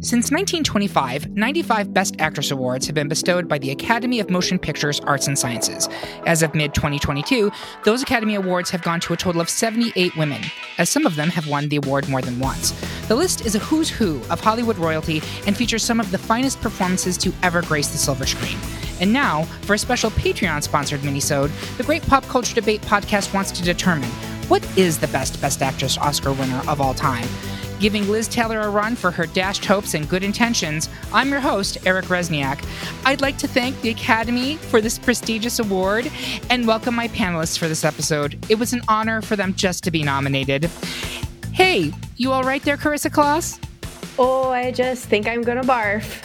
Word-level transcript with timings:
Since 0.00 0.30
1925, 0.30 1.30
95 1.30 1.94
Best 1.94 2.16
Actress 2.18 2.50
Awards 2.50 2.84
have 2.84 2.94
been 2.94 3.08
bestowed 3.08 3.48
by 3.48 3.56
the 3.56 3.70
Academy 3.70 4.20
of 4.20 4.28
Motion 4.28 4.58
Pictures 4.58 5.00
Arts 5.00 5.26
and 5.26 5.38
Sciences. 5.38 5.88
As 6.26 6.42
of 6.42 6.54
mid 6.54 6.74
2022, 6.74 7.50
those 7.82 8.02
Academy 8.02 8.34
Awards 8.34 8.68
have 8.70 8.82
gone 8.82 9.00
to 9.00 9.14
a 9.14 9.16
total 9.16 9.40
of 9.40 9.48
78 9.48 10.14
women, 10.14 10.42
as 10.76 10.90
some 10.90 11.06
of 11.06 11.16
them 11.16 11.30
have 11.30 11.48
won 11.48 11.70
the 11.70 11.76
award 11.76 12.10
more 12.10 12.20
than 12.20 12.38
once. 12.38 12.72
The 13.08 13.16
list 13.16 13.46
is 13.46 13.54
a 13.54 13.58
who's 13.58 13.88
who 13.88 14.20
of 14.28 14.38
Hollywood 14.38 14.76
royalty 14.76 15.22
and 15.46 15.56
features 15.56 15.82
some 15.82 15.98
of 15.98 16.10
the 16.10 16.18
finest 16.18 16.60
performances 16.60 17.16
to 17.18 17.32
ever 17.42 17.62
grace 17.62 17.88
the 17.88 17.98
silver 17.98 18.26
screen. 18.26 18.58
And 19.00 19.14
now, 19.14 19.44
for 19.62 19.74
a 19.74 19.78
special 19.78 20.10
Patreon 20.10 20.62
sponsored 20.62 21.00
minisode, 21.00 21.50
the 21.78 21.84
Great 21.84 22.02
Pop 22.02 22.24
Culture 22.24 22.54
Debate 22.54 22.82
podcast 22.82 23.32
wants 23.32 23.50
to 23.52 23.62
determine 23.62 24.10
what 24.48 24.62
is 24.78 24.98
the 24.98 25.08
best 25.08 25.40
Best 25.40 25.62
Actress 25.62 25.96
Oscar 25.96 26.32
winner 26.32 26.62
of 26.68 26.82
all 26.82 26.94
time 26.94 27.26
giving 27.78 28.08
Liz 28.08 28.28
Taylor 28.28 28.60
a 28.60 28.70
run 28.70 28.96
for 28.96 29.10
her 29.10 29.26
dashed 29.26 29.64
hopes 29.64 29.94
and 29.94 30.08
good 30.08 30.22
intentions, 30.22 30.88
I'm 31.12 31.28
your 31.28 31.40
host, 31.40 31.78
Eric 31.86 32.06
Resniak. 32.06 32.64
I'd 33.04 33.20
like 33.20 33.38
to 33.38 33.48
thank 33.48 33.80
the 33.80 33.90
Academy 33.90 34.56
for 34.56 34.80
this 34.80 34.98
prestigious 34.98 35.58
award 35.58 36.10
and 36.50 36.66
welcome 36.66 36.94
my 36.94 37.08
panelists 37.08 37.58
for 37.58 37.68
this 37.68 37.84
episode. 37.84 38.38
It 38.48 38.58
was 38.58 38.72
an 38.72 38.82
honor 38.88 39.22
for 39.22 39.36
them 39.36 39.54
just 39.54 39.84
to 39.84 39.90
be 39.90 40.02
nominated. 40.02 40.70
Hey, 41.52 41.92
you 42.16 42.32
all 42.32 42.42
right 42.42 42.62
there, 42.62 42.76
Carissa 42.76 43.10
Kloss? 43.10 43.58
Oh, 44.18 44.50
I 44.50 44.70
just 44.70 45.06
think 45.06 45.28
I'm 45.28 45.42
gonna 45.42 45.62
barf. 45.62 46.24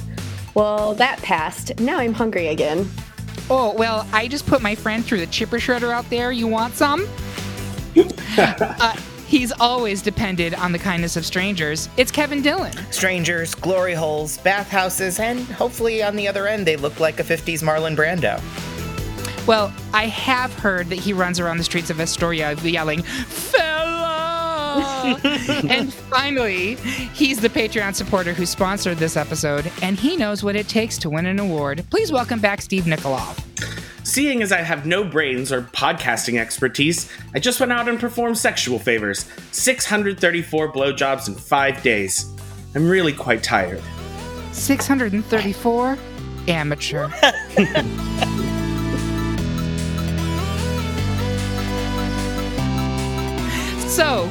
Well, 0.56 0.94
that 0.96 1.22
passed. 1.22 1.80
Now 1.80 1.98
I'm 2.00 2.14
hungry 2.14 2.48
again. 2.48 2.90
Oh, 3.50 3.74
well, 3.74 4.08
I 4.14 4.28
just 4.28 4.46
put 4.46 4.62
my 4.62 4.76
friend 4.76 5.04
through 5.04 5.20
the 5.20 5.28
chipper 5.28 5.58
shredder 5.58 5.92
out 5.92 6.10
there. 6.10 6.32
You 6.32 6.48
want 6.48 6.76
some? 6.76 7.08
uh, 8.38 8.96
He's 9.32 9.54
always 9.62 10.02
depended 10.02 10.54
on 10.56 10.74
the 10.74 10.78
kindness 10.78 11.16
of 11.16 11.26
strangers. 11.26 11.88
It's 11.96 12.12
Kevin 12.12 12.42
Dillon. 12.42 12.74
Strangers, 12.92 13.56
glory 13.56 13.94
holes, 13.94 14.38
bathhouses, 14.40 15.22
and 15.22 15.40
hopefully 15.46 16.04
on 16.04 16.18
the 16.18 16.28
other 16.28 16.48
end 16.48 16.68
they 16.68 16.76
look 16.76 17.00
like 17.00 17.18
a 17.22 17.24
50s 17.24 17.64
Marlon 17.64 17.96
Brando. 17.96 18.42
Well, 19.48 19.74
I 19.94 20.08
have 20.08 20.54
heard 20.56 20.90
that 20.90 21.00
he 21.00 21.14
runs 21.14 21.40
around 21.40 21.60
the 21.60 21.64
streets 21.64 21.90
of 21.90 22.02
Astoria 22.02 22.56
yelling, 22.56 23.04
Fella! 23.04 24.31
and 25.70 25.94
finally, 25.94 26.76
he's 27.14 27.40
the 27.40 27.50
Patreon 27.50 27.96
supporter 27.96 28.34
who 28.34 28.46
sponsored 28.46 28.98
this 28.98 29.18
episode, 29.18 29.72
and 29.82 29.98
he 29.98 30.16
knows 30.16 30.44
what 30.44 30.56
it 30.56 30.68
takes 30.68 30.98
to 31.00 31.10
win 31.10 31.26
an 31.26 31.40
award. 31.40 31.84
Please 31.90 32.12
welcome 32.12 32.40
back 32.40 32.62
Steve 32.62 32.84
Nikolov. 32.84 33.40
Seeing 34.04 34.42
as 34.42 34.52
I 34.52 34.58
have 34.58 34.86
no 34.86 35.04
brains 35.04 35.52
or 35.52 35.62
podcasting 35.62 36.40
expertise, 36.40 37.12
I 37.36 37.40
just 37.40 37.60
went 37.60 37.72
out 37.72 37.88
and 37.88 38.00
performed 38.00 38.38
sexual 38.38 38.80
favors 38.80 39.26
634 39.52 40.74
blowjobs 40.74 41.28
in 41.28 41.36
five 41.36 41.82
days. 41.84 42.26
I'm 42.74 42.90
really 42.90 43.14
quite 43.14 43.44
tired. 43.44 43.82
634? 44.54 45.98
Amateur. 46.48 47.10
so, 53.88 54.30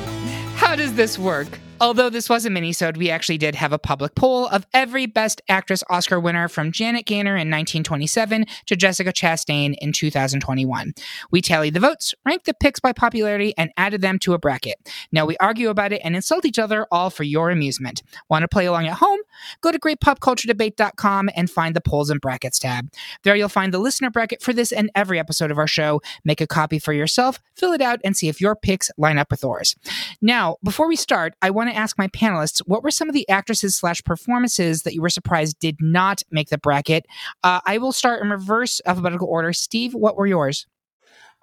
how 0.60 0.76
does 0.76 0.92
this 0.92 1.18
work? 1.18 1.48
Although 1.82 2.10
this 2.10 2.28
was 2.28 2.44
a 2.44 2.50
minisode, 2.50 2.98
we 2.98 3.08
actually 3.08 3.38
did 3.38 3.54
have 3.54 3.72
a 3.72 3.78
public 3.78 4.14
poll 4.14 4.46
of 4.48 4.66
every 4.74 5.06
Best 5.06 5.40
Actress 5.48 5.82
Oscar 5.88 6.20
winner 6.20 6.46
from 6.46 6.72
Janet 6.72 7.06
Gaynor 7.06 7.36
in 7.36 7.48
1927 7.48 8.44
to 8.66 8.76
Jessica 8.76 9.14
Chastain 9.14 9.74
in 9.80 9.90
2021. 9.90 10.92
We 11.30 11.40
tallied 11.40 11.72
the 11.72 11.80
votes, 11.80 12.14
ranked 12.26 12.44
the 12.44 12.52
picks 12.52 12.80
by 12.80 12.92
popularity, 12.92 13.54
and 13.56 13.70
added 13.78 14.02
them 14.02 14.18
to 14.18 14.34
a 14.34 14.38
bracket. 14.38 14.76
Now 15.10 15.24
we 15.24 15.38
argue 15.38 15.70
about 15.70 15.94
it 15.94 16.02
and 16.04 16.14
insult 16.14 16.44
each 16.44 16.58
other, 16.58 16.86
all 16.92 17.08
for 17.08 17.24
your 17.24 17.50
amusement. 17.50 18.02
Want 18.28 18.42
to 18.42 18.48
play 18.48 18.66
along 18.66 18.86
at 18.86 18.98
home? 18.98 19.20
Go 19.62 19.72
to 19.72 19.78
greatpopculturedebate.com 19.78 21.30
and 21.34 21.50
find 21.50 21.74
the 21.74 21.80
polls 21.80 22.10
and 22.10 22.20
brackets 22.20 22.58
tab. 22.58 22.92
There 23.22 23.34
you'll 23.34 23.48
find 23.48 23.72
the 23.72 23.78
listener 23.78 24.10
bracket 24.10 24.42
for 24.42 24.52
this 24.52 24.70
and 24.70 24.90
every 24.94 25.18
episode 25.18 25.50
of 25.50 25.56
our 25.56 25.66
show. 25.66 26.02
Make 26.26 26.42
a 26.42 26.46
copy 26.46 26.78
for 26.78 26.92
yourself, 26.92 27.40
fill 27.54 27.72
it 27.72 27.80
out, 27.80 28.00
and 28.04 28.14
see 28.14 28.28
if 28.28 28.38
your 28.38 28.54
picks 28.54 28.90
line 28.98 29.16
up 29.16 29.30
with 29.30 29.46
ours. 29.46 29.76
Now, 30.20 30.58
before 30.62 30.86
we 30.86 30.96
start, 30.96 31.32
I 31.40 31.48
want 31.48 31.69
to 31.70 31.76
ask 31.76 31.98
my 31.98 32.08
panelists 32.08 32.60
what 32.66 32.82
were 32.82 32.90
some 32.90 33.08
of 33.08 33.14
the 33.14 33.28
actresses 33.28 33.76
slash 33.76 34.02
performances 34.04 34.82
that 34.82 34.94
you 34.94 35.02
were 35.02 35.10
surprised 35.10 35.58
did 35.58 35.76
not 35.80 36.22
make 36.30 36.48
the 36.48 36.58
bracket. 36.58 37.06
Uh, 37.42 37.60
I 37.66 37.78
will 37.78 37.92
start 37.92 38.22
in 38.22 38.30
reverse 38.30 38.80
alphabetical 38.86 39.28
order. 39.28 39.52
Steve, 39.52 39.94
what 39.94 40.16
were 40.16 40.26
yours? 40.26 40.66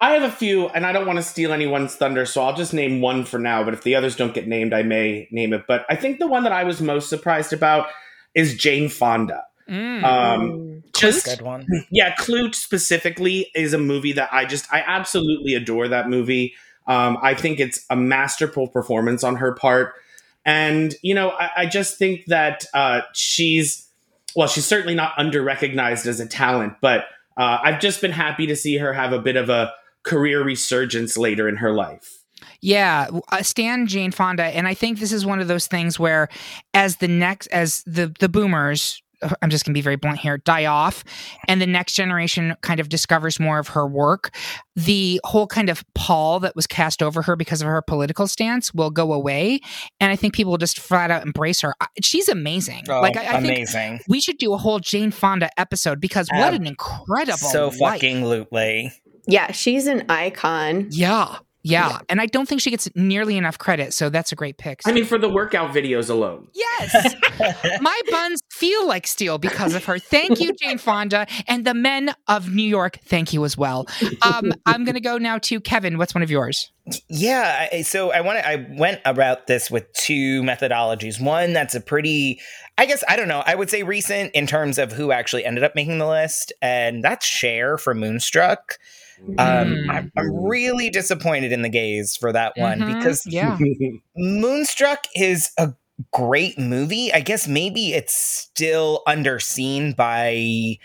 I 0.00 0.12
have 0.12 0.22
a 0.22 0.30
few, 0.30 0.68
and 0.68 0.86
I 0.86 0.92
don't 0.92 1.06
want 1.06 1.16
to 1.16 1.24
steal 1.24 1.52
anyone's 1.52 1.96
thunder, 1.96 2.24
so 2.24 2.42
I'll 2.42 2.54
just 2.54 2.72
name 2.72 3.00
one 3.00 3.24
for 3.24 3.38
now. 3.38 3.64
But 3.64 3.74
if 3.74 3.82
the 3.82 3.96
others 3.96 4.14
don't 4.14 4.32
get 4.32 4.46
named, 4.46 4.72
I 4.72 4.82
may 4.82 5.26
name 5.32 5.52
it. 5.52 5.64
But 5.66 5.84
I 5.88 5.96
think 5.96 6.20
the 6.20 6.28
one 6.28 6.44
that 6.44 6.52
I 6.52 6.62
was 6.62 6.80
most 6.80 7.08
surprised 7.08 7.52
about 7.52 7.88
is 8.34 8.56
Jane 8.56 8.88
Fonda. 8.88 9.44
Mm. 9.68 10.04
Um, 10.04 10.84
just 10.96 11.26
Good 11.26 11.42
one. 11.42 11.66
yeah, 11.90 12.14
Klute 12.14 12.54
specifically 12.54 13.50
is 13.54 13.72
a 13.72 13.78
movie 13.78 14.12
that 14.12 14.32
I 14.32 14.44
just 14.44 14.72
I 14.72 14.82
absolutely 14.86 15.54
adore 15.54 15.88
that 15.88 16.08
movie. 16.08 16.54
Um, 16.86 17.18
I 17.20 17.34
think 17.34 17.60
it's 17.60 17.84
a 17.90 17.96
masterful 17.96 18.68
performance 18.68 19.24
on 19.24 19.36
her 19.36 19.52
part. 19.52 19.94
And, 20.44 20.94
you 21.02 21.14
know, 21.14 21.30
I, 21.30 21.50
I 21.56 21.66
just 21.66 21.98
think 21.98 22.26
that 22.26 22.64
uh, 22.72 23.02
she's, 23.12 23.88
well, 24.34 24.48
she's 24.48 24.66
certainly 24.66 24.94
not 24.94 25.12
under 25.16 25.42
recognized 25.42 26.06
as 26.06 26.20
a 26.20 26.26
talent, 26.26 26.74
but 26.80 27.04
uh, 27.36 27.58
I've 27.62 27.80
just 27.80 28.00
been 28.00 28.12
happy 28.12 28.46
to 28.46 28.56
see 28.56 28.78
her 28.78 28.92
have 28.92 29.12
a 29.12 29.18
bit 29.18 29.36
of 29.36 29.48
a 29.48 29.72
career 30.02 30.42
resurgence 30.42 31.16
later 31.16 31.48
in 31.48 31.56
her 31.56 31.72
life. 31.72 32.18
Yeah, 32.60 33.08
uh, 33.30 33.42
Stan 33.42 33.86
Jane 33.86 34.10
Fonda, 34.10 34.44
and 34.44 34.66
I 34.66 34.74
think 34.74 34.98
this 34.98 35.12
is 35.12 35.26
one 35.26 35.40
of 35.40 35.48
those 35.48 35.66
things 35.66 35.98
where, 35.98 36.28
as 36.74 36.96
the 36.96 37.08
next, 37.08 37.46
as 37.48 37.82
the 37.84 38.14
the 38.18 38.28
boomers 38.28 39.02
I'm 39.42 39.50
just 39.50 39.64
going 39.64 39.72
to 39.72 39.78
be 39.78 39.82
very 39.82 39.96
blunt 39.96 40.18
here, 40.18 40.38
die 40.38 40.66
off, 40.66 41.04
and 41.46 41.60
the 41.60 41.66
next 41.66 41.94
generation 41.94 42.56
kind 42.62 42.80
of 42.80 42.88
discovers 42.88 43.40
more 43.40 43.58
of 43.58 43.68
her 43.68 43.86
work, 43.86 44.34
the 44.76 45.20
whole 45.24 45.46
kind 45.46 45.68
of 45.68 45.84
pall 45.94 46.40
that 46.40 46.54
was 46.54 46.66
cast 46.66 47.02
over 47.02 47.22
her 47.22 47.36
because 47.36 47.60
of 47.60 47.68
her 47.68 47.82
political 47.82 48.26
stance 48.26 48.72
will 48.72 48.90
go 48.90 49.12
away. 49.12 49.60
And 50.00 50.12
I 50.12 50.16
think 50.16 50.34
people 50.34 50.50
will 50.50 50.58
just 50.58 50.78
flat 50.78 51.10
out 51.10 51.24
embrace 51.24 51.60
her. 51.62 51.74
She's 52.02 52.28
amazing. 52.28 52.84
Oh, 52.88 53.00
like, 53.00 53.16
I, 53.16 53.24
I 53.24 53.38
amazing. 53.38 54.00
we 54.08 54.20
should 54.20 54.38
do 54.38 54.54
a 54.54 54.56
whole 54.58 54.78
Jane 54.78 55.10
Fonda 55.10 55.50
episode 55.58 56.00
because 56.00 56.28
what 56.32 56.54
an 56.54 56.66
incredible. 56.66 57.38
So 57.38 57.68
life. 57.68 57.78
fucking 57.78 58.22
lootly. 58.22 58.92
Yeah, 59.26 59.52
she's 59.52 59.86
an 59.86 60.04
icon. 60.08 60.88
Yeah. 60.90 61.38
Yeah. 61.70 61.98
And 62.08 62.20
I 62.20 62.26
don't 62.26 62.48
think 62.48 62.60
she 62.60 62.70
gets 62.70 62.88
nearly 62.94 63.36
enough 63.36 63.58
credit. 63.58 63.92
So 63.94 64.08
that's 64.10 64.32
a 64.32 64.34
great 64.36 64.58
pick. 64.58 64.80
I 64.86 64.92
mean, 64.92 65.04
for 65.04 65.18
the 65.18 65.28
workout 65.28 65.74
videos 65.74 66.10
alone. 66.10 66.48
Yes. 66.54 67.14
My 67.80 68.00
buns 68.10 68.40
feel 68.50 68.86
like 68.86 69.06
steel 69.06 69.38
because 69.38 69.74
of 69.74 69.84
her. 69.84 69.98
Thank 69.98 70.40
you, 70.40 70.52
Jane 70.54 70.78
Fonda. 70.78 71.26
And 71.46 71.64
the 71.64 71.74
men 71.74 72.14
of 72.26 72.52
New 72.54 72.62
York, 72.66 72.98
thank 73.04 73.32
you 73.32 73.44
as 73.44 73.56
well. 73.56 73.86
Um, 74.22 74.52
I'm 74.66 74.84
going 74.84 74.94
to 74.94 75.00
go 75.00 75.18
now 75.18 75.38
to 75.38 75.60
Kevin. 75.60 75.98
What's 75.98 76.14
one 76.14 76.22
of 76.22 76.30
yours? 76.30 76.70
Yeah, 77.08 77.68
I- 77.72 77.82
so 77.82 78.12
I 78.12 78.22
want 78.22 78.38
I 78.38 78.66
went 78.78 79.00
about 79.04 79.46
this 79.46 79.70
with 79.70 79.92
two 79.92 80.42
methodologies. 80.42 81.20
One 81.20 81.52
that's 81.52 81.74
a 81.74 81.80
pretty 81.82 82.40
I 82.78 82.86
guess 82.86 83.04
I 83.06 83.16
don't 83.16 83.28
know, 83.28 83.42
I 83.44 83.54
would 83.54 83.68
say 83.68 83.82
recent 83.82 84.34
in 84.34 84.46
terms 84.46 84.78
of 84.78 84.92
who 84.92 85.12
actually 85.12 85.44
ended 85.44 85.64
up 85.64 85.74
making 85.74 85.98
the 85.98 86.06
list 86.08 86.52
and 86.62 87.04
that's 87.04 87.26
Cher 87.26 87.76
from 87.76 88.00
Moonstruck. 88.00 88.78
Um, 89.26 89.36
Mm. 89.38 89.90
I'm, 89.90 90.12
I'm 90.16 90.44
really 90.44 90.90
disappointed 90.90 91.52
in 91.52 91.62
the 91.62 91.68
gays 91.68 92.16
for 92.16 92.32
that 92.32 92.56
one 92.56 92.80
Mhm, 92.80 92.86
because 92.86 93.22
yeah. 93.26 93.58
Moonstruck 94.16 95.06
is 95.14 95.50
a 95.58 95.74
great 96.12 96.58
movie. 96.58 97.12
I 97.12 97.20
guess 97.20 97.46
maybe 97.48 97.92
it's 97.92 98.14
still 98.14 99.02
underseen 99.06 99.94
by 99.96 100.78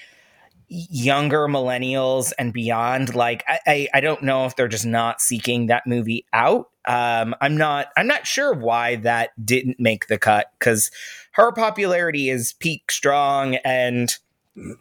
younger 0.67 1.47
millennials 1.47 2.33
and 2.37 2.51
beyond. 2.51 3.15
Like 3.15 3.43
I, 3.47 3.59
I, 3.67 3.87
I 3.95 4.01
don't 4.01 4.23
know 4.23 4.45
if 4.45 4.55
they're 4.55 4.67
just 4.67 4.85
not 4.85 5.21
seeking 5.21 5.67
that 5.67 5.85
movie 5.85 6.25
out. 6.33 6.69
Um, 6.85 7.35
I'm 7.39 7.55
not 7.55 7.87
I'm 7.95 8.07
not 8.07 8.27
sure 8.27 8.53
why 8.53 8.97
that 8.97 9.29
didn't 9.45 9.79
make 9.79 10.07
the 10.07 10.17
cut 10.17 10.47
because 10.59 10.91
her 11.33 11.51
popularity 11.51 12.29
is 12.29 12.53
peak 12.53 12.91
strong 12.91 13.55
and 13.63 14.13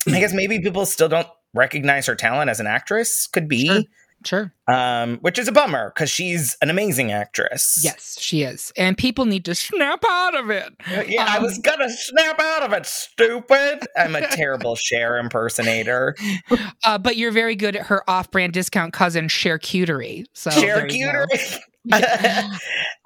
I 0.09 0.19
guess 0.19 0.35
maybe 0.35 0.61
people 0.61 0.85
still 0.85 1.09
don't 1.09 1.29
recognize 1.55 2.07
her 2.07 2.15
talent 2.15 2.51
as 2.51 2.61
an 2.61 2.67
actress. 2.67 3.27
Could 3.27 3.49
be. 3.49 3.67
Sure. 3.67 3.83
Sure. 4.25 4.53
um, 4.69 5.19
which 5.23 5.37
is 5.37 5.49
a 5.49 5.53
bummer 5.53 5.91
because 5.93 6.09
she's 6.09 6.57
an 6.63 6.71
amazing 6.71 7.11
actress. 7.11 7.81
Yes, 7.83 8.17
she 8.21 8.45
is. 8.45 8.73
And 8.77 8.97
people 8.97 9.25
need 9.25 9.45
to 9.47 9.55
snap 9.57 10.05
out 10.09 10.37
of 10.37 10.49
it. 10.49 10.73
Yeah, 11.09 11.25
I 11.29 11.39
Um, 11.39 11.43
was 11.43 11.59
gonna 11.59 11.91
snap 11.91 12.39
out 12.39 12.63
of 12.63 12.73
it, 12.73 12.87
stupid. 12.87 13.81
I'm 13.97 14.15
a 14.15 14.21
terrible 14.29 14.77
Cher 14.77 15.17
impersonator. 15.19 16.15
Uh, 16.85 16.99
but 16.99 17.17
you're 17.17 17.33
very 17.33 17.57
good 17.57 17.75
at 17.77 17.87
her 17.87 18.09
off 18.09 18.31
brand 18.31 18.53
discount 18.53 18.93
cousin, 18.93 19.27
share 19.29 19.59
cutery. 19.59 20.25
So 20.35 20.51
Cher 20.53 20.87
Cutery. 20.87 21.59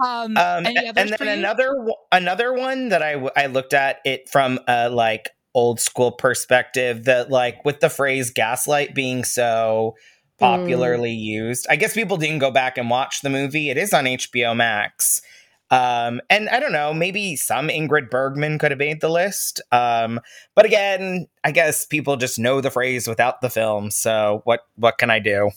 Um, 0.04 0.36
Um, 0.36 0.66
and 0.66 0.76
then 0.94 1.28
another 1.28 1.74
another 2.12 2.52
one 2.52 2.90
that 2.90 3.02
I 3.02 3.12
w- 3.12 3.30
I 3.34 3.46
looked 3.46 3.72
at 3.74 4.00
it 4.04 4.28
from 4.28 4.58
a 4.68 4.90
like 4.90 5.30
old 5.56 5.80
school 5.80 6.12
perspective 6.12 7.04
that 7.04 7.30
like 7.30 7.64
with 7.64 7.80
the 7.80 7.88
phrase 7.88 8.30
gaslight 8.30 8.94
being 8.94 9.24
so 9.24 9.96
popularly 10.38 11.12
used. 11.12 11.66
I 11.70 11.76
guess 11.76 11.94
people 11.94 12.18
didn't 12.18 12.40
go 12.40 12.50
back 12.50 12.76
and 12.76 12.90
watch 12.90 13.22
the 13.22 13.30
movie. 13.30 13.70
It 13.70 13.78
is 13.78 13.94
on 13.94 14.04
HBO 14.04 14.54
Max. 14.54 15.22
Um, 15.70 16.20
and 16.28 16.50
I 16.50 16.60
don't 16.60 16.74
know, 16.74 16.92
maybe 16.92 17.34
some 17.34 17.68
Ingrid 17.68 18.10
Bergman 18.10 18.58
could 18.58 18.70
have 18.70 18.78
made 18.78 19.00
the 19.00 19.08
list. 19.08 19.62
Um, 19.72 20.20
but 20.54 20.66
again, 20.66 21.26
I 21.42 21.52
guess 21.52 21.86
people 21.86 22.16
just 22.16 22.38
know 22.38 22.60
the 22.60 22.70
phrase 22.70 23.08
without 23.08 23.40
the 23.40 23.50
film. 23.50 23.90
So 23.90 24.42
what 24.44 24.60
what 24.76 24.98
can 24.98 25.10
I 25.10 25.18
do? 25.20 25.50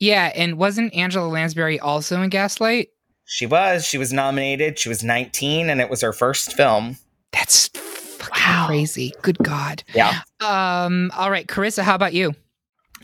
Yeah, 0.00 0.32
and 0.34 0.58
wasn't 0.58 0.92
Angela 0.92 1.28
Lansbury 1.28 1.78
also 1.78 2.20
in 2.20 2.30
Gaslight? 2.30 2.88
She 3.26 3.46
was. 3.46 3.86
She 3.86 3.96
was 3.96 4.12
nominated. 4.12 4.76
She 4.76 4.88
was 4.88 5.04
19 5.04 5.70
and 5.70 5.80
it 5.80 5.88
was 5.88 6.00
her 6.00 6.12
first 6.12 6.52
film. 6.54 6.98
That's 7.32 7.70
fucking 8.20 8.66
crazy. 8.66 9.12
Good 9.22 9.38
God. 9.38 9.82
Yeah. 9.94 10.20
Um, 10.40 11.10
all 11.16 11.30
right, 11.30 11.46
Carissa, 11.46 11.82
how 11.82 11.94
about 11.94 12.14
you? 12.14 12.34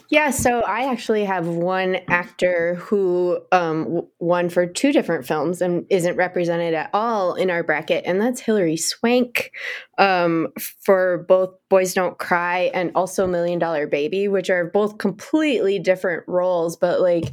Yeah, 0.08 0.30
so 0.30 0.60
I 0.60 0.90
actually 0.90 1.24
have 1.24 1.48
one 1.48 1.96
actor 2.08 2.76
who 2.76 3.40
um, 3.50 3.84
w- 3.84 4.08
won 4.20 4.48
for 4.50 4.64
two 4.64 4.92
different 4.92 5.26
films 5.26 5.60
and 5.60 5.84
isn't 5.90 6.16
represented 6.16 6.74
at 6.74 6.90
all 6.92 7.34
in 7.34 7.50
our 7.50 7.64
bracket, 7.64 8.04
and 8.06 8.20
that's 8.20 8.40
Hilary 8.40 8.76
Swank 8.76 9.50
um, 9.98 10.48
for 10.84 11.24
both 11.28 11.54
Boys 11.68 11.92
Don't 11.92 12.18
Cry 12.18 12.70
and 12.72 12.92
also 12.94 13.26
Million 13.26 13.58
Dollar 13.58 13.88
Baby, 13.88 14.28
which 14.28 14.48
are 14.48 14.66
both 14.66 14.98
completely 14.98 15.80
different 15.80 16.22
roles. 16.28 16.76
But 16.76 17.00
like, 17.00 17.32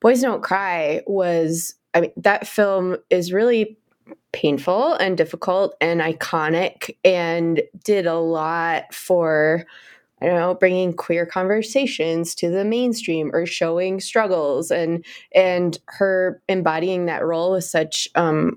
Boys 0.00 0.20
Don't 0.20 0.44
Cry 0.44 1.02
was, 1.08 1.74
I 1.92 2.02
mean, 2.02 2.12
that 2.18 2.46
film 2.46 2.98
is 3.10 3.32
really 3.32 3.78
painful 4.32 4.94
and 4.94 5.16
difficult 5.16 5.74
and 5.80 6.00
iconic 6.00 6.96
and 7.04 7.62
did 7.84 8.06
a 8.06 8.18
lot 8.18 8.92
for 8.94 9.66
I 10.20 10.26
don't 10.26 10.36
know, 10.36 10.54
bringing 10.54 10.92
queer 10.92 11.26
conversations 11.26 12.36
to 12.36 12.48
the 12.48 12.64
mainstream 12.64 13.32
or 13.34 13.44
showing 13.44 14.00
struggles 14.00 14.70
and 14.70 15.04
and 15.34 15.76
her 15.86 16.40
embodying 16.48 17.06
that 17.06 17.24
role 17.24 17.52
with 17.52 17.64
such 17.64 18.08
um, 18.14 18.56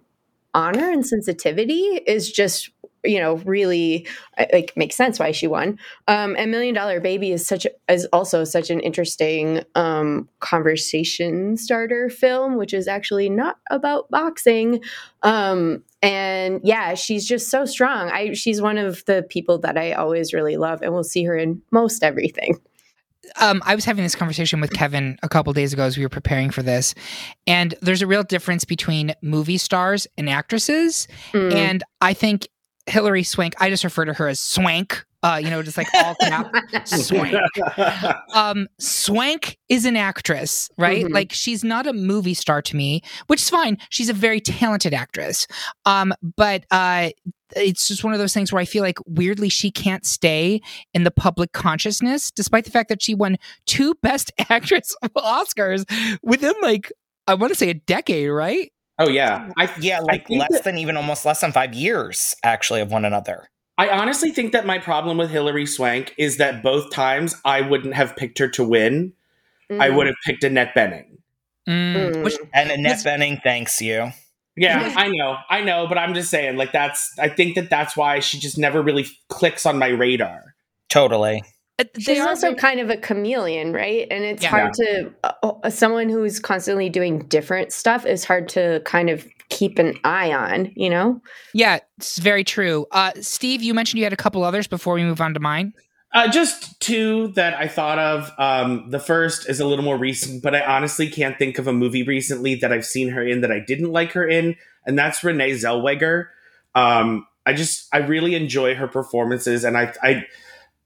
honor 0.54 0.92
and 0.92 1.06
sensitivity 1.06 2.02
is 2.06 2.32
just 2.32 2.70
you 3.06 3.20
know 3.20 3.36
really 3.38 4.08
uh, 4.38 4.46
like 4.52 4.74
makes 4.76 4.96
sense 4.96 5.20
why 5.20 5.32
she 5.32 5.48
won. 5.48 5.80
Um, 6.08 6.36
and 6.38 6.52
Million 6.52 6.76
Dollar 6.76 7.00
Baby 7.00 7.32
is 7.32 7.46
such 7.46 7.68
is 7.90 8.06
also 8.12 8.44
such 8.44 8.70
an 8.70 8.80
interesting 8.80 9.64
um, 9.76 10.28
conversation 10.40 11.58
starter 11.58 12.10
film, 12.10 12.56
which 12.56 12.74
is 12.74 12.88
actually 12.88 13.30
not 13.30 13.58
about 13.70 14.10
boxing. 14.10 14.84
Um, 15.24 15.84
and 16.02 16.62
yeah, 16.64 16.94
she's 16.94 17.28
just 17.28 17.50
so 17.50 17.66
strong. 17.66 18.10
I 18.10 18.34
she's 18.34 18.62
one 18.62 18.78
of 18.78 19.04
the 19.06 19.26
people 19.30 19.58
that 19.60 19.78
I 19.78 19.94
always 19.94 20.34
really 20.34 20.58
love, 20.58 20.82
and 20.82 20.94
we'll 20.94 21.04
see 21.04 21.24
her 21.24 21.36
in 21.36 21.62
most 21.72 22.04
everything. 22.04 22.60
um, 23.40 23.62
I 23.66 23.76
was 23.76 23.86
having 23.86 24.04
this 24.04 24.16
conversation 24.16 24.62
with 24.62 24.72
Kevin 24.72 25.18
a 25.24 25.30
couple 25.30 25.52
days 25.54 25.74
ago 25.74 25.84
as 25.84 25.98
we 25.98 26.04
were 26.04 26.10
preparing 26.10 26.52
for 26.52 26.62
this, 26.62 26.94
and 27.48 27.76
there's 27.82 28.02
a 28.02 28.08
real 28.08 28.24
difference 28.24 28.66
between 28.66 29.14
movie 29.22 29.58
stars 29.58 30.08
and 30.18 30.30
actresses. 30.30 31.08
Mm. 31.34 31.54
And 31.54 31.84
I 32.02 32.14
think 32.14 32.48
Hilary 32.88 33.24
Swank, 33.24 33.56
I 33.60 33.70
just 33.70 33.84
refer 33.84 34.06
to 34.06 34.14
her 34.14 34.28
as 34.28 34.40
Swank, 34.40 35.06
uh, 35.24 35.40
you 35.44 35.50
know, 35.50 35.64
just 35.64 35.78
like 35.78 35.88
all 35.96 36.16
cap 36.16 36.52
Swank. 36.86 37.36
Um, 38.34 38.68
Swank 38.80 39.58
is 39.70 39.86
an 39.86 39.98
actress, 39.98 40.70
right? 40.78 41.06
Mhm. 41.06 41.14
Like 41.14 41.34
she's 41.34 41.64
not 41.64 41.88
a 41.88 41.94
movie 41.94 42.34
star 42.36 42.62
to 42.62 42.76
me, 42.76 43.02
which 43.28 43.42
is 43.42 43.50
fine. 43.50 43.78
She's 43.90 44.10
a 44.10 44.14
very 44.14 44.40
talented 44.40 44.94
actress. 44.94 45.48
Um, 45.86 46.14
but 46.38 46.66
uh, 46.70 47.10
it's 47.56 47.88
just 47.88 48.04
one 48.04 48.14
of 48.14 48.20
those 48.20 48.34
things 48.34 48.52
where 48.54 48.62
I 48.62 48.66
feel 48.66 48.84
like 48.84 49.00
weirdly 49.08 49.50
she 49.50 49.72
can't 49.72 50.06
stay 50.06 50.62
in 50.94 51.04
the 51.04 51.12
public 51.12 51.54
consciousness, 51.54 52.30
despite 52.32 52.66
the 52.66 52.72
fact 52.72 52.90
that 52.90 53.02
she 53.02 53.16
won 53.16 53.38
two 53.66 53.96
Best 54.04 54.32
Actress 54.50 54.96
Oscars 55.18 55.86
within 56.22 56.54
like 56.62 56.92
I 57.28 57.34
want 57.34 57.52
to 57.52 57.56
say 57.58 57.72
a 57.72 57.74
decade, 57.74 58.30
right? 58.30 58.72
Oh 58.98 59.10
yeah, 59.10 59.50
I 59.58 59.70
Yeah, 59.80 60.00
like 60.00 60.28
think 60.28 60.40
less 60.42 60.50
that- 60.52 60.64
than 60.64 60.78
even 60.78 60.96
almost 60.98 61.26
less 61.26 61.42
than 61.42 61.52
five 61.52 61.74
years 61.74 62.36
actually 62.44 62.82
of 62.82 62.92
one 62.92 63.06
another. 63.06 63.50
I 63.78 63.90
honestly 63.90 64.32
think 64.32 64.54
that 64.54 64.66
my 64.66 64.80
problem 64.80 65.18
with 65.18 65.30
Hilary 65.30 65.66
Swank 65.66 66.14
is 66.18 66.38
that 66.38 66.64
both 66.64 66.92
times 66.92 67.36
I 67.44 67.60
wouldn't 67.62 67.94
have 67.94 68.16
picked 68.16 68.40
her 68.40 68.48
to 68.50 68.64
win. 68.64 69.12
I 69.70 69.90
Mm. 69.90 69.96
would 69.98 70.08
have 70.08 70.16
picked 70.26 70.44
Annette 70.46 70.74
Bening. 70.74 71.18
Mm, 71.68 71.96
Mm. 72.14 72.24
Which 72.24 72.36
And 72.54 72.72
Annette 72.72 72.94
Was- 72.98 73.04
Bening 73.04 73.42
thanks 73.44 73.82
you. 73.82 74.12
Yeah, 74.56 74.94
I 74.96 75.10
know, 75.10 75.36
I 75.50 75.60
know, 75.60 75.88
but 75.88 75.98
I'm 75.98 76.14
just 76.14 76.30
saying, 76.30 76.56
like 76.56 76.72
that's. 76.72 77.14
I 77.20 77.28
think 77.28 77.56
that 77.56 77.70
that's 77.70 77.98
why 77.98 78.20
she 78.22 78.40
just 78.40 78.58
never 78.58 78.82
really 78.82 79.06
clicks 79.28 79.66
on 79.66 79.78
my 79.78 79.88
radar. 79.90 80.56
Totally. 80.88 81.44
Uh, 81.80 81.84
they 81.94 82.02
She's 82.02 82.20
are 82.20 82.28
also 82.30 82.48
very- 82.48 82.56
kind 82.60 82.80
of 82.80 82.90
a 82.90 82.98
chameleon, 82.98 83.74
right? 83.74 84.08
And 84.10 84.24
it's 84.24 84.44
Yeah. 84.44 84.50
hard 84.50 84.74
to 84.76 85.12
uh, 85.24 85.32
uh, 85.64 85.70
someone 85.70 86.10
who's 86.10 86.40
constantly 86.40 86.90
doing 86.90 87.20
different 87.28 87.72
stuff 87.74 88.06
is 88.06 88.24
hard 88.24 88.48
to 88.50 88.82
kind 88.86 89.10
of 89.10 89.26
keep 89.50 89.78
an 89.78 89.96
eye 90.04 90.34
on, 90.34 90.72
you 90.76 90.90
know? 90.90 91.22
yeah, 91.54 91.80
it's 91.98 92.18
very 92.18 92.44
true. 92.44 92.86
Uh, 92.92 93.12
Steve, 93.22 93.62
you 93.62 93.74
mentioned 93.74 94.00
you 94.00 94.04
had 94.04 94.14
a 94.14 94.18
couple 94.18 94.44
others 94.44 94.68
before 94.68 94.96
we 94.96 95.04
move 95.04 95.22
on 95.22 95.34
to 95.36 95.40
mine. 95.40 95.74
Uh, 96.14 96.28
just 96.30 96.80
two 96.80 97.28
that 97.36 97.54
I 97.56 97.68
thought 97.68 98.00
of. 98.00 98.32
Um, 98.40 98.90
the 98.90 99.00
first 99.00 99.50
is 99.50 99.60
a 99.60 99.66
little 99.68 99.84
more 99.84 99.98
recent, 99.98 100.42
but 100.42 100.56
I 100.56 100.62
honestly 100.62 101.10
can't 101.10 101.38
think 101.38 101.60
of 101.60 101.68
a 101.68 101.74
movie 101.74 102.04
recently 102.04 102.56
that 102.56 102.72
I've 102.72 102.86
seen 102.86 103.10
her 103.10 103.22
in 103.24 103.42
that 103.42 103.52
I 103.52 103.60
didn't 103.60 103.92
like 103.92 104.14
her 104.14 104.26
in, 104.26 104.56
and 104.86 104.98
that's 104.98 105.24
Renee 105.26 105.52
Zellweger. 105.52 106.28
Um, 106.74 107.28
I 107.46 107.54
just 107.54 107.88
I 107.94 107.98
really 107.98 108.34
enjoy 108.34 108.76
her 108.76 108.88
performances, 108.88 109.64
and 109.66 109.78
I 109.78 109.94
I 110.02 110.26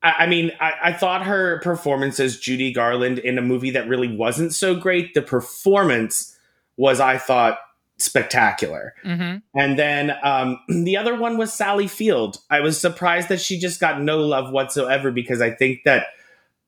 I 0.03 0.11
I 0.19 0.25
mean 0.27 0.51
I, 0.59 0.73
I 0.85 0.93
thought 0.93 1.25
her 1.25 1.59
performance 1.61 2.19
as 2.19 2.39
Judy 2.39 2.71
Garland 2.71 3.19
in 3.19 3.37
a 3.37 3.41
movie 3.41 3.71
that 3.71 3.87
really 3.87 4.15
wasn't 4.15 4.53
so 4.53 4.75
great. 4.75 5.13
The 5.13 5.21
performance 5.21 6.37
was 6.77 6.99
I 6.99 7.17
thought 7.17 7.59
spectacular. 7.97 8.93
Mm-hmm. 9.03 9.37
And 9.59 9.77
then 9.77 10.13
um, 10.23 10.59
the 10.69 10.97
other 10.97 11.15
one 11.15 11.37
was 11.37 11.53
Sally 11.53 11.87
Field. 11.87 12.39
I 12.49 12.61
was 12.61 12.79
surprised 12.79 13.29
that 13.29 13.41
she 13.41 13.59
just 13.59 13.79
got 13.79 14.01
no 14.01 14.19
love 14.19 14.51
whatsoever 14.51 15.11
because 15.11 15.41
I 15.41 15.51
think 15.51 15.81
that 15.85 16.07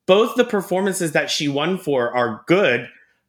both 0.06 0.34
the 0.36 0.44
performances 0.44 1.12
that 1.12 1.30
she 1.30 1.48
won 1.48 1.78
for 1.78 2.14
are 2.14 2.44
good, 2.46 2.88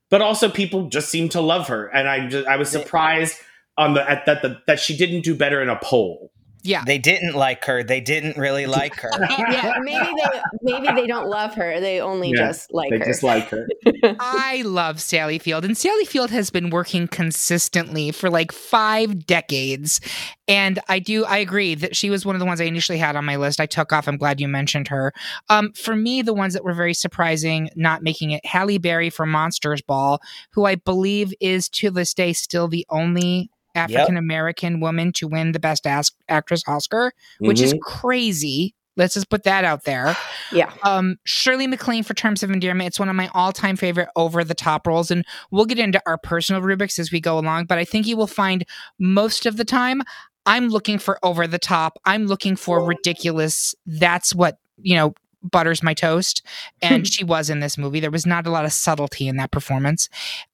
but 0.10 0.22
also 0.22 0.50
people 0.50 0.90
just 0.90 1.10
seem 1.10 1.30
to 1.30 1.42
love 1.42 1.68
her. 1.68 1.88
And 1.88 2.08
I 2.08 2.28
just, 2.28 2.48
I 2.48 2.58
was 2.58 2.70
surprised 2.70 3.38
on 3.78 3.94
the 3.94 4.10
at 4.10 4.26
that 4.26 4.42
the, 4.42 4.60
that 4.68 4.80
she 4.80 4.96
didn't 4.98 5.22
do 5.22 5.36
better 5.36 5.62
in 5.62 5.70
a 5.70 5.80
poll. 5.82 6.32
Yeah. 6.64 6.84
They 6.86 6.98
didn't 6.98 7.36
like 7.36 7.66
her. 7.66 7.84
They 7.84 8.00
didn't 8.02 8.38
really 8.38 8.66
like 8.66 8.96
her. 9.02 9.12
yeah, 9.30 9.74
maybe 9.82 10.06
they 10.16 10.42
maybe 10.62 11.02
they 11.02 11.08
don't 11.08 11.28
love 11.30 11.54
her. 11.56 11.80
They 11.80 12.00
only 12.00 12.30
Yeah, 12.32 12.48
just 12.48 12.74
like 12.74 12.90
They 12.90 13.00
her. 13.00 13.06
just 13.06 13.22
like 13.22 13.50
her. 13.50 13.68
I 14.20 14.62
love 14.66 15.02
Sally 15.02 15.40
Field, 15.40 15.66
and 15.66 15.78
Sally 15.78 16.06
Field 16.06 16.32
has 16.32 16.50
been 16.50 16.70
working 16.70 17.08
consistently 17.08 18.12
for 18.12 18.30
like 18.30 18.52
five 18.52 19.26
decades. 19.26 20.00
And 20.48 20.80
I 20.90 21.00
do, 21.00 21.24
I 21.26 21.38
agree 21.38 21.74
that 21.76 21.96
she 21.96 22.10
was 22.10 22.26
one 22.26 22.36
of 22.36 22.40
the 22.42 22.46
ones 22.46 22.60
I 22.60 22.66
initially 22.66 22.98
had 22.98 23.16
on 23.16 23.24
my 23.24 23.38
list. 23.38 23.62
I 23.62 23.66
took 23.66 23.94
off. 23.94 24.08
I'm 24.08 24.18
glad 24.18 24.42
you 24.42 24.48
mentioned 24.50 24.90
her. 24.90 25.14
Um, 25.50 25.72
for 25.74 25.96
me, 25.96 26.22
the 26.22 26.34
ones 26.34 26.54
that 26.54 26.66
were 26.66 26.74
very 26.74 26.94
surprising, 26.94 27.70
not 27.76 28.04
making 28.04 28.32
it, 28.32 28.46
Halle 28.46 28.78
Berry 28.78 29.10
for 29.10 29.26
Monsters 29.26 29.82
Ball, 29.82 30.20
who 30.52 30.66
I 30.66 30.76
believe 30.76 31.34
is 31.40 31.70
to 31.70 31.90
this 31.92 32.14
day 32.14 32.34
still 32.34 32.68
the 32.68 32.86
only 32.90 33.50
African 33.76 34.16
American 34.18 34.80
woman 34.80 35.12
to 35.14 35.28
win 35.28 35.52
the 35.52 35.60
Best 35.60 35.86
Actress 35.88 36.64
Oscar, 36.68 37.14
which 37.40 37.60
is 37.62 37.74
Mhm. 37.74 37.80
crazy. 37.82 38.76
Let's 38.96 39.16
just 39.16 39.30
put 39.30 39.44
that 39.44 39.64
out 39.66 39.86
there. 39.86 40.16
yeah. 40.52 40.72
Um, 40.84 41.18
Shirley 41.24 41.66
MacLaine 41.66 42.04
for 42.04 42.14
Terms 42.14 42.44
of 42.44 42.52
Endearment. 42.52 42.88
It's 42.88 43.00
one 43.00 43.10
of 43.10 43.16
my 43.16 43.28
all-time 43.34 43.76
favorite 43.76 44.10
over-the-top 44.16 44.86
roles, 44.86 45.10
and 45.10 45.26
we'll 45.50 45.66
get 45.66 45.80
into 45.80 46.00
our 46.06 46.18
personal 46.18 46.62
rubrics 46.62 47.00
as 47.00 47.12
we 47.12 47.20
go 47.20 47.40
along. 47.40 47.66
But 47.66 47.80
I 47.80 47.86
think 47.86 48.06
you 48.06 48.16
will 48.18 48.28
find 48.28 48.64
most 49.00 49.46
of 49.48 49.58
the 49.58 49.66
time 49.66 50.02
I'm 50.46 50.70
looking 50.70 51.00
for 51.00 51.18
over-the-top. 51.24 51.98
I'm 52.06 52.28
looking 52.28 52.56
for 52.56 52.84
ridiculous. 52.86 53.74
That's 53.88 54.36
what 54.36 54.58
you 54.82 54.96
know 54.96 55.14
butters 55.52 55.82
my 55.84 55.94
toast, 55.94 56.42
and 56.82 57.08
she 57.12 57.24
was 57.24 57.50
in 57.50 57.62
this 57.62 57.78
movie. 57.78 58.00
There 58.00 58.12
was 58.12 58.26
not 58.26 58.46
a 58.46 58.50
lot 58.52 58.64
of 58.66 58.72
subtlety 58.74 59.28
in 59.28 59.38
that 59.38 59.52
performance. 59.52 60.08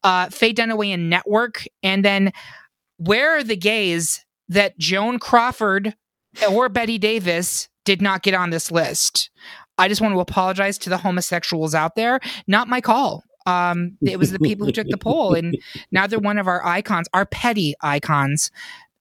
Uh, 0.04 0.30
Faye 0.30 0.54
Dunaway 0.54 0.92
in 0.94 1.10
Network, 1.10 1.66
and 1.84 2.06
then 2.06 2.32
where 3.00 3.38
are 3.38 3.44
the 3.44 3.56
gays 3.56 4.24
that 4.50 4.78
Joan 4.78 5.20
Crawford 5.20 5.96
or 6.52 6.70
Bette 6.70 6.98
Davis 6.98 7.70
did 7.86 8.02
not 8.02 8.24
get 8.24 8.34
on 8.34 8.50
this 8.50 8.72
list? 8.72 9.30
I 9.78 9.88
just 9.88 10.02
want 10.02 10.14
to 10.14 10.20
apologize 10.20 10.78
to 10.80 10.90
the 10.90 10.98
homosexuals 10.98 11.74
out 11.74 11.96
there. 11.96 12.20
Not 12.48 12.68
my 12.68 12.82
call. 12.82 13.24
Um, 13.46 13.98
it 14.02 14.20
was 14.20 14.32
the 14.32 14.40
people 14.40 14.66
who 14.66 14.74
took 14.74 14.88
the 14.90 14.98
poll, 14.98 15.34
and 15.34 15.58
now 15.92 16.06
they're 16.06 16.20
one 16.20 16.38
of 16.38 16.48
our 16.48 16.64
icons, 16.66 17.08
our 17.14 17.26
petty 17.26 17.74
icons 17.82 18.52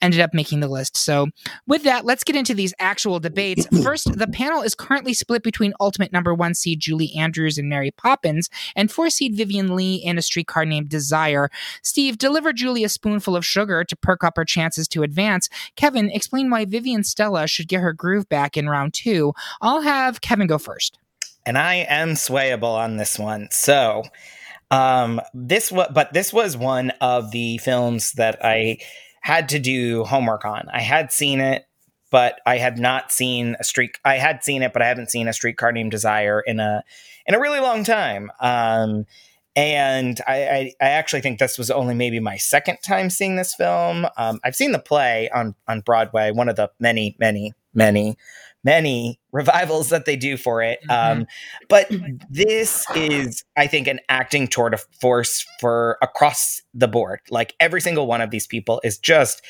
ended 0.00 0.20
up 0.20 0.34
making 0.34 0.60
the 0.60 0.68
list. 0.68 0.96
So, 0.96 1.28
with 1.66 1.82
that, 1.84 2.04
let's 2.04 2.24
get 2.24 2.36
into 2.36 2.54
these 2.54 2.74
actual 2.78 3.20
debates. 3.20 3.66
First, 3.82 4.16
the 4.18 4.26
panel 4.26 4.62
is 4.62 4.74
currently 4.74 5.14
split 5.14 5.42
between 5.42 5.72
ultimate 5.80 6.12
number 6.12 6.34
one 6.34 6.54
seed 6.54 6.80
Julie 6.80 7.12
Andrews 7.16 7.58
and 7.58 7.68
Mary 7.68 7.90
Poppins, 7.90 8.48
and 8.76 8.90
four 8.90 9.10
seed 9.10 9.36
Vivien 9.36 9.74
Leigh 9.74 9.96
in 9.96 10.18
a 10.18 10.22
streetcar 10.22 10.64
named 10.64 10.88
Desire. 10.88 11.50
Steve, 11.82 12.18
deliver 12.18 12.52
Julie 12.52 12.84
a 12.84 12.88
spoonful 12.88 13.36
of 13.36 13.44
sugar 13.44 13.84
to 13.84 13.96
perk 13.96 14.24
up 14.24 14.36
her 14.36 14.44
chances 14.44 14.88
to 14.88 15.02
advance. 15.02 15.48
Kevin, 15.76 16.10
explain 16.10 16.50
why 16.50 16.64
Vivien 16.64 17.04
Stella 17.04 17.46
should 17.46 17.68
get 17.68 17.80
her 17.80 17.92
groove 17.92 18.28
back 18.28 18.56
in 18.56 18.68
round 18.68 18.94
two. 18.94 19.32
I'll 19.60 19.82
have 19.82 20.20
Kevin 20.20 20.46
go 20.46 20.58
first. 20.58 20.98
And 21.46 21.56
I 21.56 21.76
am 21.76 22.10
swayable 22.10 22.76
on 22.76 22.96
this 22.98 23.18
one. 23.18 23.48
So, 23.50 24.04
um, 24.70 25.20
this 25.32 25.72
was, 25.72 25.88
but 25.94 26.12
this 26.12 26.32
was 26.32 26.56
one 26.56 26.90
of 27.00 27.30
the 27.30 27.58
films 27.58 28.12
that 28.12 28.44
I 28.44 28.78
had 29.20 29.48
to 29.50 29.58
do 29.58 30.04
homework 30.04 30.44
on. 30.44 30.68
I 30.72 30.80
had 30.80 31.12
seen 31.12 31.40
it, 31.40 31.66
but 32.10 32.40
I 32.46 32.58
had 32.58 32.78
not 32.78 33.12
seen 33.12 33.56
a 33.60 33.64
street. 33.64 33.98
I 34.04 34.16
had 34.16 34.42
seen 34.42 34.62
it, 34.62 34.72
but 34.72 34.82
I 34.82 34.88
haven't 34.88 35.10
seen 35.10 35.28
a 35.28 35.32
streetcar 35.32 35.72
named 35.72 35.90
Desire 35.90 36.40
in 36.40 36.60
a 36.60 36.82
in 37.26 37.34
a 37.34 37.40
really 37.40 37.60
long 37.60 37.84
time. 37.84 38.30
Um, 38.40 39.06
and 39.54 40.20
I, 40.26 40.48
I, 40.48 40.72
I, 40.80 40.88
actually 40.90 41.20
think 41.20 41.40
this 41.40 41.58
was 41.58 41.68
only 41.68 41.94
maybe 41.94 42.20
my 42.20 42.36
second 42.36 42.78
time 42.84 43.10
seeing 43.10 43.34
this 43.34 43.54
film. 43.54 44.06
Um, 44.16 44.38
I've 44.44 44.54
seen 44.54 44.70
the 44.70 44.78
play 44.78 45.28
on 45.30 45.56
on 45.66 45.80
Broadway, 45.80 46.30
one 46.30 46.48
of 46.48 46.56
the 46.56 46.70
many, 46.78 47.16
many, 47.18 47.54
many, 47.74 48.16
many 48.64 49.20
revivals 49.32 49.90
that 49.90 50.04
they 50.04 50.16
do 50.16 50.36
for 50.36 50.62
it. 50.62 50.80
Mm-hmm. 50.88 51.20
Um, 51.20 51.26
but 51.68 51.90
this 52.30 52.84
is, 52.94 53.44
I 53.56 53.66
think, 53.66 53.86
an 53.86 54.00
acting 54.08 54.48
tour 54.48 54.70
de 54.70 54.78
force 55.00 55.44
for 55.60 55.98
across 56.02 56.62
the 56.74 56.88
board. 56.88 57.20
Like 57.30 57.54
every 57.60 57.80
single 57.80 58.06
one 58.06 58.20
of 58.20 58.30
these 58.30 58.46
people 58.46 58.80
is 58.84 58.98
just, 58.98 59.42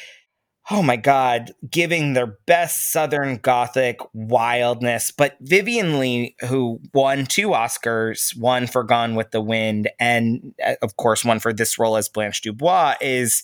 oh 0.70 0.82
my 0.82 0.96
God, 0.96 1.52
giving 1.70 2.12
their 2.12 2.38
best 2.46 2.92
Southern 2.92 3.38
Gothic 3.38 4.00
wildness. 4.12 5.10
But 5.10 5.36
Vivien 5.40 5.98
Leigh, 5.98 6.36
who 6.46 6.80
won 6.92 7.24
two 7.24 7.48
Oscars, 7.48 8.38
one 8.38 8.66
for 8.66 8.84
Gone 8.84 9.14
with 9.14 9.30
the 9.30 9.40
Wind, 9.40 9.88
and 9.98 10.54
uh, 10.64 10.74
of 10.82 10.96
course, 10.96 11.24
one 11.24 11.38
for 11.38 11.54
this 11.54 11.78
role 11.78 11.96
as 11.96 12.10
Blanche 12.10 12.42
Dubois, 12.42 12.96
is 13.00 13.42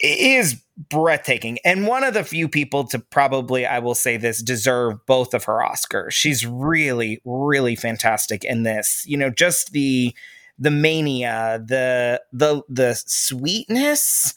is 0.00 0.62
breathtaking. 0.76 1.58
And 1.64 1.86
one 1.86 2.04
of 2.04 2.14
the 2.14 2.24
few 2.24 2.48
people 2.48 2.84
to 2.88 2.98
probably 2.98 3.64
i 3.64 3.78
will 3.78 3.94
say 3.94 4.16
this 4.16 4.42
deserve 4.42 5.04
both 5.06 5.34
of 5.34 5.44
her 5.44 5.60
oscars. 5.60 6.12
She's 6.12 6.46
really 6.46 7.20
really 7.24 7.76
fantastic 7.76 8.44
in 8.44 8.64
this. 8.64 9.04
You 9.06 9.16
know 9.16 9.30
just 9.30 9.72
the 9.72 10.14
the 10.58 10.70
mania 10.70 11.62
the 11.64 12.22
the 12.32 12.62
the 12.68 12.94
sweetness 13.06 14.34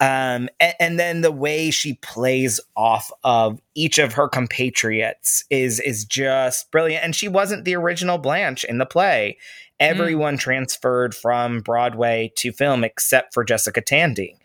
um 0.00 0.50
and, 0.60 0.74
and 0.78 1.00
then 1.00 1.22
the 1.22 1.32
way 1.32 1.70
she 1.70 1.94
plays 1.94 2.60
off 2.76 3.10
of 3.24 3.58
each 3.74 3.98
of 3.98 4.12
her 4.14 4.28
compatriots 4.28 5.44
is 5.50 5.80
is 5.80 6.04
just 6.04 6.70
brilliant. 6.70 7.04
And 7.04 7.14
she 7.14 7.28
wasn't 7.28 7.64
the 7.64 7.76
original 7.76 8.18
blanche 8.18 8.64
in 8.64 8.78
the 8.78 8.86
play. 8.86 9.36
Mm. 9.78 9.90
everyone 9.90 10.36
mm. 10.36 10.40
transferred 10.40 11.14
from 11.14 11.60
broadway 11.60 12.32
to 12.36 12.50
film 12.50 12.82
except 12.82 13.34
for 13.34 13.44
jessica 13.44 13.82
tandy 13.82 14.38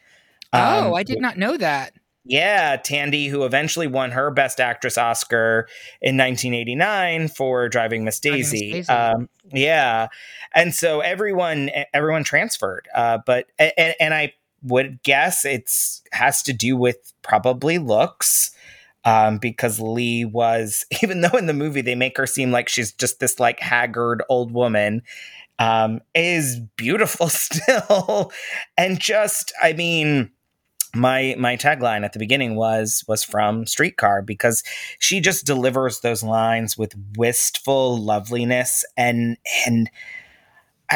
Oh, 0.54 0.88
um, 0.88 0.94
I 0.94 1.04
did 1.04 1.22
not 1.22 1.38
know 1.38 1.58
that. 1.58 1.94
Yeah, 2.24 2.78
Tandy, 2.78 3.28
who 3.28 3.46
eventually 3.46 3.88
won 3.88 4.12
her 4.12 4.30
Best 4.30 4.60
Actress 4.60 4.98
Oscar 4.98 5.68
in 6.02 6.18
1989 6.18 7.30
for 7.30 7.68
Driving 7.68 8.04
Miss 8.04 8.20
Daisy. 8.20 8.74
Miss 8.74 8.88
Daisy. 8.88 8.90
Um, 8.90 9.28
yeah, 9.52 10.08
and 10.54 10.74
so 10.74 11.00
everyone 11.00 11.72
everyone 11.94 12.24
transferred, 12.24 12.88
uh, 12.94 13.20
but 13.26 13.48
and, 13.58 13.96
and, 14.00 14.14
I 14.14 14.34
would 14.62 15.02
guess 15.02 15.46
it's 15.46 16.04
has 16.12 16.44
to 16.44 16.54
do 16.54 16.78
with 16.78 17.12
probably 17.22 17.78
looks. 17.78 18.52
Um, 19.04 19.40
because 19.40 19.80
Leigh 19.80 20.26
was, 20.26 20.86
even 21.02 21.22
though 21.22 21.36
in 21.36 21.48
the 21.48 21.56
movie 21.56 21.82
they 21.82 21.96
make 21.96 22.18
her 22.18 22.28
seem 22.28 22.52
like 22.52 22.70
she's 22.70 22.92
just 22.92 23.20
this 23.20 23.40
like 23.40 23.60
haggard 23.60 24.22
old 24.30 24.52
woman, 24.52 25.02
um, 25.58 26.02
is 26.14 26.60
beautiful 26.76 27.28
still, 27.30 28.32
and 28.78 29.00
just, 29.00 29.54
I 29.60 29.74
mean, 29.74 30.30
my 30.94 31.36
my 31.38 31.56
tagline 31.56 32.04
at 32.04 32.14
the 32.14 32.20
beginning 32.20 32.56
was 32.56 33.04
was 33.08 33.24
from 33.24 33.66
streetcar 33.66 34.22
because 34.22 34.64
she 35.00 35.20
just 35.20 35.46
delivers 35.46 36.02
those 36.02 36.24
lines 36.24 36.78
with 36.78 36.96
wistful 37.16 37.98
loveliness 37.98 38.84
and 38.98 39.38
and 39.66 39.90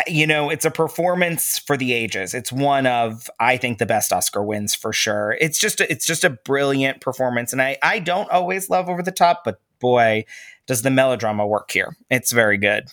you 0.08 0.28
know 0.28 0.50
it's 0.50 0.66
a 0.66 0.72
performance 0.72 1.60
for 1.60 1.78
the 1.78 1.94
ages. 1.94 2.34
It's 2.34 2.52
one 2.52 2.86
of 2.86 3.30
i 3.40 3.58
think 3.58 3.78
the 3.78 3.86
best 3.86 4.12
oscar 4.12 4.44
wins 4.44 4.76
for 4.76 4.92
sure. 4.92 5.38
It's 5.40 5.60
just 5.60 5.80
a, 5.80 5.90
it's 5.90 6.06
just 6.06 6.24
a 6.24 6.30
brilliant 6.30 7.02
performance. 7.02 7.54
And 7.54 7.62
i 7.62 7.78
i 7.82 8.00
don't 8.00 8.30
always 8.30 8.70
love 8.70 8.90
over 8.90 9.02
the 9.02 9.12
top 9.12 9.44
but 9.46 9.62
boy 9.80 10.26
does 10.68 10.82
the 10.82 10.90
melodrama 10.90 11.46
work 11.46 11.72
here. 11.72 11.96
It's 12.10 12.32
very 12.32 12.58
good 12.58 12.90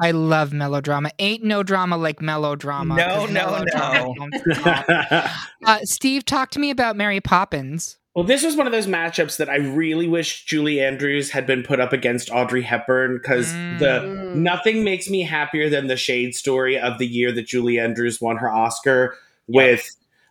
I 0.00 0.12
love 0.12 0.52
melodrama. 0.52 1.10
Ain't 1.18 1.42
no 1.42 1.62
drama 1.62 1.96
like 1.96 2.20
melodrama. 2.22 2.96
No, 2.96 3.26
no, 3.26 3.64
no. 3.74 4.14
uh, 5.64 5.78
Steve, 5.82 6.24
talk 6.24 6.50
to 6.50 6.60
me 6.60 6.70
about 6.70 6.96
Mary 6.96 7.20
Poppins. 7.20 7.98
Well, 8.14 8.26
this 8.26 8.42
was 8.42 8.56
one 8.56 8.66
of 8.66 8.72
those 8.72 8.88
matchups 8.88 9.36
that 9.36 9.48
I 9.48 9.56
really 9.56 10.08
wish 10.08 10.44
Julie 10.44 10.80
Andrews 10.80 11.30
had 11.30 11.46
been 11.46 11.62
put 11.62 11.78
up 11.78 11.92
against 11.92 12.30
Audrey 12.30 12.62
Hepburn 12.62 13.16
because 13.16 13.52
mm. 13.52 13.78
the 13.78 14.34
nothing 14.34 14.82
makes 14.82 15.08
me 15.08 15.22
happier 15.22 15.70
than 15.70 15.86
the 15.86 15.96
shade 15.96 16.34
story 16.34 16.76
of 16.76 16.98
the 16.98 17.06
year 17.06 17.30
that 17.30 17.46
Julie 17.46 17.78
Andrews 17.78 18.20
won 18.20 18.38
her 18.38 18.50
Oscar 18.50 19.14
with 19.46 19.88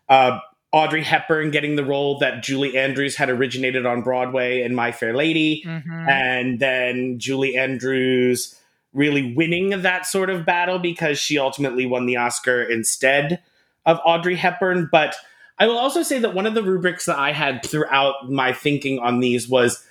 uh, 0.10 0.40
Audrey 0.74 1.02
Hepburn 1.04 1.50
getting 1.52 1.78
the 1.78 1.86
role 1.86 2.20
that 2.20 2.44
Julie 2.44 2.78
Andrews 2.78 3.16
had 3.16 3.30
originated 3.30 3.86
on 3.86 4.02
Broadway 4.02 4.64
in 4.64 4.76
My 4.76 4.92
Fair 4.92 5.16
Lady, 5.16 5.64
mm-hmm. 5.66 6.10
and 6.10 6.60
then 6.60 7.20
Julie 7.20 7.56
Andrews 7.56 8.60
really 8.98 9.34
winning 9.34 9.70
that 9.70 10.06
sort 10.06 10.30
of 10.30 10.46
battle 10.46 10.80
because 10.80 11.20
she 11.20 11.38
ultimately 11.38 11.86
won 11.86 12.06
the 12.06 12.18
Oscar 12.18 12.64
instead 12.64 13.42
of 13.86 14.00
Audrey 14.04 14.36
Hepburn. 14.36 14.90
But 14.92 15.16
I 15.60 15.68
will 15.68 15.78
also 15.78 16.04
say 16.04 16.20
that 16.20 16.34
one 16.34 16.46
of 16.46 16.56
the 16.56 16.64
rubrics 16.64 17.06
that 17.06 17.18
I 17.18 17.32
had 17.32 17.64
throughout 17.64 18.30
my 18.30 18.52
thinking 18.52 19.00
on 19.00 19.20
these 19.20 19.48
was 19.48 19.84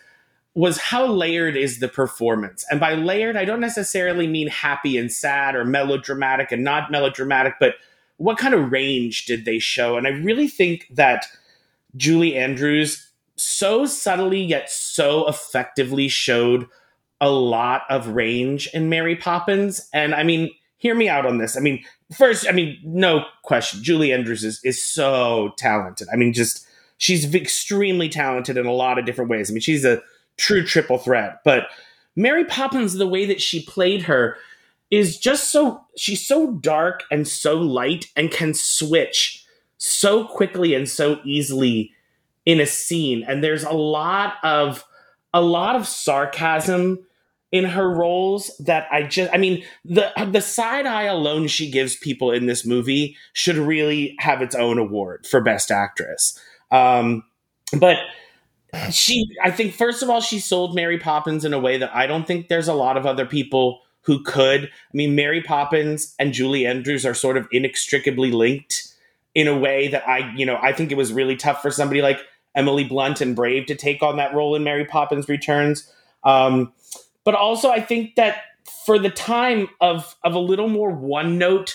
was 0.54 0.78
how 0.78 1.06
layered 1.06 1.54
is 1.54 1.80
the 1.80 1.88
performance. 1.88 2.64
And 2.70 2.80
by 2.80 2.94
layered, 2.94 3.36
I 3.36 3.44
don't 3.44 3.60
necessarily 3.60 4.26
mean 4.26 4.48
happy 4.48 4.96
and 4.96 5.12
sad 5.12 5.54
or 5.54 5.66
melodramatic 5.66 6.50
and 6.50 6.64
not 6.64 6.90
melodramatic, 6.90 7.56
but 7.60 7.74
what 8.16 8.38
kind 8.38 8.54
of 8.54 8.72
range 8.72 9.26
did 9.26 9.44
they 9.44 9.58
show? 9.58 9.98
And 9.98 10.06
I 10.06 10.10
really 10.10 10.48
think 10.48 10.86
that 10.94 11.26
Julie 11.94 12.36
Andrews 12.36 13.06
so 13.36 13.84
subtly 13.84 14.40
yet 14.40 14.70
so 14.70 15.28
effectively 15.28 16.08
showed 16.08 16.66
a 17.20 17.30
lot 17.30 17.82
of 17.88 18.08
range 18.08 18.68
in 18.74 18.88
Mary 18.88 19.16
Poppins. 19.16 19.88
And 19.92 20.14
I 20.14 20.22
mean, 20.22 20.50
hear 20.76 20.94
me 20.94 21.08
out 21.08 21.26
on 21.26 21.38
this. 21.38 21.56
I 21.56 21.60
mean, 21.60 21.82
first, 22.16 22.46
I 22.48 22.52
mean, 22.52 22.78
no 22.84 23.24
question, 23.42 23.82
Julie 23.82 24.12
Andrews 24.12 24.44
is, 24.44 24.60
is 24.64 24.82
so 24.82 25.52
talented. 25.56 26.08
I 26.12 26.16
mean, 26.16 26.32
just 26.32 26.66
she's 26.98 27.34
extremely 27.34 28.08
talented 28.08 28.56
in 28.56 28.66
a 28.66 28.72
lot 28.72 28.98
of 28.98 29.04
different 29.04 29.30
ways. 29.30 29.50
I 29.50 29.54
mean, 29.54 29.60
she's 29.60 29.84
a 29.84 30.02
true 30.36 30.64
triple 30.64 30.98
threat. 30.98 31.40
But 31.44 31.68
Mary 32.14 32.44
Poppins, 32.44 32.94
the 32.94 33.06
way 33.06 33.26
that 33.26 33.40
she 33.40 33.64
played 33.64 34.02
her 34.02 34.36
is 34.90 35.18
just 35.18 35.50
so 35.50 35.84
she's 35.96 36.26
so 36.26 36.52
dark 36.52 37.02
and 37.10 37.26
so 37.26 37.56
light 37.56 38.06
and 38.14 38.30
can 38.30 38.54
switch 38.54 39.44
so 39.78 40.24
quickly 40.24 40.74
and 40.74 40.88
so 40.88 41.18
easily 41.24 41.92
in 42.44 42.60
a 42.60 42.66
scene. 42.66 43.24
And 43.26 43.42
there's 43.42 43.64
a 43.64 43.72
lot 43.72 44.34
of 44.42 44.84
a 45.34 45.40
lot 45.40 45.76
of 45.76 45.86
sarcasm 45.86 47.05
in 47.56 47.64
her 47.64 47.88
roles 47.88 48.54
that 48.58 48.86
I 48.92 49.02
just 49.04 49.32
I 49.32 49.38
mean 49.38 49.64
the 49.84 50.12
the 50.30 50.42
side 50.42 50.86
eye 50.86 51.04
alone 51.04 51.46
she 51.46 51.70
gives 51.70 51.96
people 51.96 52.30
in 52.30 52.46
this 52.46 52.66
movie 52.66 53.16
should 53.32 53.56
really 53.56 54.14
have 54.18 54.42
its 54.42 54.54
own 54.54 54.78
award 54.78 55.26
for 55.26 55.40
best 55.40 55.70
actress. 55.70 56.38
Um, 56.70 57.24
but 57.78 57.98
she 58.90 59.24
I 59.42 59.50
think 59.50 59.72
first 59.72 60.02
of 60.02 60.10
all 60.10 60.20
she 60.20 60.38
sold 60.38 60.74
Mary 60.74 60.98
Poppins 60.98 61.44
in 61.44 61.54
a 61.54 61.58
way 61.58 61.78
that 61.78 61.94
I 61.94 62.06
don't 62.06 62.26
think 62.26 62.48
there's 62.48 62.68
a 62.68 62.74
lot 62.74 62.96
of 62.96 63.06
other 63.06 63.24
people 63.24 63.80
who 64.02 64.22
could. 64.22 64.64
I 64.64 64.92
mean 64.92 65.14
Mary 65.14 65.42
Poppins 65.42 66.14
and 66.18 66.34
Julie 66.34 66.66
Andrews 66.66 67.06
are 67.06 67.14
sort 67.14 67.36
of 67.36 67.48
inextricably 67.50 68.32
linked 68.32 68.92
in 69.34 69.48
a 69.48 69.56
way 69.56 69.88
that 69.88 70.06
I 70.06 70.34
you 70.36 70.44
know 70.44 70.58
I 70.60 70.72
think 70.72 70.92
it 70.92 70.96
was 70.96 71.12
really 71.12 71.36
tough 71.36 71.62
for 71.62 71.70
somebody 71.70 72.02
like 72.02 72.20
Emily 72.54 72.84
Blunt 72.84 73.20
and 73.20 73.36
Brave 73.36 73.66
to 73.66 73.74
take 73.74 74.02
on 74.02 74.16
that 74.16 74.34
role 74.34 74.54
in 74.54 74.64
Mary 74.64 74.84
Poppins 74.84 75.28
Returns. 75.28 75.90
Um, 76.24 76.72
but 77.26 77.34
also, 77.34 77.70
I 77.70 77.80
think 77.80 78.14
that 78.14 78.36
for 78.86 78.98
the 78.98 79.10
time 79.10 79.68
of 79.80 80.16
of 80.24 80.34
a 80.34 80.38
little 80.38 80.68
more 80.68 80.90
one 80.90 81.36
note 81.36 81.74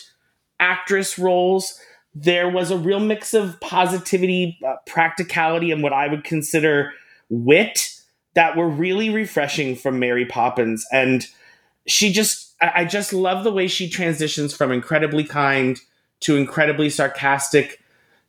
actress 0.60 1.20
roles, 1.20 1.80
there 2.16 2.50
was 2.50 2.72
a 2.72 2.78
real 2.78 3.02
mix 3.02 3.34
of 3.34 3.60
positivity, 3.60 4.58
uh, 4.66 4.76
practicality, 4.88 5.72
and 5.72 5.84
what 5.84 5.94
I 5.94 6.08
would 6.08 6.24
consider 6.24 6.94
wit 7.30 8.02
that 8.34 8.56
were 8.56 8.70
really 8.70 9.10
refreshing 9.10 9.76
from 9.76 10.00
Mary 10.00 10.26
Poppins. 10.26 10.86
And 10.92 11.28
she 11.86 12.14
just, 12.14 12.56
I, 12.62 12.72
I 12.76 12.86
just 12.86 13.12
love 13.12 13.44
the 13.44 13.52
way 13.52 13.68
she 13.68 13.90
transitions 13.90 14.56
from 14.56 14.72
incredibly 14.72 15.26
kind 15.26 15.80
to 16.22 16.38
incredibly 16.38 16.90
sarcastic 16.90 17.82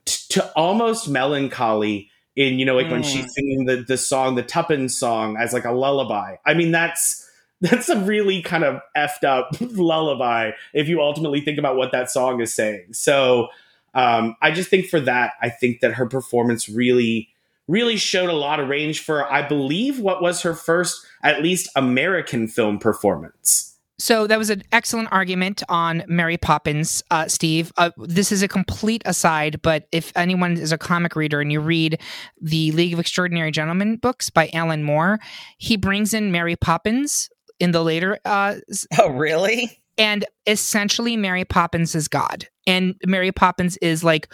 to 0.05 0.50
almost 0.57 1.09
melancholy 1.09 2.11
in 2.37 2.59
you 2.59 2.65
know 2.65 2.75
like 2.75 2.87
mm. 2.87 2.93
when 2.93 3.03
she's 3.03 3.33
singing 3.35 3.67
the 3.67 3.85
the 3.87 3.97
song 3.97 4.35
the 4.35 4.43
Tuppence 4.43 4.99
song 4.99 5.37
as 5.37 5.53
like 5.53 5.65
a 5.65 5.73
lullaby. 5.73 6.37
I 6.45 6.55
mean 6.55 6.71
that's 6.71 7.29
that's 7.61 7.89
a 7.89 8.01
really 8.01 8.43
kind 8.43 8.65
of 8.65 8.81
effed 8.97 9.25
up 9.25 9.51
lullaby 9.61 10.51
if 10.75 10.89
you 10.89 11.01
ultimately 11.01 11.41
think 11.41 11.59
about 11.59 11.77
what 11.77 11.93
that 11.93 12.11
song 12.11 12.41
is 12.41 12.53
saying. 12.53 12.93
So 12.93 13.49
um, 13.95 14.37
I 14.41 14.51
just 14.51 14.71
think 14.71 14.87
for 14.87 15.01
that, 15.01 15.35
I 15.41 15.51
think 15.51 15.81
that 15.81 15.95
her 15.95 16.07
performance 16.07 16.69
really, 16.69 17.29
really 17.69 17.97
showed 17.97 18.31
a 18.31 18.35
lot 18.35 18.61
of 18.61 18.69
range 18.69 19.01
for, 19.05 19.31
I 19.31 19.47
believe, 19.47 19.99
what 20.01 20.23
was 20.23 20.43
her 20.43 20.55
first, 20.55 21.05
at 21.23 21.43
least 21.43 21.69
American 21.77 22.49
film 22.49 22.79
performance. 22.79 23.72
So 24.03 24.27
that 24.27 24.37
was 24.37 24.51
an 24.51 24.65
excellent 24.73 25.13
argument 25.13 25.63
on 25.69 26.03
Mary 26.09 26.37
Poppins, 26.37 27.05
uh, 27.13 27.29
Steve. 27.29 27.73
Uh, 27.77 27.93
this 27.97 28.33
is 28.33 28.43
a 28.43 28.49
complete 28.49 29.01
aside, 29.05 29.63
but 29.63 29.87
if 29.93 30.11
anyone 30.17 30.57
is 30.57 30.73
a 30.73 30.77
comic 30.77 31.15
reader 31.15 31.41
and 31.41 31.53
you 31.53 31.61
read 31.61 32.01
the 32.41 32.73
League 32.73 32.95
of 32.95 32.99
Extraordinary 32.99 33.53
Gentlemen 33.53 33.99
books 33.99 34.29
by 34.29 34.51
Alan 34.53 34.83
Moore, 34.83 35.21
he 35.57 35.77
brings 35.77 36.13
in 36.13 36.33
Mary 36.33 36.57
Poppins 36.57 37.31
in 37.61 37.71
the 37.71 37.85
later. 37.85 38.19
Uh, 38.25 38.57
oh, 38.99 39.11
really? 39.11 39.81
And 39.97 40.25
essentially, 40.49 41.17
Mary 41.17 41.45
Poppins 41.45 41.95
is 41.95 42.09
God, 42.09 42.49
and 42.67 42.97
Mary 43.07 43.31
Poppins 43.31 43.77
is 43.77 44.03
like 44.03 44.27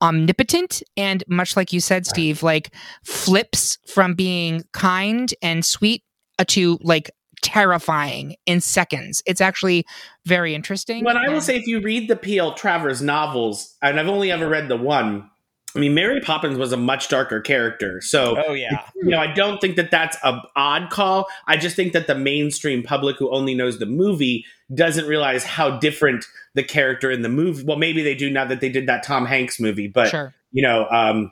omnipotent 0.00 0.82
and 0.96 1.22
much 1.28 1.58
like 1.58 1.74
you 1.74 1.78
said 1.78 2.06
steve 2.06 2.42
like 2.42 2.74
flips 3.04 3.76
from 3.86 4.14
being 4.14 4.64
kind 4.72 5.34
and 5.42 5.62
sweet 5.62 6.04
to 6.46 6.78
like 6.80 7.10
terrifying 7.42 8.36
in 8.46 8.60
seconds. 8.60 9.22
It's 9.26 9.40
actually 9.40 9.86
very 10.26 10.54
interesting. 10.54 11.04
But 11.04 11.16
I 11.16 11.28
will 11.28 11.40
say, 11.40 11.56
if 11.56 11.66
you 11.66 11.80
read 11.80 12.08
the 12.08 12.16
P.L. 12.16 12.54
Travers 12.54 13.02
novels, 13.02 13.76
and 13.82 13.98
I've 13.98 14.08
only 14.08 14.30
ever 14.30 14.48
read 14.48 14.68
the 14.68 14.76
one, 14.76 15.30
I 15.74 15.78
mean, 15.78 15.94
Mary 15.94 16.20
Poppins 16.20 16.58
was 16.58 16.72
a 16.72 16.76
much 16.76 17.08
darker 17.08 17.40
character. 17.40 18.00
So, 18.00 18.42
oh 18.44 18.54
yeah, 18.54 18.86
you 18.96 19.10
know, 19.10 19.18
I 19.18 19.32
don't 19.32 19.60
think 19.60 19.76
that 19.76 19.90
that's 19.90 20.16
a 20.24 20.40
odd 20.56 20.90
call. 20.90 21.26
I 21.46 21.56
just 21.56 21.76
think 21.76 21.92
that 21.92 22.08
the 22.08 22.16
mainstream 22.16 22.82
public 22.82 23.16
who 23.18 23.30
only 23.30 23.54
knows 23.54 23.78
the 23.78 23.86
movie 23.86 24.44
doesn't 24.74 25.06
realize 25.06 25.44
how 25.44 25.78
different 25.78 26.24
the 26.54 26.64
character 26.64 27.10
in 27.10 27.22
the 27.22 27.28
movie. 27.28 27.64
Well, 27.64 27.76
maybe 27.76 28.02
they 28.02 28.16
do 28.16 28.30
now 28.30 28.44
that 28.46 28.60
they 28.60 28.68
did 28.68 28.88
that 28.88 29.04
Tom 29.04 29.26
Hanks 29.26 29.60
movie, 29.60 29.86
but 29.86 30.08
sure. 30.08 30.34
you 30.50 30.62
know, 30.62 30.88
um, 30.90 31.30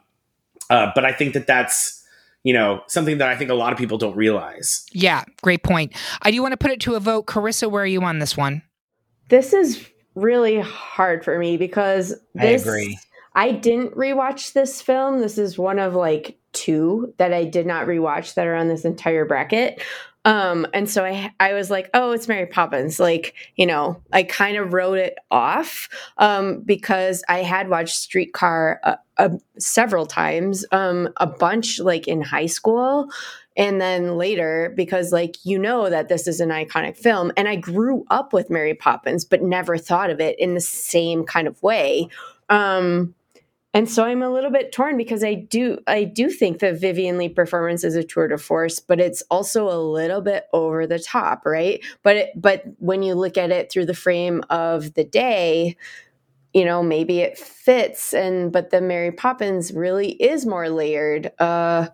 uh, 0.70 0.92
but 0.94 1.04
I 1.04 1.12
think 1.12 1.34
that 1.34 1.48
that's 1.48 1.97
you 2.44 2.52
know, 2.52 2.82
something 2.86 3.18
that 3.18 3.28
I 3.28 3.36
think 3.36 3.50
a 3.50 3.54
lot 3.54 3.72
of 3.72 3.78
people 3.78 3.98
don't 3.98 4.16
realize. 4.16 4.86
Yeah, 4.92 5.24
great 5.42 5.62
point. 5.62 5.94
I 6.22 6.30
do 6.30 6.40
want 6.42 6.52
to 6.52 6.56
put 6.56 6.70
it 6.70 6.80
to 6.80 6.94
a 6.94 7.00
vote. 7.00 7.26
Carissa, 7.26 7.70
where 7.70 7.82
are 7.82 7.86
you 7.86 8.02
on 8.02 8.18
this 8.18 8.36
one? 8.36 8.62
This 9.28 9.52
is 9.52 9.86
really 10.14 10.60
hard 10.60 11.24
for 11.24 11.38
me 11.38 11.56
because 11.56 12.14
this, 12.34 12.66
I 12.66 12.70
agree. 12.70 12.98
I 13.34 13.52
didn't 13.52 13.94
rewatch 13.94 14.52
this 14.52 14.80
film. 14.80 15.20
This 15.20 15.38
is 15.38 15.58
one 15.58 15.78
of 15.78 15.94
like 15.94 16.38
two 16.52 17.14
that 17.18 17.32
I 17.32 17.44
did 17.44 17.66
not 17.66 17.86
rewatch 17.86 18.34
that 18.34 18.46
are 18.46 18.54
on 18.54 18.68
this 18.68 18.84
entire 18.84 19.24
bracket. 19.24 19.82
Um, 20.28 20.66
and 20.74 20.90
so 20.90 21.06
I, 21.06 21.32
I 21.40 21.54
was 21.54 21.70
like, 21.70 21.88
oh, 21.94 22.10
it's 22.12 22.28
Mary 22.28 22.44
Poppins. 22.44 23.00
Like, 23.00 23.32
you 23.56 23.64
know, 23.64 24.02
I 24.12 24.24
kind 24.24 24.58
of 24.58 24.74
wrote 24.74 24.98
it 24.98 25.16
off 25.30 25.88
um, 26.18 26.60
because 26.60 27.24
I 27.30 27.38
had 27.38 27.70
watched 27.70 27.96
Streetcar 27.96 28.78
uh, 28.84 28.96
uh, 29.16 29.30
several 29.58 30.04
times, 30.04 30.66
um, 30.70 31.08
a 31.16 31.26
bunch 31.26 31.80
like 31.80 32.06
in 32.06 32.20
high 32.20 32.44
school. 32.44 33.08
And 33.56 33.80
then 33.80 34.18
later, 34.18 34.74
because 34.76 35.12
like 35.12 35.36
you 35.44 35.58
know 35.58 35.88
that 35.88 36.10
this 36.10 36.28
is 36.28 36.40
an 36.40 36.50
iconic 36.50 36.98
film, 36.98 37.32
and 37.36 37.48
I 37.48 37.56
grew 37.56 38.04
up 38.10 38.34
with 38.34 38.50
Mary 38.50 38.74
Poppins, 38.74 39.24
but 39.24 39.42
never 39.42 39.78
thought 39.78 40.10
of 40.10 40.20
it 40.20 40.38
in 40.38 40.52
the 40.52 40.60
same 40.60 41.24
kind 41.24 41.48
of 41.48 41.60
way. 41.62 42.08
Um, 42.50 43.14
and 43.74 43.88
so 43.88 44.04
I'm 44.04 44.22
a 44.22 44.30
little 44.30 44.50
bit 44.50 44.72
torn 44.72 44.96
because 44.96 45.22
I 45.22 45.34
do 45.34 45.78
I 45.86 46.04
do 46.04 46.30
think 46.30 46.60
that 46.60 46.80
Vivien 46.80 47.18
Leigh 47.18 47.28
performance 47.28 47.84
is 47.84 47.96
a 47.96 48.02
tour 48.02 48.26
de 48.28 48.38
force, 48.38 48.80
but 48.80 49.00
it's 49.00 49.22
also 49.30 49.68
a 49.68 49.78
little 49.78 50.22
bit 50.22 50.46
over 50.52 50.86
the 50.86 50.98
top, 50.98 51.44
right? 51.44 51.84
But 52.02 52.16
it, 52.16 52.30
but 52.34 52.64
when 52.78 53.02
you 53.02 53.14
look 53.14 53.36
at 53.36 53.50
it 53.50 53.70
through 53.70 53.86
the 53.86 53.94
frame 53.94 54.42
of 54.50 54.94
the 54.94 55.04
day, 55.04 55.76
you 56.54 56.64
know, 56.64 56.82
maybe 56.82 57.20
it 57.20 57.38
fits 57.38 58.14
and 58.14 58.52
but 58.52 58.70
the 58.70 58.80
Mary 58.80 59.12
Poppins 59.12 59.72
really 59.72 60.12
is 60.12 60.46
more 60.46 60.68
layered. 60.70 61.32
Uh 61.38 61.88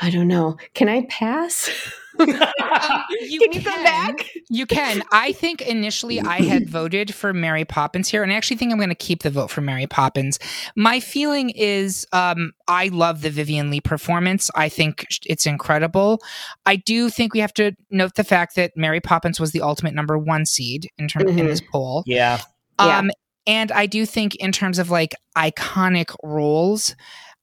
I 0.00 0.10
don't 0.10 0.28
know. 0.28 0.56
Can 0.74 0.88
I 0.88 1.06
pass? 1.06 1.70
you 2.18 2.26
can 2.26 3.30
you 3.30 3.40
can. 3.40 3.62
come 3.62 3.84
back? 3.84 4.26
You 4.48 4.66
can. 4.66 5.02
I 5.12 5.32
think 5.32 5.62
initially 5.62 6.20
I 6.20 6.42
had 6.42 6.68
voted 6.68 7.14
for 7.14 7.32
Mary 7.32 7.64
Poppins 7.64 8.08
here, 8.08 8.22
and 8.22 8.32
I 8.32 8.36
actually 8.36 8.56
think 8.56 8.72
I'm 8.72 8.78
going 8.78 8.90
to 8.90 8.94
keep 8.94 9.22
the 9.22 9.30
vote 9.30 9.50
for 9.50 9.60
Mary 9.60 9.86
Poppins. 9.86 10.38
My 10.76 11.00
feeling 11.00 11.50
is 11.50 12.06
um, 12.12 12.52
I 12.68 12.88
love 12.88 13.22
the 13.22 13.30
Vivien 13.30 13.70
Leigh 13.70 13.80
performance. 13.80 14.50
I 14.54 14.68
think 14.68 15.06
it's 15.26 15.46
incredible. 15.46 16.20
I 16.66 16.76
do 16.76 17.10
think 17.10 17.34
we 17.34 17.40
have 17.40 17.54
to 17.54 17.72
note 17.90 18.14
the 18.14 18.24
fact 18.24 18.56
that 18.56 18.72
Mary 18.76 19.00
Poppins 19.00 19.40
was 19.40 19.52
the 19.52 19.62
ultimate 19.62 19.94
number 19.94 20.18
one 20.18 20.46
seed 20.46 20.88
in 20.98 21.08
terms 21.08 21.30
mm-hmm. 21.30 21.38
in 21.38 21.46
this 21.46 21.60
poll. 21.72 22.02
Yeah. 22.06 22.40
Um, 22.78 23.06
yeah. 23.06 23.12
And 23.46 23.72
I 23.72 23.86
do 23.86 24.06
think 24.06 24.36
in 24.36 24.52
terms 24.52 24.78
of 24.78 24.90
like 24.90 25.14
iconic 25.36 26.14
roles. 26.22 26.94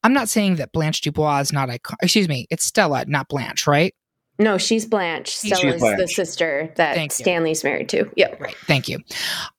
I'm 0.04 0.14
not 0.14 0.30
saying 0.30 0.56
that 0.58 0.72
Blanche 0.72 1.02
Dubois 1.02 1.40
is 1.40 1.52
not 1.54 1.70
iconic. 1.70 1.96
Excuse 2.02 2.28
me, 2.30 2.48
it's 2.50 2.64
Stella, 2.66 3.06
not 3.08 3.28
Blanche, 3.28 3.68
right? 3.68 3.94
No, 4.40 4.58
she's 4.58 4.86
Blanche. 4.86 5.36
Stella's 5.36 5.80
Blanche. 5.82 6.00
the 6.00 6.08
sister 6.08 6.72
that 6.76 6.94
Thank 6.96 7.12
Stanley's 7.12 7.64
you. 7.64 7.70
married 7.72 7.90
to. 7.90 8.10
Yep. 8.16 8.40
Right. 8.40 8.56
Thank 8.68 8.88
you. 8.88 9.00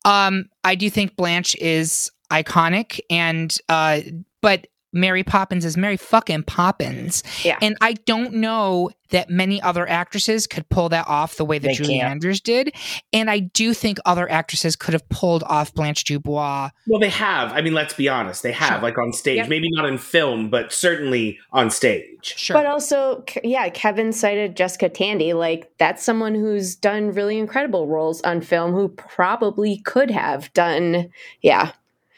Um, 0.05 0.45
I 0.63 0.77
do 0.77 0.89
think 0.89 1.17
Blanche 1.17 1.57
is 1.57 2.11
iconic 2.31 3.01
and 3.09 3.57
uh 3.71 4.01
but 4.43 4.67
Mary 4.93 5.23
Poppins 5.23 5.65
is 5.65 5.77
Mary 5.77 5.97
fucking 5.97 6.45
Poppins. 6.45 7.23
Yeah. 7.45 7.59
And 7.61 7.77
I 7.81 7.93
don't 7.93 8.35
know 8.35 8.91
that 9.11 9.31
many 9.31 9.61
other 9.63 9.89
actresses 9.89 10.47
could 10.47 10.69
pull 10.69 10.91
that 10.91 11.07
off 11.09 11.37
the 11.37 11.45
way 11.45 11.59
that 11.59 11.69
they 11.69 11.75
Julie 11.75 11.99
can't. 11.99 12.11
Andrews 12.11 12.41
did. 12.41 12.75
And 13.13 13.31
I 13.31 13.39
do 13.39 13.73
think 13.73 13.99
other 14.05 14.31
actresses 14.31 14.77
could 14.77 14.93
have 14.93 15.09
pulled 15.09 15.43
off 15.45 15.73
Blanche 15.73 16.05
Dubois. 16.05 16.71
Well, 16.87 17.01
they 17.01 17.09
have. 17.09 17.53
I 17.53 17.63
mean, 17.63 17.73
let's 17.73 17.95
be 17.95 18.09
honest. 18.09 18.43
They 18.43 18.53
have, 18.53 18.69
sure. 18.69 18.79
like 18.81 18.99
on 18.99 19.13
stage. 19.13 19.37
Yep. 19.37 19.49
Maybe 19.49 19.69
not 19.73 19.87
in 19.87 19.97
film, 19.99 20.51
but 20.51 20.73
certainly 20.73 21.39
on 21.53 21.71
stage. 21.71 22.35
Sure. 22.37 22.55
But 22.55 22.67
also, 22.67 23.25
yeah, 23.43 23.69
Kevin 23.71 24.13
cited 24.13 24.57
Jessica 24.57 24.89
Tandy. 24.89 25.33
Like, 25.33 25.71
that's 25.79 26.05
someone 26.05 26.35
who's 26.35 26.77
done 26.77 27.13
really 27.13 27.39
incredible 27.39 27.87
roles 27.87 28.21
on 28.23 28.43
film 28.43 28.73
who 28.73 28.89
probably 28.89 29.79
could 29.79 30.11
have 30.11 30.53
done, 30.53 31.09
yeah, 31.41 31.73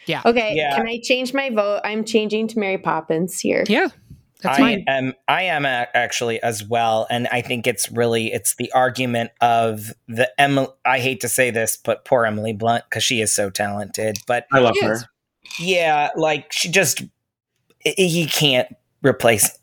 yeah. 0.06 0.22
Okay. 0.24 0.54
Yeah. 0.56 0.76
Can 0.76 0.88
I 0.88 1.00
change 1.02 1.34
my 1.34 1.50
vote? 1.50 1.80
I'm 1.84 2.04
changing 2.04 2.48
to 2.48 2.58
Mary 2.58 2.78
Poppins 2.78 3.40
here. 3.40 3.64
Yeah. 3.68 3.88
That's 4.42 4.58
I 4.58 4.62
fine. 4.62 4.84
am 4.86 5.14
I 5.28 5.42
am 5.42 5.66
actually 5.66 6.42
as 6.42 6.64
well 6.64 7.06
and 7.10 7.28
I 7.28 7.42
think 7.42 7.66
it's 7.66 7.90
really 7.92 8.32
it's 8.32 8.54
the 8.56 8.72
argument 8.72 9.32
of 9.42 9.92
the 10.08 10.30
Emily 10.40 10.68
I 10.84 10.98
hate 10.98 11.20
to 11.20 11.28
say 11.28 11.50
this 11.50 11.76
but 11.76 12.06
poor 12.06 12.24
Emily 12.24 12.54
Blunt 12.54 12.84
cuz 12.90 13.02
she 13.02 13.20
is 13.20 13.34
so 13.34 13.50
talented 13.50 14.16
but 14.26 14.46
I 14.50 14.60
love 14.60 14.76
her. 14.80 15.00
Yeah, 15.58 16.08
like 16.16 16.52
she 16.52 16.70
just 16.70 17.02
he 17.80 18.26
can't 18.26 18.68
replace 19.02 19.58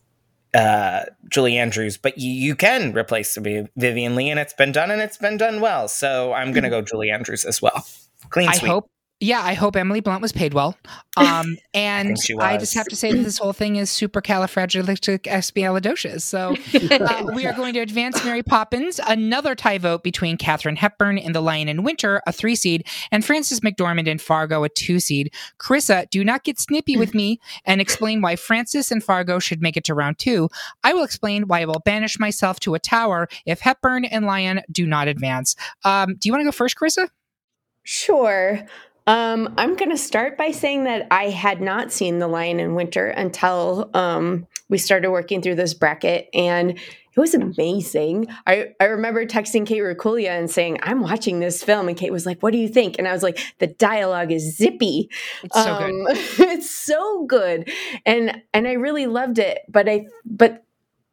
uh, 0.54 1.04
Julie 1.28 1.56
Andrews, 1.56 1.96
but 1.96 2.18
you, 2.18 2.30
you 2.30 2.56
can 2.56 2.92
replace 2.92 3.36
Vivien 3.36 4.14
Leigh, 4.16 4.30
and 4.30 4.40
it's 4.40 4.54
been 4.54 4.72
done, 4.72 4.90
and 4.90 5.00
it's 5.00 5.18
been 5.18 5.36
done 5.36 5.60
well. 5.60 5.88
So 5.88 6.32
I'm 6.32 6.52
going 6.52 6.64
to 6.64 6.70
go 6.70 6.82
Julie 6.82 7.10
Andrews 7.10 7.44
as 7.44 7.60
well. 7.62 7.86
Clean 8.30 8.48
I 8.48 8.52
sweep. 8.54 8.70
hope 8.70 8.90
yeah, 9.20 9.42
I 9.42 9.54
hope 9.54 9.74
Emily 9.76 10.00
Blunt 10.00 10.22
was 10.22 10.32
paid 10.32 10.54
well. 10.54 10.76
Um, 11.18 11.56
and 11.74 12.16
I, 12.38 12.54
I, 12.54 12.58
just 12.58 12.74
have 12.74 12.86
to 12.86 12.94
say 12.94 13.10
that 13.10 13.24
this 13.24 13.38
whole 13.38 13.52
thing 13.52 13.74
is 13.74 13.90
super 13.90 14.22
califragilistic 14.22 15.22
supercalifragilisticexpialidocious. 15.22 16.22
So 16.22 16.54
uh, 17.04 17.32
we 17.34 17.44
are 17.44 17.52
going 17.52 17.74
to 17.74 17.80
advance 17.80 18.24
Mary 18.24 18.44
Poppins, 18.44 19.00
another 19.04 19.56
tie 19.56 19.78
vote 19.78 20.04
between 20.04 20.36
Katharine 20.36 20.76
Hepburn 20.76 21.18
in 21.18 21.32
The 21.32 21.40
Lion 21.40 21.68
in 21.68 21.82
Winter, 21.82 22.22
a 22.28 22.32
three 22.32 22.54
seed, 22.54 22.86
and 23.10 23.24
Frances 23.24 23.60
McDormand 23.60 24.06
in 24.06 24.18
Fargo, 24.18 24.62
a 24.62 24.68
two 24.68 25.00
seed. 25.00 25.32
Carissa, 25.58 26.08
do 26.10 26.22
not 26.22 26.44
get 26.44 26.60
snippy 26.60 26.96
with 26.96 27.14
me 27.14 27.40
and 27.64 27.80
explain 27.80 28.20
why 28.20 28.36
Frances 28.36 28.92
and 28.92 29.02
Fargo 29.02 29.40
should 29.40 29.60
make 29.60 29.76
it 29.76 29.82
to 29.84 29.94
round 29.94 30.20
two. 30.20 30.48
I 30.84 30.92
will 30.94 31.02
explain 31.02 31.48
why 31.48 31.62
I 31.62 31.64
will 31.64 31.82
banish 31.84 32.20
myself 32.20 32.60
to 32.60 32.74
a 32.74 32.78
tower 32.78 33.28
if 33.44 33.58
Hepburn 33.58 34.04
and 34.04 34.24
Lion 34.24 34.60
do 34.70 34.86
not 34.86 35.08
advance. 35.08 35.56
Um, 35.84 36.14
do 36.14 36.28
you 36.28 36.32
want 36.32 36.42
to 36.42 36.46
go 36.46 36.52
first, 36.52 36.76
Carissa? 36.76 37.08
Sure. 37.82 38.66
Um, 39.08 39.54
I'm 39.56 39.74
going 39.74 39.90
to 39.90 39.96
start 39.96 40.36
by 40.36 40.50
saying 40.50 40.84
that 40.84 41.06
I 41.10 41.30
had 41.30 41.62
not 41.62 41.90
seen 41.90 42.18
The 42.18 42.28
Lion 42.28 42.60
in 42.60 42.74
Winter 42.74 43.08
until 43.08 43.90
um, 43.94 44.46
we 44.68 44.76
started 44.76 45.10
working 45.10 45.40
through 45.40 45.54
this 45.54 45.72
bracket, 45.72 46.28
and 46.34 46.72
it 46.72 47.16
was 47.16 47.32
amazing. 47.32 48.26
I, 48.46 48.74
I 48.78 48.84
remember 48.84 49.24
texting 49.24 49.66
Kate 49.66 49.80
Rakulia 49.80 50.38
and 50.38 50.50
saying, 50.50 50.80
I'm 50.82 51.00
watching 51.00 51.40
this 51.40 51.64
film. 51.64 51.88
And 51.88 51.96
Kate 51.96 52.12
was 52.12 52.26
like, 52.26 52.42
What 52.42 52.52
do 52.52 52.58
you 52.58 52.68
think? 52.68 52.96
And 52.98 53.08
I 53.08 53.12
was 53.12 53.22
like, 53.22 53.40
The 53.58 53.66
dialogue 53.66 54.30
is 54.30 54.56
zippy. 54.56 55.08
It's 55.42 55.56
so 55.56 55.72
um, 55.72 56.04
good. 56.04 56.16
it's 56.50 56.70
so 56.70 57.24
good. 57.24 57.72
And 58.04 58.42
and 58.52 58.68
I 58.68 58.74
really 58.74 59.06
loved 59.06 59.38
it. 59.38 59.60
But 59.68 59.88
I 59.88 60.06
but 60.26 60.64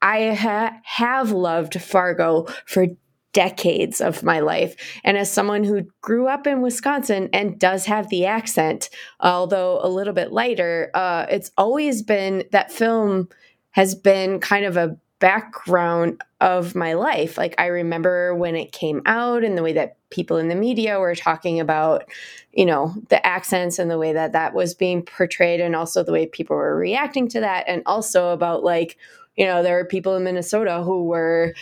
I 0.02 0.34
ha- 0.34 0.78
have 0.84 1.32
loved 1.32 1.82
Fargo 1.82 2.46
for 2.66 2.88
decades 3.36 4.00
of 4.00 4.24
my 4.24 4.40
life. 4.40 4.78
And 5.04 5.18
as 5.18 5.30
someone 5.30 5.66
who 5.66 5.86
grew 6.00 6.26
up 6.26 6.48
in 6.48 6.62
Wisconsin 6.62 7.30
and 7.34 7.60
does 7.60 7.86
have 7.86 8.08
the 8.08 8.26
accent, 8.26 8.90
although 9.20 9.82
a 9.84 9.90
little 9.90 10.14
bit 10.14 10.32
lighter, 10.32 10.90
uh, 10.94 11.26
it's 11.30 11.52
always 11.58 12.02
been 12.02 12.46
that 12.54 12.72
film 12.72 13.28
has 13.72 13.94
been 13.94 14.40
kind 14.40 14.64
of 14.64 14.78
a 14.78 14.98
background 15.20 16.22
of 16.40 16.76
my 16.76 16.94
life. 16.94 17.38
Like 17.38 17.56
I 17.58 17.66
remember 17.66 18.34
when 18.34 18.56
it 18.56 18.72
came 18.72 19.02
out 19.06 19.44
and 19.44 19.58
the 19.58 19.64
way 19.64 19.74
that 19.74 19.98
people 20.12 20.38
in 20.38 20.48
the 20.48 20.56
media 20.56 20.98
were 20.98 21.16
talking 21.16 21.60
about, 21.60 22.06
you 22.54 22.66
know, 22.66 22.94
the 23.10 23.26
accents 23.28 23.80
and 23.80 23.92
the 23.92 23.98
way 23.98 24.14
that 24.14 24.32
that 24.32 24.54
was 24.54 24.74
being 24.74 25.04
portrayed 25.04 25.60
and 25.60 25.76
also 25.76 26.04
the 26.04 26.14
way 26.14 26.26
people 26.26 26.56
were 26.56 26.78
reacting 26.78 27.28
to 27.30 27.42
that 27.42 27.66
and 27.68 27.84
also 27.86 28.30
about 28.30 28.64
like, 28.64 28.98
you 29.36 29.46
know, 29.46 29.62
there 29.62 29.78
are 29.78 29.86
people 29.86 30.16
in 30.16 30.24
Minnesota 30.24 30.82
who 30.84 31.04
were 31.04 31.54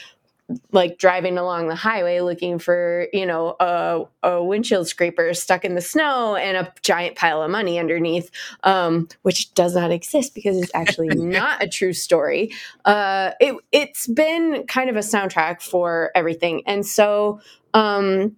like 0.72 0.98
driving 0.98 1.38
along 1.38 1.68
the 1.68 1.76
highway 1.76 2.20
looking 2.20 2.60
for 2.60 3.08
you 3.14 3.26
know 3.26 3.56
a, 3.60 4.04
a 4.24 4.44
windshield 4.44 4.88
scraper 4.88 5.34
stuck 5.34 5.64
in 5.64 5.76
the 5.76 5.82
snow 5.82 6.36
and 6.36 6.58
a 6.58 6.74
giant 6.82 7.16
pile 7.16 7.42
of 7.42 7.50
money 7.50 7.80
underneath 7.80 8.30
um, 8.64 9.08
which 9.22 9.54
does 9.54 9.76
not 9.76 9.92
exist 9.92 10.36
because 10.36 10.58
it's 10.58 10.72
actually 10.74 11.08
not 11.16 11.64
a 11.64 11.68
true 11.68 11.94
story 11.94 12.52
uh, 12.86 13.32
it, 13.40 13.56
it's 13.72 14.08
been 14.08 14.66
kind 14.68 14.90
of 14.90 14.96
a 14.96 15.00
soundtrack 15.00 15.62
for 15.62 16.12
everything 16.16 16.62
and 16.66 16.86
so 16.86 17.40
um, 17.74 18.36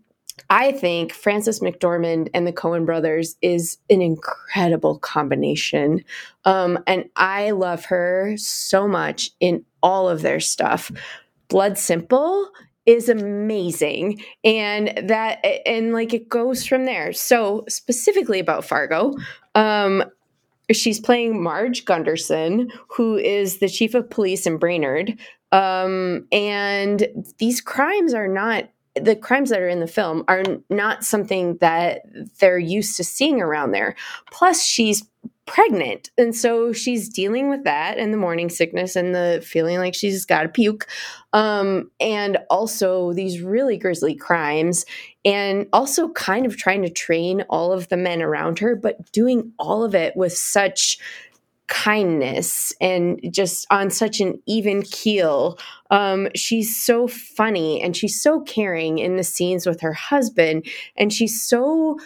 I 0.49 0.73
think 0.73 1.11
Frances 1.11 1.59
McDormand 1.59 2.29
and 2.33 2.45
the 2.45 2.53
Coen 2.53 2.85
brothers 2.85 3.35
is 3.41 3.77
an 3.89 4.01
incredible 4.01 4.99
combination. 4.99 6.03
Um, 6.43 6.79
and 6.85 7.09
I 7.15 7.51
love 7.51 7.85
her 7.85 8.35
so 8.37 8.87
much 8.87 9.31
in 9.39 9.65
all 9.81 10.09
of 10.09 10.21
their 10.21 10.39
stuff. 10.39 10.91
Blood 11.47 11.77
Simple 11.77 12.49
is 12.85 13.09
amazing 13.09 14.21
and 14.43 14.93
that 15.09 15.43
and 15.65 15.91
like 15.91 16.13
it 16.13 16.29
goes 16.29 16.65
from 16.65 16.85
there. 16.85 17.11
So 17.13 17.65
specifically 17.67 18.39
about 18.39 18.63
fargo 18.63 19.13
um 19.55 20.03
she's 20.71 20.99
playing 20.99 21.41
marge 21.41 21.85
gunderson 21.85 22.71
who 22.89 23.17
is 23.17 23.57
the 23.57 23.69
chief 23.69 23.95
of 23.95 24.09
police 24.09 24.45
in 24.45 24.57
brainerd 24.57 25.17
um 25.51 26.27
and 26.31 27.07
these 27.39 27.61
crimes 27.61 28.13
are 28.13 28.27
not 28.27 28.69
the 28.95 29.15
crimes 29.15 29.49
that 29.49 29.59
are 29.59 29.67
in 29.67 29.79
the 29.79 29.87
film 29.87 30.23
are 30.27 30.43
not 30.69 31.03
something 31.03 31.57
that 31.57 32.01
they're 32.39 32.57
used 32.57 32.95
to 32.97 33.03
seeing 33.03 33.41
around 33.41 33.71
there. 33.71 33.95
Plus 34.31 34.63
she's 34.63 35.03
pregnant. 35.45 36.09
And 36.17 36.35
so 36.35 36.73
she's 36.73 37.07
dealing 37.07 37.49
with 37.49 37.63
that 37.65 37.97
and 37.97 38.11
the 38.11 38.17
morning 38.17 38.49
sickness 38.49 38.95
and 38.95 39.13
the 39.13 39.43
feeling 39.45 39.77
like 39.77 39.93
she's 39.93 40.25
got 40.25 40.43
to 40.43 40.49
puke. 40.49 40.87
Um, 41.33 41.91
and 41.99 42.37
also 42.49 43.13
these 43.13 43.41
really 43.41 43.77
grisly 43.77 44.15
crimes. 44.15 44.85
And 45.23 45.67
also 45.73 46.09
kind 46.09 46.45
of 46.45 46.57
trying 46.57 46.81
to 46.83 46.89
train 46.89 47.43
all 47.49 47.71
of 47.71 47.89
the 47.89 47.97
men 47.97 48.21
around 48.21 48.59
her, 48.59 48.75
but 48.75 49.11
doing 49.11 49.51
all 49.57 49.83
of 49.83 49.95
it 49.95 50.15
with 50.15 50.33
such 50.33 50.97
kindness 51.67 52.73
and 52.79 53.19
just 53.31 53.65
on 53.71 53.89
such 53.89 54.19
an 54.19 54.39
even 54.45 54.83
keel. 54.83 55.57
Um, 55.89 56.27
she's 56.35 56.79
so 56.79 57.07
funny 57.07 57.81
and 57.81 57.97
she's 57.97 58.21
so 58.21 58.41
caring 58.41 58.99
in 58.99 59.17
the 59.17 59.23
scenes 59.23 59.65
with 59.65 59.81
her 59.81 59.93
husband, 59.93 60.67
and 60.95 61.11
she's 61.11 61.41
so 61.41 61.97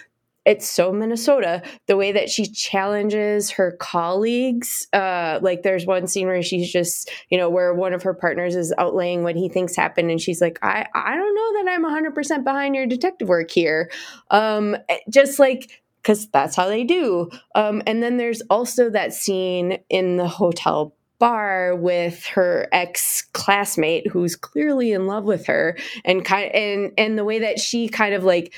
it's 0.49 0.67
so 0.67 0.91
Minnesota 0.91 1.61
the 1.85 1.95
way 1.95 2.11
that 2.11 2.27
she 2.27 2.47
challenges 2.47 3.51
her 3.51 3.73
colleagues. 3.79 4.87
Uh, 4.91 5.37
like 5.43 5.61
there's 5.61 5.85
one 5.85 6.07
scene 6.07 6.25
where 6.25 6.41
she's 6.41 6.71
just, 6.71 7.11
you 7.29 7.37
know, 7.37 7.51
where 7.51 7.71
one 7.71 7.93
of 7.93 8.01
her 8.01 8.15
partners 8.15 8.55
is 8.55 8.73
outlaying 8.79 9.21
what 9.21 9.35
he 9.35 9.47
thinks 9.47 9.75
happened, 9.75 10.09
and 10.09 10.19
she's 10.19 10.41
like, 10.41 10.57
I, 10.63 10.87
I 10.95 11.15
don't 11.15 11.35
know 11.35 11.63
that 11.63 11.71
I'm 11.71 11.85
100% 11.85 12.43
behind 12.43 12.75
your 12.75 12.87
detective 12.87 13.29
work 13.29 13.51
here. 13.51 13.91
Um, 14.31 14.75
eh, 14.89 14.97
just 15.07 15.37
like 15.37 15.83
because 16.01 16.27
that's 16.29 16.55
how 16.55 16.67
they 16.67 16.83
do. 16.83 17.29
Um, 17.53 17.83
and 17.85 18.01
then 18.01 18.17
there's 18.17 18.41
also 18.49 18.89
that 18.89 19.13
scene 19.13 19.77
in 19.89 20.15
the 20.17 20.27
hotel 20.27 20.95
bar 21.19 21.75
with 21.75 22.25
her 22.25 22.67
ex 22.71 23.27
classmate 23.33 24.07
who's 24.07 24.35
clearly 24.35 24.93
in 24.93 25.05
love 25.05 25.25
with 25.25 25.45
her, 25.45 25.77
and 26.05 26.25
kind 26.25 26.51
and 26.55 26.91
and 26.97 27.19
the 27.19 27.25
way 27.25 27.37
that 27.37 27.59
she 27.59 27.87
kind 27.87 28.15
of 28.15 28.23
like 28.23 28.51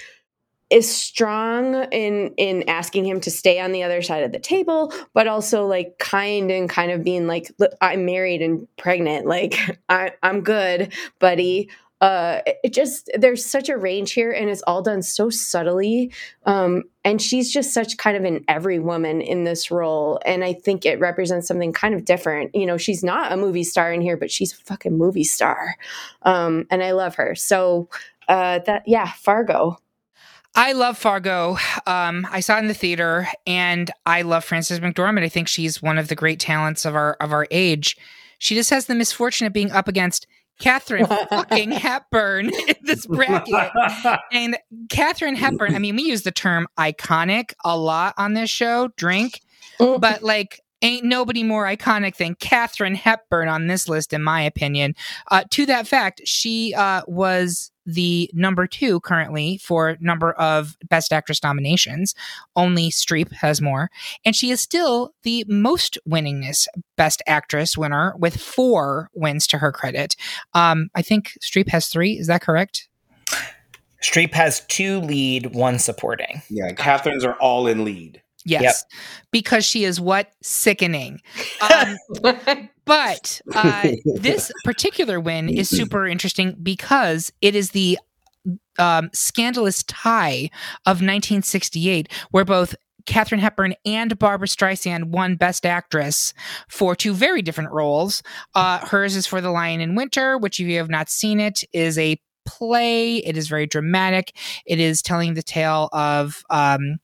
is 0.72 0.90
strong 0.90 1.76
in 1.92 2.34
in 2.38 2.68
asking 2.70 3.06
him 3.06 3.20
to 3.20 3.30
stay 3.30 3.60
on 3.60 3.74
the 3.74 3.84
other 3.84 4.02
side 4.02 4.24
of 4.24 4.32
the 4.32 4.40
table 4.40 4.92
but 5.14 5.28
also 5.28 5.66
like 5.68 5.98
kind 6.00 6.50
and 6.50 6.70
kind 6.70 6.92
of 6.92 7.04
being 7.04 7.28
like 7.28 7.52
i'm 7.82 8.06
married 8.06 8.42
and 8.42 8.68
pregnant. 8.78 9.26
Like 9.28 9.58
I, 9.90 10.12
i'm 10.24 10.42
good 10.42 10.94
buddy. 11.20 11.70
Uh 12.00 12.42
it 12.64 12.74
just 12.74 13.12
there's 13.20 13.46
such 13.46 13.70
a 13.70 13.78
range 13.78 14.14
here 14.14 14.32
and 14.32 14.50
it's 14.50 14.64
all 14.64 14.82
done 14.82 15.04
so 15.04 15.30
subtly 15.30 16.12
um 16.46 16.84
and 17.04 17.22
she's 17.22 17.52
just 17.52 17.74
such 17.74 17.98
kind 17.98 18.18
of 18.18 18.24
an 18.24 18.44
every 18.48 18.80
woman 18.80 19.22
in 19.22 19.44
this 19.44 19.70
role 19.70 20.20
and 20.26 20.44
i 20.44 20.54
think 20.54 20.86
it 20.86 21.00
represents 21.00 21.48
something 21.48 21.74
kind 21.74 21.94
of 21.94 22.06
different. 22.06 22.56
You 22.56 22.66
know 22.66 22.78
she's 22.78 23.04
not 23.04 23.32
a 23.32 23.38
movie 23.38 23.64
star 23.64 23.94
in 23.94 24.02
here 24.02 24.18
but 24.18 24.32
she's 24.32 24.54
a 24.54 24.58
fucking 24.58 24.98
movie 24.98 25.24
star 25.24 25.76
um 26.24 26.66
and 26.72 26.82
i 26.82 26.92
love 26.92 27.16
her. 27.16 27.36
So 27.36 27.90
uh 28.28 28.60
that 28.66 28.84
yeah 28.88 29.12
fargo 29.12 29.78
I 30.54 30.74
love 30.74 30.98
Fargo. 30.98 31.58
Um, 31.88 32.28
I 32.30 32.42
saw 32.42 32.58
it 32.58 32.60
in 32.60 32.68
the 32.68 32.74
theater, 32.74 33.28
and 33.48 33.90
I 34.06 34.24
love 34.24 34.44
Frances 34.44 34.80
McDormand. 34.80 35.24
I 35.24 35.30
think 35.30 35.48
she's 35.48 35.82
one 35.82 35.98
of 35.98 36.10
the 36.10 36.16
great 36.16 36.40
talents 36.40 36.84
of 36.86 36.96
our 36.96 37.14
of 37.22 37.32
our 37.32 37.48
age. 37.52 37.96
She 38.38 38.56
just 38.56 38.70
has 38.70 38.88
the 38.88 38.96
misfortune 38.96 39.48
of 39.48 39.54
being 39.54 39.72
up 39.72 39.88
against 39.88 40.28
Katharine 40.60 41.06
fucking 41.06 41.72
Hepburn 41.72 42.50
in 42.50 42.76
this 42.84 43.06
bracket. 43.06 43.72
and 44.32 44.58
Katharine 44.90 45.36
Hepburn, 45.36 45.76
I 45.76 45.80
mean, 45.80 45.96
we 45.96 46.04
use 46.04 46.24
the 46.24 46.32
term 46.32 46.68
iconic 46.78 47.54
a 47.64 47.78
lot 47.78 48.14
on 48.18 48.34
this 48.34 48.50
show, 48.50 48.90
drink, 48.98 49.42
but 49.80 50.22
like 50.24 50.60
ain't 50.82 51.06
nobody 51.06 51.44
more 51.44 51.66
iconic 51.66 52.18
than 52.18 52.36
Katharine 52.36 52.96
Hepburn 52.96 53.48
on 53.48 53.68
this 53.68 53.88
list, 53.88 54.14
in 54.14 54.24
my 54.24 54.42
opinion. 54.42 54.96
Uh, 55.30 55.44
to 55.52 55.66
that 55.68 55.88
fact, 55.88 56.22
she 56.26 56.74
uh, 56.74 57.04
was 57.08 57.71
the 57.86 58.30
number 58.34 58.68
two 58.68 59.00
currently 59.02 59.58
for 59.58 59.98
number 60.00 60.34
of 60.34 60.78
Best 60.90 61.12
Actress 61.14 61.44
nominations. 61.44 62.16
Only 62.56 62.90
Streep 62.90 63.32
has 63.34 63.62
more, 63.62 63.90
and 64.26 64.36
she 64.36 64.52
is 64.52 64.62
still 64.62 65.14
the 65.24 65.46
most 65.48 65.98
winningest 66.08 66.68
Best 66.96 67.22
Actress 67.28 67.78
winner 67.78 68.14
with 68.18 68.38
four 68.38 69.10
wins 69.14 69.48
to 69.48 69.58
her 69.58 69.72
credit. 69.72 70.16
Um, 70.54 70.90
I 70.96 71.02
think 71.02 71.34
Streep 71.42 71.70
has 71.70 71.88
three. 71.88 72.18
Is 72.18 72.28
that 72.28 72.42
correct? 72.42 72.88
Streep 74.02 74.34
has 74.34 74.66
two 74.68 75.00
lead, 75.00 75.54
one 75.54 75.78
supporting. 75.78 76.42
Yeah, 76.50 76.72
Katharine's 76.74 77.24
are 77.24 77.36
all 77.36 77.68
in 77.68 77.86
lead. 77.86 78.22
Yes, 78.46 78.62
yep. 78.64 79.02
because 79.32 79.66
she 79.66 79.84
is 79.84 80.00
what 80.00 80.32
sickening. 80.42 81.22
Um, 81.62 81.98
but 82.86 83.42
uh, 83.54 83.92
this 84.16 84.52
particular 84.64 85.20
win 85.20 85.50
is 85.50 85.70
super 85.70 86.08
interesting 86.08 86.56
because 86.62 87.32
it 87.42 87.56
is 87.56 87.72
the 87.72 88.00
um, 88.80 89.10
scandalous 89.14 89.84
tie 89.84 90.50
of 90.86 90.98
1968, 90.98 92.12
where 92.32 92.46
both 92.46 92.76
Katharine 93.06 93.42
Hepburn 93.42 93.76
and 93.86 94.18
Barbra 94.18 94.48
Streisand 94.48 95.06
won 95.06 95.36
Best 95.36 95.66
Actress 95.66 96.34
for 96.68 96.96
two 96.96 97.14
very 97.14 97.42
different 97.42 97.72
roles. 97.72 98.22
Uh, 98.56 98.80
hers 98.86 99.16
is 99.16 99.26
for 99.26 99.42
The 99.42 99.52
Lion 99.52 99.82
in 99.82 99.96
Winter, 99.96 100.38
which, 100.38 100.60
if 100.60 100.68
you 100.68 100.78
have 100.78 100.90
not 100.90 101.10
seen 101.10 101.40
it, 101.40 101.64
is 101.74 101.98
a 101.98 102.20
play. 102.46 103.18
It 103.18 103.38
is 103.38 103.48
very 103.48 103.68
dramatic. 103.68 104.36
It 104.66 104.80
is 104.80 105.02
telling 105.02 105.34
the 105.34 105.44
tale 105.44 105.90
of. 105.94 106.44
Um, 106.50 106.98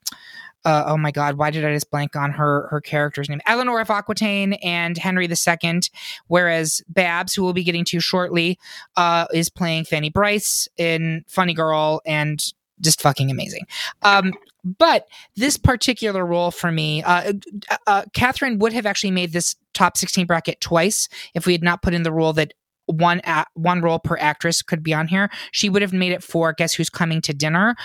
uh, 0.68 0.84
oh 0.86 0.98
my 0.98 1.12
god, 1.12 1.38
why 1.38 1.50
did 1.50 1.64
I 1.64 1.74
just 1.74 1.90
blank 1.90 2.18
on 2.18 2.32
her 2.32 2.68
her 2.70 2.82
character's 2.82 3.30
name? 3.30 3.40
Eleanor 3.46 3.80
of 3.80 3.90
Aquitaine 3.90 4.54
and 4.56 4.98
Henry 4.98 5.26
II. 5.26 5.80
Whereas 6.28 6.82
Babs, 6.90 7.34
who 7.34 7.44
we'll 7.44 7.54
be 7.54 7.64
getting 7.64 7.86
to 7.86 8.02
shortly, 8.02 8.60
uh, 8.98 9.28
is 9.34 9.50
playing 9.50 9.86
Fanny 9.86 10.10
Brice 10.10 10.68
in 10.76 11.24
Funny 11.26 11.54
Girl 11.54 12.02
and 12.06 12.44
just 12.82 13.02
fucking 13.02 13.32
amazing. 13.32 13.66
Um, 14.02 14.34
but 14.66 15.08
this 15.38 15.56
particular 15.56 16.26
role 16.26 16.52
for 16.52 16.70
me, 16.70 17.02
uh, 17.02 17.32
uh, 17.72 17.78
uh 17.88 18.04
Katharine 18.14 18.60
would 18.60 18.74
have 18.74 18.86
actually 18.86 19.12
made 19.12 19.32
this 19.32 19.56
top 19.74 19.96
16 19.96 20.26
bracket 20.26 20.60
twice 20.60 21.08
if 21.34 21.46
we 21.46 21.54
had 21.54 21.64
not 21.64 21.82
put 21.82 21.94
in 21.94 22.04
the 22.04 22.12
rule 22.12 22.34
that 22.34 22.54
one 22.88 23.22
a- 23.24 23.46
one 23.54 23.82
role 23.82 24.00
per 24.00 24.18
actress 24.18 24.62
could 24.62 24.84
be 24.84 24.94
on 24.94 25.08
here. 25.08 25.30
She 25.54 25.70
would 25.70 25.82
have 25.82 25.94
made 25.94 26.12
it 26.12 26.24
for 26.24 26.52
Guess 26.52 26.74
Who's 26.74 26.90
Coming 26.90 27.22
to 27.22 27.34
Dinner. 27.34 27.78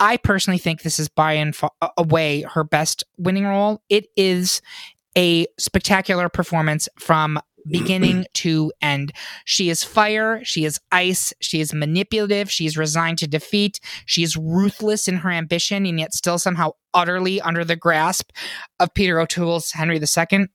I 0.00 0.16
personally 0.16 0.58
think 0.58 0.82
this 0.82 0.98
is 0.98 1.08
by 1.08 1.34
and 1.34 1.54
far 1.54 1.70
away 1.98 2.42
her 2.42 2.64
best 2.64 3.04
winning 3.18 3.46
role. 3.46 3.82
It 3.90 4.06
is 4.16 4.62
a 5.16 5.46
spectacular 5.58 6.28
performance 6.30 6.88
from 6.98 7.38
beginning 7.70 8.24
to 8.32 8.72
end. 8.80 9.12
She 9.44 9.68
is 9.68 9.84
fire, 9.84 10.40
she 10.42 10.64
is 10.64 10.80
ice, 10.90 11.34
she 11.40 11.60
is 11.60 11.74
manipulative, 11.74 12.50
she 12.50 12.64
is 12.64 12.78
resigned 12.78 13.18
to 13.18 13.28
defeat, 13.28 13.78
she 14.06 14.22
is 14.22 14.34
ruthless 14.34 15.06
in 15.06 15.16
her 15.16 15.30
ambition, 15.30 15.84
and 15.84 16.00
yet 16.00 16.14
still 16.14 16.38
somehow 16.38 16.70
utterly 16.94 17.38
under 17.42 17.62
the 17.62 17.76
grasp 17.76 18.30
of 18.78 18.94
Peter 18.94 19.20
O'Toole's 19.20 19.72
Henry 19.72 20.00
II. 20.00 20.46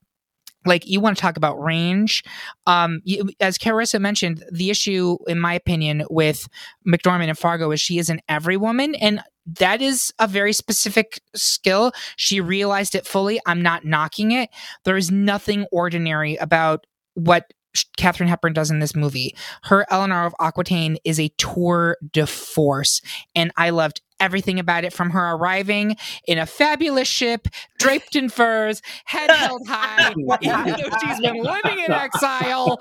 like 0.65 0.87
you 0.87 0.99
want 0.99 1.15
to 1.15 1.21
talk 1.21 1.37
about 1.37 1.61
range 1.61 2.23
um 2.65 2.99
you, 3.03 3.29
as 3.39 3.57
carissa 3.57 4.01
mentioned 4.01 4.43
the 4.51 4.71
issue 4.71 5.15
in 5.27 5.39
my 5.39 5.53
opinion 5.53 6.03
with 6.09 6.47
mcdormand 6.87 7.29
and 7.29 7.37
fargo 7.37 7.71
is 7.71 7.79
she 7.79 7.99
is 7.99 8.09
an 8.09 8.19
every 8.27 8.57
woman 8.57 8.95
and 8.95 9.21
that 9.45 9.81
is 9.81 10.13
a 10.19 10.27
very 10.27 10.53
specific 10.53 11.21
skill. 11.35 11.91
She 12.15 12.41
realized 12.41 12.95
it 12.95 13.05
fully. 13.05 13.39
I'm 13.45 13.61
not 13.61 13.85
knocking 13.85 14.31
it. 14.31 14.49
There 14.83 14.97
is 14.97 15.11
nothing 15.11 15.65
ordinary 15.71 16.35
about 16.35 16.85
what 17.13 17.53
Katharine 17.97 18.29
Hepburn 18.29 18.53
does 18.53 18.71
in 18.71 18.79
this 18.79 18.95
movie. 18.95 19.35
Her 19.63 19.85
Eleanor 19.89 20.25
of 20.25 20.35
Aquitaine 20.39 20.97
is 21.03 21.19
a 21.19 21.29
tour 21.37 21.97
de 22.11 22.25
force, 22.25 23.01
and 23.35 23.51
I 23.57 23.69
loved 23.71 24.01
everything 24.19 24.59
about 24.59 24.83
it 24.83 24.93
from 24.93 25.11
her 25.11 25.33
arriving 25.33 25.95
in 26.27 26.37
a 26.37 26.45
fabulous 26.45 27.07
ship, 27.07 27.47
draped 27.79 28.15
in 28.15 28.29
furs, 28.29 28.81
head 29.05 29.31
held 29.31 29.61
high, 29.67 30.13
even 30.41 30.65
though 30.65 30.97
she's 31.03 31.19
been 31.19 31.41
living 31.41 31.79
in 31.79 31.91
exile, 31.91 32.79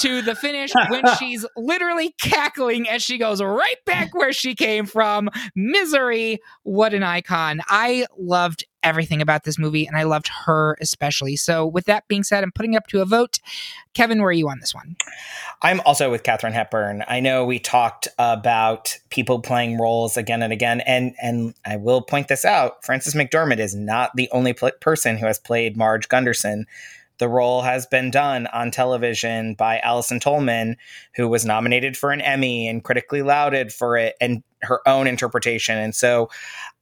to 0.00 0.22
the 0.22 0.34
finish 0.34 0.72
when 0.88 1.02
she's 1.18 1.46
literally 1.56 2.14
cackling 2.20 2.88
as 2.88 3.02
she 3.02 3.18
goes 3.18 3.42
right 3.42 3.84
back 3.86 4.14
where 4.14 4.32
she 4.32 4.54
came 4.54 4.86
from. 4.86 5.28
Misery, 5.54 6.40
what 6.62 6.94
an 6.94 7.02
icon. 7.02 7.60
I 7.68 8.06
loved 8.18 8.64
everything 8.82 9.22
about 9.22 9.44
this 9.44 9.58
movie, 9.58 9.86
and 9.86 9.96
I 9.96 10.04
loved 10.04 10.28
her 10.46 10.76
especially. 10.80 11.36
So, 11.36 11.66
with 11.66 11.84
that 11.86 12.06
being 12.08 12.22
said, 12.22 12.42
I'm 12.42 12.52
putting 12.52 12.76
up 12.76 12.86
to 12.88 13.00
a 13.00 13.04
vote. 13.04 13.38
Kevin, 13.94 14.18
where 14.20 14.28
are 14.28 14.32
you 14.32 14.48
on 14.48 14.58
this 14.60 14.74
one? 14.74 14.96
I'm 15.62 15.80
also 15.80 16.10
with 16.10 16.22
Katharine 16.22 16.52
Hepburn. 16.52 17.04
I 17.08 17.20
know 17.20 17.44
we 17.44 17.58
talked 17.58 18.08
about 18.18 18.96
people 19.10 19.40
playing 19.40 19.78
roles 19.78 20.16
again 20.16 20.42
and 20.42 20.52
again, 20.52 20.80
and 20.80 21.14
and 21.20 21.54
I 21.64 21.76
will 21.76 22.02
point 22.02 22.28
this 22.28 22.44
out: 22.44 22.84
Frances 22.84 23.14
McDormand 23.14 23.58
is 23.58 23.74
not 23.74 24.10
the 24.14 24.28
only 24.32 24.52
pl- 24.52 24.72
person 24.80 25.16
who 25.16 25.26
has 25.26 25.38
played 25.38 25.76
Marge 25.76 26.08
Gunderson. 26.08 26.66
The 27.18 27.28
role 27.28 27.62
has 27.62 27.86
been 27.86 28.10
done 28.10 28.48
on 28.48 28.72
television 28.72 29.54
by 29.54 29.78
Allison 29.78 30.18
Tolman, 30.18 30.76
who 31.14 31.28
was 31.28 31.44
nominated 31.44 31.96
for 31.96 32.10
an 32.10 32.20
Emmy 32.20 32.66
and 32.66 32.82
critically 32.82 33.22
lauded 33.22 33.72
for 33.72 33.96
it 33.96 34.16
and 34.20 34.42
her 34.62 34.80
own 34.88 35.06
interpretation. 35.06 35.78
And 35.78 35.94
so 35.94 36.30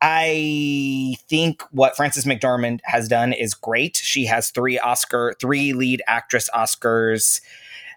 I 0.02 1.16
think 1.28 1.62
what 1.72 1.96
Frances 1.96 2.24
McDormand 2.24 2.80
has 2.84 3.08
done 3.08 3.32
is 3.32 3.54
great. 3.54 3.96
She 3.96 4.26
has 4.26 4.50
three 4.50 4.78
Oscar, 4.78 5.34
three 5.40 5.72
lead 5.72 6.02
actress 6.06 6.48
Oscars 6.54 7.40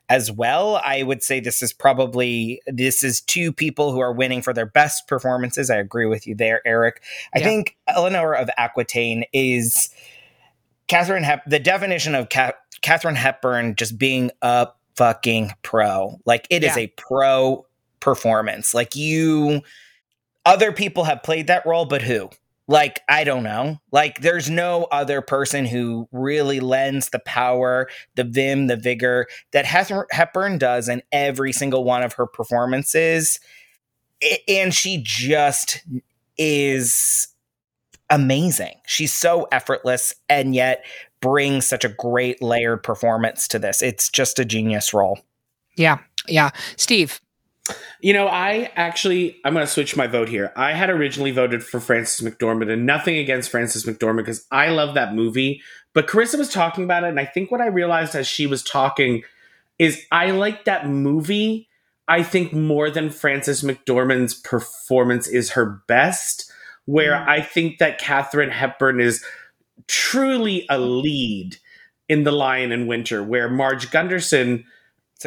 as 0.10 0.32
well. 0.32 0.82
I 0.84 1.04
would 1.04 1.24
say 1.24 1.40
this 1.40 1.62
is 1.62 1.72
probably 1.72 2.62
this 2.68 3.04
is 3.04 3.22
two 3.22 3.54
people 3.54 3.92
who 3.92 4.00
are 4.00 4.12
winning 4.12 4.42
for 4.42 4.54
their 4.54 4.66
best 4.66 5.08
performances. 5.08 5.70
I 5.70 5.78
agree 5.78 6.06
with 6.06 6.28
you 6.28 6.36
there, 6.36 6.62
Eric. 6.66 7.02
I 7.34 7.40
yeah. 7.40 7.46
think 7.46 7.78
Eleanor 7.88 8.34
of 8.34 8.50
Aquitaine 8.58 9.24
is 9.32 9.90
Katharine 10.88 11.24
Hep. 11.24 11.46
The 11.48 11.60
definition 11.60 12.16
of 12.16 12.30
Ka- 12.30 12.54
Katharine 12.82 13.16
Hepburn 13.16 13.76
just 13.76 13.98
being 13.98 14.30
a 14.42 14.68
fucking 14.96 15.52
pro. 15.64 16.20
Like 16.26 16.48
it 16.50 16.64
yeah. 16.64 16.72
is 16.72 16.78
a 16.78 16.88
pro 16.88 17.66
performance. 18.00 18.74
Like 18.74 18.96
you, 18.96 19.62
other 20.46 20.72
people 20.72 21.04
have 21.06 21.24
played 21.24 21.48
that 21.48 21.66
role, 21.66 21.86
but 21.86 22.02
who? 22.02 22.30
Like, 22.68 23.02
I 23.10 23.26
don't 23.26 23.44
know. 23.44 23.80
Like, 23.92 24.22
there's 24.22 24.50
no 24.50 24.86
other 24.86 25.22
person 25.22 25.66
who 25.66 26.08
really 26.12 26.62
lends 26.62 27.10
the 27.10 27.20
power, 27.20 27.90
the 28.16 28.24
vim, 28.24 28.68
the 28.68 28.78
vigor 28.78 29.28
that 29.52 29.66
Hepburn 29.66 30.58
does 30.58 30.88
in 30.88 31.02
every 31.12 31.52
single 31.52 31.84
one 31.84 32.04
of 32.04 32.14
her 32.14 32.26
performances. 32.26 33.40
And 34.48 34.74
she 34.74 35.02
just 35.04 35.84
is 36.38 37.28
amazing. 38.10 38.76
She's 38.86 39.12
so 39.12 39.48
effortless 39.52 40.14
and 40.30 40.56
yet 40.56 40.86
brings 41.20 41.66
such 41.66 41.84
a 41.84 41.90
great 41.90 42.42
layered 42.42 42.84
performance 42.84 43.48
to 43.50 43.60
this. 43.60 43.82
It's 43.82 44.10
just 44.10 44.40
a 44.40 44.46
genius 44.46 44.94
role. 44.94 45.20
Yeah. 45.76 45.98
Yeah. 46.28 46.52
Steve, 46.78 47.20
you 48.04 48.12
know, 48.12 48.28
I 48.28 48.70
actually 48.76 49.40
I'm 49.46 49.54
going 49.54 49.66
to 49.66 49.72
switch 49.72 49.96
my 49.96 50.08
vote 50.08 50.28
here. 50.28 50.52
I 50.58 50.74
had 50.74 50.90
originally 50.90 51.32
voted 51.32 51.64
for 51.64 51.80
Frances 51.80 52.28
McDormand, 52.28 52.70
and 52.70 52.86
nothing 52.86 53.16
against 53.16 53.50
Frances 53.50 53.86
McDormand 53.86 54.18
because 54.18 54.46
I 54.52 54.68
love 54.68 54.94
that 54.96 55.16
movie. 55.16 55.62
But 55.94 56.08
Carissa 56.08 56.38
was 56.38 56.50
talking 56.50 56.84
about 56.84 57.06
it, 57.06 57.12
and 57.12 57.20
I 57.20 57.26
think 57.26 57.50
what 57.50 57.62
I 57.62 57.68
realized 57.68 58.14
as 58.14 58.28
she 58.28 58.46
was 58.46 58.62
talking 58.62 59.24
is 59.80 60.06
I 60.12 60.32
like 60.32 60.66
that 60.66 60.90
movie. 60.90 61.70
I 62.06 62.24
think 62.24 62.52
more 62.52 62.90
than 62.90 63.10
Frances 63.10 63.62
McDormand's 63.62 64.34
performance 64.34 65.30
is 65.30 65.52
her 65.52 65.82
best. 65.88 66.52
Where 66.84 67.14
mm. 67.14 67.26
I 67.26 67.40
think 67.40 67.78
that 67.78 68.00
Katharine 68.00 68.50
Hepburn 68.50 69.00
is 69.00 69.24
truly 69.88 70.66
a 70.70 70.78
lead 70.78 71.56
in 72.10 72.26
The 72.26 72.34
Lion 72.34 72.74
in 72.74 72.86
Winter, 72.86 73.24
where 73.24 73.50
Marge 73.50 73.92
Gunderson 73.92 74.66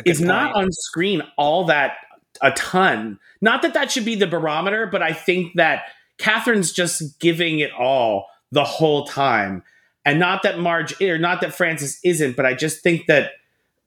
is 0.05 0.19
point. 0.19 0.29
not 0.29 0.55
on 0.55 0.71
screen 0.71 1.23
all 1.39 1.65
that 1.65 1.95
a 2.43 2.51
ton. 2.53 3.19
Not 3.41 3.63
that 3.63 3.75
that 3.75 3.91
should 3.91 4.05
be 4.05 4.15
the 4.15 4.27
barometer, 4.27 4.87
but 4.87 5.03
I 5.03 5.13
think 5.13 5.55
that 5.55 5.85
Katharine's 6.19 6.73
just 6.73 7.19
giving 7.19 7.59
it 7.59 7.73
all 7.73 8.29
the 8.51 8.65
whole 8.65 9.07
time. 9.07 9.63
And 10.05 10.19
not 10.19 10.43
that 10.45 10.59
Marge 10.59 10.95
eh, 11.01 11.11
or 11.11 11.19
not 11.19 11.41
that 11.41 11.55
Frances 11.55 11.99
isn't, 12.05 12.37
but 12.37 12.47
I 12.47 12.55
just 12.55 12.83
think 12.83 13.07
that 13.07 13.33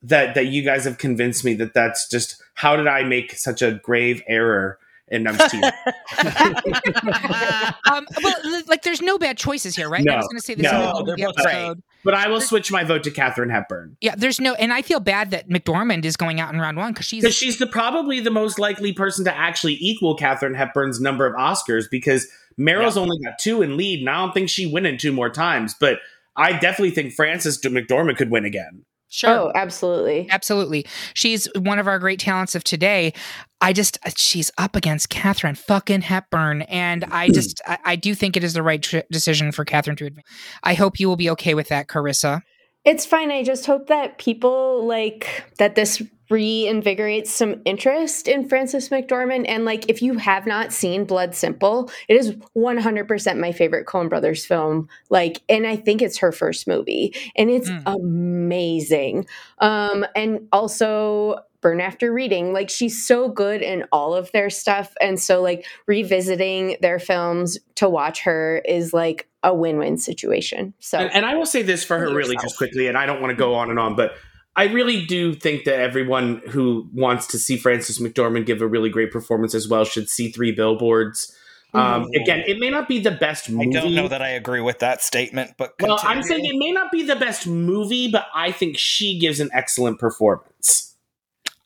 that 0.04 0.36
that 0.36 0.48
you 0.48 0.62
guys 0.62 0.86
have 0.86 0.98
convinced 0.98 1.44
me 1.44 1.54
that 1.56 1.74
that's 1.74 2.08
just 2.10 2.42
how 2.54 2.76
did 2.76 2.88
I 2.88 3.04
make 3.04 3.34
such 3.34 3.62
a 3.62 3.72
grave 3.72 4.22
error 4.28 4.80
and 5.12 5.28
I'm 5.28 5.40
um, 7.92 8.08
well, 8.24 8.36
like 8.68 8.84
there's 8.84 9.02
no 9.02 9.18
bad 9.18 9.38
choices 9.38 9.76
here, 9.76 9.90
right? 9.90 10.04
No, 10.04 10.14
I 10.14 10.18
was 10.18 10.28
going 10.28 10.38
to 10.38 10.46
say 10.46 10.56
this 10.56 10.72
no, 10.72 11.04
the 11.04 11.24
episode. 11.24 11.84
But 12.04 12.14
I 12.14 12.30
will 12.30 12.42
switch 12.42 12.72
my 12.72 12.84
vote 12.84 13.04
to 13.04 13.12
Katharine 13.12 13.50
Hepburn. 13.50 13.98
Yeah, 14.00 14.16
there's 14.16 14.40
no, 14.40 14.54
and 14.54 14.72
I 14.72 14.82
feel 14.82 15.00
bad 15.00 15.32
that 15.32 15.50
McDormand 15.50 16.06
is 16.06 16.16
going 16.16 16.40
out 16.40 16.54
in 16.54 16.60
round 16.60 16.78
one 16.78 16.94
because 16.94 17.06
she's 17.06 17.24
because 17.24 17.36
she's 17.36 17.60
the 17.60 17.68
probably 17.68 18.20
the 18.20 18.32
most 18.32 18.60
likely 18.60 18.94
person 18.94 19.26
to 19.26 19.36
actually 19.36 19.78
equal 19.80 20.16
Katharine 20.16 20.54
Hepburn's 20.54 21.02
number 21.02 21.26
of 21.26 21.36
Oscars 21.36 21.86
because 21.90 22.28
Meryl's 22.60 22.96
yeah. 22.96 23.02
only 23.02 23.18
got 23.24 23.40
two 23.40 23.62
in 23.62 23.78
lead, 23.78 24.00
and 24.00 24.10
I 24.10 24.18
don't 24.18 24.34
think 24.34 24.50
she 24.50 24.66
win 24.66 24.86
in 24.86 24.98
two 24.98 25.12
more 25.12 25.30
times. 25.30 25.76
But 25.80 26.00
I 26.36 26.54
definitely 26.54 26.92
think 26.92 27.14
Frances 27.14 27.60
McDormand 27.62 28.18
could 28.18 28.30
win 28.30 28.46
again. 28.46 28.86
Sure. 29.10 29.30
Oh, 29.30 29.52
absolutely. 29.56 30.28
Absolutely. 30.30 30.86
She's 31.16 31.48
one 31.56 31.80
of 31.80 31.88
our 31.88 31.98
great 31.98 32.20
talents 32.20 32.54
of 32.54 32.64
today. 32.64 33.14
I 33.60 33.74
just, 33.74 33.98
uh, 34.06 34.12
she's 34.16 34.52
up 34.58 34.76
against 34.76 35.10
Katharine 35.10 35.56
fucking 35.56 36.02
Hepburn. 36.02 36.62
And 36.64 37.04
I 37.06 37.28
hmm. 37.28 37.34
just, 37.34 37.62
I, 37.66 37.78
I 37.86 37.96
do 37.96 38.14
think 38.14 38.38
it 38.38 38.44
is 38.44 38.54
the 38.54 38.64
right 38.64 38.82
tr- 38.82 39.00
decision 39.12 39.52
for 39.52 39.66
Katharine 39.66 39.98
to 39.98 40.06
advance. 40.06 40.28
I 40.64 40.76
hope 40.76 41.00
you 41.00 41.08
will 41.08 41.16
be 41.16 41.30
okay 41.32 41.56
with 41.56 41.70
that, 41.70 41.88
Carissa. 41.88 42.42
It's 42.86 43.06
fine. 43.06 43.32
I 43.32 43.44
just 43.44 43.66
hope 43.66 43.88
that 43.88 44.20
people 44.20 44.86
like 44.86 45.44
that 45.58 45.76
this 45.76 46.02
reinvigorates 46.30 47.28
some 47.28 47.62
interest 47.66 48.28
in 48.28 48.48
Frances 48.48 48.90
McDormand. 48.90 49.46
And 49.48 49.66
like, 49.66 49.90
if 49.90 50.02
you 50.02 50.18
have 50.18 50.46
not 50.46 50.72
seen 50.72 51.06
Blood 51.06 51.36
Simple, 51.36 51.92
it 52.08 52.16
is 52.16 52.34
100% 52.56 53.40
my 53.40 53.52
favorite 53.52 53.88
Coen 53.88 54.10
Brothers 54.10 54.46
film. 54.46 54.88
Like, 55.10 55.42
and 55.50 55.66
I 55.66 55.76
think 55.76 56.02
it's 56.02 56.20
her 56.20 56.32
first 56.32 56.68
movie, 56.68 57.14
and 57.36 57.50
it's 57.50 57.70
mm. 57.70 57.82
amazing. 57.86 59.26
Um, 59.60 60.06
and 60.16 60.48
also 60.52 61.44
Burn 61.62 61.82
After 61.82 62.14
Reading. 62.14 62.54
Like 62.54 62.70
she's 62.70 63.06
so 63.06 63.30
good 63.30 63.62
in 63.62 63.86
all 63.92 64.16
of 64.16 64.32
their 64.32 64.50
stuff. 64.50 64.94
And 65.02 65.20
so 65.20 65.42
like 65.42 65.66
revisiting 65.88 66.78
their 66.82 67.00
films 67.00 67.58
to 67.76 67.90
watch 67.90 68.22
her 68.22 68.62
is 68.66 68.94
like 68.94 69.28
a 69.44 69.54
win-win 69.54 69.98
situation. 69.98 70.74
So 70.80 71.00
and, 71.00 71.14
and 71.14 71.26
I 71.26 71.36
will 71.36 71.46
say 71.46 71.62
this 71.62 71.84
for 71.84 71.98
her 72.00 72.14
really 72.14 72.36
just 72.42 72.58
quickly, 72.58 72.88
and 72.88 72.98
I 72.98 73.06
don't 73.06 73.22
want 73.22 73.32
to 73.32 73.36
go 73.36 73.56
on 73.56 73.70
and 73.70 73.80
on, 73.80 73.96
but 73.96 74.14
I 74.60 74.66
really 74.66 75.06
do 75.06 75.34
think 75.34 75.64
that 75.64 75.80
everyone 75.80 76.42
who 76.50 76.90
wants 76.94 77.28
to 77.28 77.40
see 77.40 77.56
Frances 77.56 77.98
McDormand 77.98 78.46
give 78.46 78.62
a 78.62 78.68
really 78.68 78.90
great 78.90 79.10
performance 79.10 79.56
as 79.56 79.70
well 79.70 79.86
should 79.86 80.10
see 80.10 80.32
Three 80.34 80.52
Billboards. 80.52 81.34
Um, 81.74 82.08
mm. 82.08 82.22
again, 82.22 82.44
it 82.46 82.60
may 82.60 82.70
not 82.70 82.90
be 82.90 83.00
the 83.00 83.12
best 83.12 83.50
movie. 83.50 83.78
I 83.78 83.82
don't 83.82 83.96
know 83.96 84.10
that 84.10 84.22
I 84.22 84.32
agree 84.32 84.60
with 84.60 84.80
that 84.80 85.02
statement, 85.02 85.52
but 85.58 85.78
continue. 85.78 85.96
well, 85.96 86.04
I'm 86.06 86.22
saying 86.24 86.44
it 86.44 86.58
may 86.58 86.74
not 86.74 86.92
be 86.92 87.04
the 87.04 87.16
best 87.16 87.48
movie, 87.48 88.12
but 88.12 88.26
I 88.36 88.52
think 88.52 88.78
she 88.78 89.18
gives 89.18 89.40
an 89.40 89.50
excellent 89.54 89.98
performance. 89.98 90.94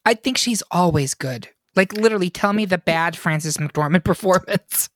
I 0.06 0.13
think 0.13 0.38
she's 0.38 0.62
always 0.69 1.15
good. 1.15 1.49
Like 1.75 1.93
literally, 1.93 2.29
tell 2.29 2.53
me 2.53 2.65
the 2.65 2.77
bad 2.77 3.17
Frances 3.17 3.58
McDormand 3.58 4.03
performance. 4.03 4.88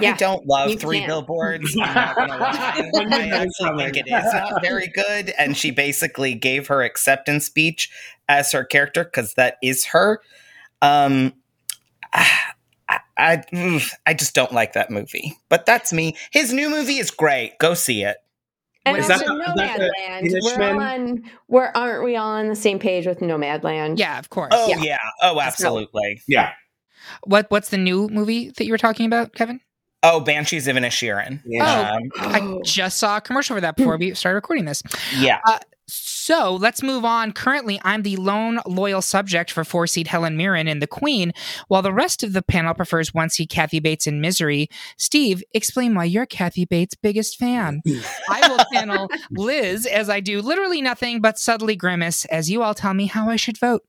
Yeah, 0.00 0.14
I 0.14 0.16
don't 0.16 0.46
love 0.46 0.80
three 0.80 1.00
can. 1.00 1.08
billboards. 1.08 1.76
I'm 1.80 1.94
not 1.94 2.16
gonna 2.16 2.36
lie. 2.38 2.74
I 3.12 3.28
actually 3.28 3.84
think 3.84 3.96
it 3.96 4.06
is 4.08 4.32
not 4.32 4.62
very 4.62 4.88
good. 4.88 5.30
And 5.38 5.56
she 5.56 5.70
basically 5.70 6.34
gave 6.34 6.66
her 6.66 6.82
acceptance 6.82 7.46
speech 7.46 7.90
as 8.28 8.50
her 8.52 8.64
character 8.64 9.04
because 9.04 9.34
that 9.34 9.56
is 9.62 9.86
her. 9.86 10.20
Um, 10.82 11.32
I, 12.12 13.00
I, 13.16 13.82
I 14.06 14.14
just 14.14 14.34
don't 14.34 14.52
like 14.52 14.72
that 14.72 14.90
movie. 14.90 15.36
But 15.48 15.64
that's 15.64 15.92
me. 15.92 16.16
His 16.32 16.52
new 16.52 16.70
movie 16.70 16.98
is 16.98 17.10
great. 17.10 17.58
Go 17.58 17.74
see 17.74 18.02
it. 18.02 18.16
And 18.86 18.98
is 18.98 19.08
also 19.08 19.24
Nomadland. 19.26 19.88
We're 20.42 20.80
on. 20.82 21.22
We're 21.48 21.72
aren't 21.74 22.04
we 22.04 22.16
all 22.16 22.32
on 22.32 22.48
the 22.48 22.56
same 22.56 22.78
page 22.78 23.06
with 23.06 23.20
Nomadland? 23.20 23.98
Yeah, 23.98 24.18
of 24.18 24.28
course. 24.28 24.50
Oh 24.52 24.68
yeah. 24.68 24.82
yeah. 24.82 24.98
Oh, 25.22 25.40
absolutely. 25.40 26.20
Yeah. 26.28 26.52
What 27.22 27.46
What's 27.50 27.70
the 27.70 27.78
new 27.78 28.08
movie 28.08 28.50
that 28.50 28.64
you 28.66 28.72
were 28.72 28.78
talking 28.78 29.06
about, 29.06 29.34
Kevin? 29.34 29.60
Oh, 30.04 30.20
Banshees 30.20 30.68
of 30.68 30.76
Inisherin. 30.76 31.40
Yeah. 31.44 31.96
Oh, 31.96 31.96
um, 31.96 32.10
I 32.58 32.60
just 32.62 32.98
saw 32.98 33.16
a 33.16 33.20
commercial 33.20 33.56
for 33.56 33.60
that 33.60 33.76
before 33.76 33.96
we 33.96 34.14
started 34.14 34.36
recording 34.36 34.66
this. 34.66 34.82
Yeah. 35.16 35.40
Uh, 35.46 35.58
So 35.86 36.54
let's 36.54 36.82
move 36.82 37.04
on. 37.04 37.32
Currently, 37.32 37.78
I'm 37.84 38.02
the 38.02 38.16
lone 38.16 38.58
loyal 38.66 39.02
subject 39.02 39.50
for 39.50 39.64
four 39.64 39.86
seed 39.86 40.06
Helen 40.06 40.34
Mirren 40.36 40.66
in 40.66 40.78
The 40.78 40.86
Queen, 40.86 41.32
while 41.68 41.82
the 41.82 41.92
rest 41.92 42.22
of 42.22 42.32
the 42.32 42.40
panel 42.40 42.72
prefers 42.72 43.12
one 43.12 43.28
seed 43.28 43.50
Kathy 43.50 43.80
Bates 43.80 44.06
in 44.06 44.22
Misery. 44.22 44.68
Steve, 44.96 45.42
explain 45.52 45.94
why 45.94 46.04
you're 46.04 46.24
Kathy 46.24 46.64
Bates' 46.64 46.94
biggest 46.94 47.38
fan. 47.38 47.82
I 48.30 48.48
will 48.48 48.64
channel 48.72 49.10
Liz 49.30 49.84
as 49.84 50.08
I 50.08 50.20
do 50.20 50.40
literally 50.40 50.80
nothing 50.80 51.20
but 51.20 51.38
subtly 51.38 51.76
grimace 51.76 52.24
as 52.26 52.50
you 52.50 52.62
all 52.62 52.72
tell 52.74 52.94
me 52.94 53.04
how 53.06 53.28
I 53.28 53.36
should 53.36 53.58
vote. 53.58 53.82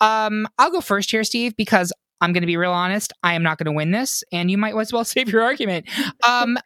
Um, 0.00 0.46
I'll 0.58 0.70
go 0.70 0.80
first 0.80 1.10
here, 1.10 1.24
Steve, 1.24 1.54
because 1.56 1.92
I'm 2.20 2.32
going 2.32 2.42
to 2.42 2.46
be 2.46 2.56
real 2.56 2.72
honest. 2.72 3.12
I 3.22 3.34
am 3.34 3.42
not 3.42 3.58
going 3.58 3.66
to 3.66 3.72
win 3.72 3.90
this, 3.90 4.24
and 4.32 4.50
you 4.50 4.58
might 4.58 4.76
as 4.76 4.92
well 4.92 5.04
save 5.04 5.28
your 5.28 5.42
argument. 5.42 5.88
Um, 6.26 6.58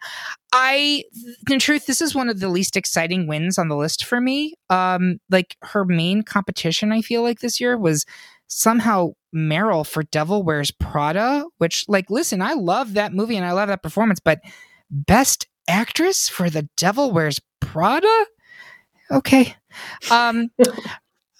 I, 0.52 1.04
in 1.50 1.58
truth, 1.58 1.86
this 1.86 2.00
is 2.00 2.14
one 2.14 2.28
of 2.28 2.40
the 2.40 2.48
least 2.48 2.76
exciting 2.76 3.26
wins 3.26 3.58
on 3.58 3.68
the 3.68 3.76
list 3.76 4.04
for 4.04 4.20
me. 4.20 4.54
Um, 4.70 5.18
like 5.30 5.56
her 5.62 5.84
main 5.84 6.22
competition, 6.22 6.92
I 6.92 7.02
feel 7.02 7.22
like 7.22 7.40
this 7.40 7.60
year 7.60 7.76
was 7.76 8.04
somehow 8.46 9.10
Meryl 9.34 9.86
for 9.86 10.02
Devil 10.04 10.42
Wears 10.42 10.70
Prada, 10.70 11.44
which, 11.58 11.84
like, 11.88 12.10
listen, 12.10 12.40
I 12.40 12.54
love 12.54 12.94
that 12.94 13.12
movie 13.12 13.36
and 13.36 13.44
I 13.44 13.52
love 13.52 13.68
that 13.68 13.82
performance, 13.82 14.20
but 14.20 14.40
best 14.90 15.46
actress 15.68 16.28
for 16.28 16.48
The 16.48 16.68
Devil 16.76 17.12
Wears 17.12 17.40
Prada? 17.60 18.26
Okay. 19.10 19.54
Um, 20.10 20.50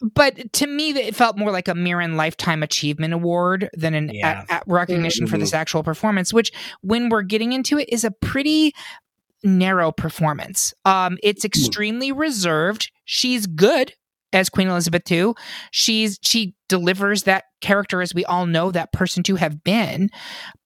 but 0.01 0.53
to 0.55 0.67
me, 0.67 0.91
it 0.91 1.17
felt 1.17 1.37
more 1.37 1.51
like 1.51 1.69
a 1.69 1.75
Mirren 1.75 2.17
Lifetime 2.17 2.63
Achievement 2.63 3.13
Award 3.15 3.69
than 3.75 3.95
an 3.95 4.11
Yeah. 4.13 4.45
a- 4.49 4.55
a 4.57 4.63
recognition 4.67 5.27
for 5.27 5.35
Mm-hmm. 5.37 5.41
this 5.41 5.55
actual 5.55 5.83
performance, 5.83 6.33
which, 6.33 6.53
when 6.83 7.09
we're 7.09 7.23
getting 7.23 7.53
into 7.53 7.79
it, 7.79 7.89
is 7.91 8.05
a 8.05 8.11
pretty 8.11 8.73
narrow 9.45 9.93
performance. 9.93 10.75
Um, 10.85 11.19
it's 11.23 11.45
extremely 11.45 12.11
reserved. 12.13 12.91
She's 13.05 13.47
good 13.47 13.93
as 14.33 14.49
Queen 14.51 14.69
Elizabeth 14.69 15.11
II. 15.11 15.33
She's 15.71 16.19
she 16.23 16.55
delivers 16.69 17.23
that 17.23 17.45
character 17.61 18.03
as 18.03 18.15
we 18.15 18.25
all 18.27 18.47
know 18.47 18.71
that 18.71 18.93
person 18.93 19.23
to 19.25 19.37
have 19.37 19.65
been, 19.65 20.11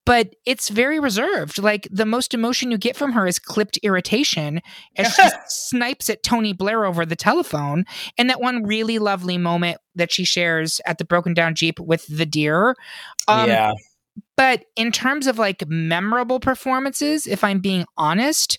but 0.04 0.34
it's 0.44 0.68
very 0.68 0.98
reserved. 0.98 1.62
Like 1.62 1.88
the 1.90 2.06
most 2.06 2.34
emotion 2.34 2.70
you 2.70 2.78
get 2.78 2.96
from 2.96 3.12
her 3.12 3.26
is 3.26 3.38
clipped 3.38 3.78
irritation 3.82 4.60
as 4.96 5.14
she 5.14 5.22
snipes 5.48 6.10
at 6.10 6.22
Tony 6.22 6.52
Blair 6.52 6.84
over 6.84 7.06
the 7.06 7.16
telephone, 7.16 7.84
and 8.18 8.28
that 8.28 8.40
one 8.40 8.64
really 8.64 8.98
lovely 8.98 9.38
moment 9.38 9.78
that 9.94 10.12
she 10.12 10.24
shares 10.24 10.80
at 10.86 10.98
the 10.98 11.04
broken 11.04 11.34
down 11.34 11.54
jeep 11.54 11.78
with 11.78 12.06
the 12.06 12.26
deer. 12.26 12.74
Um, 13.28 13.48
yeah. 13.48 13.72
but 14.36 14.64
in 14.76 14.90
terms 14.90 15.26
of 15.26 15.38
like 15.38 15.66
memorable 15.68 16.40
performances, 16.40 17.26
if 17.26 17.44
I'm 17.44 17.60
being 17.60 17.84
honest, 17.96 18.58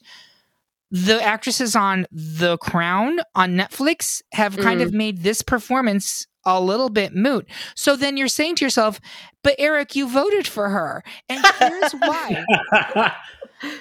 the 0.93 1.19
actresses 1.23 1.75
on 1.75 2.06
The 2.12 2.56
Crown 2.60 3.17
on 3.34 3.56
Netflix 3.58 4.21
have 4.32 4.56
kind 4.58 4.79
of 4.79 4.93
made 4.93 5.23
this 5.23 5.41
performance 5.41 6.27
a 6.45 6.62
little 6.62 6.89
bit 6.89 7.15
moot. 7.15 7.49
So 7.75 7.95
then 7.95 8.15
you're 8.15 8.27
saying 8.27 8.58
to 8.58 8.65
yourself, 8.65 9.01
but 9.43 9.56
Eric, 9.58 9.95
you 9.95 10.08
voted 10.08 10.45
for 10.45 10.69
her. 10.69 11.03
And 11.29 11.43
here's 11.58 11.93
why. 11.93 12.45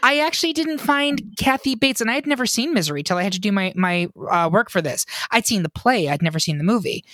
I 0.03 0.21
actually 0.21 0.55
didn't 0.55 0.79
find 0.79 1.21
Kathy 1.39 1.75
Bates, 1.75 2.01
and 2.01 2.11
I 2.11 2.15
had 2.15 2.27
never 2.27 2.47
seen 2.47 2.73
Misery 2.73 3.03
till 3.03 3.19
I 3.19 3.25
had 3.25 3.33
to 3.35 3.41
do 3.41 3.53
my 3.53 3.73
my 3.77 4.09
uh, 4.31 4.49
work 4.51 4.71
for 4.71 4.81
this. 4.81 5.05
I'd 5.31 5.47
seen 5.47 5.65
the 5.65 5.69
play, 5.69 6.09
I'd 6.09 6.23
never 6.23 6.39
seen 6.39 6.57
the 6.57 6.65
movie, 6.65 7.05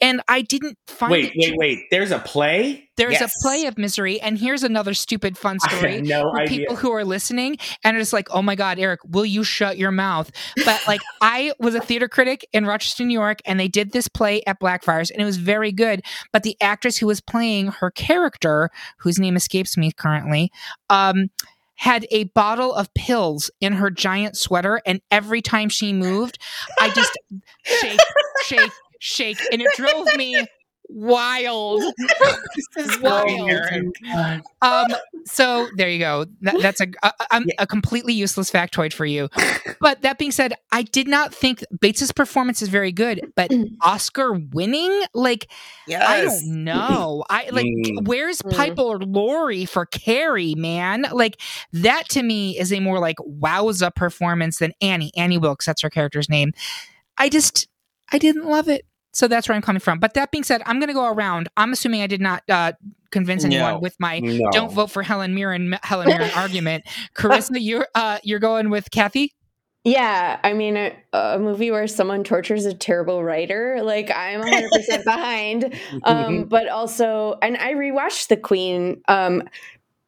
and 0.00 0.22
I 0.28 0.42
didn't 0.42 0.76
find. 0.86 1.10
wait, 1.12 1.32
it 1.34 1.50
wait, 1.50 1.56
wait. 1.58 1.78
There's 1.90 2.10
a 2.10 2.18
play? 2.18 2.88
There's 2.96 3.12
Yes. 3.20 3.32
a 3.34 3.42
play 3.42 3.64
of 3.66 3.78
Misery, 3.78 4.20
and 4.20 4.38
here's 4.38 4.62
another 4.62 4.92
stupid 4.94 5.38
fun 5.38 5.58
story 5.60 6.02
no 6.02 6.22
for 6.22 6.40
idea. 6.40 6.58
people 6.58 6.76
who 6.76 6.90
are 6.92 7.04
listening 7.04 7.56
and 7.82 7.96
it's 7.96 8.12
like, 8.12 8.28
"Oh 8.30 8.42
my 8.42 8.54
God, 8.54 8.78
Eric, 8.78 9.00
will 9.08 9.24
you 9.24 9.42
shut 9.44 9.78
your 9.78 9.90
mouth?" 9.90 10.30
But 10.64 10.80
like, 10.86 11.00
I 11.22 11.52
was 11.58 11.74
a 11.74 11.80
theater 11.80 12.08
critic 12.08 12.46
in 12.52 12.66
Rochester, 12.66 13.04
New 13.04 13.18
York, 13.18 13.38
and 13.46 13.58
they 13.58 13.68
did 13.68 13.92
this 13.92 14.08
play 14.08 14.42
at 14.46 14.58
Blackfriars, 14.58 15.10
and 15.10 15.22
it 15.22 15.24
was 15.24 15.38
very 15.38 15.72
good. 15.72 16.02
But 16.32 16.42
the 16.42 16.56
actress 16.60 16.98
who 16.98 17.06
was 17.06 17.20
playing 17.20 17.68
her 17.68 17.90
character, 17.90 18.70
whose 18.98 19.18
name 19.18 19.36
escapes 19.36 19.76
me 19.76 19.92
currently, 19.92 20.50
um, 20.90 21.30
had 21.76 22.06
a 22.10 22.24
bottle 22.24 22.74
of 22.74 22.92
pills 22.92 23.50
in 23.62 23.72
her 23.72 23.88
giant 23.88 24.36
sweater, 24.36 24.82
and 24.84 25.00
every 25.10 25.40
time 25.40 25.70
she 25.70 25.94
moved, 25.94 26.36
I 26.78 26.90
just 26.90 27.16
shake, 27.64 27.98
shake, 28.44 28.70
shake, 29.00 29.38
and 29.50 29.60
it 29.60 29.68
drove 29.76 30.06
me 30.16 30.46
wild. 30.92 31.80
this 32.56 32.68
is 32.76 32.98
wild. 33.00 33.50
Um, 34.60 34.88
so 35.24 35.68
there 35.76 35.88
you 35.88 36.00
go. 36.00 36.26
That, 36.40 36.60
that's 36.60 36.80
a, 36.80 36.88
a, 37.04 37.12
a, 37.30 37.42
a 37.60 37.66
completely 37.66 38.12
useless 38.12 38.50
factoid 38.50 38.92
for 38.92 39.06
you. 39.06 39.28
But 39.80 40.02
that 40.02 40.18
being 40.18 40.32
said, 40.32 40.54
I 40.72 40.82
did 40.82 41.06
not 41.06 41.32
think 41.32 41.62
Bates's 41.80 42.10
performance 42.10 42.60
is 42.60 42.68
very 42.68 42.90
good, 42.90 43.20
but 43.36 43.52
Oscar 43.82 44.32
winning, 44.32 45.02
like 45.14 45.48
I 45.88 46.22
don't 46.22 46.64
know. 46.64 47.24
I 47.30 47.48
like 47.50 47.66
Mm. 47.66 48.08
where's 48.08 48.42
Mm. 48.42 48.56
Piper 48.56 48.82
Laurie 48.98 49.66
for 49.66 49.86
Carrie, 49.86 50.54
man? 50.56 51.06
Like 51.12 51.40
that 51.72 52.08
to 52.10 52.22
me 52.24 52.58
is 52.58 52.72
a 52.72 52.80
more 52.80 52.98
like 52.98 53.16
wowza 53.18 53.94
performance 53.94 54.58
than 54.58 54.72
Annie. 54.80 55.12
Annie 55.16 55.38
Wilkes, 55.38 55.66
that's 55.66 55.82
her 55.82 55.90
character's 55.90 56.28
name. 56.28 56.52
I 57.16 57.28
just 57.28 57.68
I 58.10 58.18
didn't 58.18 58.46
love 58.46 58.68
it. 58.68 58.84
So 59.12 59.26
that's 59.28 59.48
where 59.48 59.56
I'm 59.56 59.62
coming 59.62 59.80
from. 59.80 59.98
But 59.98 60.14
that 60.14 60.30
being 60.30 60.44
said, 60.44 60.62
I'm 60.66 60.78
gonna 60.80 60.94
go 60.94 61.06
around. 61.06 61.48
I'm 61.56 61.72
assuming 61.72 62.02
I 62.02 62.06
did 62.06 62.20
not 62.20 62.42
uh 62.48 62.72
convince 63.10 63.44
anyone 63.44 63.74
No. 63.74 63.78
with 63.80 63.96
my 63.98 64.20
No. 64.20 64.50
don't 64.52 64.72
vote 64.72 64.90
for 64.90 65.02
Helen 65.02 65.34
Mirren 65.34 65.76
Helen 65.82 66.06
Mirren 66.08 66.30
argument. 66.36 66.84
Carissa, 67.14 67.56
you're 67.58 67.88
uh 67.94 68.18
you're 68.22 68.38
going 68.38 68.70
with 68.70 68.90
Kathy? 68.90 69.32
Yeah, 69.82 70.38
I 70.44 70.52
mean, 70.52 70.76
a, 70.76 70.94
a 71.14 71.38
movie 71.38 71.70
where 71.70 71.86
someone 71.86 72.22
tortures 72.22 72.66
a 72.66 72.74
terrible 72.74 73.24
writer, 73.24 73.80
like 73.82 74.10
I'm 74.14 74.42
100% 74.42 75.04
behind. 75.04 75.74
Um, 76.04 76.44
but 76.44 76.68
also, 76.68 77.38
and 77.40 77.56
I 77.56 77.72
rewatched 77.72 78.28
The 78.28 78.36
Queen 78.36 79.00
um, 79.08 79.42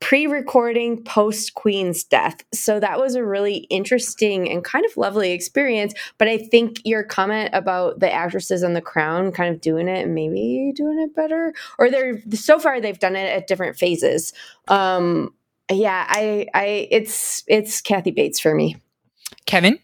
pre 0.02 0.26
recording 0.26 1.02
post 1.04 1.54
Queen's 1.54 2.02
death. 2.02 2.44
So 2.52 2.80
that 2.80 2.98
was 2.98 3.14
a 3.14 3.24
really 3.24 3.58
interesting 3.70 4.50
and 4.50 4.64
kind 4.64 4.84
of 4.84 4.96
lovely 4.96 5.30
experience. 5.30 5.94
But 6.18 6.26
I 6.26 6.38
think 6.38 6.82
your 6.84 7.04
comment 7.04 7.50
about 7.52 8.00
the 8.00 8.12
actresses 8.12 8.64
on 8.64 8.74
The 8.74 8.80
Crown 8.82 9.30
kind 9.30 9.54
of 9.54 9.60
doing 9.60 9.86
it 9.86 10.04
and 10.04 10.14
maybe 10.14 10.72
doing 10.74 10.98
it 10.98 11.14
better, 11.14 11.54
or 11.78 11.88
they're 11.88 12.20
so 12.32 12.58
far 12.58 12.80
they've 12.80 12.98
done 12.98 13.14
it 13.14 13.32
at 13.32 13.46
different 13.46 13.76
phases. 13.76 14.32
Um, 14.66 15.32
yeah, 15.70 16.04
I, 16.08 16.48
I, 16.52 16.88
it's, 16.90 17.44
it's 17.46 17.80
Kathy 17.80 18.10
Bates 18.10 18.40
for 18.40 18.54
me. 18.54 18.76
Kevin? 19.46 19.78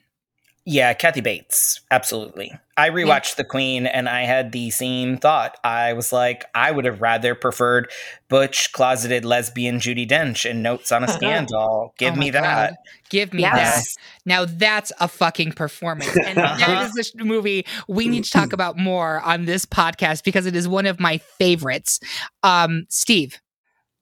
Yeah, 0.64 0.92
Kathy 0.94 1.20
Bates. 1.20 1.81
Absolutely. 1.90 2.52
I 2.78 2.90
rewatched 2.90 3.34
The 3.36 3.44
Queen 3.44 3.86
and 3.86 4.08
I 4.08 4.22
had 4.22 4.52
the 4.52 4.70
same 4.70 5.16
thought. 5.18 5.58
I 5.64 5.92
was 5.94 6.12
like, 6.12 6.44
I 6.54 6.70
would 6.70 6.84
have 6.84 7.00
rather 7.02 7.34
preferred 7.34 7.90
butch, 8.28 8.72
closeted 8.72 9.24
lesbian 9.24 9.80
Judi 9.80 10.08
Dench 10.08 10.48
in 10.48 10.62
Notes 10.62 10.92
on 10.92 11.02
a 11.02 11.08
Scandal. 11.08 11.92
Give 11.98 12.14
Oh 12.14 12.16
me 12.16 12.30
that. 12.30 12.70
God. 12.70 12.76
Give 13.10 13.32
me 13.34 13.42
Yes. 13.42 13.94
that. 13.96 14.00
Now 14.24 14.44
that's 14.44 14.92
a 15.00 15.08
fucking 15.08 15.52
performance. 15.52 16.16
And 16.24 16.38
that 16.38 16.92
is 16.96 17.12
the 17.12 17.24
movie 17.24 17.66
we 17.88 18.06
need 18.06 18.24
to 18.24 18.30
talk 18.30 18.52
about 18.52 18.78
more 18.78 19.20
on 19.22 19.44
this 19.44 19.66
podcast 19.66 20.22
because 20.22 20.46
it 20.46 20.54
is 20.54 20.68
one 20.68 20.86
of 20.86 21.00
my 21.00 21.18
favorites. 21.18 22.00
Um, 22.44 22.86
Steve. 22.88 23.40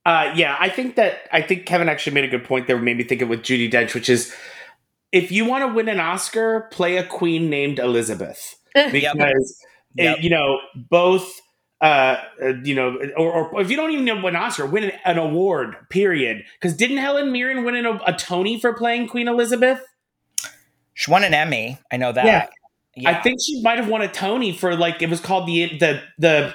Uh, 0.04 0.32
yeah, 0.36 0.56
I 0.60 0.68
think 0.68 0.96
that 0.96 1.20
I 1.32 1.40
think 1.42 1.66
Kevin 1.66 1.88
actually 1.88 2.12
made 2.14 2.24
a 2.24 2.28
good 2.28 2.44
point 2.44 2.66
there. 2.68 2.78
Made 2.78 2.98
me 2.98 3.04
think 3.04 3.22
of 3.22 3.28
with 3.28 3.40
Judi 3.42 3.68
Dench, 3.72 3.94
which 3.94 4.08
is 4.08 4.32
if 5.12 5.32
you 5.32 5.44
want 5.46 5.62
to 5.68 5.74
win 5.74 5.88
an 5.88 5.98
Oscar, 5.98 6.68
play 6.70 6.96
a 6.98 7.04
queen 7.04 7.48
named 7.50 7.78
Elizabeth 7.78 8.54
because 8.92 9.64
Yep. 9.96 10.18
it- 10.18 10.24
you 10.24 10.30
know 10.30 10.58
both. 10.74 11.40
Uh, 11.78 12.16
uh, 12.42 12.54
you 12.64 12.74
know, 12.74 12.96
or, 13.18 13.50
or 13.50 13.60
if 13.60 13.70
you 13.70 13.76
don't 13.76 13.90
even 13.90 14.06
know 14.06 14.14
win 14.14 14.34
an 14.34 14.36
Oscar, 14.36 14.64
win 14.64 14.84
an, 14.84 14.92
an 15.04 15.18
award. 15.18 15.76
Period. 15.90 16.42
Because 16.58 16.74
didn't 16.74 16.96
Helen 16.96 17.32
Mirren 17.32 17.64
win 17.66 17.74
an, 17.74 18.00
a 18.06 18.14
Tony 18.14 18.58
for 18.58 18.72
playing 18.72 19.08
Queen 19.08 19.28
Elizabeth? 19.28 19.84
She 20.94 21.10
won 21.10 21.22
an 21.22 21.34
Emmy. 21.34 21.78
I 21.92 21.98
know 21.98 22.12
that. 22.12 22.24
Yeah. 22.24 22.46
Yeah. 22.94 23.10
I 23.10 23.20
think 23.20 23.40
she 23.44 23.60
might 23.60 23.76
have 23.78 23.88
won 23.88 24.00
a 24.00 24.08
Tony 24.08 24.52
for 24.52 24.74
like 24.74 25.02
it 25.02 25.10
was 25.10 25.20
called 25.20 25.46
the 25.46 25.76
the 25.78 26.00
the 26.18 26.54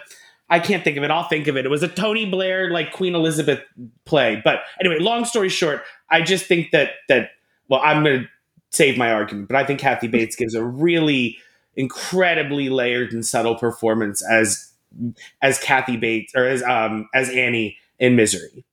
I 0.49 0.59
can't 0.59 0.83
think 0.83 0.97
of 0.97 1.03
it. 1.03 1.11
I'll 1.11 1.27
think 1.27 1.47
of 1.47 1.55
it. 1.55 1.65
It 1.65 1.69
was 1.69 1.83
a 1.83 1.87
Tony 1.87 2.25
Blair 2.25 2.71
like 2.71 2.91
Queen 2.91 3.13
Elizabeth 3.13 3.61
play. 4.05 4.41
But 4.43 4.61
anyway, 4.79 4.97
long 4.97 5.23
story 5.25 5.49
short, 5.49 5.83
I 6.09 6.21
just 6.23 6.47
think 6.47 6.71
that 6.71 6.93
that 7.09 7.29
well, 7.67 7.79
I'm 7.83 8.03
going 8.03 8.21
to 8.21 8.27
save 8.71 8.97
my 8.97 9.11
argument, 9.11 9.49
but 9.49 9.55
I 9.55 9.63
think 9.65 9.79
Kathy 9.79 10.07
Bates 10.07 10.35
gives 10.35 10.55
a 10.55 10.63
really 10.65 11.37
incredibly 11.75 12.69
layered 12.69 13.13
and 13.13 13.25
subtle 13.25 13.55
performance 13.55 14.23
as 14.29 14.71
as 15.41 15.57
Kathy 15.59 15.97
Bates 15.97 16.33
or 16.35 16.45
as 16.45 16.63
um 16.63 17.07
as 17.13 17.29
Annie 17.29 17.77
in 17.99 18.15
Misery. 18.15 18.65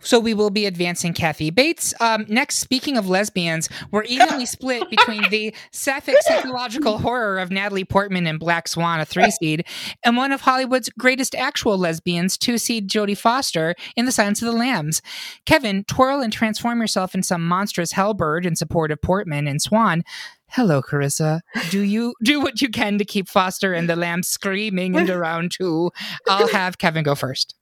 So 0.00 0.20
we 0.20 0.34
will 0.34 0.50
be 0.50 0.66
advancing 0.66 1.12
Kathy 1.12 1.50
Bates. 1.50 1.92
Um, 2.00 2.24
next, 2.28 2.58
speaking 2.58 2.96
of 2.96 3.08
lesbians, 3.08 3.68
we're 3.90 4.04
evenly 4.04 4.46
split 4.46 4.88
between 4.90 5.28
the 5.30 5.54
sapphic 5.72 6.16
psychological 6.20 6.98
horror 6.98 7.38
of 7.38 7.50
Natalie 7.50 7.84
Portman 7.84 8.26
and 8.26 8.38
Black 8.38 8.68
Swan, 8.68 9.00
a 9.00 9.04
three 9.04 9.30
seed, 9.30 9.64
and 10.04 10.16
one 10.16 10.32
of 10.32 10.42
Hollywood's 10.42 10.90
greatest 10.90 11.34
actual 11.34 11.76
lesbians, 11.76 12.38
two 12.38 12.58
seed 12.58 12.88
Jodie 12.88 13.16
Foster 13.16 13.74
in 13.96 14.04
The 14.04 14.12
Silence 14.12 14.40
of 14.40 14.46
the 14.46 14.58
Lambs. 14.58 15.02
Kevin, 15.46 15.84
twirl 15.84 16.20
and 16.20 16.32
transform 16.32 16.80
yourself 16.80 17.14
in 17.14 17.22
some 17.22 17.46
monstrous 17.46 17.92
hellbird 17.92 18.46
in 18.46 18.54
support 18.54 18.92
of 18.92 19.02
Portman 19.02 19.48
and 19.48 19.60
Swan. 19.60 20.04
Hello, 20.50 20.80
Carissa. 20.80 21.40
Do 21.70 21.80
you 21.80 22.14
do 22.24 22.40
what 22.40 22.62
you 22.62 22.70
can 22.70 22.96
to 22.98 23.04
keep 23.04 23.28
Foster 23.28 23.74
and 23.74 23.88
the 23.88 23.96
lamb 23.96 24.22
screaming 24.22 24.94
into 24.94 25.18
round 25.18 25.52
two? 25.52 25.90
I'll 26.26 26.48
have 26.48 26.78
Kevin 26.78 27.04
go 27.04 27.14
first 27.14 27.54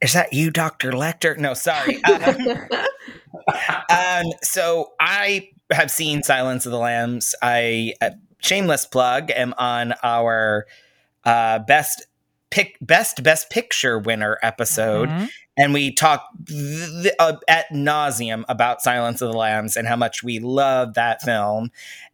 is 0.00 0.12
that 0.14 0.32
you, 0.32 0.50
Dr. 0.50 0.92
Lecter? 0.92 1.36
No, 1.38 1.54
sorry. 1.54 2.00
Um, 3.90 4.26
um, 4.26 4.32
so 4.42 4.92
I 5.00 5.48
have 5.72 5.90
seen 5.90 6.22
Silence 6.22 6.66
of 6.66 6.72
the 6.72 6.78
Lambs. 6.78 7.34
I, 7.42 7.94
uh, 8.00 8.10
shameless 8.38 8.86
plug, 8.86 9.30
am 9.30 9.54
on 9.56 9.94
our 10.02 10.66
uh, 11.24 11.60
best 11.60 12.06
pick, 12.50 12.76
best 12.80 13.22
best 13.22 13.50
picture 13.50 13.98
winner 13.98 14.38
episode. 14.42 15.08
Mm-hmm. 15.08 15.24
And 15.56 15.74
we 15.74 15.92
talk 15.92 16.26
th- 16.46 17.14
uh, 17.18 17.36
at 17.48 17.68
nauseum 17.70 18.44
about 18.48 18.82
Silence 18.82 19.20
of 19.20 19.32
the 19.32 19.38
Lambs 19.38 19.76
and 19.76 19.86
how 19.86 19.96
much 19.96 20.22
we 20.22 20.38
love 20.38 20.94
that 20.94 21.22
film. 21.22 21.70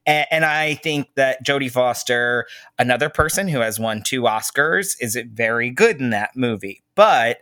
And, 0.06 0.26
and 0.30 0.44
I 0.44 0.74
think 0.74 1.08
that 1.16 1.44
Jodie 1.44 1.70
Foster, 1.70 2.46
another 2.78 3.08
person 3.08 3.48
who 3.48 3.60
has 3.60 3.78
won 3.78 4.02
two 4.02 4.22
Oscars, 4.22 4.96
is 5.00 5.18
very 5.32 5.70
good 5.70 6.00
in 6.00 6.10
that 6.10 6.36
movie. 6.36 6.82
But 6.94 7.38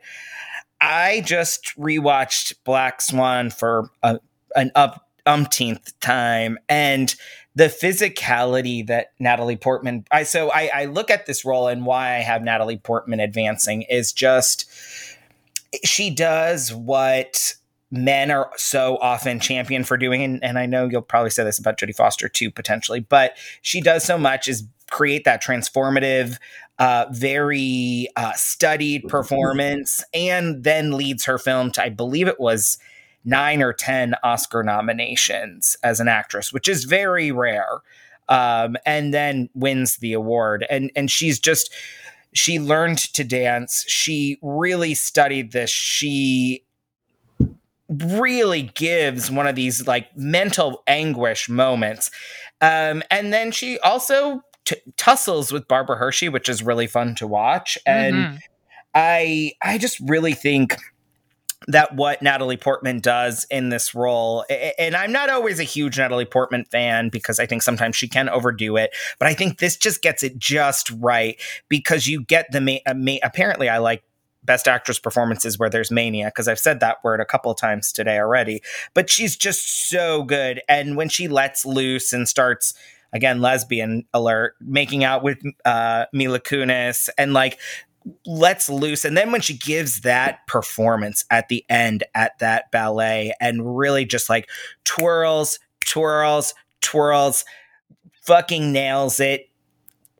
I 0.80 1.22
just 1.24 1.72
rewatched 1.78 2.54
Black 2.64 3.00
Swan 3.00 3.50
for 3.50 3.90
a, 4.02 4.18
an 4.56 4.70
up 4.74 5.08
umpteenth 5.26 5.98
time, 6.00 6.58
and 6.68 7.14
the 7.54 7.64
physicality 7.68 8.86
that 8.86 9.12
Natalie 9.18 9.56
Portman. 9.56 10.04
I 10.10 10.24
so 10.24 10.50
I, 10.50 10.70
I 10.74 10.84
look 10.86 11.10
at 11.10 11.26
this 11.26 11.44
role 11.44 11.68
and 11.68 11.86
why 11.86 12.16
I 12.16 12.20
have 12.20 12.42
Natalie 12.42 12.78
Portman 12.78 13.20
advancing 13.20 13.82
is 13.82 14.12
just 14.12 14.70
she 15.84 16.10
does 16.10 16.72
what 16.72 17.54
men 17.94 18.30
are 18.30 18.50
so 18.56 18.98
often 19.00 19.40
championed 19.40 19.86
for 19.86 19.96
doing 19.96 20.22
and, 20.22 20.42
and, 20.42 20.58
i 20.58 20.66
know 20.66 20.88
you'll 20.88 21.02
probably 21.02 21.30
say 21.30 21.44
this 21.44 21.58
about 21.58 21.78
jodie 21.78 21.94
foster 21.94 22.28
too 22.28 22.50
potentially 22.50 23.00
but 23.00 23.36
she 23.62 23.80
does 23.80 24.04
so 24.04 24.18
much 24.18 24.48
is 24.48 24.64
create 24.90 25.24
that 25.24 25.42
transformative 25.42 26.38
uh, 26.78 27.06
very 27.12 28.08
uh, 28.16 28.32
studied 28.32 29.06
performance, 29.08 30.02
and 30.12 30.64
then 30.64 30.92
leads 30.92 31.24
her 31.24 31.38
film 31.38 31.70
to, 31.72 31.82
I 31.82 31.88
believe 31.88 32.26
it 32.26 32.40
was 32.40 32.78
nine 33.24 33.62
or 33.62 33.72
10 33.72 34.14
Oscar 34.22 34.62
nominations 34.62 35.76
as 35.82 36.00
an 36.00 36.08
actress, 36.08 36.52
which 36.52 36.68
is 36.68 36.84
very 36.84 37.30
rare. 37.30 37.78
Um, 38.26 38.76
and 38.86 39.12
then 39.12 39.50
wins 39.52 39.98
the 39.98 40.14
award. 40.14 40.64
And, 40.70 40.90
and 40.96 41.10
she's 41.10 41.38
just, 41.38 41.70
she 42.32 42.58
learned 42.58 42.96
to 43.12 43.22
dance. 43.22 43.84
She 43.86 44.38
really 44.40 44.94
studied 44.94 45.52
this. 45.52 45.68
She 45.68 46.64
really 47.88 48.62
gives 48.74 49.30
one 49.30 49.46
of 49.46 49.54
these 49.54 49.86
like 49.86 50.16
mental 50.16 50.82
anguish 50.86 51.48
moments. 51.48 52.10
Um, 52.60 53.02
and 53.10 53.32
then 53.32 53.52
she 53.52 53.78
also 53.80 54.42
t- 54.64 54.76
tussles 54.96 55.52
with 55.52 55.68
Barbara 55.68 55.96
Hershey, 55.96 56.28
which 56.28 56.48
is 56.48 56.62
really 56.62 56.86
fun 56.86 57.14
to 57.16 57.26
watch. 57.26 57.76
And 57.86 58.14
mm-hmm. 58.14 58.36
I 58.94 59.52
I 59.62 59.78
just 59.78 59.98
really 60.00 60.34
think 60.34 60.76
that 61.66 61.94
what 61.96 62.20
Natalie 62.22 62.56
Portman 62.56 63.00
does 63.00 63.46
in 63.50 63.70
this 63.70 63.94
role, 63.94 64.44
and 64.78 64.94
I'm 64.94 65.12
not 65.12 65.30
always 65.30 65.58
a 65.58 65.64
huge 65.64 65.98
Natalie 65.98 66.24
Portman 66.24 66.64
fan 66.66 67.08
because 67.08 67.38
I 67.38 67.46
think 67.46 67.62
sometimes 67.62 67.96
she 67.96 68.08
can 68.08 68.28
overdo 68.28 68.76
it, 68.76 68.94
but 69.18 69.28
I 69.28 69.34
think 69.34 69.58
this 69.58 69.76
just 69.76 70.02
gets 70.02 70.22
it 70.22 70.38
just 70.38 70.90
right 70.98 71.40
because 71.68 72.06
you 72.06 72.22
get 72.22 72.46
the 72.52 72.60
ma- 72.60 72.84
uh, 72.86 73.18
apparently 73.22 73.68
I 73.68 73.78
like 73.78 74.02
best 74.44 74.68
actress 74.68 74.98
performances 74.98 75.58
where 75.58 75.70
there's 75.70 75.90
mania 75.90 76.26
because 76.26 76.48
I've 76.48 76.58
said 76.58 76.80
that 76.80 77.02
word 77.02 77.20
a 77.20 77.24
couple 77.24 77.54
times 77.54 77.92
today 77.92 78.18
already, 78.18 78.62
but 78.92 79.10
she's 79.10 79.36
just 79.36 79.88
so 79.88 80.22
good. 80.22 80.60
And 80.68 80.96
when 80.96 81.08
she 81.08 81.28
lets 81.28 81.64
loose 81.64 82.12
and 82.12 82.28
starts 82.28 82.74
again 83.12 83.40
lesbian 83.40 84.04
alert 84.12 84.54
making 84.60 85.04
out 85.04 85.22
with 85.22 85.38
uh, 85.64 86.06
Mila 86.12 86.40
Kunis 86.40 87.08
and 87.16 87.32
like 87.32 87.58
lets 88.26 88.68
loose 88.68 89.04
and 89.06 89.16
then 89.16 89.32
when 89.32 89.40
she 89.40 89.56
gives 89.56 90.02
that 90.02 90.46
performance 90.46 91.24
at 91.30 91.48
the 91.48 91.64
end 91.70 92.04
at 92.14 92.38
that 92.38 92.70
ballet 92.70 93.32
and 93.40 93.78
really 93.78 94.04
just 94.04 94.28
like 94.28 94.46
twirls 94.84 95.58
twirls 95.86 96.52
twirls 96.82 97.46
fucking 98.20 98.72
nails 98.72 99.20
it 99.20 99.48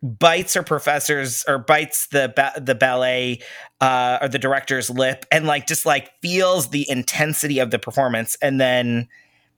bites 0.05 0.53
her 0.53 0.63
professors 0.63 1.45
or 1.49 1.59
bites 1.59 2.09
the 2.09 2.31
ba- 2.37 2.53
the 2.61 2.75
ballet 2.75 3.41
uh, 3.81 4.19
or 4.21 4.29
the 4.29 4.39
director's 4.39 4.91
lip 4.91 5.25
and 5.33 5.47
like 5.47 5.67
just 5.67 5.87
like 5.87 6.13
feels 6.21 6.69
the 6.69 6.89
intensity 6.91 7.59
of 7.59 7.71
the 7.71 7.79
performance 7.79 8.37
and 8.43 8.61
then 8.61 9.09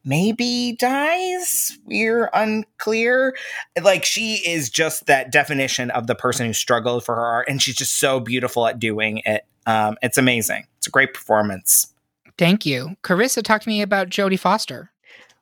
maybe 0.05 0.77
dies. 0.79 1.77
We're 1.85 2.31
unclear. 2.33 3.37
Like 3.83 4.05
she 4.05 4.37
is 4.47 4.71
just 4.71 5.07
that 5.07 5.33
definition 5.33 5.91
of 5.91 6.07
the 6.07 6.15
person 6.15 6.47
who 6.47 6.53
struggled 6.53 7.05
for 7.05 7.17
her 7.17 7.27
art, 7.27 7.49
and 7.49 7.61
she's 7.61 7.75
just 7.75 7.99
so 7.99 8.21
beautiful 8.21 8.67
at 8.69 8.79
doing 8.79 9.21
it. 9.27 9.45
Um, 9.67 9.97
it's 10.01 10.17
amazing. 10.17 10.67
It's 10.79 10.87
a 10.87 10.91
great 10.91 11.13
performance. 11.13 11.93
Thank 12.39 12.65
you, 12.65 12.97
Carissa. 13.03 13.43
Talk 13.43 13.63
to 13.63 13.69
me 13.69 13.83
about 13.83 14.09
Jodie 14.09 14.39
Foster. 14.39 14.93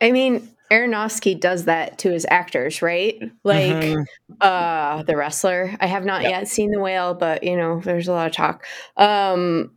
I 0.00 0.12
mean, 0.12 0.48
Aronofsky 0.70 1.38
does 1.38 1.66
that 1.66 1.98
to 1.98 2.10
his 2.10 2.26
actors, 2.28 2.82
right? 2.82 3.20
Like 3.44 3.72
mm-hmm. 3.72 4.02
uh 4.40 5.02
the 5.02 5.16
wrestler. 5.16 5.76
I 5.80 5.86
have 5.86 6.04
not 6.04 6.22
yep. 6.22 6.30
yet 6.30 6.48
seen 6.48 6.70
the 6.70 6.80
whale, 6.80 7.14
but 7.14 7.44
you 7.44 7.56
know, 7.56 7.80
there's 7.80 8.08
a 8.08 8.12
lot 8.12 8.26
of 8.26 8.32
talk. 8.32 8.64
Um 8.96 9.76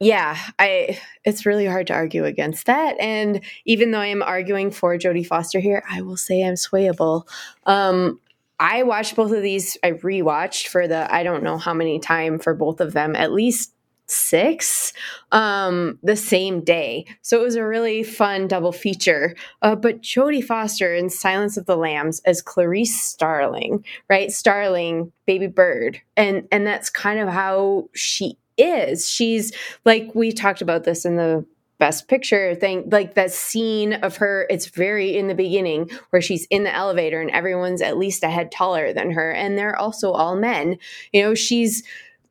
yeah, 0.00 0.36
I 0.58 0.98
it's 1.24 1.46
really 1.46 1.66
hard 1.66 1.86
to 1.86 1.94
argue 1.94 2.24
against 2.24 2.66
that. 2.66 2.98
And 3.00 3.40
even 3.64 3.90
though 3.90 4.00
I 4.00 4.08
am 4.08 4.22
arguing 4.22 4.70
for 4.70 4.98
Jodie 4.98 5.26
Foster 5.26 5.60
here, 5.60 5.82
I 5.88 6.02
will 6.02 6.16
say 6.16 6.42
I'm 6.42 6.54
swayable. 6.54 7.26
Um, 7.64 8.20
I 8.58 8.82
watched 8.82 9.16
both 9.16 9.32
of 9.32 9.42
these. 9.42 9.78
I 9.82 9.92
rewatched 9.92 10.66
for 10.68 10.86
the 10.86 11.12
I 11.12 11.22
don't 11.22 11.42
know 11.42 11.58
how 11.58 11.74
many 11.74 12.00
time 12.00 12.38
for 12.38 12.54
both 12.54 12.80
of 12.80 12.92
them, 12.92 13.16
at 13.16 13.32
least 13.32 13.72
six 14.06 14.92
um 15.32 15.98
the 16.02 16.16
same 16.16 16.62
day. 16.62 17.06
So 17.22 17.40
it 17.40 17.42
was 17.44 17.56
a 17.56 17.66
really 17.66 18.02
fun 18.02 18.48
double 18.48 18.72
feature. 18.72 19.34
Uh, 19.62 19.74
but 19.76 20.02
jodie 20.02 20.44
foster 20.44 20.94
in 20.94 21.08
silence 21.10 21.56
of 21.56 21.66
the 21.66 21.76
lambs 21.76 22.20
as 22.26 22.42
clarice 22.42 23.00
starling 23.00 23.84
right? 24.08 24.30
Starling 24.30 25.12
baby 25.26 25.46
bird. 25.46 26.00
And 26.16 26.46
and 26.52 26.66
that's 26.66 26.90
kind 26.90 27.18
of 27.18 27.28
how 27.28 27.88
she 27.94 28.36
is. 28.56 29.08
She's 29.08 29.52
like 29.84 30.10
we 30.14 30.32
talked 30.32 30.60
about 30.62 30.84
this 30.84 31.04
in 31.04 31.16
the 31.16 31.44
best 31.80 32.06
picture 32.06 32.54
thing 32.54 32.88
like 32.90 33.14
that 33.14 33.32
scene 33.32 33.94
of 33.94 34.16
her 34.16 34.46
it's 34.48 34.66
very 34.66 35.16
in 35.18 35.26
the 35.26 35.34
beginning 35.34 35.90
where 36.10 36.22
she's 36.22 36.46
in 36.46 36.62
the 36.62 36.72
elevator 36.72 37.20
and 37.20 37.32
everyone's 37.32 37.82
at 37.82 37.98
least 37.98 38.22
a 38.22 38.28
head 38.30 38.52
taller 38.52 38.92
than 38.92 39.10
her. 39.10 39.32
And 39.32 39.58
they're 39.58 39.76
also 39.76 40.12
all 40.12 40.36
men. 40.36 40.78
You 41.12 41.22
know 41.22 41.34
she's 41.34 41.82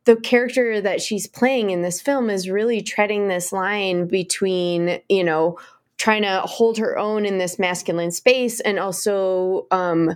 the 0.05 0.15
character 0.17 0.81
that 0.81 1.01
she's 1.01 1.27
playing 1.27 1.69
in 1.69 1.81
this 1.81 2.01
film 2.01 2.29
is 2.29 2.49
really 2.49 2.81
treading 2.81 3.27
this 3.27 3.51
line 3.51 4.07
between 4.07 4.99
you 5.09 5.23
know 5.23 5.57
trying 5.97 6.23
to 6.23 6.41
hold 6.41 6.77
her 6.77 6.97
own 6.97 7.25
in 7.25 7.37
this 7.37 7.57
masculine 7.59 8.11
space 8.11 8.59
and 8.59 8.79
also 8.79 9.67
um 9.71 10.15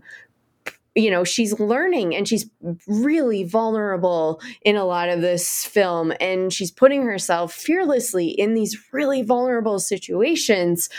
you 0.97 1.11
know 1.11 1.23
she's 1.23 1.59
learning 1.59 2.15
and 2.15 2.27
she's 2.27 2.49
really 2.87 3.43
vulnerable 3.43 4.41
in 4.63 4.75
a 4.75 4.83
lot 4.83 5.09
of 5.09 5.21
this 5.21 5.63
film. 5.63 6.11
And 6.19 6.51
she's 6.51 6.71
putting 6.71 7.03
herself 7.03 7.53
fearlessly 7.53 8.27
in 8.27 8.55
these 8.55 8.75
really 8.91 9.21
vulnerable 9.21 9.79
situations 9.79 10.89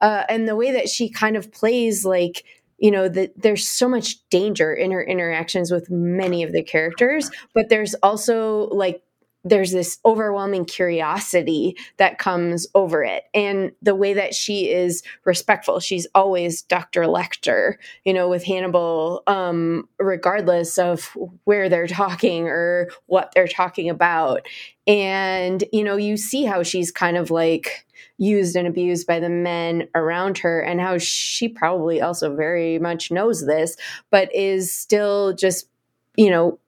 uh, 0.00 0.22
and 0.28 0.46
the 0.46 0.56
way 0.56 0.70
that 0.70 0.88
she 0.88 1.10
kind 1.10 1.36
of 1.36 1.50
plays 1.50 2.04
like 2.04 2.44
you 2.78 2.90
know 2.90 3.08
that 3.08 3.32
there's 3.36 3.68
so 3.68 3.88
much 3.88 4.16
danger 4.30 4.72
in 4.72 4.90
her 4.90 5.02
interactions 5.02 5.70
with 5.70 5.90
many 5.90 6.42
of 6.42 6.52
the 6.52 6.62
characters 6.62 7.30
but 7.54 7.68
there's 7.68 7.94
also 8.02 8.68
like 8.68 9.02
there's 9.44 9.72
this 9.72 9.98
overwhelming 10.04 10.64
curiosity 10.64 11.76
that 11.96 12.18
comes 12.18 12.66
over 12.74 13.04
it. 13.04 13.24
And 13.34 13.72
the 13.80 13.94
way 13.94 14.12
that 14.14 14.34
she 14.34 14.70
is 14.70 15.02
respectful 15.24 15.80
she's 15.80 16.06
always 16.14 16.62
dr 16.62 17.00
lecter 17.02 17.74
you 18.04 18.12
know 18.12 18.28
with 18.28 18.44
hannibal 18.44 19.22
um 19.26 19.88
regardless 19.98 20.78
of 20.78 21.16
where 21.44 21.68
they're 21.68 21.86
talking 21.86 22.48
or 22.48 22.90
what 23.06 23.32
they're 23.34 23.48
talking 23.48 23.88
about. 23.88 24.46
And 24.86 25.64
you 25.72 25.84
know 25.84 25.96
you 25.96 26.16
see 26.16 26.44
how 26.44 26.62
she's 26.62 26.90
kind 26.90 27.16
of 27.16 27.30
like 27.30 27.86
used 28.18 28.56
and 28.56 28.66
abused 28.66 29.06
by 29.06 29.20
the 29.20 29.28
men 29.28 29.88
around 29.94 30.38
her 30.38 30.60
and 30.60 30.80
how 30.80 30.98
she 30.98 31.48
probably 31.48 32.00
also 32.00 32.34
very 32.34 32.78
much 32.78 33.10
knows 33.10 33.46
this 33.46 33.76
but 34.10 34.34
is 34.34 34.74
still 34.74 35.32
just 35.32 35.68
you 36.16 36.30
know 36.30 36.58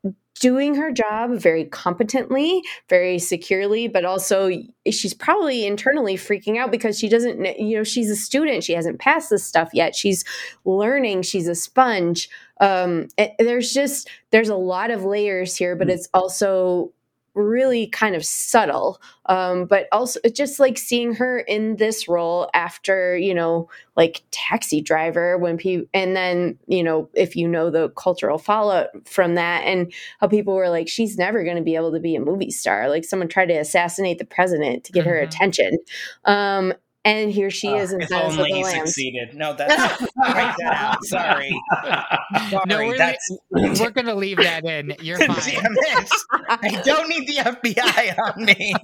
doing 0.41 0.75
her 0.75 0.91
job 0.91 1.35
very 1.35 1.67
competently, 1.67 2.63
very 2.89 3.19
securely, 3.19 3.87
but 3.87 4.07
also 4.07 4.51
she's 4.91 5.13
probably 5.15 5.67
internally 5.67 6.17
freaking 6.17 6.57
out 6.57 6.73
because 6.73 6.99
she 6.99 7.09
doesn't, 7.09 7.45
you 7.61 7.77
know, 7.77 7.85
she's 7.85 8.11
a 8.11 8.17
student. 8.17 8.65
She 8.65 8.73
hasn't 8.73 8.99
passed 8.99 9.29
this 9.31 9.45
stuff 9.45 9.69
yet. 9.75 9.95
She's 9.95 10.25
learning. 10.65 11.23
She's 11.23 11.47
a 11.47 11.55
sponge. 11.55 12.31
Um, 12.59 13.09
there's 13.39 13.73
just 13.73 14.09
there's 14.31 14.49
a 14.49 14.57
lot 14.57 14.91
of 14.91 15.05
layers 15.05 15.57
here, 15.57 15.77
but 15.77 15.91
it's 15.91 16.09
also 16.13 16.91
really 17.43 17.87
kind 17.87 18.15
of 18.15 18.25
subtle 18.25 19.01
um, 19.27 19.67
but 19.67 19.87
also 19.93 20.19
just 20.35 20.59
like 20.59 20.77
seeing 20.77 21.15
her 21.15 21.39
in 21.41 21.77
this 21.77 22.09
role 22.09 22.51
after 22.55 23.17
you 23.17 23.35
know 23.35 23.69
like 23.97 24.23
taxi 24.31 24.81
driver 24.81 25.39
when 25.39 25.57
people 25.57 25.87
and 25.95 26.17
then 26.17 26.59
you 26.67 26.83
know 26.83 27.09
if 27.15 27.37
you 27.37 27.47
know 27.47 27.71
the 27.71 27.91
cultural 27.91 28.39
fallout 28.39 28.89
from 29.07 29.35
that 29.35 29.63
and 29.63 29.93
how 30.21 30.27
people 30.27 30.55
were 30.55 30.69
like 30.69 30.89
she's 30.89 31.17
never 31.17 31.45
going 31.45 31.57
to 31.57 31.63
be 31.63 31.77
able 31.77 31.93
to 31.93 32.01
be 32.01 32.17
a 32.17 32.21
movie 32.21 32.51
star 32.51 32.89
like 32.89 33.05
someone 33.05 33.29
tried 33.29 33.47
to 33.47 33.55
assassinate 33.55 34.19
the 34.19 34.25
president 34.25 34.85
to 34.85 34.93
get 34.93 35.03
mm-hmm. 35.03 35.11
her 35.11 35.19
attention 35.19 35.79
um, 36.25 36.73
and 37.05 37.31
here 37.31 37.51
she 37.51 37.69
uh, 37.69 37.77
is 37.77 37.93
in 37.93 38.03
if 38.03 38.13
only 38.13 38.53
he 38.53 38.65
succeeded. 38.65 39.35
No, 39.35 39.53
that's 39.59 40.03
write 40.17 40.55
that 40.59 40.75
out. 40.75 41.05
Sorry. 41.05 41.51
Sorry. 42.51 42.65
No, 42.67 42.87
we're, 42.87 42.99
that's... 42.99 43.39
we're 43.51 43.91
gonna 43.91 44.15
leave 44.15 44.37
that 44.39 44.65
in. 44.65 44.95
You're 45.01 45.19
fine. 45.27 45.29
Damn 45.29 46.03
it. 46.03 46.11
I 46.49 46.83
don't 46.85 47.09
need 47.09 47.27
the 47.27 47.37
FBI 47.37 48.19
on 48.19 48.45
me. 48.45 48.75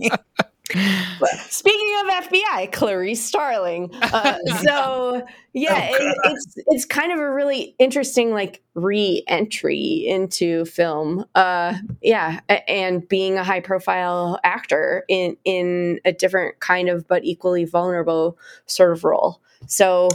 Speaking 1.48 1.94
of 2.02 2.24
FBI, 2.30 2.72
Clarice 2.72 3.24
Starling. 3.24 3.90
Uh, 3.94 4.38
so 4.62 5.26
yeah, 5.52 5.90
oh, 5.92 5.96
it, 5.96 6.16
it's 6.24 6.54
it's 6.66 6.84
kind 6.84 7.12
of 7.12 7.18
a 7.18 7.30
really 7.30 7.74
interesting 7.78 8.32
like 8.32 8.62
re-entry 8.74 10.04
into 10.06 10.64
film. 10.64 11.24
Uh, 11.34 11.74
yeah, 12.02 12.40
and 12.68 13.08
being 13.08 13.38
a 13.38 13.44
high-profile 13.44 14.38
actor 14.44 15.04
in 15.08 15.36
in 15.44 16.00
a 16.04 16.12
different 16.12 16.60
kind 16.60 16.88
of 16.88 17.06
but 17.06 17.24
equally 17.24 17.64
vulnerable 17.64 18.36
sort 18.66 18.92
of 18.92 19.04
role. 19.04 19.40
So 19.66 20.08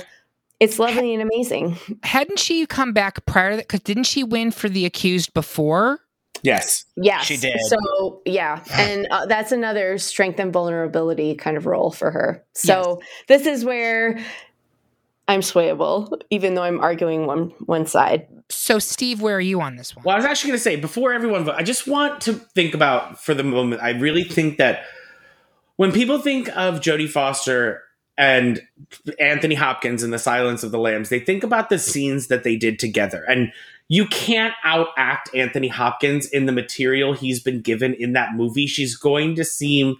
it's 0.60 0.78
lovely 0.78 1.16
and 1.16 1.24
amazing. 1.24 1.76
Hadn't 2.04 2.38
she 2.38 2.68
come 2.68 2.93
back 2.93 3.26
prior 3.26 3.49
to 3.49 3.56
that? 3.56 3.68
Because 3.68 3.80
didn't 3.80 4.04
she 4.04 4.24
win 4.24 4.52
for 4.52 4.70
the 4.70 4.86
accused 4.86 5.34
before? 5.34 6.01
Yes. 6.44 6.86
Yes. 6.96 7.26
She 7.26 7.38
did. 7.38 7.58
So, 7.68 8.22
yeah. 8.26 8.64
And 8.74 9.08
uh, 9.12 9.26
that's 9.26 9.52
another 9.52 9.98
strength 9.98 10.39
and 10.39 10.52
vulnerability 10.52 11.36
kind 11.36 11.58
of 11.58 11.66
role 11.66 11.92
for 11.92 12.12
her. 12.12 12.44
So, 12.54 13.00
yes. 13.00 13.10
this 13.28 13.48
is 13.48 13.66
where 13.66 14.20
I'm 15.28 15.42
swayable, 15.42 16.12
even 16.30 16.56
though 16.56 16.64
I'm 16.64 16.80
arguing 16.80 17.26
one 17.26 17.54
one 17.66 17.86
side. 17.86 18.28
So, 18.50 18.80
Steve, 18.80 19.22
where 19.22 19.38
are 19.38 19.42
you 19.42 19.62
on 19.62 19.78
this 19.78 19.96
one? 19.96 20.04
Well, 20.04 20.16
I 20.16 20.18
was 20.18 20.26
actually 20.26 20.50
going 20.50 20.58
to 20.58 20.64
say 20.64 20.76
before 20.76 21.14
everyone 21.14 21.46
vote, 21.46 21.56
I 21.56 21.64
just 21.64 21.88
want 21.88 22.22
to 22.22 22.34
think 22.34 22.74
about 22.74 23.24
for 23.24 23.34
the 23.34 23.44
moment. 23.44 23.82
I 23.82 23.92
really 23.92 24.24
think 24.24 24.58
that 24.58 24.84
when 25.78 25.92
people 25.92 26.20
think 26.20 26.50
of 26.58 26.82
Jodie 26.82 27.10
Foster 27.10 27.82
and 28.18 28.62
Anthony 29.20 29.56
Hopkins 29.56 30.04
in 30.04 30.12
The 30.12 30.20
Silence 30.20 30.64
of 30.64 30.72
the 30.72 30.80
Lambs, 30.80 31.10
they 31.10 31.20
think 31.20 31.44
about 31.44 31.70
the 31.70 31.80
scenes 31.80 32.28
that 32.28 32.44
they 32.44 32.58
did 32.58 32.78
together. 32.78 33.24
And 33.28 33.54
you 33.92 34.06
can't 34.06 34.54
outact 34.64 35.36
Anthony 35.36 35.68
Hopkins 35.68 36.26
in 36.26 36.46
the 36.46 36.54
material 36.54 37.12
he's 37.12 37.42
been 37.42 37.60
given 37.60 37.94
in 37.94 38.14
that 38.14 38.36
movie. 38.36 38.66
She's 38.66 38.96
going 38.96 39.36
to 39.36 39.44
seem 39.44 39.98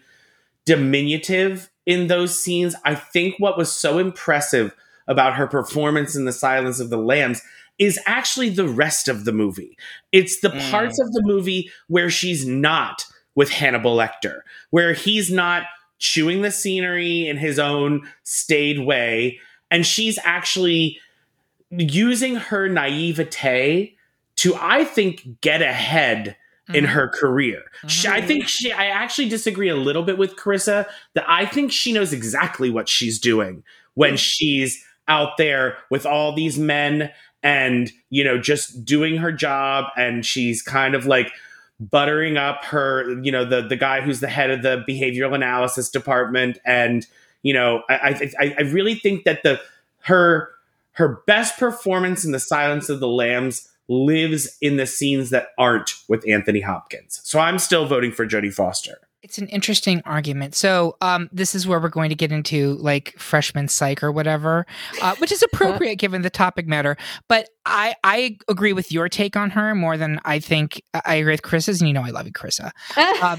diminutive 0.66 1.70
in 1.86 2.08
those 2.08 2.39
scenes. 2.39 2.74
I 2.86 2.96
think 2.96 3.36
what 3.38 3.58
was 3.58 3.70
so 3.70 3.98
impressive 3.98 4.74
about 5.10 5.36
her 5.36 5.46
performance 5.46 6.16
in 6.16 6.24
The 6.24 6.32
Silence 6.32 6.80
of 6.80 6.89
the 6.89 6.98
Lambs 6.98 7.42
is 7.80 8.00
actually 8.06 8.48
the 8.48 8.66
rest 8.66 9.10
of 9.10 9.26
the 9.26 9.34
movie. 9.34 9.78
It's 10.14 10.39
the 10.39 10.52
mm. 10.52 10.72
parts 10.72 10.98
of 10.98 11.12
the 11.12 11.24
movie 11.26 11.70
where 11.89 12.10
she's 12.10 12.48
not 12.48 13.06
with 13.36 13.50
Hannibal 13.50 13.98
Lecter, 13.98 14.39
where 14.70 14.94
he's 14.94 15.30
not 15.30 15.64
chewing 16.00 16.44
the 16.44 16.52
scenery 16.52 17.28
in 17.28 17.36
his 17.36 17.60
own 17.60 18.08
staid 18.24 18.80
way. 18.80 19.38
And 19.70 19.86
she's 19.86 20.18
actually 20.24 20.98
using 21.72 22.36
her 22.36 22.67
naivete 22.67 23.95
to, 24.38 24.55
I 24.55 24.84
think, 24.84 25.41
get 25.41 25.61
ahead 25.61 26.36
mm-hmm. 26.67 26.76
in 26.76 26.84
her 26.86 27.07
career. 27.07 27.63
Mm-hmm. 27.78 27.88
She, 27.88 28.07
I 28.07 28.22
think 28.22 28.47
she, 28.47 28.72
I 28.72 28.86
actually 28.86 29.30
disagree 29.30 29.69
a 29.69 29.76
little 29.76 30.03
bit 30.03 30.17
with 30.17 30.36
Carissa 30.36 30.88
that 31.13 31.26
I 31.28 31.45
think 31.45 31.72
she 31.72 31.93
knows 31.93 32.13
exactly 32.13 32.69
what 32.69 32.89
she's 32.89 33.19
doing 33.19 33.63
when 33.93 34.11
mm-hmm. 34.11 34.17
she's 34.17 34.84
out 35.07 35.38
there 35.38 35.78
with 35.89 36.05
all 36.05 36.36
these 36.36 36.59
men 36.59 37.11
and, 37.43 37.91
you 38.09 38.24
know, 38.24 38.38
just 38.38 38.86
doing 38.86 39.17
her 39.17 39.32
job. 39.32 39.86
And 39.97 40.26
she's 40.26 40.61
kind 40.61 40.95
of 40.95 41.05
like, 41.05 41.32
buttering 41.89 42.38
up 42.38 42.63
her, 42.63 43.19
you 43.24 43.32
know, 43.32 43.43
the 43.43 43.63
the 43.63 43.76
guy 43.76 44.01
who's 44.01 44.19
the 44.19 44.28
head 44.28 44.51
of 44.51 44.61
the 44.61 44.84
behavioral 44.88 45.34
analysis 45.34 45.89
department, 45.89 46.59
and 46.63 47.07
you 47.41 47.55
know, 47.55 47.82
I 47.89 48.30
I, 48.39 48.55
I 48.59 48.61
really 48.61 48.93
think 48.93 49.24
that 49.24 49.41
the 49.41 49.59
her 50.01 50.51
her 50.94 51.24
best 51.28 51.58
performance 51.58 52.26
in 52.26 52.32
The 52.32 52.39
Silence 52.39 52.89
of 52.89 53.00
the 53.00 53.08
Lambs 53.08 53.68
lives 53.88 54.58
in 54.62 54.78
the 54.78 54.88
scenes 54.88 55.30
that 55.32 55.50
aren't 55.58 55.92
with 56.08 56.28
Anthony 56.28 56.62
Hopkins. 56.62 57.20
So 57.24 57.39
I'm 57.39 57.60
still 57.60 57.86
voting 57.86 58.12
for 58.12 58.26
Jodie 58.26 58.54
Foster. 58.54 58.98
It's 59.24 59.38
an 59.38 59.48
interesting 59.50 60.02
argument. 60.04 60.56
So, 60.56 60.98
um, 61.00 61.30
this 61.32 61.54
is 61.54 61.68
where 61.68 61.80
we're 61.80 61.89
going 61.89 62.10
to 62.10 62.16
get 62.16 62.32
into 62.32 62.74
like 62.78 63.14
freshman 63.20 63.68
psych 63.68 64.02
or 64.02 64.12
whatever, 64.12 64.66
uh, 65.00 65.16
which 65.18 65.32
is 65.32 65.44
appropriate 65.44 65.96
given 66.00 66.24
the 66.24 66.32
topic 66.32 66.66
matter. 66.66 66.98
But 67.28 67.48
I, 67.64 67.94
I 68.04 68.38
agree 68.48 68.74
with 68.74 68.92
your 68.92 69.10
take 69.10 69.38
on 69.38 69.52
her 69.52 69.76
more 69.76 69.96
than 69.96 70.20
I 70.26 70.39
think 70.39 70.82
I 71.06 71.16
agree 71.16 71.34
with 71.34 71.44
Chris's, 71.44 71.82
and 71.82 71.88
you 71.88 71.94
know 71.94 72.04
I 72.04 72.10
love 72.10 72.26
you, 72.26 72.34
Chrissa. 72.34 72.72
uh, 72.98 73.38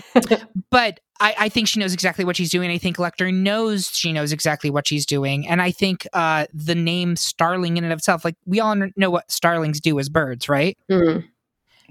but 0.71 1.01
I, 1.23 1.35
I, 1.39 1.49
think 1.49 1.68
she 1.68 1.79
knows 1.79 1.93
exactly 1.93 2.25
what 2.25 2.37
she's 2.37 2.51
doing. 2.51 2.68
I 2.70 2.79
think 2.79 2.97
Lecter 2.97 3.33
knows 3.33 3.97
she 3.97 4.12
knows 4.12 4.33
exactly 4.33 4.70
what 4.70 4.89
she's 4.89 5.07
doing, 5.07 5.47
and 5.47 5.62
I 5.62 5.70
think 5.70 6.07
uh, 6.12 6.47
the 6.53 6.75
name 6.75 7.14
Starling 7.14 7.77
in 7.77 7.85
and 7.85 7.93
of 7.93 7.99
itself, 7.99 8.25
like 8.25 8.35
we 8.45 8.59
all 8.59 8.75
know 8.97 9.11
what 9.11 9.31
starlings 9.31 9.81
do 9.81 9.99
as 10.01 10.09
birds, 10.09 10.49
right? 10.49 10.77
Mm-hmm. 10.91 11.27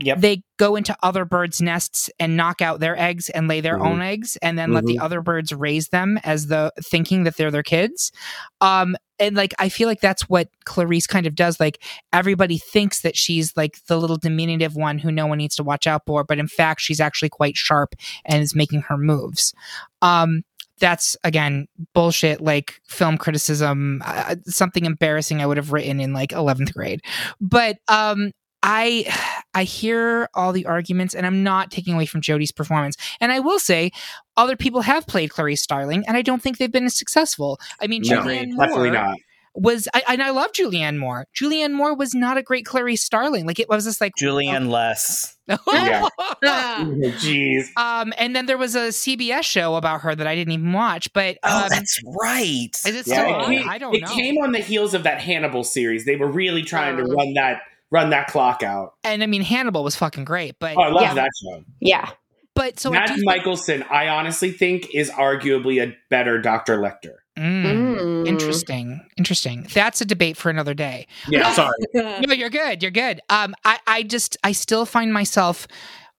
Yep. 0.01 0.19
They 0.19 0.43
go 0.57 0.75
into 0.75 0.95
other 1.03 1.25
birds' 1.25 1.61
nests 1.61 2.09
and 2.19 2.35
knock 2.35 2.61
out 2.61 2.79
their 2.79 2.97
eggs 2.97 3.29
and 3.29 3.47
lay 3.47 3.61
their 3.61 3.77
mm-hmm. 3.77 3.87
own 3.87 4.01
eggs, 4.01 4.37
and 4.41 4.57
then 4.57 4.67
mm-hmm. 4.67 4.75
let 4.75 4.85
the 4.85 4.95
mm-hmm. 4.95 5.05
other 5.05 5.21
birds 5.21 5.53
raise 5.53 5.89
them 5.89 6.19
as 6.23 6.47
the 6.47 6.71
thinking 6.83 7.23
that 7.23 7.37
they're 7.37 7.51
their 7.51 7.63
kids. 7.63 8.11
Um, 8.59 8.95
and 9.19 9.35
like 9.35 9.53
I 9.59 9.69
feel 9.69 9.87
like 9.87 10.01
that's 10.01 10.27
what 10.27 10.49
Clarice 10.65 11.07
kind 11.07 11.27
of 11.27 11.35
does. 11.35 11.59
Like 11.59 11.83
everybody 12.11 12.57
thinks 12.57 13.01
that 13.01 13.15
she's 13.15 13.55
like 13.55 13.83
the 13.85 13.97
little 13.97 14.17
diminutive 14.17 14.75
one 14.75 14.97
who 14.97 15.11
no 15.11 15.27
one 15.27 15.37
needs 15.37 15.55
to 15.57 15.63
watch 15.63 15.85
out 15.85 16.03
for, 16.07 16.23
but 16.23 16.39
in 16.39 16.47
fact, 16.47 16.81
she's 16.81 16.99
actually 16.99 17.29
quite 17.29 17.55
sharp 17.55 17.93
and 18.25 18.41
is 18.41 18.55
making 18.55 18.81
her 18.81 18.97
moves. 18.97 19.53
Um, 20.01 20.43
that's 20.79 21.15
again 21.23 21.67
bullshit 21.93 22.41
like 22.41 22.81
film 22.87 23.15
criticism 23.15 24.01
uh, 24.03 24.35
something 24.47 24.85
embarrassing 24.85 25.39
i 25.39 25.45
would 25.45 25.57
have 25.57 25.71
written 25.71 25.99
in 25.99 26.11
like 26.11 26.31
11th 26.31 26.73
grade 26.73 27.01
but 27.39 27.77
um 27.87 28.31
I 28.63 29.05
I 29.53 29.63
hear 29.63 30.29
all 30.33 30.53
the 30.53 30.65
arguments 30.65 31.13
and 31.13 31.25
I'm 31.25 31.43
not 31.43 31.71
taking 31.71 31.93
away 31.93 32.05
from 32.05 32.21
Jodie's 32.21 32.51
performance. 32.51 32.95
And 33.19 33.31
I 33.31 33.39
will 33.39 33.59
say 33.59 33.91
other 34.37 34.55
people 34.55 34.81
have 34.81 35.07
played 35.07 35.29
Clarice 35.29 35.61
Starling 35.61 36.03
and 36.07 36.17
I 36.17 36.21
don't 36.21 36.41
think 36.41 36.57
they've 36.57 36.71
been 36.71 36.85
as 36.85 36.95
successful. 36.95 37.59
I 37.81 37.87
mean 37.87 38.01
no, 38.05 38.21
Julianne 38.21 38.57
definitely 38.57 38.91
Moore 38.91 38.91
not. 38.91 39.17
Was 39.53 39.89
I, 39.93 40.01
and 40.07 40.23
I 40.23 40.29
love 40.29 40.53
Julianne 40.53 40.97
Moore. 40.97 41.27
Julianne 41.35 41.73
Moore 41.73 41.93
was 41.93 42.15
not 42.15 42.37
a 42.37 42.41
great 42.41 42.65
Clarice 42.65 43.03
Starling. 43.03 43.45
Like 43.45 43.59
it 43.59 43.67
was 43.67 43.83
just 43.83 43.99
like 43.99 44.13
Julianne 44.15 44.67
oh. 44.67 44.69
less. 44.69 45.35
Jeez. 45.49 47.65
Um, 47.75 48.13
and 48.17 48.33
then 48.33 48.45
there 48.45 48.57
was 48.57 48.75
a 48.75 48.89
CBS 48.89 49.43
show 49.43 49.75
about 49.75 50.01
her 50.01 50.15
that 50.15 50.25
I 50.25 50.35
didn't 50.35 50.53
even 50.53 50.71
watch. 50.71 51.11
But 51.11 51.37
oh, 51.43 51.53
um, 51.53 51.63
oh, 51.65 51.69
that's 51.69 52.01
right. 52.21 52.69
Is 52.85 52.95
it 52.95 53.05
still 53.05 53.27
yeah, 53.27 53.35
on? 53.35 53.69
I 53.69 53.77
don't 53.77 53.93
it 53.93 54.03
know. 54.03 54.07
It 54.07 54.13
came 54.13 54.37
on 54.37 54.53
the 54.53 54.59
heels 54.59 54.93
of 54.93 55.03
that 55.03 55.19
Hannibal 55.19 55.65
series. 55.65 56.05
They 56.05 56.15
were 56.15 56.31
really 56.31 56.63
trying 56.63 56.95
to 56.95 57.03
run 57.03 57.33
that 57.33 57.63
run 57.91 58.09
that 58.11 58.27
clock 58.27 58.63
out. 58.63 58.93
And 59.03 59.21
I 59.21 59.27
mean, 59.27 59.41
Hannibal 59.41 59.83
was 59.83 59.95
fucking 59.95 60.25
great, 60.25 60.55
but 60.59 60.77
oh, 60.77 60.81
I 60.81 60.89
love 60.89 61.03
yeah. 61.03 61.13
that 61.13 61.29
show. 61.41 61.63
Yeah. 61.79 62.09
But 62.55 62.79
so 62.79 62.91
Mads 62.91 63.23
Mikkelsen, 63.23 63.89
I 63.89 64.09
honestly 64.09 64.51
think 64.51 64.93
is 64.93 65.09
arguably 65.09 65.81
a 65.81 65.95
better 66.09 66.39
Dr. 66.41 66.77
Lecter. 66.79 67.15
Mm, 67.37 67.97
mm. 67.97 68.27
Interesting. 68.27 69.01
Interesting. 69.17 69.67
That's 69.73 70.01
a 70.01 70.05
debate 70.05 70.35
for 70.35 70.49
another 70.49 70.73
day. 70.73 71.07
Yeah, 71.29 71.51
sorry. 71.53 71.77
no, 71.93 72.33
you're 72.33 72.49
good. 72.49 72.81
You're 72.81 72.91
good. 72.91 73.21
Um, 73.29 73.55
I, 73.63 73.79
I 73.87 74.03
just, 74.03 74.35
I 74.43 74.51
still 74.51 74.85
find 74.85 75.13
myself 75.13 75.67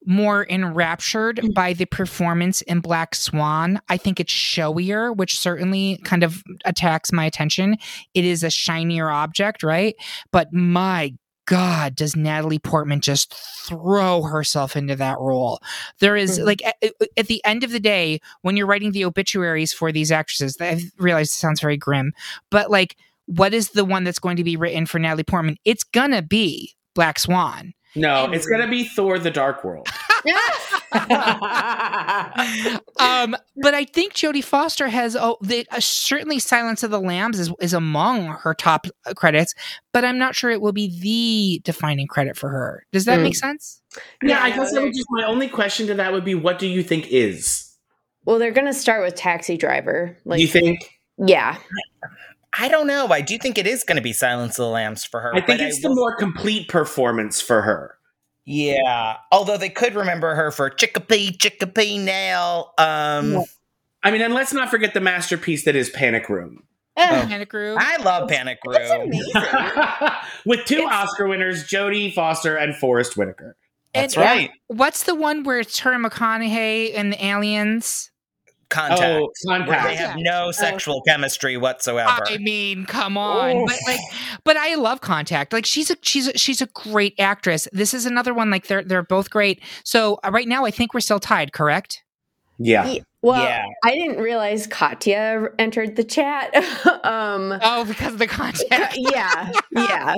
more 0.04 0.46
enraptured 0.48 1.36
mm. 1.36 1.54
by 1.54 1.74
the 1.74 1.84
performance 1.84 2.62
in 2.62 2.80
Black 2.80 3.14
Swan. 3.14 3.80
I 3.88 3.98
think 3.98 4.18
it's 4.18 4.32
showier, 4.32 5.14
which 5.14 5.38
certainly 5.38 6.00
kind 6.04 6.24
of 6.24 6.42
attacks 6.64 7.12
my 7.12 7.24
attention. 7.24 7.76
It 8.14 8.24
is 8.24 8.42
a 8.42 8.50
shinier 8.50 9.10
object, 9.10 9.62
right? 9.62 9.94
But 10.32 10.52
my 10.52 11.12
God, 11.47 11.97
does 11.97 12.14
Natalie 12.14 12.59
Portman 12.59 13.01
just 13.01 13.34
throw 13.34 14.22
herself 14.22 14.76
into 14.76 14.97
that 14.97 15.18
role? 15.18 15.61
There 15.99 16.16
is, 16.16 16.38
mm-hmm. 16.38 16.47
like, 16.47 16.64
at, 16.64 16.76
at, 17.16 17.26
the 17.26 17.45
end 17.45 17.64
of 17.64 17.72
the 17.72 17.80
day, 17.80 18.20
when 18.43 18.57
you're 18.57 18.66
writing 18.66 18.93
the 18.93 19.05
obituaries 19.05 19.72
for 19.72 19.90
these 19.90 20.12
actresses, 20.12 20.57
I 20.61 20.80
realize 20.99 21.28
it 21.28 21.32
sounds 21.32 21.61
very 21.61 21.76
grim, 21.76 22.12
but 22.51 22.70
like, 22.70 22.97
what 23.26 23.55
is 23.55 23.70
the 23.70 23.84
one 23.84 24.05
that's 24.05 24.18
going 24.18 24.36
to 24.36 24.45
be 24.45 24.57
written 24.57 24.86
for 24.86 24.99
Natalie 24.99 25.24
Portman? 25.24 25.57
It's 25.64 25.84
gonna 25.84 26.22
be 26.22 26.74
Black 26.95 27.18
Swan. 27.18 27.74
No, 27.95 28.30
it's 28.32 28.47
gonna 28.47 28.68
be 28.68 28.84
Thor: 28.84 29.18
The 29.18 29.30
Dark 29.30 29.64
World. 29.64 29.88
um, 32.99 33.36
but 33.57 33.74
I 33.74 33.84
think 33.84 34.12
Jodie 34.12 34.45
Foster 34.45 34.88
has 34.88 35.16
oh, 35.16 35.36
the, 35.40 35.66
uh, 35.70 35.80
certainly 35.80 36.38
Silence 36.38 36.82
of 36.82 36.90
the 36.90 37.01
Lambs 37.01 37.38
is, 37.38 37.53
is 37.61 37.72
among 37.74 38.26
her 38.26 38.55
top 38.55 38.86
uh, 39.07 39.14
credits, 39.14 39.55
but 39.93 40.05
I'm 40.05 40.18
not 40.18 40.34
sure 40.34 40.51
it 40.51 40.61
will 40.61 40.72
be 40.72 41.01
the 41.01 41.61
defining 41.64 42.07
credit 42.07 42.36
for 42.36 42.49
her. 42.51 42.86
Does 42.93 43.05
that 43.07 43.18
Mm. 43.18 43.22
make 43.24 43.36
sense? 43.36 43.82
Yeah, 44.22 44.43
I 44.43 44.51
guess 44.51 44.72
that 44.72 44.82
would 44.82 44.95
just 44.95 45.09
my 45.11 45.24
only 45.24 45.49
question 45.49 45.86
to 45.88 45.95
that 45.95 46.12
would 46.12 46.24
be, 46.24 46.34
what 46.34 46.59
do 46.59 46.66
you 46.66 46.82
think 46.82 47.09
is? 47.11 47.68
well, 48.24 48.38
they're 48.38 48.53
gonna 48.53 48.72
start 48.72 49.03
with 49.03 49.16
Taxi 49.16 49.57
Driver. 49.57 50.16
Like, 50.24 50.40
you 50.40 50.47
think? 50.47 51.01
yeah, 51.18 51.59
I 52.59 52.68
don't 52.68 52.86
know. 52.86 53.09
I 53.09 53.20
do 53.22 53.38
think 53.38 53.57
it 53.59 53.66
is 53.66 53.82
going 53.84 53.96
to 53.96 54.03
be 54.03 54.12
Silence 54.12 54.59
of 54.59 54.64
the 54.64 54.68
Lambs 54.70 55.05
for 55.05 55.20
her. 55.20 55.30
I 55.34 55.36
think 55.40 55.46
but 55.46 55.61
it's 55.61 55.80
the 55.80 55.88
will- 55.88 55.96
more 55.96 56.16
complete 56.16 56.68
performance 56.68 57.40
for 57.40 57.62
her. 57.62 57.96
Yeah. 58.44 59.16
Although 59.30 59.57
they 59.57 59.68
could 59.70 59.94
remember 59.94 60.34
her 60.34 60.50
for 60.50 60.68
Chickapee, 60.68 61.36
Chickapee 61.38 61.98
now. 62.00 62.70
Um, 62.76 63.44
I 64.03 64.11
mean, 64.11 64.20
and 64.20 64.34
let's 64.34 64.53
not 64.53 64.68
forget 64.68 64.94
the 64.94 65.00
masterpiece 65.00 65.64
that 65.64 65.76
is 65.76 65.88
Panic 65.90 66.28
Room. 66.28 66.64
Eh, 66.96 67.26
Panic 67.26 67.53
Room. 67.53 67.78
I 67.80 67.96
love 68.03 68.28
Panic 68.28 68.59
that's 68.70 68.90
Room. 68.90 69.03
amazing. 69.03 69.32
With 70.44 70.66
two 70.66 70.74
It's- 70.78 70.92
Oscar 70.92 71.26
winners, 71.28 71.64
Jodie 71.64 72.12
Foster 72.12 72.57
and 72.57 72.76
Forest 72.76 73.16
Whitaker. 73.16 73.57
That's 73.94 74.14
And- 74.16 74.24
right. 74.26 74.50
What's 74.66 75.05
the 75.05 75.14
one 75.14 75.42
where 75.44 75.61
it's 75.61 75.78
her 75.78 75.92
and 75.92 76.05
McConaughey 76.05 76.92
and 76.94 77.12
the 77.14 77.24
aliens? 77.24 78.11
Contact. 78.72 79.02
Oh, 79.02 79.30
where 79.44 79.58
they 79.60 79.64
Contact. 79.66 79.96
have 79.98 80.16
no 80.18 80.50
sexual 80.50 81.02
chemistry 81.06 81.56
whatsoever. 81.56 82.22
I 82.26 82.38
mean, 82.38 82.86
come 82.86 83.16
on. 83.16 83.56
Oof. 83.58 83.68
But 83.68 83.78
like 83.86 84.00
but 84.44 84.56
I 84.56 84.74
love 84.74 85.00
Contact. 85.00 85.52
Like 85.52 85.66
she's 85.66 85.90
a 85.90 85.96
she's 86.02 86.28
a, 86.28 86.36
she's 86.38 86.60
a 86.62 86.66
great 86.66 87.14
actress. 87.18 87.68
This 87.72 87.94
is 87.94 88.06
another 88.06 88.34
one 88.34 88.50
like 88.50 88.66
they're 88.66 88.82
they're 88.82 89.02
both 89.02 89.30
great. 89.30 89.60
So 89.84 90.18
uh, 90.24 90.30
right 90.32 90.48
now 90.48 90.64
I 90.64 90.70
think 90.70 90.94
we're 90.94 91.00
still 91.00 91.20
tied, 91.20 91.52
correct? 91.52 92.02
Yeah. 92.58 92.86
Ye- 92.86 93.02
well, 93.22 93.42
Yeah. 93.42 93.64
I 93.84 93.92
didn't 93.92 94.18
realize 94.18 94.66
Katya 94.66 95.48
entered 95.58 95.94
the 95.96 96.02
chat. 96.04 96.54
um, 97.04 97.56
Oh, 97.62 97.84
because 97.84 98.14
of 98.14 98.18
the 98.18 98.26
Contact. 98.26 98.96
yeah, 98.98 99.52
yeah. 99.70 100.16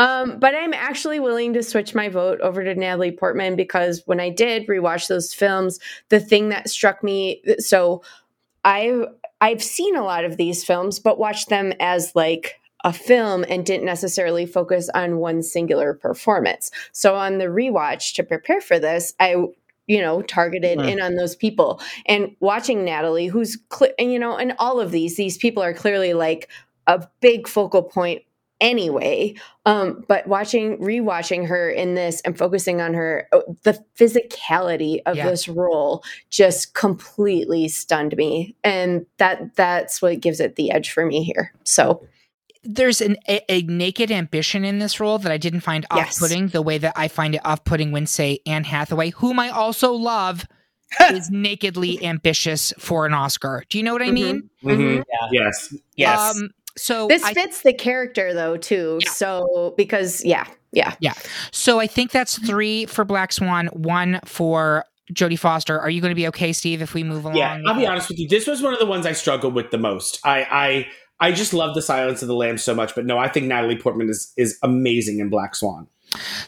Um, 0.00 0.38
but 0.38 0.54
I'm 0.54 0.72
actually 0.72 1.20
willing 1.20 1.52
to 1.52 1.62
switch 1.62 1.94
my 1.94 2.08
vote 2.08 2.40
over 2.40 2.64
to 2.64 2.74
Natalie 2.74 3.12
Portman 3.12 3.54
because 3.54 4.02
when 4.06 4.18
I 4.18 4.30
did 4.30 4.66
rewatch 4.66 5.08
those 5.08 5.34
films, 5.34 5.78
the 6.08 6.18
thing 6.18 6.48
that 6.48 6.70
struck 6.70 7.04
me 7.04 7.42
so 7.58 8.02
I've 8.64 9.04
I've 9.42 9.62
seen 9.62 9.96
a 9.96 10.02
lot 10.02 10.24
of 10.24 10.38
these 10.38 10.64
films, 10.64 10.98
but 10.98 11.18
watched 11.18 11.50
them 11.50 11.74
as 11.80 12.16
like 12.16 12.60
a 12.82 12.94
film 12.94 13.44
and 13.50 13.66
didn't 13.66 13.84
necessarily 13.84 14.46
focus 14.46 14.88
on 14.94 15.18
one 15.18 15.42
singular 15.42 15.92
performance. 15.92 16.70
So 16.92 17.14
on 17.14 17.36
the 17.36 17.46
rewatch 17.46 18.14
to 18.14 18.22
prepare 18.22 18.62
for 18.62 18.78
this, 18.78 19.12
I 19.20 19.36
you 19.86 20.00
know 20.00 20.22
targeted 20.22 20.80
in 20.80 20.98
on 21.02 21.16
those 21.16 21.36
people 21.36 21.78
and 22.06 22.34
watching 22.40 22.86
Natalie 22.86 23.26
who's 23.26 23.58
cl- 23.70 23.92
and 23.98 24.10
you 24.10 24.18
know 24.18 24.36
and 24.38 24.54
all 24.58 24.80
of 24.80 24.92
these 24.92 25.16
these 25.16 25.36
people 25.36 25.62
are 25.62 25.74
clearly 25.74 26.14
like 26.14 26.48
a 26.86 27.06
big 27.20 27.46
focal 27.46 27.82
point 27.82 28.22
anyway 28.60 29.34
um 29.66 30.04
but 30.08 30.26
watching 30.26 30.76
rewatching 30.78 31.46
her 31.46 31.70
in 31.70 31.94
this 31.94 32.20
and 32.22 32.36
focusing 32.36 32.80
on 32.80 32.94
her 32.94 33.26
uh, 33.32 33.40
the 33.62 33.82
physicality 33.98 35.00
of 35.06 35.16
Yeah. 35.16 35.28
this 35.30 35.48
role 35.48 36.04
just 36.30 36.74
completely 36.74 37.68
stunned 37.68 38.16
me 38.16 38.54
and 38.62 39.06
that 39.18 39.54
that's 39.56 40.02
what 40.02 40.20
gives 40.20 40.40
it 40.40 40.56
the 40.56 40.70
edge 40.70 40.90
for 40.90 41.04
me 41.06 41.22
here 41.24 41.52
so 41.64 42.06
There's 42.62 43.00
an, 43.00 43.16
a, 43.28 43.40
a 43.50 43.62
naked 43.62 44.10
ambition 44.10 44.64
in 44.66 44.78
this 44.80 45.00
role 45.00 45.18
that 45.18 45.32
I 45.32 45.38
didn't 45.38 45.60
find 45.60 45.86
Yes. 45.94 46.20
off-putting 46.22 46.48
the 46.48 46.60
way 46.62 46.76
that 46.78 46.92
I 46.96 47.08
find 47.08 47.34
it 47.34 47.40
off-putting 47.44 47.90
when 47.90 48.06
say 48.06 48.40
Anne 48.46 48.64
Hathaway, 48.64 49.10
whom 49.10 49.38
I 49.40 49.48
also 49.48 49.92
love, 49.94 50.44
is 51.10 51.30
nakedly 51.30 52.04
ambitious 52.04 52.74
for 52.78 53.06
an 53.06 53.14
Oscar. 53.14 53.64
Do 53.70 53.78
you 53.78 53.84
know 53.84 53.94
what 53.94 54.02
I 54.02 54.10
mean? 54.10 54.50
Mhm. 54.62 54.96
Yeah. 55.08 55.28
Yes. 55.32 55.74
Yes. 55.96 56.36
Um, 56.36 56.50
so 56.76 57.06
this 57.08 57.22
I, 57.22 57.34
fits 57.34 57.62
the 57.62 57.72
character 57.72 58.32
though 58.34 58.56
too 58.56 58.98
Yeah. 59.02 59.10
so 59.10 59.74
because 59.76 60.24
yeah 60.24 60.46
yeah 60.72 60.94
yeah 61.00 61.14
so 61.50 61.80
I 61.80 61.86
think 61.86 62.10
that's 62.10 62.38
mm-hmm. 62.38 62.46
three 62.46 62.86
for 62.86 63.04
Black 63.04 63.32
Swan, 63.32 63.66
one 63.68 64.20
for 64.24 64.84
Jodie 65.12 65.38
Foster. 65.38 65.78
Are 65.78 65.90
you 65.90 66.00
going 66.00 66.10
to 66.10 66.16
be 66.16 66.28
okay, 66.28 66.52
Steve, 66.52 66.82
if 66.82 66.94
we 66.94 67.02
move 67.02 67.24
along? 67.24 67.36
Yeah, 67.36 67.60
I'll 67.66 67.74
be 67.74 67.86
honest 67.86 68.08
with 68.08 68.18
you. 68.18 68.28
This 68.28 68.46
was 68.46 68.62
one 68.62 68.72
of 68.72 68.78
the 68.78 68.86
ones 68.86 69.06
I 69.06 69.12
struggled 69.12 69.54
with 69.54 69.70
the 69.70 69.78
most. 69.78 70.20
I 70.24 70.86
I 71.20 71.28
I 71.28 71.32
just 71.32 71.52
love 71.52 71.74
the 71.74 71.82
Silence 71.82 72.22
of 72.22 72.28
the 72.28 72.34
Lambs 72.34 72.62
so 72.62 72.74
much, 72.74 72.94
but 72.94 73.04
no, 73.04 73.18
I 73.18 73.28
think 73.28 73.46
Natalie 73.46 73.76
Portman 73.76 74.08
is 74.08 74.32
is 74.36 74.58
amazing 74.62 75.18
in 75.18 75.28
Black 75.28 75.54
Swan. 75.54 75.86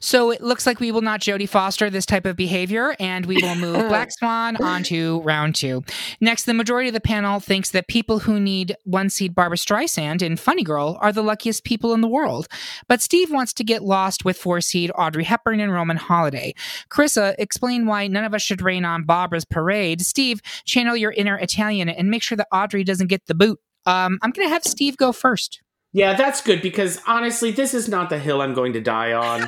So 0.00 0.30
it 0.30 0.40
looks 0.40 0.66
like 0.66 0.80
we 0.80 0.90
will 0.90 1.02
not 1.02 1.20
Jodie 1.20 1.48
Foster 1.48 1.88
this 1.88 2.06
type 2.06 2.26
of 2.26 2.36
behavior, 2.36 2.96
and 2.98 3.26
we 3.26 3.36
will 3.42 3.54
move 3.54 3.88
Black 3.88 4.10
Swan 4.18 4.56
onto 4.56 5.20
round 5.24 5.54
two. 5.54 5.84
Next, 6.20 6.44
the 6.44 6.54
majority 6.54 6.88
of 6.88 6.94
the 6.94 7.00
panel 7.00 7.40
thinks 7.40 7.70
that 7.70 7.88
people 7.88 8.20
who 8.20 8.40
need 8.40 8.76
one 8.84 9.10
seed 9.10 9.34
Barbra 9.34 9.56
Streisand 9.56 10.22
in 10.22 10.36
Funny 10.36 10.64
Girl 10.64 10.98
are 11.00 11.12
the 11.12 11.22
luckiest 11.22 11.64
people 11.64 11.94
in 11.94 12.00
the 12.00 12.08
world. 12.08 12.48
But 12.88 13.02
Steve 13.02 13.30
wants 13.30 13.52
to 13.54 13.64
get 13.64 13.82
lost 13.82 14.24
with 14.24 14.36
four 14.36 14.60
seed 14.60 14.90
Audrey 14.96 15.24
Hepburn 15.24 15.60
and 15.60 15.72
Roman 15.72 15.96
Holiday. 15.96 16.54
Carissa, 16.90 17.34
explain 17.38 17.86
why 17.86 18.06
none 18.08 18.24
of 18.24 18.34
us 18.34 18.42
should 18.42 18.62
rain 18.62 18.84
on 18.84 19.04
Barbra's 19.04 19.44
parade. 19.44 20.00
Steve, 20.02 20.40
channel 20.64 20.96
your 20.96 21.12
inner 21.12 21.38
Italian 21.38 21.88
and 21.88 22.10
make 22.10 22.22
sure 22.22 22.36
that 22.36 22.48
Audrey 22.52 22.84
doesn't 22.84 23.06
get 23.08 23.26
the 23.26 23.34
boot. 23.34 23.60
Um, 23.86 24.18
I'm 24.22 24.30
going 24.30 24.46
to 24.46 24.52
have 24.52 24.64
Steve 24.64 24.96
go 24.96 25.12
first. 25.12 25.61
Yeah, 25.92 26.14
that's 26.14 26.40
good 26.40 26.62
because 26.62 26.98
honestly, 27.06 27.50
this 27.50 27.74
is 27.74 27.88
not 27.88 28.08
the 28.08 28.18
hill 28.18 28.40
I'm 28.40 28.54
going 28.54 28.72
to 28.74 28.80
die 28.80 29.12
on. 29.12 29.42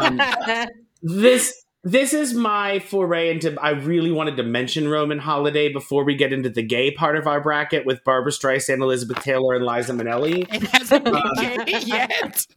Um, 0.00 0.20
this 1.02 1.58
this 1.84 2.12
is 2.12 2.32
my 2.32 2.78
foray 2.78 3.32
into. 3.32 3.60
I 3.60 3.70
really 3.70 4.12
wanted 4.12 4.36
to 4.36 4.44
mention 4.44 4.86
Roman 4.86 5.18
Holiday 5.18 5.72
before 5.72 6.04
we 6.04 6.14
get 6.14 6.32
into 6.32 6.48
the 6.48 6.62
gay 6.62 6.92
part 6.92 7.16
of 7.16 7.26
our 7.26 7.40
bracket 7.40 7.84
with 7.84 8.04
Barbra 8.04 8.30
Streisand, 8.30 8.80
Elizabeth 8.80 9.24
Taylor, 9.24 9.54
and 9.54 9.66
Liza 9.66 9.92
Minnelli. 9.92 10.46
It 10.54 10.62
hasn't 10.68 11.04
been 11.04 11.64
gay 11.66 11.80
yet. 11.80 12.46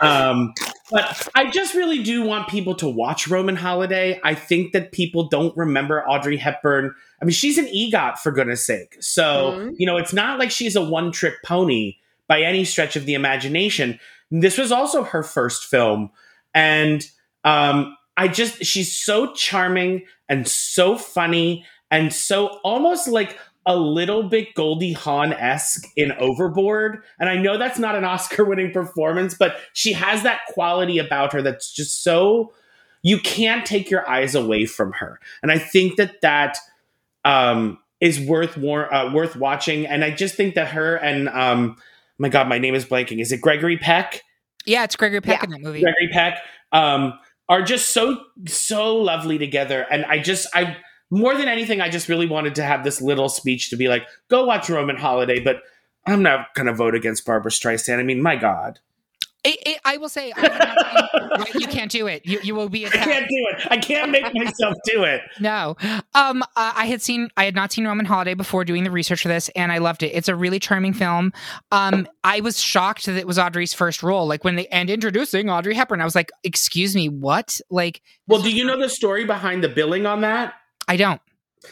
Um, 0.00 0.54
but 0.92 1.28
I 1.34 1.50
just 1.50 1.74
really 1.74 2.02
do 2.02 2.22
want 2.22 2.48
people 2.48 2.74
to 2.76 2.88
watch 2.88 3.26
Roman 3.26 3.56
Holiday. 3.56 4.20
I 4.22 4.34
think 4.34 4.72
that 4.72 4.92
people 4.92 5.28
don't 5.28 5.56
remember 5.56 6.06
Audrey 6.08 6.36
Hepburn. 6.36 6.94
I 7.20 7.24
mean, 7.24 7.32
she's 7.32 7.58
an 7.58 7.66
EGOT 7.66 8.18
for 8.18 8.30
goodness 8.30 8.64
sake. 8.64 8.96
So, 9.00 9.52
Mhm. 9.58 9.74
you 9.78 9.86
know, 9.86 9.96
it's 9.96 10.12
not 10.12 10.38
like 10.38 10.52
she's 10.52 10.76
a 10.76 10.82
one 10.84 11.10
trick 11.10 11.34
pony 11.44 11.96
by 12.28 12.42
any 12.42 12.64
stretch 12.64 12.94
of 12.94 13.06
the 13.06 13.14
imagination. 13.14 13.98
This 14.30 14.58
was 14.58 14.70
also 14.70 15.02
her 15.02 15.22
first 15.22 15.64
film. 15.64 16.10
And 16.54 17.02
um, 17.44 17.96
I 18.16 18.28
just, 18.28 18.64
she's 18.64 18.94
so 18.94 19.32
charming 19.32 20.04
and 20.28 20.46
so 20.46 20.96
funny 20.96 21.64
and 21.90 22.12
so 22.12 22.58
almost 22.62 23.08
like 23.08 23.38
a 23.64 23.76
little 23.76 24.22
bit 24.22 24.54
Goldie 24.54 24.92
Hawn 24.92 25.32
esque 25.32 25.86
in 25.96 26.12
Overboard. 26.12 27.02
And 27.18 27.28
I 27.28 27.36
know 27.36 27.58
that's 27.58 27.78
not 27.78 27.94
an 27.94 28.04
Oscar 28.04 28.44
winning 28.44 28.72
performance, 28.72 29.34
but 29.34 29.56
she 29.72 29.92
has 29.92 30.22
that 30.22 30.40
quality 30.48 30.98
about 30.98 31.32
her 31.32 31.42
that's 31.42 31.72
just 31.72 32.02
so, 32.02 32.52
you 33.02 33.18
can't 33.18 33.64
take 33.64 33.90
your 33.90 34.08
eyes 34.08 34.34
away 34.34 34.66
from 34.66 34.92
her. 34.92 35.20
And 35.42 35.52
I 35.52 35.58
think 35.58 35.96
that 35.96 36.20
that 36.22 36.58
um, 37.24 37.78
is 38.00 38.20
worth 38.20 38.56
war- 38.56 38.92
uh, 38.92 39.12
worth 39.12 39.36
watching. 39.36 39.86
And 39.86 40.02
I 40.02 40.10
just 40.10 40.34
think 40.34 40.54
that 40.54 40.68
her 40.68 40.96
and, 40.96 41.28
um, 41.28 41.76
my 42.18 42.28
God, 42.28 42.48
my 42.48 42.58
name 42.58 42.74
is 42.74 42.84
blanking. 42.84 43.20
Is 43.20 43.32
it 43.32 43.40
Gregory 43.40 43.76
Peck? 43.76 44.22
Yeah, 44.66 44.84
it's 44.84 44.96
Gregory 44.96 45.20
Peck 45.20 45.40
Yeah. 45.40 45.44
in 45.44 45.50
that 45.50 45.60
movie. 45.60 45.80
Gregory 45.82 46.08
Peck 46.12 46.38
um, 46.72 47.18
are 47.48 47.62
just 47.62 47.90
so 47.90 48.20
so 48.46 48.96
lovely 48.96 49.38
together, 49.38 49.86
and 49.90 50.04
I 50.04 50.18
just 50.18 50.46
I 50.54 50.76
more 51.10 51.34
than 51.34 51.48
anything, 51.48 51.80
I 51.80 51.88
just 51.88 52.08
really 52.08 52.26
wanted 52.26 52.54
to 52.56 52.62
have 52.62 52.84
this 52.84 53.00
little 53.00 53.28
speech 53.30 53.70
to 53.70 53.76
be 53.76 53.88
like, 53.88 54.06
go 54.28 54.44
watch 54.44 54.68
Roman 54.68 54.96
Holiday, 54.96 55.40
but 55.40 55.62
I'm 56.06 56.22
not 56.22 56.52
gonna 56.54 56.74
vote 56.74 56.94
against 56.94 57.24
Barbra 57.24 57.50
Streisand. 57.50 57.98
I 57.98 58.02
mean, 58.02 58.20
my 58.22 58.36
God, 58.36 58.78
I, 59.46 59.56
I, 59.66 59.78
I 59.84 59.96
will 59.98 60.08
say, 60.08 60.32
I 60.36 60.40
have 60.40 60.58
not 60.58 60.78
seen- 61.12 61.28
Right, 61.38 61.54
you 61.60 61.66
can't 61.68 61.90
do 61.90 62.06
it. 62.06 62.26
You, 62.26 62.40
you 62.42 62.54
will 62.54 62.68
be 62.68 62.84
Attacked. 62.84 63.06
I 63.06 63.10
can't 63.12 63.28
do 63.28 63.46
it. 63.50 63.66
I 63.70 63.76
can't 63.76 64.10
make 64.10 64.34
myself 64.34 64.74
do 64.84 65.04
it. 65.04 65.20
No. 65.40 65.76
Um, 66.14 66.42
uh, 66.42 66.72
I 66.74 66.86
had 66.86 67.00
seen, 67.02 67.28
I 67.36 67.44
had 67.44 67.54
not 67.54 67.70
seen 67.72 67.86
Roman 67.86 68.06
Holiday 68.06 68.34
before 68.34 68.64
doing 68.64 68.82
the 68.84 68.90
research 68.90 69.22
for 69.22 69.28
this, 69.28 69.48
and 69.50 69.70
I 69.70 69.78
loved 69.78 70.02
it. 70.02 70.08
It's 70.08 70.28
a 70.28 70.34
really 70.34 70.58
charming 70.58 70.92
film. 70.92 71.32
Um, 71.70 72.08
I 72.24 72.40
was 72.40 72.60
shocked 72.60 73.06
that 73.06 73.16
it 73.16 73.26
was 73.26 73.38
Audrey's 73.38 73.72
first 73.72 74.02
role. 74.02 74.26
Like 74.26 74.42
when 74.42 74.56
they 74.56 74.66
and 74.68 74.90
introducing 74.90 75.48
Audrey 75.50 75.74
Hepburn, 75.74 76.00
I 76.00 76.04
was 76.04 76.14
like, 76.14 76.30
"Excuse 76.42 76.94
me, 76.94 77.08
what?" 77.08 77.60
Like, 77.70 78.02
Well, 78.26 78.42
do 78.42 78.50
you 78.50 78.64
know 78.64 78.78
the 78.78 78.88
story 78.88 79.24
behind 79.24 79.62
the 79.62 79.68
billing 79.68 80.06
on 80.06 80.22
that? 80.22 80.54
I 80.88 80.96
don't. 80.96 81.20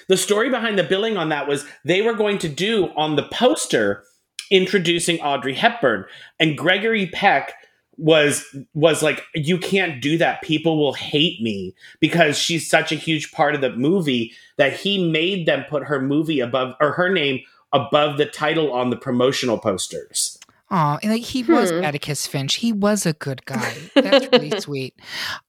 The 0.08 0.16
story 0.16 0.50
behind 0.50 0.78
the 0.78 0.84
billing 0.84 1.16
on 1.16 1.30
that 1.30 1.48
was 1.48 1.64
they 1.84 2.02
were 2.02 2.14
going 2.14 2.38
to 2.38 2.48
do 2.48 2.88
on 2.96 3.16
the 3.16 3.22
poster 3.24 4.04
introducing 4.50 5.20
Audrey 5.20 5.54
Hepburn 5.54 6.04
and 6.38 6.56
Gregory 6.56 7.06
Peck 7.06 7.52
was 7.98 8.44
was 8.74 9.02
like 9.02 9.22
you 9.34 9.56
can't 9.56 10.02
do 10.02 10.18
that 10.18 10.42
people 10.42 10.76
will 10.76 10.92
hate 10.92 11.40
me 11.40 11.74
because 11.98 12.36
she's 12.36 12.68
such 12.68 12.92
a 12.92 12.96
huge 12.96 13.32
part 13.32 13.54
of 13.54 13.62
the 13.62 13.70
movie 13.70 14.32
that 14.58 14.74
he 14.74 15.10
made 15.10 15.46
them 15.46 15.64
put 15.70 15.82
her 15.84 15.98
movie 16.00 16.40
above 16.40 16.74
or 16.78 16.92
her 16.92 17.08
name 17.08 17.40
above 17.72 18.18
the 18.18 18.26
title 18.26 18.70
on 18.72 18.90
the 18.90 18.96
promotional 18.96 19.58
posters. 19.58 20.38
Oh, 20.70 20.98
like 21.04 21.22
he 21.22 21.42
was 21.44 21.70
Hmm. 21.70 21.84
Atticus 21.84 22.26
Finch. 22.26 22.54
He 22.56 22.72
was 22.72 23.06
a 23.06 23.12
good 23.14 23.44
guy. 23.46 23.74
That's 23.94 24.28
really 24.32 24.58
sweet. 24.60 24.94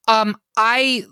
Um, 0.08 0.38
I 0.56 1.06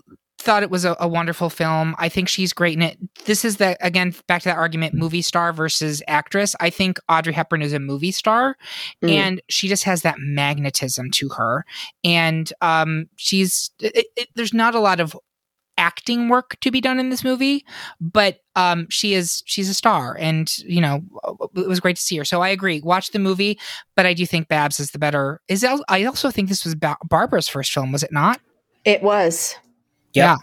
thought 0.46 0.62
it 0.62 0.70
was 0.70 0.84
a, 0.86 0.96
a 0.98 1.06
wonderful 1.08 1.50
film. 1.50 1.94
I 1.98 2.08
think 2.08 2.28
she's 2.28 2.52
great 2.54 2.74
in 2.74 2.82
it. 2.82 2.96
This 3.26 3.44
is 3.44 3.58
the 3.58 3.76
again 3.84 4.14
back 4.28 4.42
to 4.42 4.48
that 4.48 4.56
argument: 4.56 4.94
movie 4.94 5.20
star 5.22 5.52
versus 5.52 6.02
actress. 6.08 6.56
I 6.60 6.70
think 6.70 6.98
Audrey 7.10 7.34
Hepburn 7.34 7.60
is 7.60 7.72
a 7.74 7.78
movie 7.78 8.12
star, 8.12 8.56
Mm. 9.02 9.10
and 9.10 9.42
she 9.50 9.68
just 9.68 9.84
has 9.84 10.02
that 10.02 10.16
magnetism 10.18 11.10
to 11.10 11.28
her. 11.30 11.66
And 12.04 12.50
um, 12.62 13.08
she's 13.16 13.70
it, 13.80 14.06
it, 14.16 14.28
there's 14.36 14.54
not 14.54 14.74
a 14.74 14.80
lot 14.80 15.00
of 15.00 15.14
acting 15.78 16.30
work 16.30 16.56
to 16.62 16.70
be 16.70 16.80
done 16.80 16.98
in 16.98 17.10
this 17.10 17.22
movie 17.22 17.62
but 18.00 18.38
um 18.54 18.86
she 18.88 19.12
is 19.12 19.42
she's 19.44 19.68
a 19.68 19.74
star 19.74 20.16
and 20.18 20.56
you 20.60 20.80
know 20.80 21.02
it 21.54 21.68
was 21.68 21.80
great 21.80 21.96
to 21.96 22.00
see 22.02 22.16
her 22.16 22.24
so 22.24 22.40
i 22.40 22.48
agree 22.48 22.80
watch 22.80 23.10
the 23.10 23.18
movie 23.18 23.58
but 23.94 24.06
i 24.06 24.14
do 24.14 24.24
think 24.24 24.48
babs 24.48 24.80
is 24.80 24.92
the 24.92 24.98
better 24.98 25.38
is 25.48 25.62
i 25.90 26.04
also 26.04 26.30
think 26.30 26.48
this 26.48 26.64
was 26.64 26.74
ba- 26.74 26.96
barbra's 27.06 27.46
first 27.46 27.70
film 27.72 27.92
was 27.92 28.02
it 28.02 28.10
not 28.10 28.40
It 28.86 29.02
was. 29.02 29.54
Yeah 30.16 30.36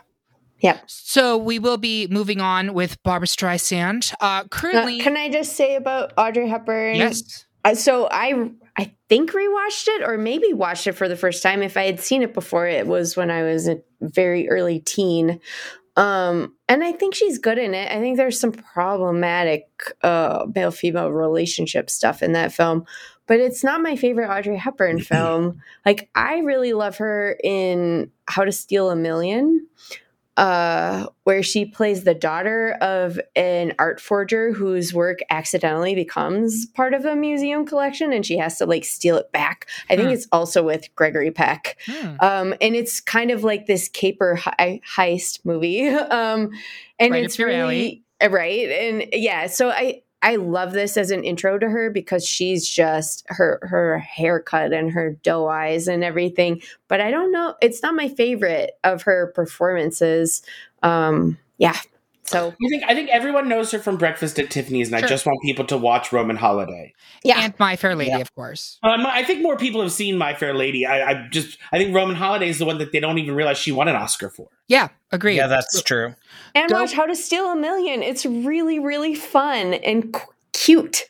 Yep. 0.59 0.83
so 0.87 1.37
we 1.37 1.59
will 1.59 1.77
be 1.77 2.07
moving 2.07 2.39
on 2.39 2.73
with 2.73 3.01
barbra 3.03 3.27
streisand 3.27 4.13
uh 4.21 4.25
Uh, 4.25 4.43
currently 4.49 4.99
can 4.99 5.17
I 5.17 5.29
just 5.29 5.53
say 5.57 5.75
about 5.75 6.13
Audrey 6.17 6.47
Hepburn? 6.47 6.95
yes 6.95 7.45
Uh, 7.65 7.75
so 7.75 8.07
I 8.11 8.51
I 8.77 8.93
think 9.09 9.31
rewatched 9.31 9.87
it 9.87 10.03
or 10.03 10.17
maybe 10.17 10.51
watched 10.53 10.87
it 10.87 10.93
for 10.93 11.07
the 11.07 11.15
first 11.15 11.43
time. 11.43 11.61
If 11.61 11.77
I 11.77 11.83
had 11.83 11.99
seen 11.99 12.23
it 12.23 12.33
before, 12.33 12.65
it 12.67 12.87
was 12.87 13.15
when 13.15 13.29
I 13.29 13.43
was 13.43 13.67
a 13.67 13.77
very 14.01 14.49
early 14.49 14.79
teen. 14.79 15.39
Um, 15.95 16.55
and 16.67 16.83
I 16.83 16.91
think 16.91 17.13
she's 17.13 17.37
good 17.37 17.59
in 17.59 17.75
it. 17.75 17.91
I 17.91 17.99
think 17.99 18.17
there's 18.17 18.39
some 18.39 18.51
problematic 18.51 19.67
uh, 20.01 20.47
male 20.55 20.71
female 20.71 21.11
relationship 21.11 21.89
stuff 21.91 22.23
in 22.23 22.31
that 22.31 22.51
film, 22.51 22.85
but 23.27 23.39
it's 23.39 23.63
not 23.63 23.81
my 23.81 23.95
favorite 23.95 24.29
Audrey 24.29 24.57
Hepburn 24.57 24.99
film. 25.01 25.61
Like 25.85 26.09
I 26.15 26.39
really 26.39 26.73
love 26.73 26.97
her 26.97 27.37
in 27.43 28.11
How 28.27 28.43
to 28.45 28.51
Steal 28.51 28.89
a 28.89 28.95
Million 28.95 29.67
uh, 30.35 31.05
where 31.25 31.43
she 31.43 31.63
plays 31.63 32.05
the 32.05 32.15
daughter 32.15 32.71
of 32.81 33.19
an 33.35 33.71
art 33.77 34.01
forger 34.01 34.51
whose 34.51 34.91
work 34.91 35.19
accidentally 35.29 35.93
becomes 35.93 36.65
part 36.65 36.95
of 36.95 37.05
a 37.05 37.15
museum 37.15 37.67
collection 37.67 38.11
and 38.11 38.25
she 38.25 38.35
has 38.37 38.57
to 38.57 38.65
like 38.65 38.83
steal 38.83 39.15
it 39.17 39.31
back. 39.31 39.67
I 39.91 39.95
think 39.95 40.07
Hmm. 40.07 40.13
it's 40.15 40.27
also 40.31 40.63
with 40.63 40.93
Gregory 40.95 41.29
Peck. 41.29 41.77
Hmm. 41.85 42.15
Um, 42.19 42.53
and 42.61 42.75
it's 42.75 42.99
kind 42.99 43.29
of 43.29 43.43
like 43.43 43.67
this 43.67 43.87
caper 43.89 44.35
he- 44.37 44.81
heist 44.95 45.39
movie. 45.45 45.87
Um, 46.13 46.49
and 46.99 47.11
Right 47.11 47.23
it's 47.23 47.37
your 47.37 47.49
alley. 47.51 48.03
really 48.21 48.31
right. 48.33 48.69
And 48.69 49.05
yeah, 49.13 49.47
so 49.47 49.69
I 49.69 50.01
I 50.23 50.37
love 50.37 50.71
this 50.71 50.95
as 50.97 51.11
an 51.11 51.23
intro 51.25 51.59
to 51.59 51.69
her 51.69 51.89
because 51.91 52.25
she's 52.25 52.67
just 52.67 53.25
her 53.27 53.59
her 53.63 53.99
haircut 53.99 54.71
and 54.73 54.89
her 54.91 55.11
doe 55.21 55.47
eyes 55.47 55.87
and 55.87 56.03
everything. 56.03 56.61
But 56.87 57.01
I 57.01 57.11
don't 57.11 57.31
know, 57.31 57.55
it's 57.61 57.83
not 57.83 57.93
my 57.93 58.07
favorite 58.07 58.71
of 58.85 59.03
her 59.03 59.33
performances. 59.35 60.41
Um, 60.81 61.37
yeah. 61.57 61.77
So 62.25 62.49
I 62.49 62.69
think 62.69 62.83
I 62.87 62.93
think 62.95 63.09
everyone 63.09 63.49
knows 63.49 63.71
her 63.71 63.79
from 63.79 63.97
Breakfast 63.97 64.39
at 64.39 64.49
Tiffany's, 64.49 64.87
and 64.91 64.99
Sure. 64.99 65.05
I 65.05 65.09
just 65.09 65.25
want 65.25 65.39
people 65.43 65.65
to 65.65 65.77
watch 65.77 66.11
Roman 66.13 66.35
Holiday. 66.37 66.93
yeah, 67.23 67.41
and 67.41 67.53
my 67.59 67.75
fair 67.75 67.95
lady 67.95 68.11
Yeah. 68.11 68.19
of 68.19 68.33
course 68.33 68.79
Um, 68.83 69.05
I 69.05 69.23
think 69.23 69.41
more 69.41 69.57
people 69.57 69.81
have 69.81 69.91
seen 69.91 70.17
My 70.17 70.33
Fair 70.33 70.53
Lady. 70.53 70.85
I, 70.85 71.09
I 71.11 71.27
just 71.29 71.57
I 71.71 71.77
think 71.77 71.93
Roman 71.93 72.15
Holiday 72.15 72.49
is 72.49 72.59
the 72.59 72.65
one 72.65 72.77
that 72.77 72.91
they 72.93 72.99
don't 72.99 73.17
even 73.17 73.35
realize 73.35 73.57
she 73.57 73.71
won 73.71 73.87
an 73.87 73.95
Oscar 73.95 74.29
for. 74.29 74.47
yeah 74.67 74.87
agree 75.11 75.35
Yeah, 75.35 75.47
that's 75.47 75.81
true. 75.83 76.15
and 76.55 76.69
Go- 76.69 76.79
watch 76.79 76.93
How 76.93 77.05
to 77.05 77.15
Steal 77.15 77.51
a 77.51 77.55
Million. 77.55 78.01
It's 78.01 78.25
really 78.25 78.79
really 78.79 79.15
fun 79.15 79.73
and 79.73 80.13
cu- 80.13 80.31
cute. 80.53 81.03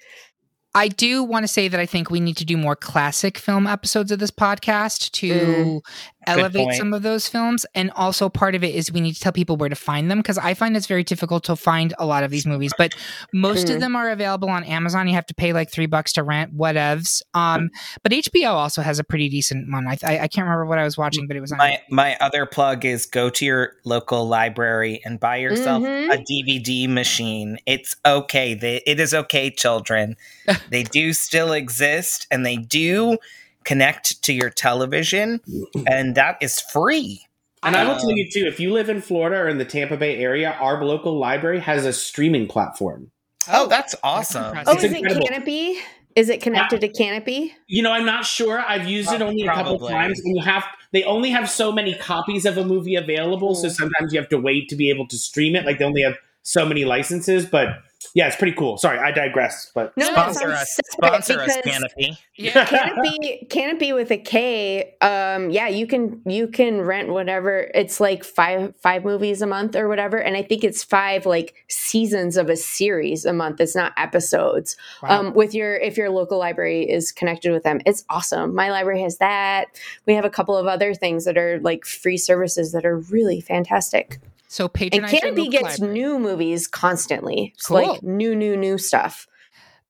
I 0.75 0.87
do 0.87 1.23
want 1.23 1.43
to 1.43 1.47
say 1.47 1.67
that 1.67 1.79
I 1.79 1.85
think 1.85 2.09
we 2.09 2.19
need 2.19 2.35
to 2.37 2.45
do 2.45 2.57
more 2.57 2.75
classic 2.75 3.37
film 3.37 3.67
episodes 3.67 4.11
of 4.11 4.17
this 4.17 4.31
podcast 4.31 5.11
to 5.11 5.29
Mm. 5.31 5.81
Elevate 6.27 6.65
point. 6.65 6.75
some 6.77 6.93
of 6.93 7.01
those 7.03 7.27
films. 7.27 7.65
And 7.75 7.91
also, 7.91 8.29
part 8.29 8.55
of 8.55 8.63
it 8.63 8.73
is 8.75 8.91
we 8.91 9.01
need 9.01 9.13
to 9.13 9.19
tell 9.19 9.31
people 9.31 9.55
where 9.57 9.69
to 9.69 9.75
find 9.75 10.09
them 10.11 10.19
because 10.19 10.37
I 10.37 10.53
find 10.53 10.75
it's 10.77 10.87
very 10.87 11.03
difficult 11.03 11.43
to 11.45 11.55
find 11.55 11.93
a 11.99 12.05
lot 12.05 12.23
of 12.23 12.31
these 12.31 12.45
movies. 12.45 12.71
But 12.77 12.93
most 13.33 13.69
of 13.69 13.77
Mm. 13.77 13.79
them 13.79 13.95
are 13.95 14.09
available 14.11 14.49
on 14.49 14.63
Amazon. 14.63 15.07
You 15.07 15.13
have 15.15 15.25
to 15.27 15.33
pay 15.33 15.53
like 15.53 15.71
three 15.71 15.85
bucks 15.85 16.13
to 16.13 16.23
rent, 16.23 16.55
whatevs. 16.57 17.21
Um, 17.33 17.69
but 18.03 18.11
HBO 18.11 18.51
also 18.53 18.81
has 18.81 18.99
a 18.99 19.03
pretty 19.03 19.29
decent 19.29 19.71
one. 19.71 19.87
I, 19.87 19.97
I, 20.03 20.19
I 20.19 20.27
can't 20.27 20.45
remember 20.45 20.65
what 20.65 20.77
I 20.79 20.83
was 20.83 20.97
watching, 20.97 21.27
but 21.27 21.35
it 21.37 21.41
was 21.41 21.51
on. 21.51 21.57
My 21.57 21.79
my 21.89 22.17
other 22.21 22.45
plug 22.45 22.85
is 22.85 23.05
go 23.05 23.29
to 23.29 23.45
your 23.45 23.73
local 23.85 24.27
library 24.27 25.01
and 25.05 25.19
buy 25.19 25.37
yourself 25.37 25.83
Mhm. 25.83 26.13
a 26.13 26.17
DVD 26.23 26.87
machine. 26.87 27.57
It's 27.65 27.95
okay. 28.05 28.53
They, 28.53 28.77
it 28.85 28.99
is 28.99 29.13
okay, 29.13 29.49
children. 29.49 30.15
they 30.69 30.83
do 30.83 31.13
still 31.13 31.53
exist 31.53 32.27
and 32.31 32.45
they 32.45 32.57
do 32.57 33.17
connect 33.63 34.21
to 34.23 34.33
your 34.33 34.49
television 34.49 35.39
and 35.87 36.15
that 36.15 36.37
is 36.41 36.59
free. 36.59 37.25
And 37.63 37.75
I 37.75 37.85
will 37.85 37.91
Um, 37.93 37.99
tell 37.99 38.11
you 38.11 38.29
too, 38.31 38.45
if 38.45 38.59
you 38.59 38.73
live 38.73 38.89
in 38.89 39.01
Florida 39.01 39.37
or 39.37 39.47
in 39.47 39.57
the 39.57 39.65
Tampa 39.65 39.95
Bay 39.97 40.17
area, 40.17 40.57
our 40.59 40.83
local 40.83 41.17
library 41.17 41.59
has 41.61 41.85
a 41.85 41.93
streaming 41.93 42.47
platform. 42.47 43.09
Oh, 43.51 43.67
that's 43.67 43.95
awesome. 44.03 44.45
impressive. 44.45 44.67
Oh, 44.69 44.75
It's 44.75 44.83
is 44.83 44.91
incredible. 44.93 45.27
it 45.27 45.45
Kanopy? 45.45 45.79
Is 46.15 46.29
it 46.29 46.41
connected 46.41 46.81
to 46.81 46.89
Kanopy? 46.89 47.51
You 47.67 47.81
know, 47.81 47.91
I'm 47.91 48.05
not 48.05 48.25
sure. 48.25 48.59
I've 48.59 48.87
used 48.87 49.11
it 49.11 49.21
only 49.21 49.43
a 49.43 49.47
couple 49.47 49.77
probably. 49.79 49.91
times, 49.93 50.19
and 50.23 50.35
you 50.35 50.43
have 50.43 50.63
they 50.91 51.03
only 51.05 51.31
have 51.31 51.49
so 51.49 51.71
many 51.71 51.95
copies 51.95 52.45
of 52.45 52.55
a 52.57 52.63
movie 52.63 52.95
available, 52.95 53.55
so 53.55 53.67
Mm. 53.67 53.71
sometimes 53.71 54.13
you 54.13 54.19
have 54.19 54.29
to 54.29 54.37
wait 54.37 54.69
to 54.69 54.75
be 54.75 54.89
able 54.91 55.07
to 55.07 55.17
stream 55.17 55.55
it. 55.55 55.65
Like 55.65 55.79
they 55.79 55.85
only 55.85 56.03
have 56.03 56.15
so 56.43 56.65
many 56.67 56.85
licenses, 56.85 57.45
but 57.47 57.69
yeah, 58.13 58.27
it's 58.27 58.35
pretty 58.35 58.55
cool. 58.55 58.77
Sorry, 58.77 58.97
I 58.99 59.11
digress. 59.11 59.71
But 59.73 59.95
No, 59.97 60.05
that 60.07 60.13
Sponsor 60.13 60.39
sounds 60.39 60.61
us. 60.61 60.79
Sponsor 60.91 61.39
us, 61.41 61.57
Kanopy. 61.57 62.17
Yeah. 62.35 62.65
Kanopy, 62.65 63.47
Kanopy 63.49 63.93
with 63.93 64.11
a 64.11 64.17
K. 64.17 64.95
Um, 65.01 65.49
yeah, 65.49 65.67
you 65.67 65.87
can 65.87 66.21
you 66.25 66.47
can 66.47 66.81
rent 66.81 67.09
whatever. 67.09 67.71
It's 67.73 67.99
like 67.99 68.23
five 68.23 68.75
five 68.77 69.03
movies 69.03 69.41
a 69.41 69.47
month 69.47 69.75
or 69.75 69.87
whatever, 69.87 70.17
and 70.17 70.35
I 70.35 70.43
think 70.43 70.63
it's 70.63 70.83
five 70.83 71.25
like 71.25 71.55
seasons 71.67 72.37
of 72.37 72.49
a 72.49 72.55
series 72.55 73.25
a 73.25 73.33
month. 73.33 73.61
It's 73.61 73.75
not 73.75 73.93
episodes. 73.97 74.75
Wow. 75.01 75.19
Um, 75.19 75.33
with 75.33 75.53
your 75.53 75.75
if 75.75 75.97
your 75.97 76.09
local 76.09 76.39
library 76.39 76.89
is 76.89 77.11
connected 77.11 77.51
with 77.51 77.63
them, 77.63 77.81
it's 77.85 78.05
awesome. 78.09 78.55
My 78.55 78.71
library 78.71 79.01
has 79.01 79.17
that. 79.17 79.67
We 80.05 80.13
have 80.15 80.25
a 80.25 80.29
couple 80.29 80.57
of 80.57 80.67
other 80.67 80.93
things 80.93 81.25
that 81.25 81.37
are 81.37 81.59
like 81.59 81.85
free 81.85 82.17
services 82.17 82.71
that 82.71 82.85
are 82.85 82.97
really 82.97 83.41
fantastic. 83.41 84.19
So 84.53 84.65
And 84.65 84.73
patronize 84.73 85.13
your 85.13 85.21
Kanopy 85.33 85.49
gets 85.49 85.79
library. 85.79 85.93
new 85.95 86.19
movies 86.19 86.67
constantly. 86.67 87.55
Cool. 87.65 87.77
like 87.77 88.03
new, 88.03 88.35
new, 88.35 88.55
new 88.55 88.77
stuff. 88.77 89.27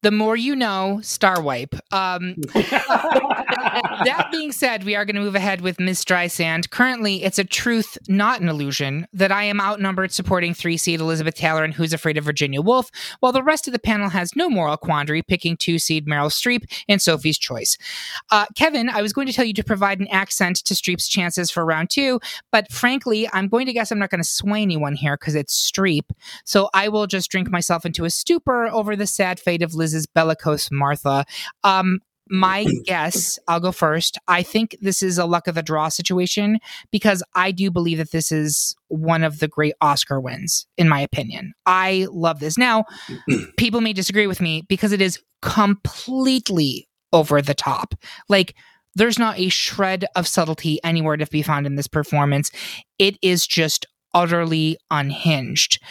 The 0.04 0.12
more 0.12 0.36
you 0.36 0.54
know, 0.54 1.00
Star 1.02 1.42
Wipe. 1.42 1.74
Um, 1.94 2.36
that 2.54 4.28
being 4.32 4.52
said, 4.52 4.84
we 4.84 4.96
are 4.96 5.06
going 5.06 5.16
to 5.16 5.22
move 5.22 5.36
ahead 5.36 5.62
with 5.62 5.80
Miss 5.80 6.04
Streisand. 6.04 6.70
Currently, 6.72 7.24
it's 7.24 7.40
a 7.40 7.46
truth, 7.46 7.98
not 8.10 8.42
an 8.42 8.50
illusion, 8.50 9.08
that 9.14 9.32
I 9.32 9.44
am 9.44 9.62
outnumbered 9.62 10.12
supporting 10.12 10.54
three 10.54 10.76
seed 10.76 11.00
Elizabeth 11.00 11.36
Taylor 11.36 11.64
and 11.64 11.74
Who's 11.74 11.94
Afraid 11.94 12.18
of 12.18 12.26
Virginia 12.26 12.62
Woolf, 12.62 12.92
while 13.22 13.32
the 13.32 13.42
rest 13.42 13.66
of 13.66 13.72
the 13.72 13.80
panel 13.80 14.10
has 14.10 14.36
no 14.36 14.50
moral 14.50 14.76
quandary 14.76 15.22
picking 15.22 15.56
two 15.56 15.80
seed 15.80 16.06
Meryl 16.06 16.30
Streep 16.30 16.70
and 16.90 17.02
Sophie's 17.02 17.38
Choice. 17.38 17.78
Uh, 18.30 18.46
Kevin, 18.58 18.90
I 18.90 19.02
was 19.02 19.14
going 19.14 19.28
to 19.28 19.34
tell 19.34 19.46
you 19.46 19.54
to 19.54 19.64
provide 19.64 20.02
an 20.02 20.10
accent 20.10 20.58
to 20.66 20.74
Streep's 20.74 21.08
chances 21.08 21.50
for 21.50 21.64
round 21.64 21.90
two, 21.90 22.20
but 22.52 22.70
frankly, 22.74 23.30
I'm 23.32 23.48
going 23.48 23.68
to 23.68 23.74
guess 23.74 23.90
I'm 23.90 24.00
not 24.00 24.10
going 24.10 24.22
to 24.22 24.30
sway 24.30 24.64
anyone 24.64 24.96
here 24.96 25.16
because 25.16 25.34
it's 25.34 25.72
Streep. 25.72 26.10
So 26.44 26.70
I 26.74 26.90
will 26.90 27.08
just 27.08 27.32
drink 27.32 27.50
myself 27.50 27.86
into 27.86 28.04
a 28.04 28.10
stupor 28.10 28.68
over 28.68 28.98
the 28.98 29.08
sad 29.08 29.40
fate 29.40 29.62
of 29.62 29.74
Liz's 29.94 30.08
bellicose 30.08 30.72
Martha. 30.72 31.26
Um, 31.64 32.00
my 32.30 32.66
guess, 32.86 33.38
I'll 33.48 33.60
go 33.60 33.72
first. 33.72 34.18
I 34.28 34.44
think 34.44 34.76
this 34.82 35.04
is 35.04 35.18
a 35.18 35.26
luck 35.26 35.48
of 35.48 35.56
the 35.56 35.64
draw 35.64 35.90
situation 35.90 36.60
because 36.92 37.24
I 37.36 37.52
do 37.52 37.70
believe 37.70 38.00
that 38.00 38.12
this 38.12 38.32
is 38.32 38.76
one 38.88 39.24
of 39.24 39.40
the 39.40 39.48
great 39.48 39.76
Oscar 39.82 40.20
wins, 40.20 40.66
in 40.78 40.90
my 40.90 41.00
opinion. 41.00 41.54
I 41.66 42.08
love 42.12 42.40
this. 42.40 42.58
Now, 42.58 42.86
people 43.58 43.82
may 43.82 43.94
disagree 43.94 44.28
with 44.28 44.42
me 44.42 44.64
because 44.68 44.92
it 44.92 45.02
is 45.02 45.20
completely 45.42 46.88
over 47.12 47.42
the 47.42 47.54
top. 47.54 47.94
Like, 48.30 48.56
there's 48.96 49.18
not 49.18 49.40
a 49.40 49.50
shred 49.50 50.06
of 50.16 50.28
subtlety 50.28 50.80
anywhere 50.84 51.18
to 51.18 51.26
be 51.26 51.42
found 51.42 51.66
in 51.66 51.76
this 51.76 51.88
performance. 51.88 52.52
It 53.00 53.18
is 53.24 53.48
just 53.48 53.88
utterly 54.14 54.78
unhinged. 54.92 55.82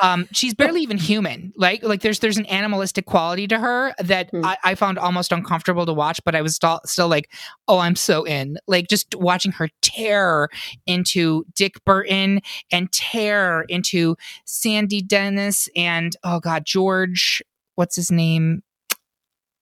Um, 0.00 0.28
she's 0.32 0.54
barely 0.54 0.80
even 0.82 0.98
human. 0.98 1.52
Like 1.56 1.82
like 1.82 2.00
there's 2.02 2.20
there's 2.20 2.36
an 2.38 2.46
animalistic 2.46 3.06
quality 3.06 3.46
to 3.48 3.58
her 3.58 3.94
that 3.98 4.30
Hmm. 4.30 4.44
I, 4.44 4.56
I 4.64 4.74
found 4.74 4.98
almost 4.98 5.32
uncomfortable 5.32 5.86
to 5.86 5.92
watch, 5.92 6.20
but 6.24 6.34
I 6.34 6.42
was 6.42 6.54
still 6.54 6.80
still 6.84 7.08
like, 7.08 7.30
oh, 7.68 7.78
I'm 7.78 7.96
so 7.96 8.24
in. 8.24 8.58
Like 8.66 8.88
just 8.88 9.14
watching 9.14 9.52
her 9.52 9.68
tear 9.82 10.48
into 10.86 11.44
Dick 11.54 11.84
Burton 11.84 12.40
and 12.72 12.90
tear 12.92 13.62
into 13.68 14.16
Sandy 14.44 15.02
Dennis 15.02 15.68
and 15.76 16.16
oh 16.24 16.40
god, 16.40 16.64
George, 16.64 17.42
what's 17.74 17.96
his 17.96 18.10
name? 18.10 18.62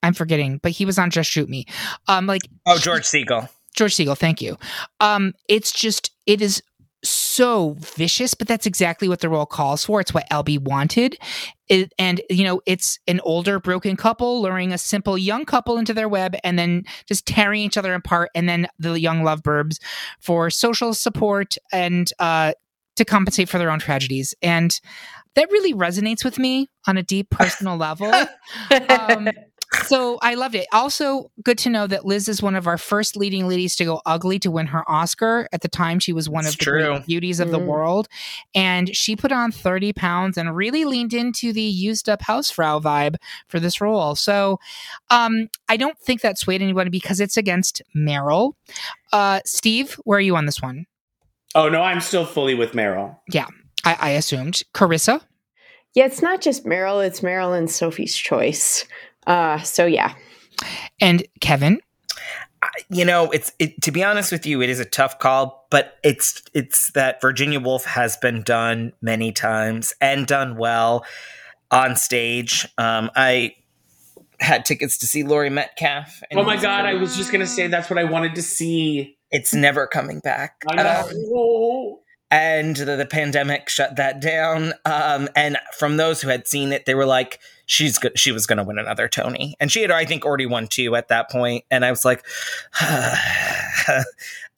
I'm 0.03 0.15
forgetting, 0.15 0.59
but 0.63 0.73
he 0.73 0.85
was 0.85 0.99
on 0.99 1.11
Just 1.11 1.31
Shoot 1.31 1.49
Me. 1.49 1.65
Um, 2.09 2.27
like 2.27 2.43
Oh, 2.67 2.77
George 2.79 3.05
Segal. 3.05 3.49
George 3.77 3.95
Segal, 3.95 4.19
thank 4.19 4.43
you. 4.43 4.59
Um, 5.01 5.33
it's 5.49 5.73
just 5.73 6.11
it 6.27 6.43
is 6.43 6.63
so 7.05 7.77
vicious, 7.79 8.35
but 8.35 8.49
that's 8.49 8.67
exactly 8.67 9.09
what 9.09 9.21
the 9.21 9.29
role 9.29 9.47
calls 9.47 9.85
for. 9.85 10.01
It's 10.01 10.15
what 10.15 10.27
Albee 10.31 10.59
wanted. 10.59 11.17
It, 11.69 11.93
and, 11.99 12.21
you 12.31 12.45
know, 12.45 12.61
it's 12.67 12.99
an 13.07 13.21
older, 13.21 13.59
broken 13.59 13.97
couple 13.97 14.43
luring 14.43 14.73
a 14.73 14.79
simple 14.79 15.17
young 15.17 15.45
couple 15.45 15.79
into 15.79 15.95
their 15.95 16.09
web 16.09 16.37
and 16.45 16.59
then 16.59 16.85
just 17.07 17.27
tearing 17.27 17.63
each 17.63 17.77
other 17.77 17.95
apart. 17.95 18.31
And 18.35 18.49
then 18.49 18.69
the 18.79 19.01
young 19.01 19.25
lovebirds 19.25 19.81
for 20.21 20.51
social 20.51 20.95
support 20.95 21.57
and 21.73 22.11
uh, 22.19 22.53
to 22.97 23.05
compensate 23.05 23.49
for 23.49 23.59
their 23.59 23.71
own 23.71 23.79
tragedies. 23.79 24.35
And 24.43 24.79
that 25.35 25.51
really 25.51 25.73
resonates 25.73 26.25
with 26.25 26.39
me 26.39 26.69
on 26.87 26.99
a 26.99 27.03
deep 27.03 27.31
personal 27.31 27.77
level. 27.77 28.13
Um, 28.89 29.31
so 29.87 30.18
I 30.23 30.35
loved 30.35 30.55
it. 30.55 30.66
Also, 30.73 31.31
good 31.43 31.59
to 31.59 31.70
know 31.70 31.87
that 31.87 32.05
Liz 32.05 32.29
is 32.29 32.43
one 32.43 32.55
of 32.55 32.66
our 32.66 32.79
first 32.79 33.16
leading 33.16 33.49
ladies 33.49 33.75
to 33.77 33.85
go 33.85 34.01
ugly 34.07 34.39
to 34.41 34.51
win 34.51 34.66
her 34.68 34.89
Oscar. 34.91 35.49
At 35.53 35.62
the 35.62 35.68
time, 35.68 35.99
she 35.99 36.12
was 36.12 36.29
one 36.29 36.45
It's 36.45 36.55
of 36.55 36.59
the 36.59 36.64
true. 36.64 36.87
great 36.87 37.07
beauties 37.07 37.41
of 37.41 37.49
Mm. 37.49 37.53
the 37.53 37.59
world, 37.59 38.09
and 38.55 38.95
she 38.95 39.16
put 39.16 39.33
on 39.33 39.51
thirty 39.53 39.93
pounds 39.93 40.37
and 40.37 40.55
really 40.55 40.85
leaned 40.85 41.14
into 41.14 41.53
the 41.53 41.62
used 41.62 42.09
up 42.09 42.23
hausfrau 42.23 42.81
vibe 42.83 43.16
for 43.49 43.59
this 43.61 43.81
role. 43.81 44.14
So, 44.14 44.59
um, 45.11 45.49
I 45.68 45.77
don't 45.77 45.99
think 45.99 46.20
that 46.20 46.39
swayed 46.39 46.62
anybody 46.62 46.91
because 46.91 47.20
it's 47.20 47.37
against 47.37 47.83
Meryl. 47.97 48.53
Uh, 49.12 49.41
Steve, 49.45 49.95
where 50.05 50.18
are 50.18 50.23
you 50.23 50.37
on 50.37 50.47
this 50.47 50.61
one? 50.62 50.87
Oh 51.55 51.68
no, 51.68 51.83
I'm 51.83 52.01
still 52.01 52.25
fully 52.25 52.55
with 52.55 52.73
Meryl. 52.73 53.16
I, 53.85 53.97
I 54.01 54.11
assumed 54.11 54.62
Carissa. 54.75 55.20
Yeah, 55.95 56.07
it's 56.07 56.23
not 56.23 56.41
just 56.41 56.64
Meryl, 56.64 57.05
it's 57.07 57.20
Meryl 57.20 57.57
and 57.57 57.70
Sophie's 57.70 58.16
choice. 58.16 58.87
Uh, 59.27 59.59
so 59.61 59.87
yeah. 59.87 60.14
And 61.01 61.27
Kevin, 61.41 61.81
you 62.89 63.05
know 63.05 63.31
it's 63.31 63.53
it, 63.59 63.81
to 63.83 63.91
be 63.91 64.05
honest 64.05 64.31
with 64.31 64.47
you 64.47 64.62
it 64.62 64.68
is 64.68 64.79
a 64.79 64.85
tough 64.85 65.18
call 65.18 65.66
but 65.68 65.99
it's 66.05 66.45
it's 66.55 66.93
that 66.93 67.20
virginia 67.20 67.59
woolf 67.59 67.85
has 67.85 68.16
been 68.18 68.41
done 68.43 68.93
many 69.03 69.33
times 69.33 69.93
and 70.01 70.29
done 70.29 70.57
well 70.57 71.05
on 71.73 71.97
stage 71.97 72.68
um 72.79 73.11
i 73.16 73.53
had 74.43 74.64
tickets 74.64 74.99
to 74.99 75.07
see 75.07 75.23
Laurie 75.23 75.51
Metcalf. 75.51 76.23
and 76.31 76.39
Oh 76.39 76.43
my 76.43 76.57
god, 76.57 76.85
I 76.85 76.95
was 76.95 77.16
just 77.16 77.33
gonna 77.33 77.47
say 77.47 77.68
that's 77.68 77.89
what 77.89 77.99
I 77.99 78.05
wanted 78.05 78.35
to 78.35 78.43
see. 78.43 79.16
It's 79.31 79.55
never 79.55 79.87
coming 79.87 80.20
back. 80.20 80.62
I 80.68 80.75
know. 80.77 81.91
Um, 81.91 81.99
and 82.31 82.77
the, 82.77 82.97
the 82.97 83.07
pandemic 83.07 83.68
shut 83.68 83.97
that 83.97 84.20
down. 84.20 84.75
Um, 84.85 85.29
and 85.37 85.59
from 85.79 85.97
those 85.97 86.20
who 86.20 86.29
had 86.29 86.47
seen 86.47 86.73
it, 86.73 86.87
they 86.87 86.95
were 86.95 87.07
like, 87.07 87.41
"She's 87.73 87.99
go- 87.99 88.11
she 88.14 88.33
was 88.33 88.47
going 88.47 88.59
to 88.59 88.64
win 88.64 88.79
another 88.79 89.09
Tony," 89.09 89.57
and 89.59 89.73
she 89.73 89.81
had, 89.81 89.91
I 89.91 90.05
think, 90.05 90.27
already 90.27 90.45
won 90.45 90.66
two 90.68 90.95
at 90.95 91.09
that 91.09 91.31
point. 91.31 91.64
And 91.70 91.87
I 91.87 91.91
was 91.91 92.05
like, 92.05 92.23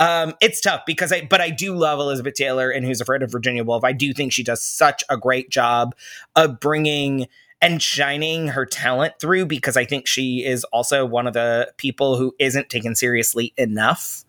um, 0.01 0.35
"It's 0.41 0.61
tough 0.61 0.83
because 0.85 1.13
I, 1.13 1.27
but 1.31 1.41
I 1.41 1.51
do 1.51 1.77
love 1.77 2.01
Elizabeth 2.01 2.35
Taylor 2.35 2.71
and 2.71 2.85
Who's 2.85 3.01
Afraid 3.01 3.23
of 3.23 3.31
Virginia 3.31 3.63
Woolf. 3.63 3.85
I 3.85 3.93
do 3.93 4.13
think 4.13 4.33
she 4.33 4.43
does 4.43 4.63
such 4.63 5.05
a 5.09 5.17
great 5.17 5.51
job 5.51 5.95
of 6.35 6.59
bringing." 6.61 7.29
And 7.63 7.81
shining 7.81 8.49
her 8.49 8.67
talent 8.67 9.15
through 9.19 9.47
because 9.47 9.75
I 9.75 9.87
think 9.87 10.07
she 10.07 10.45
is 10.45 10.65
also 10.65 11.07
one 11.07 11.27
of 11.27 11.33
the 11.33 11.73
people 11.79 12.19
who 12.19 12.35
isn't 12.39 12.69
taken 12.69 12.95
seriously 12.95 13.55
enough 13.57 14.27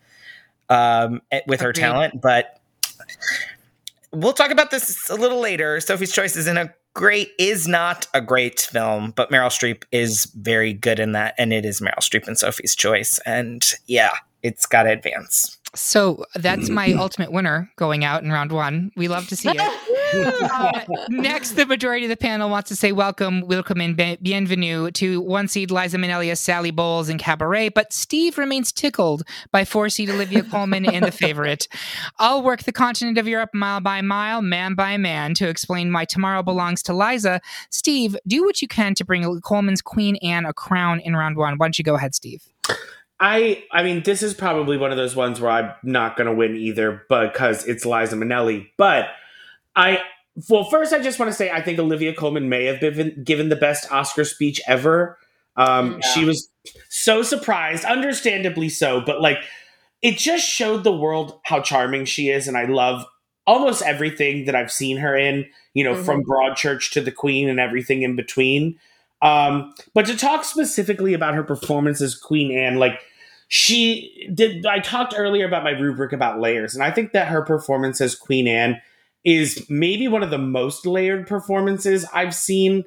um, 0.70 1.22
with 1.46 1.60
her 1.60 1.72
Agreed. 1.72 1.82
talent. 1.82 2.22
But 2.22 2.62
we'll 4.14 4.32
talk 4.32 4.52
about 4.52 4.72
this 4.72 5.10
a 5.10 5.16
little 5.16 5.42
later. 5.42 5.82
Sophie's 5.82 6.14
Choice 6.14 6.38
is 6.38 6.48
in 6.48 6.56
a 6.58 6.74
great 6.96 7.32
is 7.38 7.68
not 7.68 8.08
a 8.16 8.22
great 8.22 8.60
film, 8.60 9.12
but 9.16 9.30
Meryl 9.30 9.50
Streep 9.50 9.84
is 9.92 10.26
very 10.36 10.74
good 10.74 11.00
in 11.00 11.12
that, 11.12 11.36
and 11.38 11.54
it 11.54 11.66
is 11.66 11.80
Meryl 11.80 12.00
Streep 12.00 12.28
and 12.28 12.38
Sophie's 12.38 12.76
Choice, 12.76 13.20
and 13.28 13.64
yeah, 13.86 14.14
it's 14.42 14.66
got 14.66 14.84
to 14.84 14.90
advance. 14.90 15.60
So 15.76 16.26
that's 16.36 16.70
my 16.70 16.94
ultimate 16.94 17.32
winner 17.34 17.70
going 17.76 18.06
out 18.06 18.24
in 18.24 18.32
round 18.32 18.52
one. 18.52 18.92
We 18.96 19.10
love 19.10 19.28
to 19.28 19.36
see 19.36 19.50
it. 19.50 19.58
Next, 21.10 21.52
the 21.52 21.66
majority 21.66 22.06
of 22.06 22.10
the 22.10 22.18
panel 22.18 22.50
wants 22.50 22.70
to 22.70 22.76
say 22.76 22.92
welcome, 22.92 23.42
welcome, 23.42 23.82
and 23.82 23.96
bienvenue 23.96 24.92
to 24.92 25.22
one 25.22 25.48
seed 25.48 25.72
Liza 25.72 25.98
Minnelli 25.98 26.36
Sally 26.38 26.72
Bowles 26.72 27.10
and 27.10 27.20
Cabaret, 27.20 27.70
but 27.70 27.92
Steve 27.92 28.38
remains 28.38 28.72
tickled 28.72 29.24
by 29.52 29.66
four 29.66 29.90
seed 29.90 30.10
Olivia 30.10 30.44
Colman 30.44 30.86
in 30.86 31.04
The 31.04 31.12
Favorite. 31.12 31.68
I'll 32.20 32.44
work 32.44 32.64
the 32.64 32.72
continent 32.72 33.18
of 33.18 33.28
Europe 33.28 33.52
mile 33.54 33.82
by 33.82 34.02
mile, 34.02 34.42
man 34.42 34.76
by 34.76 34.98
man, 34.98 35.34
to 35.36 35.48
explain 35.48 35.92
why 35.92 36.06
tomorrow 36.06 36.44
belongs 36.44 36.82
to 36.84 36.94
Liza. 36.94 37.42
Steve, 37.70 38.16
do 38.28 38.44
what 38.44 38.62
you 38.62 38.68
can 38.68 38.96
to 38.96 39.06
bring 39.06 39.42
Colman's 39.42 39.82
Queen 39.82 40.16
Anne 40.18 40.46
a 40.46 40.54
crown 40.54 41.00
in 41.00 41.16
round 41.16 41.38
one. 41.38 41.58
Why 41.58 41.68
don't 41.68 41.78
you 41.78 41.84
go 41.84 41.96
ahead, 41.96 42.16
Steve? 42.16 42.44
I 43.20 43.64
I 43.72 43.84
mean, 43.84 44.04
this 44.04 44.22
is 44.22 44.34
probably 44.34 44.78
one 44.78 44.92
of 44.92 44.98
those 44.98 45.16
ones 45.16 45.40
where 45.40 45.52
I'm 45.52 45.72
not 45.84 46.18
going 46.18 46.28
to 46.28 46.34
win 46.34 46.56
either 46.56 47.04
because 47.10 47.66
it's 47.66 47.86
Liza 47.86 48.16
Minnelli. 48.16 48.68
But 48.78 49.08
I 49.76 50.00
well, 50.50 50.66
first 50.66 50.94
I 50.94 51.00
just 51.00 51.20
want 51.20 51.32
to 51.32 51.36
say 51.36 51.50
I 51.50 51.62
think 51.62 51.80
Olivia 51.80 52.14
Colman 52.14 52.50
may 52.50 52.66
have 52.66 52.80
been 52.80 53.24
given 53.24 53.50
the 53.50 53.56
best 53.56 53.92
Oscar 53.92 54.26
speech 54.26 54.62
ever. 54.68 55.18
Um, 55.58 55.94
Yeah. 55.94 56.14
She 56.14 56.26
was 56.26 56.50
so 56.90 57.24
surprised, 57.24 57.86
understandably 57.86 58.70
so, 58.70 59.02
but 59.02 59.22
like 59.22 59.40
it 60.02 60.18
just 60.18 60.48
showed 60.48 60.84
the 60.84 60.96
world 60.96 61.40
how 61.44 61.62
charming 61.62 62.06
she 62.06 62.30
is, 62.30 62.48
and 62.48 62.58
I 62.58 62.66
love 62.66 63.06
almost 63.48 63.82
everything 63.84 64.46
that 64.46 64.56
I've 64.56 64.72
seen 64.72 64.98
her 64.98 65.16
in. 65.16 65.46
You 65.74 65.84
know, 65.84 65.96
from 66.04 66.24
Broadchurch 66.24 66.92
to 66.92 67.02
the 67.02 67.12
Queen 67.12 67.50
and 67.50 67.60
everything 67.60 68.02
in 68.02 68.16
between. 68.16 68.80
Um, 69.22 69.74
but 69.94 70.06
to 70.06 70.16
talk 70.16 70.44
specifically 70.44 71.14
about 71.14 71.34
her 71.34 71.44
performance 71.44 72.02
as 72.02 72.16
Queen 72.16 72.52
Anne, 72.58 72.78
like 72.78 73.02
she 73.48 74.30
did, 74.34 74.66
I 74.66 74.80
talked 74.80 75.14
earlier 75.18 75.46
about 75.46 75.64
my 75.64 75.72
rubric 75.72 76.14
about 76.14 76.40
layers, 76.40 76.76
and 76.76 76.84
I 76.84 76.92
think 76.92 77.12
that 77.12 77.28
her 77.28 77.42
performance 77.42 78.02
as 78.02 78.16
Queen 78.16 78.48
Anne 78.48 78.82
is 79.26 79.66
maybe 79.70 80.08
one 80.08 80.24
of 80.24 80.30
the 80.30 80.38
most 80.38 80.86
layered 80.86 81.28
performances 81.28 82.06
I've 82.14 82.36
seen, 82.36 82.86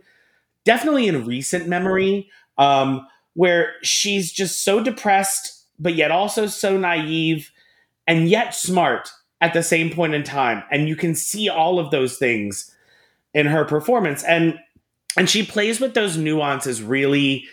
definitely 0.64 1.08
in 1.08 1.26
recent 1.26 1.68
memory, 1.68 2.30
um, 2.56 3.06
where 3.34 3.74
she's 3.82 4.32
just 4.32 4.64
so 4.64 4.82
depressed, 4.82 5.66
but 5.78 5.94
yet 5.94 6.10
also 6.10 6.46
so 6.46 6.78
naive 6.78 7.50
and 8.06 8.28
yet 8.28 8.54
smart 8.54 9.10
at 9.40 9.52
the 9.52 9.62
same 9.62 9.90
point 9.90 10.14
in 10.14 10.22
time. 10.22 10.62
And 10.70 10.88
you 10.88 10.96
can 10.96 11.14
see 11.14 11.48
all 11.48 11.78
of 11.78 11.90
those 11.90 12.16
things 12.16 12.74
in 13.34 13.46
her 13.46 13.64
performance. 13.64 14.22
And 14.24 14.58
and 15.18 15.28
she 15.28 15.42
plays 15.42 15.80
with 15.80 15.94
those 15.94 16.16
nuances 16.16 16.82
really 16.82 17.46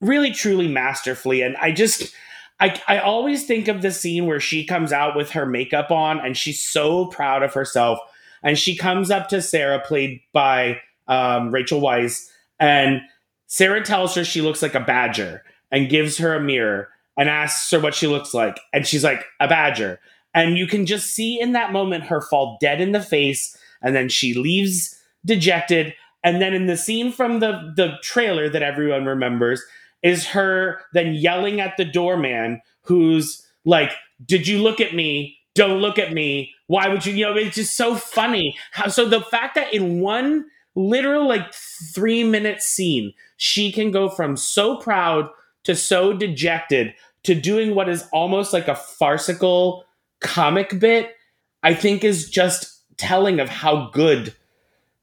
really 0.00 0.30
truly 0.30 0.68
masterfully 0.68 1.42
and 1.42 1.56
i 1.58 1.70
just 1.70 2.14
I, 2.60 2.80
I 2.86 2.98
always 2.98 3.46
think 3.46 3.66
of 3.66 3.82
the 3.82 3.90
scene 3.90 4.26
where 4.26 4.38
she 4.38 4.64
comes 4.64 4.92
out 4.92 5.16
with 5.16 5.30
her 5.30 5.44
makeup 5.44 5.90
on 5.90 6.20
and 6.20 6.36
she's 6.36 6.62
so 6.62 7.06
proud 7.06 7.42
of 7.42 7.52
herself 7.52 7.98
and 8.44 8.58
she 8.58 8.76
comes 8.76 9.10
up 9.10 9.28
to 9.28 9.42
sarah 9.42 9.80
played 9.80 10.20
by 10.32 10.80
um, 11.08 11.50
rachel 11.50 11.80
weisz 11.80 12.26
and 12.60 13.00
sarah 13.46 13.84
tells 13.84 14.14
her 14.14 14.24
she 14.24 14.40
looks 14.40 14.62
like 14.62 14.74
a 14.74 14.80
badger 14.80 15.42
and 15.72 15.90
gives 15.90 16.18
her 16.18 16.34
a 16.34 16.40
mirror 16.40 16.88
and 17.16 17.28
asks 17.28 17.68
her 17.72 17.80
what 17.80 17.94
she 17.94 18.06
looks 18.06 18.32
like 18.32 18.60
and 18.72 18.86
she's 18.86 19.04
like 19.04 19.24
a 19.40 19.48
badger 19.48 19.98
and 20.34 20.56
you 20.56 20.66
can 20.66 20.86
just 20.86 21.14
see 21.14 21.40
in 21.40 21.52
that 21.52 21.72
moment 21.72 22.04
her 22.04 22.20
fall 22.20 22.56
dead 22.60 22.80
in 22.80 22.92
the 22.92 23.02
face 23.02 23.56
and 23.82 23.96
then 23.96 24.08
she 24.08 24.34
leaves 24.34 24.94
dejected 25.24 25.94
and 26.24 26.40
then 26.40 26.54
in 26.54 26.66
the 26.66 26.76
scene 26.76 27.12
from 27.12 27.40
the 27.40 27.72
the 27.76 27.96
trailer 28.02 28.48
that 28.48 28.62
everyone 28.62 29.04
remembers 29.04 29.62
is 30.02 30.26
her 30.26 30.80
then 30.92 31.14
yelling 31.14 31.60
at 31.60 31.76
the 31.76 31.84
doorman 31.84 32.60
who's 32.82 33.46
like, 33.64 33.92
"Did 34.24 34.46
you 34.46 34.58
look 34.58 34.80
at 34.80 34.94
me? 34.94 35.38
Don't 35.54 35.80
look 35.80 35.98
at 35.98 36.12
me. 36.12 36.53
Why 36.66 36.88
would 36.88 37.04
you?" 37.06 37.12
You 37.12 37.26
know, 37.26 37.36
it's 37.36 37.56
just 37.56 37.76
so 37.76 37.94
funny. 37.94 38.56
How 38.72 38.88
so 38.88 39.08
the 39.08 39.20
fact 39.20 39.54
that 39.54 39.72
in 39.72 40.00
one 40.00 40.46
literal 40.74 41.28
like 41.28 41.52
3 41.54 42.24
minute 42.24 42.62
scene, 42.62 43.12
she 43.36 43.70
can 43.70 43.90
go 43.90 44.08
from 44.08 44.36
so 44.36 44.76
proud 44.76 45.28
to 45.64 45.74
so 45.74 46.12
dejected 46.12 46.94
to 47.24 47.34
doing 47.34 47.74
what 47.74 47.88
is 47.88 48.06
almost 48.12 48.52
like 48.52 48.68
a 48.68 48.74
farcical 48.74 49.84
comic 50.20 50.78
bit, 50.78 51.14
I 51.62 51.74
think 51.74 52.04
is 52.04 52.30
just 52.30 52.82
telling 52.96 53.40
of 53.40 53.48
how 53.48 53.90
good 53.90 54.34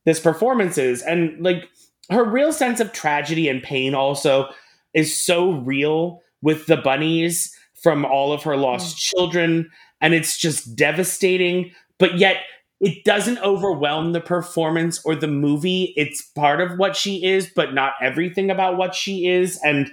this 0.06 0.20
performance 0.20 0.78
is 0.78 1.02
and 1.02 1.44
like 1.44 1.70
her 2.10 2.24
real 2.24 2.52
sense 2.52 2.80
of 2.80 2.92
tragedy 2.92 3.48
and 3.48 3.62
pain 3.62 3.94
also 3.94 4.48
is 4.94 5.24
so 5.24 5.52
real 5.52 6.22
with 6.42 6.66
the 6.66 6.78
bunnies 6.78 7.56
from 7.82 8.06
all 8.06 8.32
of 8.34 8.44
her 8.44 8.58
lost 8.58 8.96
mm. 8.96 9.00
children 9.00 9.70
and 10.02 10.14
it's 10.14 10.38
just 10.38 10.76
devastating 10.76 11.72
but 11.98 12.18
yet 12.18 12.38
it 12.82 13.04
doesn't 13.06 13.38
overwhelm 13.40 14.12
the 14.12 14.20
performance 14.20 15.00
or 15.06 15.14
the 15.16 15.28
movie. 15.28 15.94
It's 15.96 16.24
part 16.24 16.60
of 16.60 16.80
what 16.80 16.96
she 16.96 17.24
is 17.24 17.50
but 17.56 17.74
not 17.74 17.94
everything 18.02 18.50
about 18.50 18.78
what 18.78 18.96
she 18.96 19.28
is 19.28 19.60
and 19.64 19.92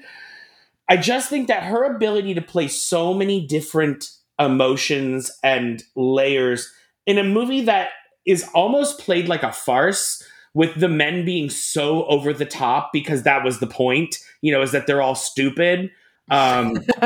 i 0.89 0.97
just 0.97 1.29
think 1.29 1.49
that 1.49 1.63
her 1.65 1.85
ability 1.85 2.35
to 2.35 2.41
play 2.41 2.67
so 2.67 3.13
many 3.13 3.47
different 3.47 4.09
emotions 4.39 5.31
and 5.43 5.83
layers 5.97 6.73
in 7.07 7.19
a 7.19 7.25
movie 7.25 7.63
that 7.63 7.89
is 8.27 8.49
almost 8.55 8.99
played 8.99 9.29
like 9.29 9.43
a 9.43 9.53
farce 9.53 10.23
with 10.55 10.75
the 10.75 10.89
men 10.89 11.25
being 11.25 11.51
so 11.51 12.05
over 12.07 12.33
the 12.33 12.45
top 12.45 12.91
because 12.93 13.23
that 13.23 13.45
was 13.45 13.61
the 13.61 13.67
point 13.67 14.19
you 14.41 14.53
know 14.53 14.63
is 14.63 14.73
that 14.73 14.87
they're 14.87 15.03
all 15.03 15.15
stupid 15.15 15.91
um 16.31 16.77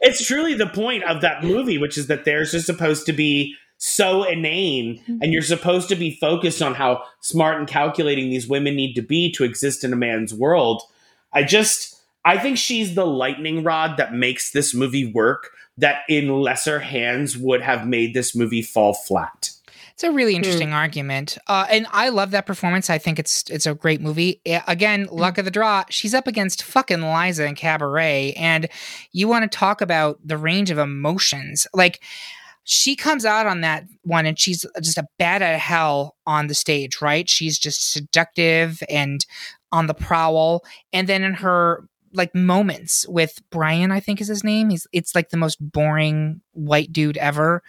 it's 0.00 0.26
truly 0.26 0.54
the 0.54 0.66
point 0.66 1.04
of 1.04 1.20
that 1.20 1.42
movie 1.44 1.78
which 1.78 1.96
is 1.96 2.06
that 2.08 2.24
theirs 2.24 2.54
is 2.54 2.66
supposed 2.66 3.06
to 3.06 3.12
be 3.12 3.54
so 3.78 4.24
inane 4.24 5.00
and 5.22 5.32
you're 5.32 5.40
supposed 5.40 5.88
to 5.88 5.96
be 5.96 6.10
focused 6.10 6.60
on 6.60 6.74
how 6.74 7.04
smart 7.20 7.58
and 7.58 7.68
calculating 7.68 8.28
these 8.28 8.48
women 8.48 8.74
need 8.74 8.94
to 8.94 9.02
be 9.02 9.30
to 9.32 9.44
exist 9.44 9.84
in 9.84 9.92
a 9.92 9.96
man's 9.96 10.34
world. 10.34 10.82
I 11.32 11.44
just 11.44 12.00
I 12.24 12.38
think 12.38 12.58
she's 12.58 12.94
the 12.94 13.06
lightning 13.06 13.62
rod 13.62 13.96
that 13.96 14.12
makes 14.12 14.50
this 14.50 14.74
movie 14.74 15.10
work 15.10 15.50
that 15.78 16.00
in 16.08 16.28
lesser 16.28 16.80
hands 16.80 17.38
would 17.38 17.62
have 17.62 17.86
made 17.86 18.12
this 18.12 18.34
movie 18.34 18.62
fall 18.62 18.92
flat. 18.92 19.50
It's 19.98 20.04
a 20.04 20.12
really 20.12 20.36
interesting 20.36 20.68
mm. 20.68 20.74
argument, 20.74 21.38
uh, 21.48 21.66
and 21.68 21.84
I 21.90 22.10
love 22.10 22.30
that 22.30 22.46
performance. 22.46 22.88
I 22.88 22.98
think 22.98 23.18
it's 23.18 23.42
it's 23.50 23.66
a 23.66 23.74
great 23.74 24.00
movie. 24.00 24.40
again, 24.46 25.08
mm. 25.08 25.10
luck 25.10 25.38
of 25.38 25.44
the 25.44 25.50
draw. 25.50 25.82
She's 25.90 26.14
up 26.14 26.28
against 26.28 26.62
fucking 26.62 27.02
Liza 27.02 27.44
in 27.44 27.56
Cabaret, 27.56 28.34
and 28.34 28.68
you 29.10 29.26
want 29.26 29.50
to 29.50 29.58
talk 29.58 29.80
about 29.80 30.20
the 30.24 30.38
range 30.38 30.70
of 30.70 30.78
emotions. 30.78 31.66
Like 31.74 32.00
she 32.62 32.94
comes 32.94 33.24
out 33.24 33.48
on 33.48 33.62
that 33.62 33.86
one, 34.04 34.24
and 34.24 34.38
she's 34.38 34.64
just 34.80 34.98
a 34.98 35.06
bat 35.18 35.42
out 35.42 35.54
of 35.54 35.60
hell 35.60 36.14
on 36.28 36.46
the 36.46 36.54
stage. 36.54 37.02
Right? 37.02 37.28
She's 37.28 37.58
just 37.58 37.92
seductive 37.92 38.80
and 38.88 39.26
on 39.72 39.88
the 39.88 39.94
prowl, 39.94 40.62
and 40.92 41.08
then 41.08 41.24
in 41.24 41.34
her 41.34 41.88
like 42.12 42.34
moments 42.34 43.06
with 43.08 43.38
Brian, 43.50 43.90
I 43.90 44.00
think 44.00 44.20
is 44.20 44.28
his 44.28 44.44
name. 44.44 44.70
He's 44.70 44.86
it's 44.92 45.14
like 45.14 45.30
the 45.30 45.36
most 45.36 45.56
boring 45.60 46.40
white 46.52 46.92
dude 46.92 47.16
ever. 47.16 47.62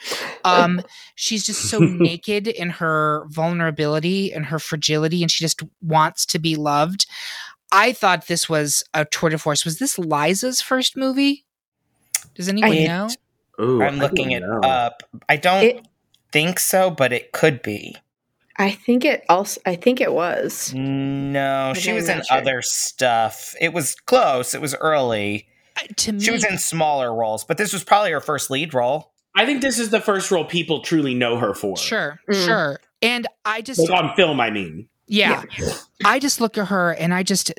Um, 0.44 0.82
she's 1.16 1.46
just 1.46 1.70
so 1.70 1.80
naked 1.80 2.48
in 2.48 2.70
her 2.72 3.26
vulnerability 3.30 4.34
and 4.34 4.46
her 4.48 4.60
fragility, 4.60 5.22
and 5.22 5.32
she 5.32 5.44
just 5.44 5.62
wants 5.82 6.26
to 6.28 6.40
be 6.40 6.56
loved. 6.56 7.06
I 7.72 7.94
thought 7.94 8.28
this 8.28 8.50
was 8.50 8.84
a 8.94 9.06
tour 9.06 9.30
de 9.30 9.38
force. 9.38 9.66
Was 9.66 9.80
this 9.80 10.00
Liza's 10.00 10.62
first 10.62 10.98
movie? 10.98 11.46
Does 12.36 12.50
anyone 12.50 12.72
I, 12.72 12.86
know? 12.86 13.10
Ooh, 13.62 13.84
I'm 13.84 13.98
looking 13.98 14.32
it 14.32 14.42
know. 14.42 14.62
up. 14.62 15.04
I 15.28 15.36
don't 15.38 15.64
it, 15.64 15.88
think 16.32 16.60
so, 16.60 16.90
but 16.90 17.14
it 17.14 17.32
could 17.32 17.62
be. 17.62 17.98
I 18.60 18.72
think 18.72 19.06
it 19.06 19.24
also. 19.30 19.62
I 19.66 19.76
think 19.76 20.02
it 20.02 20.14
was. 20.14 20.74
No, 20.74 21.74
she 21.76 21.94
was 21.94 22.10
in 22.10 22.22
sure. 22.24 22.38
other 22.38 22.62
stuff. 22.62 23.56
It 23.60 23.74
was 23.74 23.96
close. 23.96 24.54
It 24.54 24.60
was 24.60 24.76
early. 24.76 25.48
Uh, 25.78 25.88
to 25.96 26.12
me, 26.12 26.20
she 26.20 26.32
was 26.32 26.44
in 26.44 26.58
smaller 26.58 27.16
roles, 27.16 27.46
but 27.46 27.58
this 27.58 27.72
was 27.72 27.86
probably 27.86 28.12
her 28.12 28.20
first 28.20 28.52
lead 28.52 28.74
role. 28.74 29.14
I 29.36 29.46
think 29.46 29.62
this 29.62 29.80
is 29.80 29.92
the 29.92 30.02
first 30.02 30.30
role 30.30 30.44
people 30.44 30.82
truly 30.82 31.16
know 31.16 31.38
her 31.38 31.54
for. 31.54 31.78
Sure, 31.78 32.20
mm. 32.30 32.46
sure. 32.46 32.80
And 33.02 33.28
I 33.46 33.62
just 33.62 33.80
like 33.80 33.92
on 33.92 34.14
film. 34.16 34.42
I 34.42 34.50
mean, 34.50 34.90
yeah. 35.10 35.44
yeah. 35.58 35.74
I 36.06 36.20
just 36.20 36.40
look 36.40 36.58
at 36.58 36.68
her 36.68 36.94
and 36.94 37.14
I 37.14 37.24
just 37.24 37.52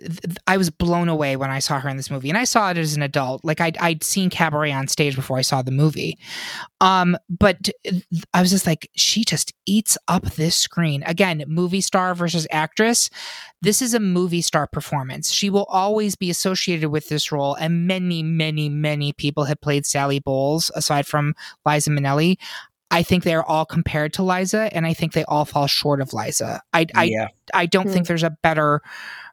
I 0.46 0.56
was 0.56 0.70
blown 0.70 1.08
away 1.08 1.36
when 1.36 1.50
I 1.50 1.58
saw 1.58 1.78
her 1.78 1.88
in 1.88 1.96
this 1.96 2.10
movie. 2.10 2.30
And 2.30 2.38
I 2.38 2.44
saw 2.44 2.70
it 2.70 2.78
as 2.78 2.96
an 2.96 3.02
adult. 3.02 3.44
Like 3.44 3.60
I'd 3.60 3.76
I'd 3.78 4.02
seen 4.02 4.30
Cabaret 4.30 4.72
on 4.72 4.88
stage 4.88 5.14
before 5.14 5.36
I 5.36 5.42
saw 5.42 5.60
the 5.60 5.72
movie. 5.72 6.16
Um 6.80 7.18
but 7.28 7.68
I 8.32 8.40
was 8.40 8.50
just 8.50 8.66
like 8.66 8.88
she 8.94 9.24
just 9.24 9.52
eats 9.66 9.98
up 10.08 10.22
this 10.22 10.56
screen. 10.56 11.02
Again, 11.06 11.44
movie 11.48 11.82
star 11.82 12.14
versus 12.14 12.46
actress. 12.50 13.10
This 13.60 13.82
is 13.82 13.92
a 13.92 14.00
movie 14.00 14.42
star 14.42 14.66
performance. 14.66 15.30
She 15.30 15.50
will 15.50 15.66
always 15.68 16.16
be 16.16 16.30
associated 16.30 16.88
with 16.88 17.08
this 17.08 17.30
role 17.30 17.56
and 17.56 17.86
many 17.86 18.22
many 18.22 18.68
many 18.68 19.12
people 19.12 19.44
have 19.44 19.60
played 19.60 19.84
Sally 19.84 20.20
Bowles 20.20 20.70
aside 20.74 21.06
from 21.06 21.34
Liza 21.66 21.90
Minnelli. 21.90 22.38
I 22.90 23.02
think 23.02 23.24
they're 23.24 23.44
all 23.44 23.64
compared 23.64 24.12
to 24.14 24.22
Liza, 24.22 24.70
and 24.72 24.86
I 24.86 24.94
think 24.94 25.12
they 25.12 25.24
all 25.24 25.44
fall 25.44 25.66
short 25.66 26.00
of 26.00 26.12
Liza. 26.12 26.62
I 26.72 26.86
I, 26.94 27.04
yeah. 27.04 27.28
I 27.54 27.66
don't 27.66 27.88
mm. 27.88 27.92
think 27.92 28.06
there's 28.06 28.22
a 28.22 28.36
better 28.42 28.82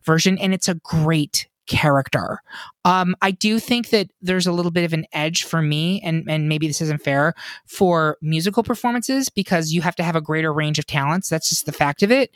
version, 0.03 0.37
and 0.37 0.53
it's 0.53 0.69
a 0.69 0.75
great 0.75 1.47
character. 1.67 2.41
Um, 2.85 3.15
I 3.21 3.31
do 3.31 3.59
think 3.59 3.89
that 3.89 4.09
there's 4.21 4.47
a 4.47 4.51
little 4.51 4.71
bit 4.71 4.85
of 4.85 4.93
an 4.93 5.05
edge 5.11 5.43
for 5.43 5.61
me, 5.61 6.01
and 6.01 6.23
and 6.29 6.49
maybe 6.49 6.67
this 6.67 6.81
isn't 6.81 7.03
fair 7.03 7.33
for 7.65 8.17
musical 8.21 8.63
performances 8.63 9.29
because 9.29 9.71
you 9.71 9.81
have 9.81 9.95
to 9.97 10.03
have 10.03 10.15
a 10.15 10.21
greater 10.21 10.53
range 10.53 10.79
of 10.79 10.87
talents. 10.87 11.29
That's 11.29 11.49
just 11.49 11.65
the 11.65 11.71
fact 11.71 12.03
of 12.03 12.11
it. 12.11 12.31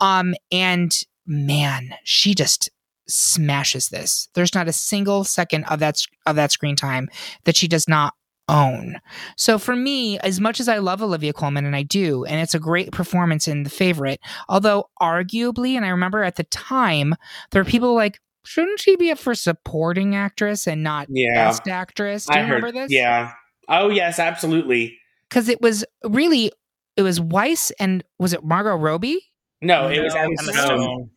Um, 0.00 0.34
and 0.52 0.92
man, 1.26 1.94
she 2.04 2.34
just 2.34 2.70
smashes 3.06 3.88
this. 3.88 4.28
There's 4.34 4.54
not 4.54 4.68
a 4.68 4.72
single 4.72 5.24
second 5.24 5.64
of 5.64 5.80
that 5.80 6.00
of 6.26 6.36
that 6.36 6.52
screen 6.52 6.76
time 6.76 7.08
that 7.44 7.56
she 7.56 7.68
does 7.68 7.88
not 7.88 8.14
own. 8.48 9.00
So 9.36 9.58
for 9.58 9.76
me, 9.76 10.18
as 10.20 10.40
much 10.40 10.60
as 10.60 10.68
I 10.68 10.78
love 10.78 11.02
Olivia 11.02 11.32
Colman, 11.32 11.64
and 11.64 11.76
I 11.76 11.82
do, 11.82 12.24
and 12.24 12.40
it's 12.40 12.54
a 12.54 12.60
great 12.60 12.92
performance 12.92 13.48
in 13.48 13.62
The 13.62 13.70
Favorite, 13.70 14.20
although 14.48 14.90
arguably, 15.00 15.74
and 15.74 15.84
I 15.84 15.88
remember 15.88 16.22
at 16.22 16.36
the 16.36 16.44
time, 16.44 17.14
there 17.50 17.62
were 17.62 17.70
people 17.70 17.94
like, 17.94 18.20
shouldn't 18.44 18.80
she 18.80 18.96
be 18.96 19.10
up 19.10 19.18
for 19.18 19.34
supporting 19.34 20.14
actress 20.14 20.66
and 20.66 20.82
not 20.82 21.06
yeah. 21.10 21.46
best 21.46 21.66
actress? 21.68 22.26
Do 22.26 22.34
you 22.34 22.40
I 22.40 22.42
remember 22.42 22.66
heard, 22.66 22.74
this? 22.74 22.92
Yeah. 22.92 23.32
Oh 23.68 23.88
yes, 23.88 24.18
absolutely. 24.18 24.98
Because 25.28 25.48
it 25.48 25.60
was 25.60 25.84
really, 26.04 26.52
it 26.96 27.02
was 27.02 27.20
Weisz 27.20 27.72
and 27.80 28.04
was 28.18 28.32
it 28.32 28.44
Margot 28.44 28.76
Robbie? 28.76 29.20
No, 29.62 29.88
it 29.88 30.02
was 30.02 30.14
Emma 30.14 30.36
Stone. 30.36 31.10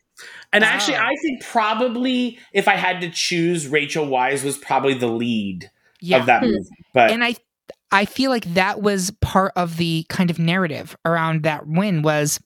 And 0.53 0.63
actually, 0.63 0.95
ah. 0.95 1.07
I 1.07 1.15
think 1.21 1.43
probably 1.43 2.39
if 2.53 2.67
I 2.67 2.75
had 2.75 3.01
to 3.01 3.09
choose, 3.09 3.67
Rachel 3.67 4.07
Weisz 4.07 4.43
was 4.43 4.57
probably 4.57 4.93
the 4.93 5.07
lead 5.07 5.69
yeah. 6.02 6.20
of 6.20 6.26
that 6.28 6.43
hmm. 6.43 6.52
movie. 6.52 6.70
But 6.93 7.12
and 7.12 7.24
I 7.24 7.36
I 7.91 8.06
feel 8.06 8.32
like 8.32 8.45
that 8.54 8.82
was 8.82 9.12
part 9.22 9.54
of 9.56 9.78
the 9.78 10.06
kind 10.10 10.30
of 10.30 10.39
narrative 10.39 10.95
around 11.06 11.43
that 11.43 11.68
win 11.68 12.02
was 12.02 12.39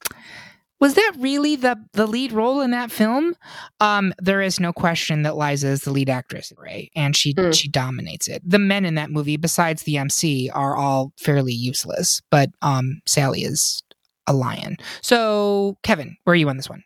was 0.79 0.95
that 0.95 1.13
really 1.19 1.55
the 1.55 1.77
the 1.93 2.07
lead 2.07 2.31
role 2.31 2.59
in 2.59 2.71
that 2.71 2.91
film? 2.91 3.35
Um, 3.79 4.13
there 4.17 4.41
is 4.41 4.59
no 4.59 4.73
question 4.73 5.21
that 5.21 5.37
Liza 5.37 5.67
is 5.67 5.81
the 5.81 5.91
lead 5.91 6.09
actress, 6.09 6.51
right? 6.57 6.91
And 6.95 7.15
she 7.15 7.33
mm. 7.33 7.53
she 7.53 7.69
dominates 7.69 8.27
it. 8.27 8.41
The 8.43 8.59
men 8.59 8.83
in 8.83 8.95
that 8.95 9.11
movie, 9.11 9.37
besides 9.37 9.83
the 9.83 9.97
MC, 9.97 10.49
are 10.49 10.75
all 10.75 11.13
fairly 11.17 11.53
useless, 11.53 12.21
but 12.31 12.49
um, 12.61 13.01
Sally 13.05 13.43
is 13.43 13.83
a 14.27 14.33
lion. 14.33 14.77
So, 15.01 15.77
Kevin, 15.83 16.17
where 16.23 16.33
are 16.33 16.35
you 16.35 16.49
on 16.49 16.57
this 16.57 16.69
one? 16.69 16.83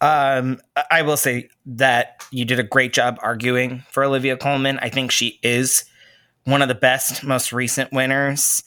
Um, 0.00 0.60
I 0.90 1.02
will 1.02 1.16
say 1.16 1.48
that 1.66 2.24
you 2.30 2.44
did 2.44 2.60
a 2.60 2.64
great 2.64 2.92
job 2.92 3.18
arguing 3.20 3.84
for 3.90 4.04
Olivia 4.04 4.36
Colman. 4.36 4.78
I 4.80 4.88
think 4.88 5.10
she 5.10 5.40
is 5.42 5.84
one 6.48 6.62
of 6.62 6.68
the 6.68 6.74
best, 6.74 7.22
most 7.22 7.52
recent 7.52 7.92
winners. 7.92 8.62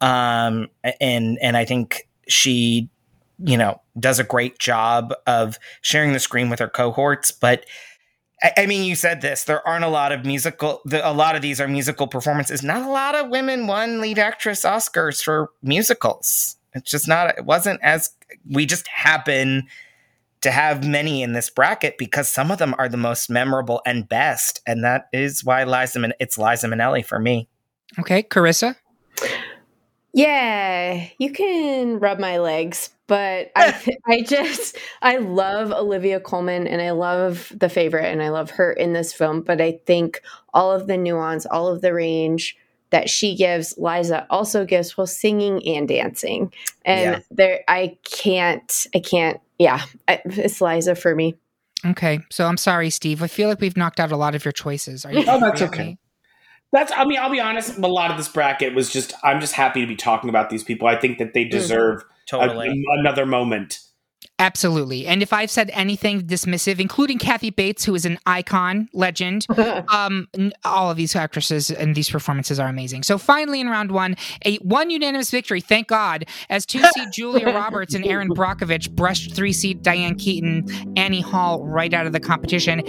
Um, 0.00 0.68
and 1.00 1.38
and 1.40 1.56
I 1.56 1.64
think 1.64 2.08
she, 2.28 2.90
you 3.38 3.56
know, 3.56 3.80
does 3.98 4.18
a 4.18 4.24
great 4.24 4.58
job 4.58 5.14
of 5.26 5.58
sharing 5.80 6.12
the 6.12 6.18
screen 6.18 6.50
with 6.50 6.58
her 6.58 6.68
cohorts. 6.68 7.30
But 7.30 7.64
I, 8.56 8.66
mean, 8.66 8.84
you 8.84 8.96
said 8.96 9.20
this: 9.20 9.44
there 9.44 9.66
aren't 9.66 9.84
a 9.84 9.88
lot 9.88 10.10
of 10.10 10.24
musical. 10.24 10.80
The, 10.84 11.08
a 11.08 11.12
lot 11.12 11.36
of 11.36 11.42
these 11.42 11.60
are 11.60 11.68
musical 11.68 12.08
performances. 12.08 12.64
Not 12.64 12.82
a 12.82 12.90
lot 12.90 13.14
of 13.14 13.30
women 13.30 13.68
won 13.68 14.00
lead 14.00 14.18
actress 14.18 14.62
Oscars 14.62 15.22
for 15.22 15.50
musicals. 15.62 16.56
It's 16.74 16.90
just 16.90 17.06
not. 17.06 17.38
It 17.38 17.44
wasn't 17.44 17.80
as 17.82 18.10
we 18.50 18.66
just 18.66 18.88
happen 18.88 19.68
to 20.42 20.50
have 20.50 20.86
many 20.86 21.22
in 21.22 21.32
this 21.32 21.50
bracket 21.50 21.96
because 21.98 22.28
some 22.28 22.50
of 22.50 22.58
them 22.58 22.74
are 22.78 22.88
the 22.88 22.96
most 22.96 23.30
memorable 23.30 23.80
and 23.86 24.08
best, 24.08 24.60
and 24.66 24.84
that 24.84 25.06
is 25.12 25.44
why 25.44 25.64
Liza 25.64 25.98
Min- 25.98 26.14
it's 26.20 26.38
Liza 26.38 26.68
Minnelli 26.68 27.04
for 27.04 27.18
me. 27.18 27.48
Okay, 27.98 28.22
Carissa. 28.22 28.76
Yeah, 30.14 31.06
you 31.18 31.32
can 31.32 31.98
rub 31.98 32.18
my 32.18 32.38
legs, 32.38 32.90
but 33.06 33.50
I 33.56 33.96
I 34.06 34.22
just 34.22 34.76
I 35.00 35.16
love 35.18 35.70
Olivia 35.72 36.20
Colman 36.20 36.66
and 36.66 36.82
I 36.82 36.90
love 36.90 37.50
The 37.56 37.68
Favorite 37.68 38.06
and 38.06 38.22
I 38.22 38.28
love 38.28 38.50
her 38.52 38.72
in 38.72 38.92
this 38.92 39.12
film, 39.12 39.40
but 39.40 39.60
I 39.60 39.80
think 39.86 40.22
all 40.52 40.72
of 40.72 40.86
the 40.86 40.98
nuance, 40.98 41.46
all 41.46 41.68
of 41.68 41.80
the 41.80 41.94
range 41.94 42.58
that 42.90 43.08
she 43.08 43.34
gives, 43.34 43.74
Liza 43.78 44.26
also 44.28 44.66
gives 44.66 44.98
while 44.98 45.06
singing 45.06 45.66
and 45.66 45.88
dancing. 45.88 46.52
And 46.84 47.16
yeah. 47.16 47.20
there 47.30 47.60
I 47.68 47.96
can't 48.04 48.86
I 48.94 48.98
can't 48.98 49.40
yeah, 49.62 49.84
it's 50.08 50.60
Liza 50.60 50.96
for 50.96 51.14
me. 51.14 51.36
Okay, 51.86 52.20
so 52.30 52.46
I'm 52.46 52.56
sorry, 52.56 52.90
Steve. 52.90 53.22
I 53.22 53.28
feel 53.28 53.48
like 53.48 53.60
we've 53.60 53.76
knocked 53.76 54.00
out 54.00 54.10
a 54.10 54.16
lot 54.16 54.34
of 54.34 54.44
your 54.44 54.52
choices. 54.52 55.04
Are 55.04 55.12
you? 55.12 55.24
oh, 55.28 55.38
that's 55.38 55.62
okay. 55.62 55.98
That's. 56.72 56.92
I 56.96 57.04
mean, 57.04 57.18
I'll 57.18 57.30
be 57.30 57.40
honest. 57.40 57.78
A 57.78 57.86
lot 57.86 58.10
of 58.10 58.16
this 58.16 58.28
bracket 58.28 58.74
was 58.74 58.92
just. 58.92 59.14
I'm 59.22 59.40
just 59.40 59.54
happy 59.54 59.80
to 59.80 59.86
be 59.86 59.94
talking 59.94 60.28
about 60.28 60.50
these 60.50 60.64
people. 60.64 60.88
I 60.88 60.96
think 60.96 61.18
that 61.18 61.32
they 61.32 61.44
mm. 61.44 61.50
deserve 61.50 62.02
mm, 62.02 62.06
totally. 62.28 62.68
a, 62.68 63.00
another 63.00 63.24
moment 63.24 63.78
Absolutely. 64.38 65.06
And 65.06 65.22
if 65.22 65.32
I've 65.32 65.50
said 65.50 65.70
anything 65.72 66.22
dismissive, 66.22 66.80
including 66.80 67.18
Kathy 67.18 67.50
Bates, 67.50 67.84
who 67.84 67.94
is 67.94 68.04
an 68.04 68.18
icon, 68.26 68.88
legend, 68.92 69.46
um, 69.88 70.26
all 70.64 70.90
of 70.90 70.96
these 70.96 71.14
actresses 71.14 71.70
and 71.70 71.94
these 71.94 72.10
performances 72.10 72.58
are 72.58 72.68
amazing. 72.68 73.04
So 73.04 73.18
finally, 73.18 73.60
in 73.60 73.68
round 73.68 73.92
one, 73.92 74.16
a 74.44 74.56
one 74.56 74.90
unanimous 74.90 75.30
victory, 75.30 75.60
thank 75.60 75.86
God, 75.86 76.24
as 76.50 76.66
two 76.66 76.82
seed 76.94 77.08
Julia 77.12 77.46
Roberts 77.46 77.94
and 77.94 78.04
Erin 78.04 78.30
Brockovich 78.30 78.90
brushed 78.90 79.32
three 79.34 79.52
seed 79.52 79.82
Diane 79.82 80.16
Keaton, 80.16 80.66
Annie 80.96 81.20
Hall 81.20 81.64
right 81.64 81.94
out 81.94 82.06
of 82.06 82.12
the 82.12 82.20
competition. 82.20 82.82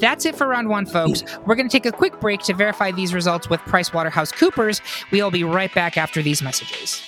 That's 0.00 0.26
it 0.26 0.36
for 0.36 0.46
round 0.46 0.68
one, 0.68 0.84
folks. 0.84 1.22
We're 1.46 1.54
going 1.54 1.68
to 1.68 1.72
take 1.72 1.86
a 1.86 1.92
quick 1.92 2.20
break 2.20 2.40
to 2.40 2.54
verify 2.54 2.90
these 2.90 3.14
results 3.14 3.48
with 3.48 3.60
PricewaterhouseCoopers. 3.60 4.82
We'll 5.10 5.30
be 5.30 5.44
right 5.44 5.72
back 5.74 5.96
after 5.96 6.22
these 6.22 6.42
messages. 6.42 7.07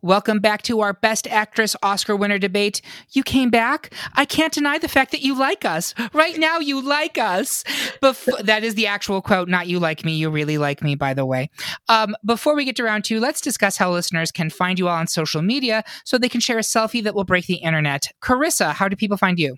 Welcome 0.00 0.38
back 0.38 0.62
to 0.62 0.80
our 0.80 0.92
Best 0.92 1.26
Actress 1.26 1.74
Oscar 1.82 2.14
winner 2.14 2.38
debate. 2.38 2.80
You 3.10 3.24
came 3.24 3.50
back. 3.50 3.92
I 4.14 4.26
can't 4.26 4.52
deny 4.52 4.78
the 4.78 4.86
fact 4.86 5.10
that 5.10 5.22
you 5.22 5.36
like 5.36 5.64
us. 5.64 5.92
Right 6.12 6.38
now, 6.38 6.60
you 6.60 6.80
like 6.80 7.18
us. 7.18 7.64
Bef- 8.00 8.38
that 8.44 8.62
is 8.62 8.76
the 8.76 8.86
actual 8.86 9.20
quote, 9.20 9.48
not 9.48 9.66
you 9.66 9.80
like 9.80 10.04
me. 10.04 10.14
You 10.14 10.30
really 10.30 10.56
like 10.56 10.84
me, 10.84 10.94
by 10.94 11.14
the 11.14 11.26
way. 11.26 11.50
Um, 11.88 12.14
before 12.24 12.54
we 12.54 12.64
get 12.64 12.76
to 12.76 12.84
round 12.84 13.06
two, 13.06 13.18
let's 13.18 13.40
discuss 13.40 13.76
how 13.76 13.90
listeners 13.90 14.30
can 14.30 14.50
find 14.50 14.78
you 14.78 14.86
all 14.86 14.96
on 14.96 15.08
social 15.08 15.42
media 15.42 15.82
so 16.04 16.16
they 16.16 16.28
can 16.28 16.40
share 16.40 16.58
a 16.58 16.62
selfie 16.62 17.02
that 17.02 17.16
will 17.16 17.24
break 17.24 17.46
the 17.46 17.56
internet. 17.56 18.06
Carissa, 18.22 18.74
how 18.74 18.86
do 18.86 18.94
people 18.94 19.16
find 19.16 19.36
you? 19.40 19.56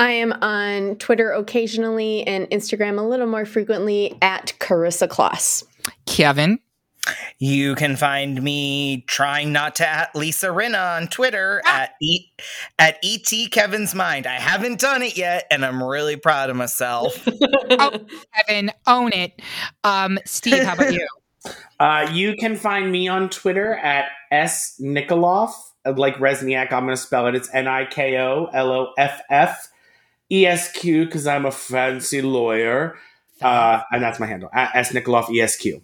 I 0.00 0.10
am 0.10 0.32
on 0.32 0.96
Twitter 0.96 1.30
occasionally 1.30 2.26
and 2.26 2.50
Instagram 2.50 2.98
a 2.98 3.02
little 3.02 3.28
more 3.28 3.44
frequently 3.44 4.18
at 4.20 4.52
Carissa 4.58 5.06
Kloss. 5.06 5.62
Kevin. 6.06 6.58
You 7.38 7.74
can 7.74 7.96
find 7.96 8.42
me 8.42 9.02
trying 9.06 9.52
not 9.52 9.74
to 9.76 9.88
at 9.88 10.14
Lisa 10.14 10.48
Rinna 10.48 10.96
on 10.96 11.08
Twitter 11.08 11.62
Ah. 11.64 11.82
at 11.82 11.94
e- 12.02 12.28
at 12.78 12.98
et 13.02 13.50
Kevin's 13.50 13.94
mind. 13.94 14.26
I 14.26 14.34
haven't 14.34 14.78
done 14.80 15.02
it 15.02 15.16
yet, 15.16 15.46
and 15.50 15.64
I'm 15.64 15.82
really 15.82 16.16
proud 16.16 16.50
of 16.50 16.56
myself. 16.56 17.26
Oh, 17.72 17.98
Kevin, 18.46 18.72
own 18.88 19.12
it. 19.12 19.40
Um, 19.84 20.18
Steve, 20.26 20.62
how 20.64 20.74
about 20.74 20.92
you? 20.92 21.06
Uh, 21.80 22.06
you 22.12 22.36
can 22.36 22.54
find 22.54 22.92
me 22.92 23.08
on 23.08 23.30
Twitter 23.30 23.72
at 23.76 24.08
S 24.30 24.78
Nikoloff, 24.78 25.52
uh, 25.86 25.94
like 25.96 26.16
Rezsnyak. 26.16 26.70
I'm 26.70 26.84
going 26.84 26.94
to 26.94 26.96
spell 26.98 27.26
it. 27.28 27.34
It's 27.34 27.48
N 27.54 27.66
I 27.66 27.86
K 27.86 28.18
O 28.18 28.50
L 28.52 28.70
O 28.70 28.92
F 28.98 29.22
F 29.30 29.68
E 30.30 30.44
S 30.44 30.70
Q 30.72 31.06
because 31.06 31.26
I'm 31.26 31.46
a 31.46 31.50
fancy 31.50 32.20
lawyer. 32.20 32.98
Uh, 33.40 33.80
and 33.90 34.02
that's 34.02 34.20
my 34.20 34.26
handle 34.26 34.50
at 34.52 34.76
S 34.76 34.92
Nikoloff 34.92 35.34
ESQ. 35.34 35.80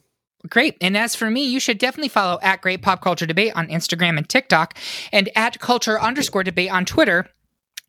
Great. 0.48 0.76
And 0.80 0.96
as 0.96 1.14
for 1.14 1.30
me, 1.30 1.44
you 1.44 1.60
should 1.60 1.78
definitely 1.78 2.08
follow 2.08 2.38
at 2.42 2.60
Great 2.60 2.82
Pop 2.82 3.00
Culture 3.00 3.26
Debate 3.26 3.52
on 3.54 3.68
Instagram 3.68 4.16
and 4.18 4.28
TikTok 4.28 4.78
and 5.12 5.30
at 5.34 5.58
Culture 5.60 6.00
underscore 6.00 6.44
debate 6.44 6.70
on 6.70 6.84
Twitter. 6.84 7.26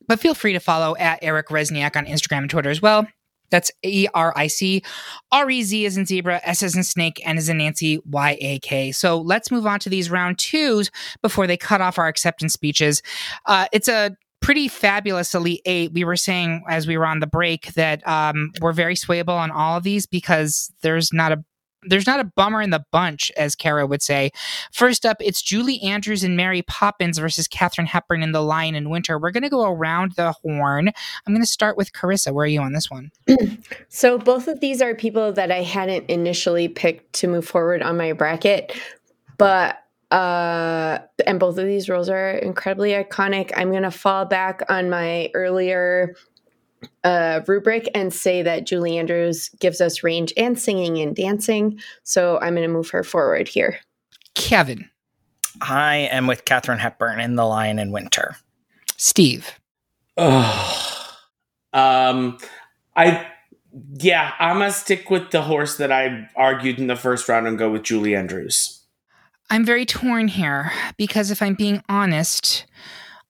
But 0.07 0.19
feel 0.19 0.33
free 0.33 0.53
to 0.53 0.59
follow 0.59 0.95
at 0.97 1.19
Eric 1.21 1.49
Rezsnyak 1.49 1.95
on 1.95 2.05
Instagram 2.05 2.39
and 2.39 2.49
Twitter 2.49 2.69
as 2.69 2.81
well. 2.81 3.05
That's 3.49 3.71
E 3.83 4.07
R 4.13 4.33
I 4.35 4.47
C 4.47 4.83
R 5.31 5.49
E 5.49 5.63
Z 5.63 5.85
is 5.85 5.97
in 5.97 6.05
zebra, 6.05 6.41
S 6.43 6.63
is 6.63 6.75
in 6.75 6.83
snake, 6.83 7.21
N 7.23 7.37
is 7.37 7.49
in 7.49 7.57
Nancy, 7.57 7.99
Y 8.05 8.37
A 8.41 8.59
K. 8.59 8.91
So 8.91 9.19
let's 9.19 9.51
move 9.51 9.65
on 9.65 9.79
to 9.79 9.89
these 9.89 10.09
round 10.09 10.37
twos 10.37 10.91
before 11.21 11.47
they 11.47 11.57
cut 11.57 11.81
off 11.81 11.97
our 11.97 12.07
acceptance 12.07 12.53
speeches. 12.53 13.01
Uh, 13.45 13.67
it's 13.71 13.87
a 13.87 14.15
pretty 14.41 14.67
fabulous 14.67 15.33
Elite 15.33 15.61
Eight. 15.65 15.93
We 15.93 16.03
were 16.03 16.15
saying 16.15 16.63
as 16.69 16.87
we 16.87 16.97
were 16.97 17.05
on 17.05 17.19
the 17.19 17.27
break 17.27 17.73
that 17.73 18.05
um, 18.07 18.51
we're 18.61 18.73
very 18.73 18.95
swayable 18.95 19.37
on 19.37 19.51
all 19.51 19.77
of 19.77 19.83
these 19.83 20.05
because 20.05 20.71
there's 20.81 21.13
not 21.13 21.31
a 21.31 21.43
there's 21.83 22.07
not 22.07 22.19
a 22.19 22.23
bummer 22.35 22.61
in 22.61 22.71
the 22.71 22.85
bunch, 22.91 23.31
as 23.37 23.55
Kara 23.55 23.85
would 23.85 24.01
say. 24.01 24.31
First 24.71 25.05
up, 25.05 25.17
it's 25.19 25.41
Julie 25.41 25.81
Andrews 25.81 26.23
and 26.23 26.35
Mary 26.35 26.61
Poppins 26.61 27.17
versus 27.17 27.47
Katharine 27.47 27.87
Hepburn 27.87 28.23
in 28.23 28.31
The 28.31 28.41
Lion 28.41 28.75
in 28.75 28.89
Winter. 28.89 29.19
We're 29.19 29.31
going 29.31 29.43
to 29.43 29.49
go 29.49 29.65
around 29.65 30.13
the 30.13 30.31
horn. 30.31 30.89
I'm 30.89 31.33
going 31.33 31.41
to 31.41 31.47
start 31.47 31.77
with 31.77 31.93
Carissa. 31.93 32.33
Where 32.33 32.43
are 32.43 32.47
you 32.47 32.61
on 32.61 32.73
this 32.73 32.89
one? 32.89 33.11
So 33.89 34.17
both 34.17 34.47
of 34.47 34.59
these 34.59 34.81
are 34.81 34.93
people 34.93 35.31
that 35.33 35.51
I 35.51 35.61
hadn't 35.61 36.09
initially 36.09 36.67
picked 36.67 37.13
to 37.13 37.27
move 37.27 37.47
forward 37.47 37.81
on 37.81 37.97
my 37.97 38.13
bracket, 38.13 38.77
but 39.37 39.83
uh 40.11 40.99
and 41.25 41.39
both 41.39 41.57
of 41.57 41.65
these 41.65 41.89
roles 41.89 42.09
are 42.09 42.31
incredibly 42.31 42.91
iconic. 42.91 43.51
I'm 43.55 43.71
going 43.71 43.83
to 43.83 43.91
fall 43.91 44.25
back 44.25 44.61
on 44.69 44.89
my 44.89 45.29
earlier 45.33 46.15
uh 47.03 47.41
rubric 47.47 47.89
and 47.95 48.13
say 48.13 48.41
that 48.43 48.65
Julie 48.65 48.97
Andrews 48.97 49.49
gives 49.59 49.81
us 49.81 50.03
range 50.03 50.33
and 50.37 50.59
singing 50.59 50.97
and 50.99 51.15
dancing, 51.15 51.79
so 52.03 52.39
I'm 52.39 52.55
going 52.55 52.67
to 52.67 52.73
move 52.73 52.89
her 52.89 53.03
forward 53.03 53.47
here. 53.47 53.79
Kevin, 54.35 54.89
I 55.61 55.95
am 56.11 56.27
with 56.27 56.45
Katharine 56.45 56.79
Hepburn 56.79 57.19
in 57.19 57.35
The 57.35 57.45
Lion 57.45 57.79
in 57.79 57.91
Winter. 57.91 58.35
Steve, 58.97 59.59
Ugh. 60.17 61.13
Um, 61.73 62.37
I 62.95 63.27
yeah, 63.99 64.33
I'm 64.39 64.59
gonna 64.59 64.71
stick 64.71 65.09
with 65.09 65.31
the 65.31 65.43
horse 65.43 65.77
that 65.77 65.91
I 65.91 66.27
argued 66.35 66.79
in 66.79 66.87
the 66.87 66.95
first 66.95 67.29
round 67.29 67.47
and 67.47 67.57
go 67.57 67.69
with 67.69 67.83
Julie 67.83 68.15
Andrews. 68.15 68.81
I'm 69.49 69.63
very 69.63 69.85
torn 69.85 70.27
here 70.27 70.71
because 70.97 71.31
if 71.31 71.41
I'm 71.41 71.53
being 71.53 71.83
honest, 71.87 72.65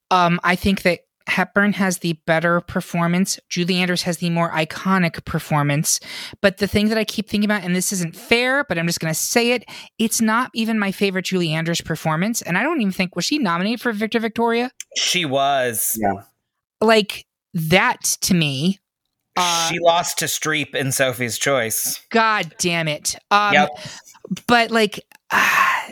um, 0.09 0.39
I 0.43 0.55
think 0.55 0.83
that 0.83 1.01
Hepburn 1.27 1.73
has 1.73 1.99
the 1.99 2.13
better 2.25 2.61
performance. 2.61 3.39
Julie 3.49 3.77
Andrews 3.77 4.03
has 4.03 4.17
the 4.17 4.29
more 4.29 4.49
iconic 4.51 5.23
performance. 5.25 5.99
But 6.41 6.57
the 6.57 6.67
thing 6.67 6.87
that 6.89 6.97
I 6.97 7.03
keep 7.03 7.29
thinking 7.29 7.45
about, 7.45 7.63
and 7.63 7.75
this 7.75 7.91
isn't 7.91 8.15
fair, 8.15 8.63
but 8.63 8.77
I'm 8.77 8.87
just 8.87 8.99
going 8.99 9.13
to 9.13 9.19
say 9.19 9.51
it, 9.51 9.65
it's 9.99 10.21
not 10.21 10.49
even 10.53 10.79
my 10.79 10.91
favorite 10.91 11.25
Julie 11.25 11.53
Andrews 11.53 11.81
performance. 11.81 12.41
And 12.41 12.57
I 12.57 12.63
don't 12.63 12.81
even 12.81 12.93
think, 12.93 13.15
was 13.15 13.25
she 13.25 13.37
nominated 13.39 13.81
for 13.81 13.91
Victor 13.91 14.19
Victoria? 14.19 14.71
She 14.95 15.25
was. 15.25 15.97
Yeah. 16.01 16.23
Like 16.81 17.25
that 17.53 18.03
to 18.21 18.33
me. 18.33 18.79
Uh, 19.35 19.69
she 19.69 19.79
lost 19.79 20.19
to 20.19 20.25
Streep 20.25 20.73
in 20.73 20.91
Sophie's 20.91 21.37
Choice. 21.37 22.01
God 22.09 22.55
damn 22.57 22.87
it. 22.87 23.15
Um, 23.29 23.53
Yep. 23.53 23.69
But 24.47 24.71
like, 24.71 24.99
ah, 25.31 25.91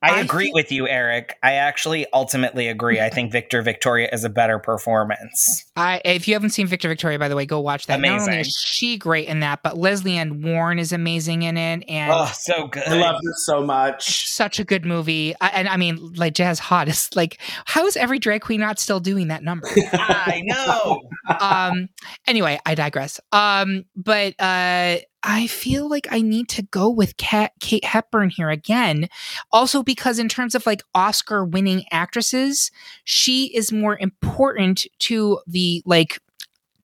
I 0.00 0.10
I 0.16 0.20
agree 0.20 0.44
feel- 0.46 0.54
with 0.54 0.70
you, 0.70 0.86
Eric. 0.86 1.36
I 1.42 1.54
actually 1.54 2.06
ultimately 2.12 2.68
agree. 2.68 3.00
I 3.00 3.08
think 3.10 3.32
Victor 3.32 3.62
Victoria 3.62 4.08
is 4.12 4.22
a 4.24 4.28
better 4.28 4.58
performance. 4.58 5.64
I 5.76 6.00
if 6.04 6.28
you 6.28 6.34
haven't 6.34 6.50
seen 6.50 6.66
Victor 6.68 6.88
Victoria, 6.88 7.18
by 7.18 7.28
the 7.28 7.34
way, 7.34 7.46
go 7.46 7.58
watch 7.60 7.86
that. 7.86 7.98
Not 8.00 8.08
only 8.20 8.24
Amazing. 8.34 8.40
is 8.40 8.56
she 8.64 8.96
great 8.96 9.26
in 9.28 9.40
that, 9.40 9.62
but 9.64 9.76
Lesley 9.76 10.16
Ann 10.16 10.42
Warren 10.42 10.78
is 10.78 10.92
amazing 10.92 11.42
in 11.42 11.56
it, 11.56 11.84
and 11.88 12.12
Oh, 12.12 12.30
so 12.32 12.68
good. 12.68 12.84
I 12.86 12.94
love 13.00 13.16
her 13.16 13.32
so 13.44 13.58
it's 13.58 13.66
much. 13.66 14.28
such 14.28 14.60
a 14.60 14.64
good 14.64 14.84
movie. 14.84 15.34
I, 15.40 15.48
and 15.48 15.68
I 15.68 15.76
mean, 15.76 16.12
like 16.14 16.34
Jazz 16.34 16.58
Hot 16.60 16.88
is 16.88 17.08
like, 17.16 17.40
how 17.64 17.86
is 17.86 17.96
every 17.96 18.18
drag 18.20 18.42
queen 18.42 18.60
not 18.60 18.78
still 18.78 19.00
doing 19.00 19.28
that 19.28 19.42
number? 19.42 19.66
I 19.92 20.42
know. 20.44 21.02
um. 21.40 21.88
Anyway, 22.26 22.58
I 22.64 22.74
digress. 22.76 23.20
Um. 23.32 23.84
But 23.96 24.34
uh, 24.38 24.98
I 25.22 25.46
feel 25.48 25.88
like 25.88 26.06
I 26.10 26.20
need 26.20 26.48
to 26.50 26.62
go 26.62 26.88
with 26.88 27.16
Kat, 27.16 27.52
Kate 27.60 27.84
Hepburn 27.84 28.30
here 28.30 28.50
again. 28.50 29.08
Also, 29.50 29.82
because 29.82 30.18
in 30.18 30.28
terms 30.28 30.54
of 30.54 30.64
like 30.64 30.82
Oscar 30.94 31.44
winning 31.44 31.84
actresses, 31.90 32.70
she 33.04 33.54
is 33.54 33.72
more 33.72 33.98
important 33.98 34.86
to 35.00 35.40
the 35.46 35.82
like 35.84 36.20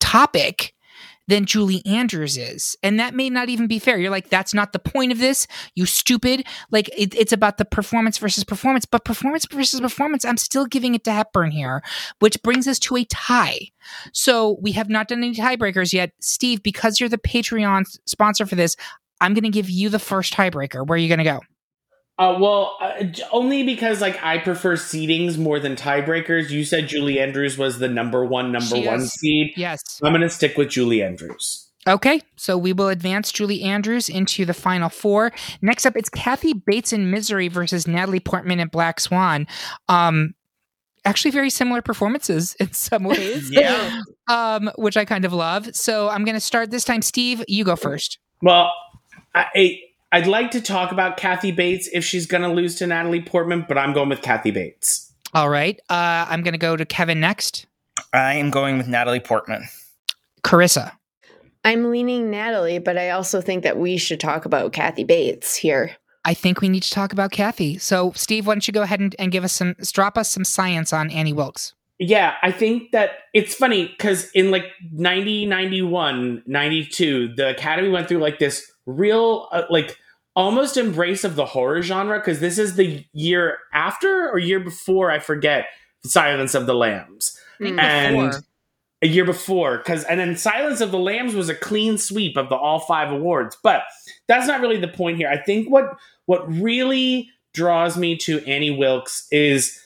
topic 0.01 0.73
than 1.28 1.46
Julie 1.46 1.82
Andrews 1.86 2.36
is. 2.36 2.76
And 2.82 3.00
that 3.00 3.14
may 3.14 3.30
not 3.30 3.48
even 3.48 3.66
be 3.66 3.78
fair. 3.78 3.98
You're 3.98 4.10
like, 4.10 4.28
that's 4.28 4.54
not 4.54 4.72
the 4.72 4.78
point 4.78 5.12
of 5.12 5.18
this, 5.18 5.46
you 5.74 5.86
stupid. 5.86 6.46
Like, 6.70 6.88
it, 6.96 7.14
it's 7.14 7.32
about 7.32 7.59
the 7.59 7.64
performance 7.64 8.18
versus 8.18 8.44
performance, 8.44 8.84
but 8.84 9.05
performance 9.05 9.46
versus 9.51 9.80
performance, 9.80 10.24
I'm 10.24 10.36
still 10.36 10.66
giving 10.66 10.94
it 10.94 11.05
to 11.05 11.12
Hepburn 11.12 11.51
here, 11.51 11.82
which 12.18 12.42
brings 12.42 12.68
us 12.68 12.78
to 12.80 12.96
a 12.96 13.05
tie. 13.05 13.68
So 14.12 14.59
we 14.60 14.72
have 14.72 14.88
not 14.88 15.09
done 15.09 15.18
any 15.18 15.34
tiebreakers 15.34 15.92
yet. 15.92 16.12
Steve, 16.20 16.62
because 16.62 17.01
you're 17.01 17.09
the 17.09 17.18
Patreon 17.18 17.84
sponsor 18.06 18.46
for 18.46 18.55
this, 18.55 18.76
I'm 19.20 19.34
going 19.34 19.44
to 19.44 19.51
give 19.51 19.70
you 19.70 19.88
the 19.88 19.98
first 19.98 20.34
tiebreaker. 20.34 20.86
Where 20.86 20.96
are 20.96 20.98
you 20.98 21.09
going 21.09 21.18
to 21.18 21.24
go? 21.24 21.40
Uh, 22.16 22.36
well, 22.41 22.77
uh, 22.81 23.05
only 23.32 23.65
because 23.65 24.01
like 24.01 24.23
I 24.23 24.39
prefer 24.39 24.77
seedings 24.77 25.36
more 25.36 25.59
than 25.59 25.74
tiebreakers. 25.74 26.51
You 26.51 26.65
said 26.65 26.86
Julie 26.86 27.19
Andrews 27.19 27.59
was 27.59 27.81
the 27.81 27.89
number 27.89 28.24
one, 28.24 28.53
number 28.53 28.77
She 28.77 28.86
one 28.86 29.01
is. 29.01 29.12
seed. 29.12 29.53
Yes. 29.57 30.01
I'm 30.03 30.12
gonna 30.12 30.31
stick 30.31 30.57
with 30.57 30.69
Julie 30.70 31.03
Andrews. 31.03 31.69
Okay, 31.86 32.20
so 32.36 32.57
we 32.57 32.73
will 32.73 32.89
advance 32.89 33.31
Julie 33.31 33.62
Andrews 33.62 34.09
into 34.09 34.47
the 34.47 34.55
final 34.55 34.89
four. 34.89 35.32
Next 35.61 35.85
up, 35.85 35.97
it's 35.97 36.09
Kathy 36.09 36.55
Bates 36.55 36.95
in 36.95 37.11
Misery 37.11 37.49
versus 37.49 37.86
Natalie 37.86 38.20
Portman 38.20 38.59
in 38.59 38.69
Black 38.69 39.01
Swan. 39.01 39.47
Um, 39.89 40.35
actually 41.05 41.31
very 41.32 41.51
similar 41.51 41.82
performances 41.82 42.55
in 42.55 42.73
some 42.73 43.05
ways. 43.05 43.51
Yeah. 43.51 44.01
um, 44.28 44.70
which 44.77 44.97
I 44.97 45.05
kind 45.05 45.27
of 45.27 45.35
love. 45.35 45.77
So 45.77 46.09
I'm 46.09 46.24
going 46.24 46.36
to 46.36 46.41
start 46.41 46.70
this 46.70 46.85
time. 46.85 47.03
Steve, 47.03 47.45
you 47.49 47.65
go 47.65 47.77
first. 47.77 48.19
Well, 48.41 48.73
I, 49.35 49.78
I'd 50.15 50.28
like 50.28 50.53
to 50.53 50.61
talk 50.61 50.93
about 50.93 51.16
Kathy 51.16 51.51
Bates 51.51 51.89
if 51.93 52.05
she's 52.05 52.24
going 52.24 52.43
to 52.43 52.49
lose 52.49 52.77
to 52.77 52.86
Natalie 52.86 53.20
Portman, 53.20 53.65
but 53.66 53.77
I'm 53.77 53.93
going 53.93 54.09
with 54.09 54.23
Kathy 54.23 54.53
Bates. 54.53 55.12
All 55.35 55.49
right. 55.49 55.81
Uh, 55.91 56.24
I'm 56.28 56.45
going 56.45 56.53
to 56.53 56.59
go 56.59 56.77
to 56.77 56.85
Kevin 56.85 57.19
next. 57.19 57.66
I 58.12 58.35
am 58.35 58.51
going 58.51 58.78
with 58.78 58.86
Natalie 58.86 59.19
Portman. 59.19 59.65
Carissa. 60.45 60.93
I'm 61.65 61.91
leaning 61.91 62.31
Natalie, 62.31 62.78
but 62.78 62.97
I 62.97 63.11
also 63.11 63.41
think 63.41 63.65
that 63.65 63.77
we 63.77 63.97
should 63.97 64.20
talk 64.20 64.45
about 64.45 64.73
Kathy 64.73 65.03
Bates 65.03 65.57
here. 65.57 65.97
I 66.24 66.32
think 66.32 66.61
we 66.61 66.69
need 66.69 66.85
to 66.85 66.93
talk 66.93 67.12
about 67.12 67.32
Kathy. 67.32 67.77
So, 67.78 68.12
Steve, 68.15 68.47
why 68.47 68.55
don't 68.55 68.69
you 68.69 68.73
go 68.73 68.82
ahead 68.82 69.01
and, 69.01 69.16
and 69.19 69.32
give 69.32 69.43
us 69.43 69.53
some, 69.53 69.74
drop 69.93 70.16
us 70.16 70.31
some 70.31 70.45
science 70.45 70.93
on 70.93 71.11
Annie 71.11 71.32
Wilkes? 71.32 71.74
Yeah, 71.99 72.35
I 72.41 72.53
think 72.53 72.93
that 72.93 73.19
it's 73.32 73.57
funny 73.57 73.89
because 73.89 74.31
in 74.31 74.53
like 74.53 74.66
90, 74.93 75.47
91, 75.47 76.45
92, 76.47 77.35
the 77.35 77.51
Academy 77.51 77.89
went 77.89 78.07
through 78.07 78.19
like 78.19 78.39
this 78.39 78.70
real, 78.86 79.49
uh, 79.51 79.62
like, 79.70 79.99
almost 80.36 80.77
embrace 80.77 81.24
of 81.24 81.36
the 81.36 81.47
horror 81.47 81.82
genre 81.82 82.19
because 82.19 82.40
this 82.40 82.59
is 82.59 82.77
the 82.77 83.05
year 83.12 83.59
after 83.73 84.31
or 84.31 84.39
year 84.39 84.61
before, 84.61 85.11
I 85.11 85.19
forget, 85.19 85.66
Silence 86.05 86.55
of 86.55 86.66
the 86.66 86.74
Lambs. 86.74 87.39
Mm-hmm. 87.61 87.78
Mm, 87.78 87.82
and 87.82 88.16
Before. 88.16 88.43
a 89.02 89.06
year 89.06 89.24
before 89.24 89.78
because 89.78 90.02
and 90.05 90.19
then 90.19 90.36
silence 90.36 90.81
of 90.81 90.90
the 90.90 90.98
lambs 90.98 91.35
was 91.35 91.48
a 91.48 91.55
clean 91.55 91.98
sweep 91.98 92.36
of 92.36 92.48
the 92.48 92.56
all 92.56 92.81
five 92.81 93.12
awards 93.12 93.56
but 93.62 93.82
that's 94.27 94.47
not 94.48 94.61
really 94.61 94.77
the 94.77 94.89
point 94.89 95.16
here 95.16 95.28
i 95.28 95.36
think 95.36 95.70
what 95.70 95.97
what 96.27 96.51
really 96.52 97.28
draws 97.52 97.97
me 97.97 98.16
to 98.16 98.44
annie 98.44 98.70
wilkes 98.70 99.28
is 99.31 99.81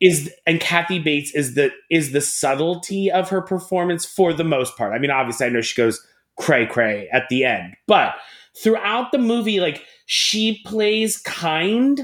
is 0.00 0.32
and 0.46 0.60
kathy 0.60 0.98
bates 0.98 1.34
is 1.34 1.54
the 1.54 1.72
is 1.90 2.12
the 2.12 2.20
subtlety 2.20 3.10
of 3.10 3.28
her 3.28 3.40
performance 3.40 4.06
for 4.06 4.32
the 4.32 4.44
most 4.44 4.76
part 4.76 4.92
i 4.92 4.98
mean 4.98 5.10
obviously 5.10 5.46
i 5.46 5.50
know 5.50 5.60
she 5.60 5.74
goes 5.80 6.06
cray 6.38 6.66
cray 6.66 7.08
at 7.12 7.28
the 7.30 7.44
end 7.44 7.74
but 7.88 8.14
throughout 8.62 9.12
the 9.12 9.18
movie 9.18 9.60
like 9.60 9.84
she 10.06 10.62
plays 10.64 11.18
kind 11.18 12.02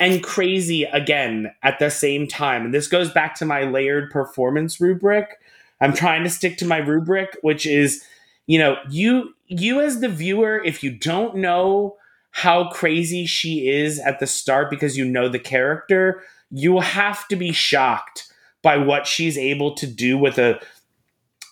and 0.00 0.22
crazy 0.22 0.84
again 0.84 1.52
at 1.62 1.78
the 1.78 1.90
same 1.90 2.26
time. 2.26 2.64
And 2.64 2.74
this 2.74 2.88
goes 2.88 3.10
back 3.10 3.34
to 3.36 3.44
my 3.44 3.62
layered 3.62 4.10
performance 4.10 4.80
rubric. 4.80 5.38
I'm 5.80 5.92
trying 5.92 6.24
to 6.24 6.30
stick 6.30 6.56
to 6.58 6.66
my 6.66 6.78
rubric, 6.78 7.36
which 7.42 7.66
is, 7.66 8.04
you 8.46 8.58
know, 8.58 8.76
you 8.90 9.34
you 9.46 9.80
as 9.80 10.00
the 10.00 10.08
viewer, 10.08 10.62
if 10.64 10.82
you 10.82 10.90
don't 10.90 11.36
know 11.36 11.96
how 12.30 12.68
crazy 12.70 13.26
she 13.26 13.68
is 13.68 14.00
at 14.00 14.18
the 14.18 14.26
start 14.26 14.70
because 14.70 14.96
you 14.96 15.04
know 15.04 15.28
the 15.28 15.38
character, 15.38 16.22
you 16.50 16.80
have 16.80 17.28
to 17.28 17.36
be 17.36 17.52
shocked 17.52 18.32
by 18.62 18.76
what 18.76 19.06
she's 19.06 19.38
able 19.38 19.74
to 19.74 19.86
do 19.86 20.18
with 20.18 20.38
a 20.38 20.58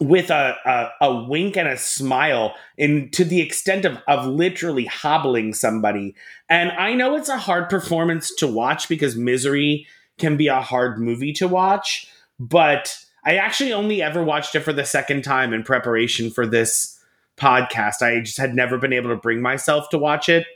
with 0.02 0.30
a, 0.30 0.56
a, 0.64 1.06
a 1.06 1.24
wink 1.24 1.56
and 1.56 1.68
a 1.68 1.76
smile 1.76 2.54
and 2.78 3.12
to 3.12 3.24
the 3.24 3.40
extent 3.40 3.84
of, 3.84 3.98
of 4.08 4.26
literally 4.26 4.86
hobbling 4.86 5.54
somebody. 5.54 6.14
And 6.48 6.70
i 6.72 6.92
know 6.94 7.16
it's 7.16 7.28
a 7.28 7.38
hard 7.38 7.68
performance 7.68 8.34
to 8.36 8.46
watch 8.46 8.88
because 8.88 9.16
misery 9.16 9.86
can 10.18 10.36
be 10.36 10.48
a 10.48 10.60
hard 10.60 10.98
movie 10.98 11.32
to 11.32 11.48
watch 11.48 12.06
but 12.38 12.98
i 13.24 13.36
actually 13.36 13.72
only 13.72 14.02
ever 14.02 14.22
watched 14.22 14.54
it 14.54 14.60
for 14.60 14.72
the 14.72 14.84
second 14.84 15.22
time 15.22 15.52
in 15.52 15.62
preparation 15.62 16.30
for 16.30 16.46
this 16.46 16.98
podcast. 17.36 18.02
I 18.02 18.20
just 18.20 18.38
had 18.38 18.54
never 18.54 18.78
been 18.78 18.92
able 18.92 19.10
to 19.10 19.16
bring 19.16 19.42
myself 19.42 19.88
to 19.90 19.98
watch 19.98 20.28
it 20.28 20.46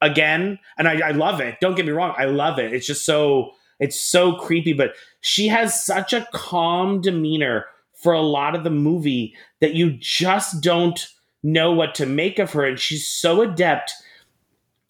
again. 0.00 0.58
And 0.78 0.88
I, 0.88 1.08
I 1.08 1.10
love 1.12 1.40
it. 1.40 1.56
Don't 1.60 1.76
get 1.76 1.86
me 1.86 1.92
wrong. 1.92 2.14
I 2.16 2.24
love 2.24 2.58
it. 2.58 2.72
It's 2.72 2.86
just 2.86 3.04
so 3.04 3.52
it's 3.78 3.98
so 3.98 4.34
creepy 4.36 4.72
but 4.74 4.94
she 5.22 5.48
has 5.48 5.82
such 5.82 6.12
a 6.12 6.28
calm 6.32 7.00
demeanor 7.00 7.64
for 8.02 8.12
a 8.12 8.20
lot 8.20 8.54
of 8.54 8.64
the 8.64 8.70
movie 8.70 9.34
that 9.60 9.74
you 9.74 9.92
just 9.92 10.60
don't 10.62 11.08
know 11.42 11.72
what 11.72 11.94
to 11.94 12.06
make 12.06 12.38
of 12.38 12.52
her. 12.52 12.64
And 12.64 12.78
she's 12.78 13.06
so 13.06 13.42
adept 13.42 13.92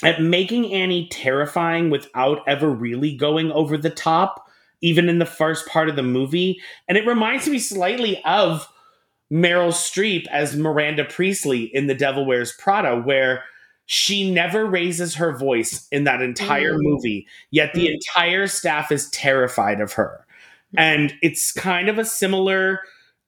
at 0.03 0.21
making 0.21 0.73
Annie 0.73 1.09
terrifying 1.09 1.91
without 1.91 2.41
ever 2.49 2.71
really 2.71 3.15
going 3.15 3.53
over 3.53 3.77
the 3.79 3.91
top, 3.91 4.49
even 4.81 5.09
in 5.09 5.19
the 5.19 5.27
first 5.27 5.67
part 5.69 5.89
of 5.89 5.97
the 5.97 6.03
movie. 6.03 6.61
And 6.89 6.99
it 6.99 7.07
reminds 7.07 7.49
me 7.49 7.59
slightly 7.59 8.23
of 8.25 8.67
Meryl 9.33 9.73
Streep 9.73 10.27
as 10.29 10.57
Miranda 10.57 11.05
Priestly 11.05 11.65
in 11.75 11.87
The 11.87 11.95
Devil 11.95 12.27
Wears 12.27 12.53
Prada, 12.53 13.01
where 13.01 13.45
she 13.87 14.31
never 14.31 14.67
raises 14.67 15.15
her 15.15 15.37
voice 15.37 15.87
in 15.91 16.05
that 16.05 16.23
entire 16.23 16.75
Mm. 16.75 16.83
movie, 16.83 17.27
yet 17.51 17.75
the 17.75 17.93
entire 17.93 18.47
staff 18.47 18.91
is 18.93 19.11
terrified 19.11 19.81
of 19.81 19.93
her. 19.95 20.25
And 20.77 21.15
it's 21.21 21.53
kind 21.53 21.89
of 21.89 21.99
a 21.99 22.05
similar 22.05 22.81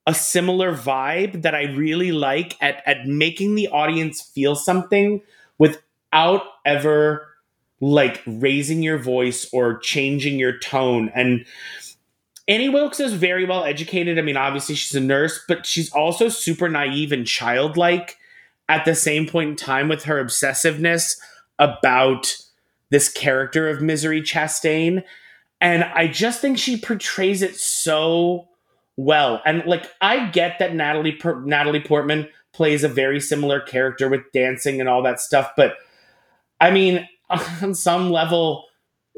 a 0.06 0.14
similar 0.14 0.74
vibe 0.74 1.42
that 1.42 1.54
I 1.54 1.64
really 1.64 2.12
like 2.12 2.56
at 2.60 2.82
at 2.86 3.06
making 3.06 3.54
the 3.54 3.68
audience 3.68 4.20
feel 4.20 4.54
something 4.54 5.22
without 5.58 6.42
ever 6.64 7.28
like 7.80 8.22
raising 8.26 8.82
your 8.82 8.98
voice 8.98 9.48
or 9.52 9.78
changing 9.78 10.38
your 10.38 10.58
tone 10.58 11.10
and 11.14 11.44
Annie 12.46 12.68
Wilkes 12.68 13.00
is 13.00 13.14
very 13.14 13.46
well 13.46 13.64
educated. 13.64 14.18
I 14.18 14.22
mean, 14.22 14.36
obviously 14.36 14.74
she's 14.74 14.94
a 14.94 15.00
nurse, 15.00 15.42
but 15.48 15.64
she's 15.64 15.90
also 15.92 16.28
super 16.28 16.68
naive 16.68 17.10
and 17.10 17.26
childlike 17.26 18.18
at 18.68 18.84
the 18.84 18.94
same 18.94 19.26
point 19.26 19.50
in 19.50 19.56
time 19.56 19.88
with 19.88 20.04
her 20.04 20.22
obsessiveness 20.22 21.18
about 21.58 22.36
this 22.90 23.08
character 23.08 23.68
of 23.68 23.80
Misery 23.80 24.20
Chastain. 24.20 25.02
And 25.60 25.84
I 25.84 26.06
just 26.06 26.40
think 26.40 26.58
she 26.58 26.78
portrays 26.78 27.40
it 27.40 27.56
so 27.56 28.48
well. 28.96 29.42
And 29.44 29.64
like, 29.66 29.90
I 30.00 30.28
get 30.28 30.58
that 30.58 30.74
Natalie 30.74 31.12
Per- 31.12 31.42
Natalie 31.42 31.80
Portman 31.80 32.28
plays 32.52 32.84
a 32.84 32.88
very 32.88 33.20
similar 33.20 33.60
character 33.60 34.08
with 34.08 34.20
dancing 34.32 34.80
and 34.80 34.88
all 34.88 35.02
that 35.02 35.20
stuff, 35.20 35.50
but 35.56 35.76
I 36.60 36.70
mean, 36.70 37.08
on 37.62 37.74
some 37.74 38.10
level, 38.10 38.64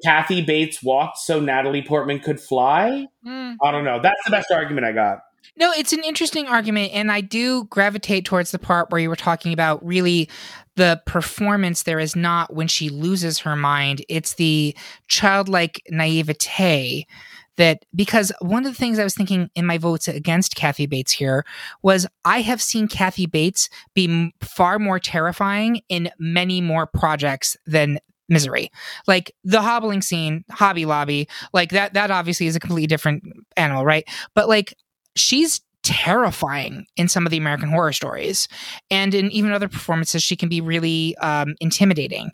Kathy 0.05 0.43
Bates 0.43 0.82
walked 0.82 1.19
so 1.19 1.40
Natalie 1.40 1.82
Portman 1.82 2.20
could 2.20 2.40
fly. 2.40 3.07
Mm. 3.27 3.57
I 3.62 3.70
don't 3.70 3.85
know. 3.85 4.01
That's 4.03 4.23
the 4.24 4.31
best 4.31 4.51
argument 4.51 4.86
I 4.86 4.93
got. 4.93 5.20
No, 5.57 5.73
it's 5.73 5.93
an 5.93 6.03
interesting 6.05 6.48
argument, 6.48 6.93
and 6.93 7.11
I 7.11 7.20
do 7.20 7.65
gravitate 7.65 8.24
towards 8.24 8.51
the 8.51 8.59
part 8.59 8.90
where 8.90 9.01
you 9.01 9.09
were 9.09 9.16
talking 9.16 9.53
about 9.53 9.85
really 9.85 10.28
the 10.74 11.01
performance. 11.07 11.85
There 11.85 12.01
is 12.01 12.16
not 12.16 12.53
when 12.53 12.69
she 12.69 12.90
loses 12.90 13.39
her 13.39 13.57
mind; 13.57 14.05
it's 14.09 14.35
the 14.35 14.77
childlike 15.09 15.82
naivete 15.89 17.07
that 17.56 17.84
because 17.94 18.32
one 18.40 18.64
of 18.66 18.72
the 18.72 18.78
things 18.78 18.98
I 18.98 19.04
was 19.04 19.14
thinking 19.14 19.50
in 19.54 19.66
my 19.66 19.78
votes 19.78 20.08
against 20.08 20.56
Kathy 20.56 20.86
Bates 20.86 21.12
here 21.12 21.44
was 21.82 22.06
I 22.24 22.40
have 22.42 22.62
seen 22.62 22.88
Kathy 22.88 23.26
Bates 23.26 23.68
be 23.94 24.32
far 24.40 24.78
more 24.78 24.98
terrifying 24.98 25.80
in 25.88 26.10
many 26.18 26.60
more 26.60 26.86
projects 26.86 27.56
than 27.66 27.98
misery 28.28 28.72
like 29.06 29.30
the 29.44 29.62
hobbling 29.62 30.02
scene 30.02 30.44
hobby 30.50 30.84
lobby 30.84 31.28
like 31.52 31.70
that 31.70 31.94
that 31.94 32.10
obviously 32.10 32.48
is 32.48 32.56
a 32.56 32.58
completely 32.58 32.88
different 32.88 33.22
animal 33.56 33.84
right 33.84 34.04
but 34.34 34.48
like 34.48 34.74
she's 35.14 35.60
terrifying 35.86 36.84
in 36.96 37.06
some 37.06 37.24
of 37.26 37.30
the 37.30 37.36
American 37.36 37.68
horror 37.68 37.92
stories. 37.92 38.48
And 38.90 39.14
in 39.14 39.30
even 39.30 39.52
other 39.52 39.68
performances, 39.68 40.20
she 40.20 40.34
can 40.34 40.48
be 40.48 40.60
really 40.60 41.16
um, 41.18 41.54
intimidating. 41.60 42.32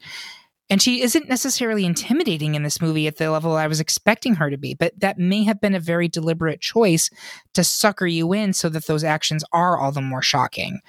And 0.72 0.80
she 0.80 1.02
isn't 1.02 1.28
necessarily 1.28 1.84
intimidating 1.84 2.54
in 2.54 2.62
this 2.62 2.80
movie 2.80 3.06
at 3.06 3.18
the 3.18 3.30
level 3.30 3.56
I 3.56 3.66
was 3.66 3.78
expecting 3.78 4.36
her 4.36 4.48
to 4.48 4.56
be, 4.56 4.72
but 4.72 4.98
that 4.98 5.18
may 5.18 5.44
have 5.44 5.60
been 5.60 5.74
a 5.74 5.80
very 5.80 6.08
deliberate 6.08 6.62
choice 6.62 7.10
to 7.52 7.62
sucker 7.62 8.06
you 8.06 8.32
in 8.32 8.54
so 8.54 8.70
that 8.70 8.86
those 8.86 9.04
actions 9.04 9.44
are 9.52 9.78
all 9.78 9.92
the 9.92 10.00
more 10.00 10.22
shocking. 10.22 10.80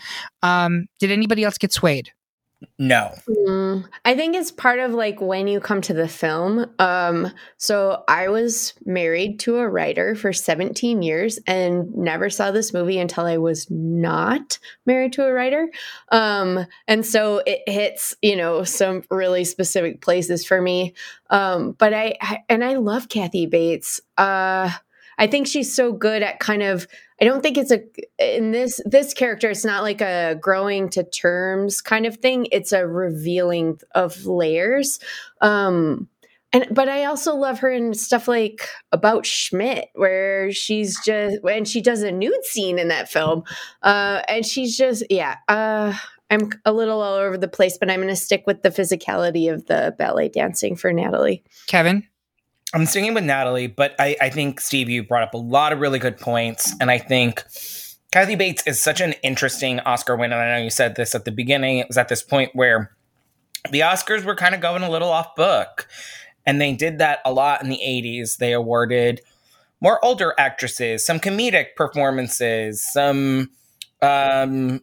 Um, 0.41 0.85
did 0.99 1.11
anybody 1.11 1.43
else 1.43 1.57
get 1.57 1.73
swayed? 1.73 2.13
No. 2.77 3.13
Mm, 3.27 3.85
I 4.05 4.15
think 4.15 4.35
it's 4.35 4.51
part 4.51 4.79
of 4.79 4.91
like 4.93 5.21
when 5.21 5.47
you 5.47 5.59
come 5.59 5.81
to 5.81 5.93
the 5.93 6.07
film. 6.07 6.65
Um, 6.79 7.31
so 7.57 8.03
I 8.07 8.29
was 8.29 8.73
married 8.85 9.39
to 9.41 9.57
a 9.57 9.69
writer 9.69 10.15
for 10.15 10.33
17 10.33 11.01
years 11.01 11.39
and 11.47 11.93
never 11.95 12.29
saw 12.29 12.51
this 12.51 12.73
movie 12.73 12.99
until 12.99 13.25
I 13.25 13.37
was 13.37 13.69
not 13.69 14.59
married 14.85 15.13
to 15.13 15.25
a 15.25 15.33
writer. 15.33 15.69
Um, 16.11 16.65
and 16.87 17.05
so 17.05 17.41
it 17.45 17.61
hits, 17.67 18.15
you 18.21 18.35
know, 18.35 18.63
some 18.63 19.03
really 19.09 19.45
specific 19.45 20.01
places 20.01 20.45
for 20.45 20.61
me. 20.61 20.93
Um, 21.29 21.73
but 21.73 21.93
I, 21.93 22.15
I 22.21 22.43
and 22.49 22.63
I 22.63 22.75
love 22.75 23.09
Kathy 23.09 23.45
Bates. 23.45 24.01
Uh, 24.17 24.69
I 25.17 25.27
think 25.27 25.47
she's 25.47 25.73
so 25.73 25.93
good 25.93 26.23
at 26.23 26.39
kind 26.39 26.63
of 26.63 26.87
I 27.23 27.25
don't 27.25 27.41
think 27.41 27.57
it's 27.57 27.71
a 27.71 27.81
in 28.19 28.51
this 28.51 28.81
this 28.83 29.13
character 29.13 29.49
it's 29.49 29.63
not 29.63 29.81
like 29.81 30.01
a 30.01 30.37
growing 30.41 30.89
to 30.89 31.05
terms 31.05 31.79
kind 31.79 32.05
of 32.05 32.17
thing. 32.17 32.49
It's 32.51 32.73
a 32.73 32.85
revealing 32.85 33.79
of 33.95 34.25
layers. 34.25 34.99
Um 35.39 36.09
and 36.51 36.67
but 36.69 36.89
I 36.89 37.05
also 37.05 37.33
love 37.33 37.59
her 37.59 37.71
in 37.71 37.93
stuff 37.93 38.27
like 38.27 38.67
about 38.91 39.25
Schmidt, 39.25 39.87
where 39.95 40.51
she's 40.51 40.99
just 41.05 41.37
and 41.49 41.65
she 41.65 41.79
does 41.79 42.03
a 42.03 42.11
nude 42.11 42.43
scene 42.43 42.77
in 42.77 42.89
that 42.89 43.07
film. 43.07 43.43
Uh 43.81 44.21
and 44.27 44.45
she's 44.45 44.75
just 44.75 45.05
yeah, 45.09 45.37
uh 45.47 45.93
I'm 46.29 46.49
a 46.65 46.73
little 46.73 47.01
all 47.01 47.15
over 47.15 47.37
the 47.37 47.47
place, 47.47 47.77
but 47.77 47.89
I'm 47.89 48.01
gonna 48.01 48.17
stick 48.17 48.43
with 48.45 48.63
the 48.63 48.69
physicality 48.69 49.49
of 49.49 49.67
the 49.67 49.95
ballet 49.97 50.27
dancing 50.27 50.75
for 50.75 50.91
Natalie. 50.91 51.41
Kevin? 51.67 52.05
I'm 52.73 52.87
sticking 52.87 53.13
with 53.13 53.23
Natalie, 53.23 53.67
but 53.67 53.93
I, 53.99 54.15
I 54.19 54.29
think 54.29 54.59
Steve, 54.59 54.89
you 54.89 55.03
brought 55.03 55.21
up 55.21 55.35
a 55.35 55.37
lot 55.37 55.73
of 55.73 55.79
really 55.79 55.99
good 55.99 56.17
points, 56.17 56.73
and 56.81 56.89
I 56.89 56.97
think 56.97 57.43
Kathy 58.11 58.35
Bates 58.35 58.65
is 58.65 58.81
such 58.81 58.99
an 58.99 59.13
interesting 59.21 59.79
Oscar 59.81 60.15
winner. 60.15 60.37
I 60.37 60.57
know 60.57 60.63
you 60.63 60.71
said 60.71 60.95
this 60.95 61.13
at 61.13 61.23
the 61.23 61.31
beginning. 61.31 61.77
It 61.77 61.87
was 61.87 61.99
at 61.99 62.09
this 62.09 62.23
point 62.23 62.49
where 62.53 62.95
the 63.69 63.81
Oscars 63.81 64.23
were 64.23 64.35
kind 64.35 64.55
of 64.55 64.61
going 64.61 64.81
a 64.81 64.89
little 64.89 65.09
off 65.09 65.35
book, 65.35 65.87
and 66.47 66.59
they 66.59 66.73
did 66.73 66.97
that 66.97 67.19
a 67.25 67.31
lot 67.31 67.61
in 67.61 67.69
the 67.69 67.79
80s. 67.85 68.37
They 68.37 68.53
awarded 68.53 69.21
more 69.79 70.03
older 70.03 70.33
actresses, 70.39 71.05
some 71.05 71.19
comedic 71.19 71.75
performances, 71.75 72.81
some 72.81 73.51
um, 74.01 74.81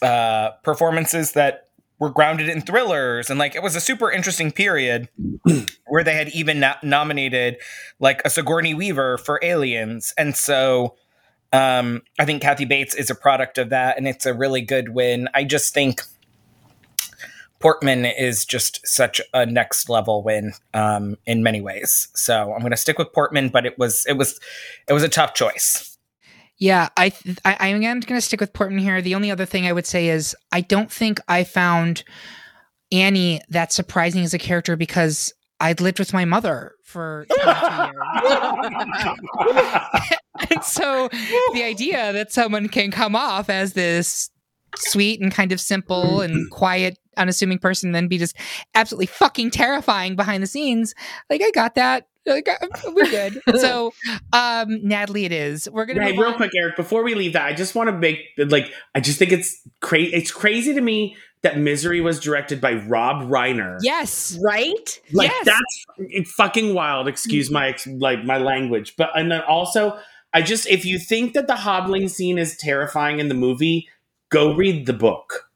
uh, 0.00 0.50
performances 0.64 1.32
that 1.32 1.68
were 2.02 2.10
grounded 2.10 2.48
in 2.48 2.60
thrillers. 2.60 3.30
And 3.30 3.38
like 3.38 3.54
it 3.54 3.62
was 3.62 3.76
a 3.76 3.80
super 3.80 4.10
interesting 4.10 4.50
period 4.50 5.08
where 5.86 6.02
they 6.02 6.14
had 6.14 6.30
even 6.30 6.58
no- 6.58 6.74
nominated 6.82 7.58
like 8.00 8.20
a 8.24 8.28
Sigourney 8.28 8.74
Weaver 8.74 9.18
for 9.18 9.38
Aliens. 9.40 10.12
And 10.18 10.36
so 10.36 10.96
um 11.52 12.02
I 12.18 12.24
think 12.24 12.42
Kathy 12.42 12.64
Bates 12.64 12.96
is 12.96 13.08
a 13.08 13.14
product 13.14 13.56
of 13.56 13.70
that 13.70 13.98
and 13.98 14.08
it's 14.08 14.26
a 14.26 14.34
really 14.34 14.62
good 14.62 14.88
win. 14.88 15.28
I 15.32 15.44
just 15.44 15.72
think 15.74 16.02
Portman 17.60 18.04
is 18.04 18.44
just 18.44 18.84
such 18.84 19.20
a 19.32 19.46
next 19.46 19.88
level 19.88 20.24
win 20.24 20.54
um 20.74 21.16
in 21.24 21.44
many 21.44 21.60
ways. 21.60 22.08
So 22.16 22.52
I'm 22.52 22.62
going 22.62 22.72
to 22.72 22.76
stick 22.76 22.98
with 22.98 23.12
Portman 23.12 23.48
but 23.48 23.64
it 23.64 23.78
was 23.78 24.04
it 24.06 24.14
was 24.14 24.40
it 24.88 24.92
was 24.92 25.04
a 25.04 25.08
tough 25.08 25.34
choice 25.34 25.91
Yeah, 26.62 26.90
I, 26.96 27.08
th- 27.08 27.38
I 27.44 27.56
I 27.58 27.66
am 27.70 27.80
going 27.80 28.00
to 28.00 28.20
stick 28.20 28.38
with 28.40 28.52
Portman 28.52 28.78
here. 28.78 29.02
The 29.02 29.16
only 29.16 29.32
other 29.32 29.44
thing 29.44 29.66
I 29.66 29.72
would 29.72 29.84
say 29.84 30.10
is 30.10 30.36
I 30.52 30.60
don't 30.60 30.92
think 30.92 31.18
I 31.26 31.42
found 31.42 32.04
Annie 32.92 33.40
that 33.48 33.72
surprising 33.72 34.22
as 34.22 34.32
a 34.32 34.38
character 34.38 34.76
because 34.76 35.34
I'd 35.58 35.80
lived 35.80 35.98
with 35.98 36.12
my 36.12 36.24
mother 36.24 36.76
for 36.84 37.26
22 37.34 37.50
years. 38.78 39.82
and 40.52 40.62
so 40.62 41.08
the 41.52 41.64
idea 41.64 42.12
that 42.12 42.30
someone 42.30 42.68
can 42.68 42.92
come 42.92 43.16
off 43.16 43.50
as 43.50 43.72
this 43.72 44.30
sweet 44.76 45.20
and 45.20 45.32
kind 45.32 45.50
of 45.50 45.60
simple 45.60 46.20
and 46.20 46.48
quiet 46.52 46.96
unassuming 47.16 47.58
person 47.58 47.90
then 47.90 48.06
be 48.06 48.18
just 48.18 48.36
absolutely 48.76 49.06
fucking 49.06 49.50
terrifying 49.50 50.14
behind 50.14 50.42
the 50.42 50.46
scenes 50.46 50.94
like 51.28 51.42
i 51.42 51.50
got 51.50 51.74
that 51.74 52.06
like, 52.26 52.48
uh, 52.48 52.56
we're 52.92 53.04
good 53.10 53.40
so 53.58 53.92
um 54.32 54.78
natalie 54.82 55.24
it 55.24 55.32
is 55.32 55.68
we're 55.70 55.84
gonna 55.86 56.02
Hey, 56.02 56.10
move 56.12 56.18
real 56.20 56.28
on. 56.30 56.36
quick, 56.36 56.50
Eric. 56.56 56.76
Before 56.76 57.02
we 57.02 57.14
leave 57.14 57.32
that, 57.34 57.46
I 57.46 57.52
just 57.52 57.74
want 57.74 57.88
to 57.88 57.92
make 57.96 58.18
like 58.38 58.72
I 58.94 59.00
just 59.00 59.18
think 59.18 59.32
it's 59.32 59.60
crazy. 59.80 60.14
It's 60.14 60.30
crazy 60.30 60.74
to 60.74 60.80
me 60.80 61.16
that 61.42 61.58
Misery 61.58 62.00
was 62.00 62.20
directed 62.20 62.60
by 62.60 62.74
Rob 62.74 63.28
Reiner. 63.28 63.76
yes 63.82 64.38
Right? 64.44 65.00
like 65.12 65.30
yes. 65.30 65.44
that's 65.44 65.86
f- 66.20 66.26
fucking 66.28 66.74
wild. 66.74 67.08
Excuse 67.08 67.50
my 67.50 67.76
like 67.86 68.24
my 68.24 68.38
language, 68.38 68.94
but 68.96 69.10
and 69.16 69.30
then 69.30 69.40
also 69.42 69.98
I 70.32 70.42
just 70.42 70.66
if 70.68 70.84
you 70.84 70.98
think 70.98 71.34
that 71.34 71.46
the 71.48 71.56
hobbling 71.56 72.08
scene 72.08 72.38
is 72.38 72.56
terrifying 72.56 73.18
in 73.18 73.28
the 73.28 73.34
movie, 73.34 73.88
go 74.30 74.54
read 74.54 74.86
the 74.86 74.92
book. 74.92 75.48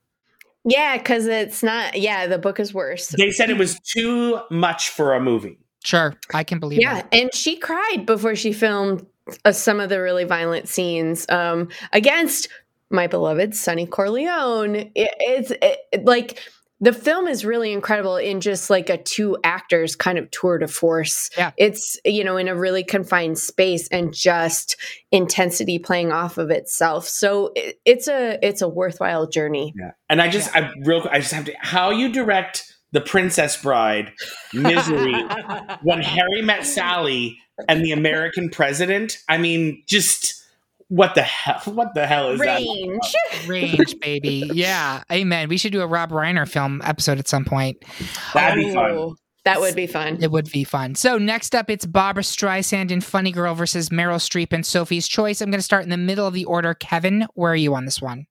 Yeah, 0.64 0.98
because 0.98 1.26
it's 1.26 1.62
not. 1.62 1.96
Yeah, 1.96 2.26
the 2.26 2.38
book 2.38 2.58
is 2.58 2.74
worse. 2.74 3.08
They 3.08 3.30
said 3.30 3.50
it 3.50 3.56
was 3.56 3.78
too 3.80 4.40
much 4.50 4.88
for 4.90 5.14
a 5.14 5.20
movie. 5.20 5.60
Sure 5.86 6.14
i 6.34 6.44
can 6.44 6.58
believe 6.58 6.78
it. 6.78 6.82
Yeah, 6.82 6.94
that 6.94 7.14
and 7.14 7.34
she 7.34 7.56
cried 7.56 8.04
before 8.06 8.34
she 8.34 8.52
filmed 8.52 9.06
uh, 9.44 9.52
some 9.52 9.80
of 9.80 9.88
the 9.88 10.00
really 10.00 10.24
violent 10.24 10.68
scenes 10.68 11.26
um, 11.28 11.68
against 11.92 12.48
my 12.90 13.06
beloved 13.06 13.54
Sonny 13.54 13.86
Corleone. 13.86 14.76
It, 14.76 14.90
it's 14.94 15.52
it, 15.62 16.04
like 16.04 16.38
the 16.78 16.92
film 16.92 17.26
is 17.26 17.44
really 17.44 17.72
incredible 17.72 18.16
in 18.16 18.40
just 18.40 18.68
like 18.68 18.90
a 18.90 18.98
two 18.98 19.38
actors 19.42 19.96
kind 19.96 20.18
of 20.18 20.30
tour 20.30 20.58
de 20.58 20.68
force. 20.68 21.30
Yeah. 21.36 21.52
It's, 21.56 21.98
you 22.04 22.22
know, 22.22 22.36
in 22.36 22.48
a 22.48 22.54
really 22.54 22.84
confined 22.84 23.38
space 23.38 23.88
and 23.88 24.12
just 24.12 24.76
intensity 25.10 25.78
playing 25.78 26.12
off 26.12 26.36
of 26.36 26.50
itself. 26.50 27.08
So 27.08 27.52
it, 27.56 27.80
it's 27.84 28.08
a 28.08 28.38
it's 28.46 28.60
a 28.62 28.68
worthwhile 28.68 29.26
journey. 29.26 29.72
Yeah. 29.76 29.92
And 30.08 30.20
I 30.20 30.28
just 30.28 30.54
I 30.54 30.70
real 30.84 31.06
I 31.10 31.20
just 31.20 31.32
have 31.32 31.46
to 31.46 31.54
how 31.58 31.90
you 31.90 32.12
direct 32.12 32.75
the 32.96 33.02
Princess 33.02 33.60
Bride, 33.60 34.10
Misery, 34.54 35.12
when 35.82 36.00
Harry 36.00 36.40
met 36.40 36.64
Sally 36.64 37.38
and 37.68 37.84
the 37.84 37.92
American 37.92 38.48
president. 38.48 39.18
I 39.28 39.36
mean, 39.36 39.82
just 39.86 40.42
what 40.88 41.14
the 41.14 41.20
hell? 41.20 41.60
What 41.74 41.92
the 41.92 42.06
hell 42.06 42.30
is 42.30 42.40
that? 42.40 42.56
Range. 42.56 43.14
range 43.46 44.00
baby 44.00 44.48
yeah 44.54 45.02
amen 45.10 45.48
we 45.48 45.58
should 45.58 45.72
do 45.72 45.82
a 45.82 45.86
rob 45.86 46.10
reiner 46.10 46.48
film 46.48 46.80
episode 46.84 47.18
at 47.18 47.26
some 47.26 47.44
point 47.44 47.82
That'd 48.34 48.64
be 48.64 48.72
fun. 48.72 49.16
That 49.44 49.60
would 49.60 49.76
be 49.76 49.86
fun. 49.86 50.18
It 50.20 50.30
would 50.32 50.50
be 50.50 50.64
fun. 50.64 50.96
So 50.96 51.18
next 51.18 51.54
up, 51.54 51.70
it's 51.70 51.86
Barbra 51.86 52.24
Streisand 52.24 52.90
in 52.90 53.00
Funny 53.00 53.30
Girl 53.30 53.54
versus 53.54 53.90
Meryl 53.90 54.18
Streep 54.18 54.52
and 54.52 54.66
Sophie's 54.66 55.06
Choice. 55.06 55.40
I'm 55.40 55.50
going 55.50 55.60
to 55.60 55.64
start 55.64 55.84
in 55.84 55.90
the 55.90 55.96
middle 55.96 56.26
of 56.26 56.34
the 56.34 56.44
order. 56.46 56.74
Kevin, 56.74 57.28
where 57.34 57.52
are 57.52 57.56
you 57.56 57.74
on 57.76 57.84
this 57.84 58.02
one? 58.02 58.26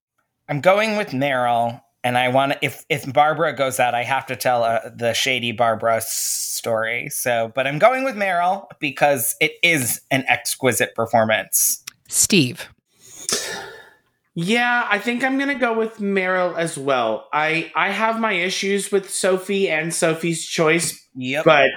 I'm 0.50 0.60
going 0.60 0.98
with 0.98 1.12
Meryl, 1.12 1.82
and 2.06 2.19
I 2.19 2.30
want 2.30 2.53
to. 2.53 2.60
If 2.61 2.86
if 2.88 3.11
Barbra 3.11 3.52
goes 3.53 3.80
out, 3.80 3.95
I 3.95 4.03
have 4.03 4.27
to 4.27 4.36
tell 4.36 4.64
uh, 4.64 4.80
the 4.95 5.14
shady 5.14 5.52
Barbra 5.52 6.02
story. 6.02 7.10
So, 7.10 7.52
but 7.56 7.65
I'm 7.65 7.80
going 7.80 8.03
with 8.06 8.15
Meryl 8.15 8.68
because 8.80 9.36
it 9.41 9.53
is 9.64 9.99
an 10.11 10.23
exquisite 10.30 10.94
performance. 10.95 11.84
Steve. 12.07 12.69
Yeah, 14.36 14.86
I 14.90 14.99
think 14.99 15.23
I'm 15.23 15.40
gonna 15.40 15.57
go 15.57 15.77
with 15.77 15.98
Meryl 15.98 16.56
as 16.56 16.77
well. 16.77 17.27
I 17.34 17.72
I 17.76 17.90
have 17.90 18.19
my 18.19 18.34
issues 18.34 18.91
with 18.91 19.10
Sophie 19.10 19.69
and 19.69 19.94
Sophie's 19.94 20.45
choice, 20.45 21.03
Yep. 21.15 21.45
but 21.45 21.69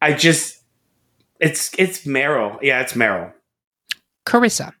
I 0.00 0.12
just 0.12 0.62
it's 1.40 1.74
it's 1.78 2.04
Meryl. 2.04 2.58
Yeah, 2.62 2.80
it's 2.80 2.92
Meryl. 2.92 3.32
Carissa. 4.24 4.72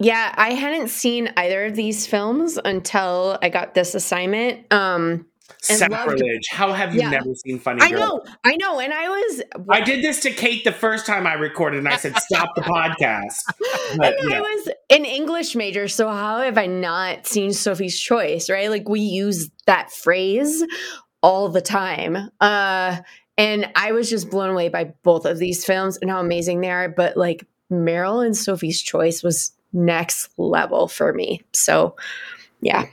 Yeah, 0.00 0.34
I 0.36 0.50
hadn't 0.54 0.88
seen 0.88 1.32
either 1.36 1.66
of 1.66 1.76
these 1.76 2.06
films 2.06 2.58
until 2.64 3.38
I 3.42 3.48
got 3.48 3.74
this 3.74 3.94
assignment. 3.94 4.72
Um 4.72 5.26
And 5.70 5.80
loved- 5.80 5.92
Sacrilege. 6.18 6.48
How 6.50 6.72
have 6.72 6.94
you 6.94 7.00
Yeah. 7.02 7.10
never 7.10 7.34
seen 7.34 7.58
Funny 7.58 7.80
I 7.82 7.90
know, 7.90 8.22
I 8.44 8.56
know, 8.56 8.80
and 8.80 8.92
I 8.92 9.08
was 9.08 9.42
I 9.70 9.80
did 9.82 10.02
this 10.02 10.20
to 10.20 10.30
Kate 10.30 10.64
the 10.64 10.72
first 10.72 11.06
time 11.06 11.26
I 11.26 11.34
recorded, 11.34 11.78
and 11.78 11.88
I 11.88 11.96
said, 11.96 12.16
"Stop 12.18 12.54
the 12.54 12.62
podcast." 12.62 13.42
But, 13.96 14.18
and 14.18 14.30
yeah. 14.30 14.38
I 14.38 14.40
was 14.40 14.68
an 14.90 15.04
English 15.04 15.54
major, 15.54 15.86
so 15.86 16.08
how 16.08 16.38
have 16.40 16.58
I 16.58 16.66
not 16.66 17.26
seen 17.26 17.52
Sophie's 17.52 17.98
Choice? 18.00 18.50
Right, 18.50 18.68
like 18.70 18.88
we 18.88 19.00
use 19.00 19.50
that 19.66 19.92
phrase 19.92 20.64
all 21.22 21.48
the 21.48 21.60
time. 21.62 22.16
Uh, 22.40 22.96
and 23.38 23.70
I 23.76 23.92
was 23.92 24.10
just 24.10 24.30
blown 24.30 24.50
away 24.50 24.68
by 24.68 24.92
both 25.04 25.24
of 25.26 25.38
these 25.38 25.64
films 25.64 25.98
and 26.00 26.10
how 26.10 26.20
amazing 26.20 26.60
they 26.62 26.70
are. 26.70 26.88
But 26.88 27.16
like 27.16 27.46
Meryl 27.70 28.24
and 28.24 28.36
Sophie's 28.36 28.82
Choice 28.82 29.22
was 29.22 29.52
next 29.74 30.30
level 30.38 30.88
for 30.88 31.12
me. 31.12 31.42
So, 31.52 31.96
yeah, 32.60 32.86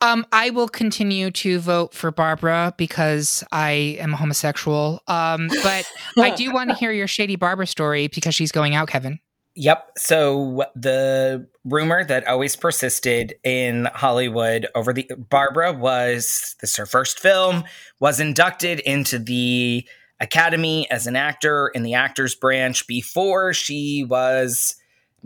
Um, 0.00 0.24
I 0.30 0.50
will 0.50 0.68
continue 0.68 1.32
to 1.32 1.58
vote 1.58 1.92
for 1.92 2.12
Barbra 2.12 2.72
because 2.76 3.42
I 3.50 3.96
am 3.98 4.14
a 4.14 4.16
homosexual. 4.16 5.02
Um, 5.08 5.48
but 5.64 5.90
I 6.18 6.30
do 6.30 6.52
want 6.52 6.70
to 6.70 6.76
hear 6.76 6.92
your 6.92 7.08
shady 7.08 7.34
Barbra 7.34 7.66
story 7.66 8.06
because 8.06 8.34
she's 8.34 8.52
going 8.52 8.76
out, 8.76 8.88
Kevin. 8.88 9.18
Yep. 9.56 9.90
So 9.96 10.64
the 10.76 11.48
rumor 11.64 12.04
that 12.04 12.28
always 12.28 12.54
persisted 12.54 13.34
in 13.42 13.88
Hollywood 13.92 14.68
over 14.76 14.92
the 14.92 15.10
Barbra 15.18 15.72
was 15.72 16.54
this 16.60 16.76
her 16.76 16.86
first 16.86 17.18
film, 17.18 17.64
was 17.98 18.20
inducted 18.20 18.78
into 18.78 19.18
the 19.18 19.84
Academy 20.20 20.88
as 20.92 21.08
an 21.08 21.16
actor 21.16 21.72
in 21.74 21.82
the 21.82 21.94
actors 21.94 22.36
branch 22.36 22.86
before 22.86 23.52
she 23.52 24.04
was 24.08 24.76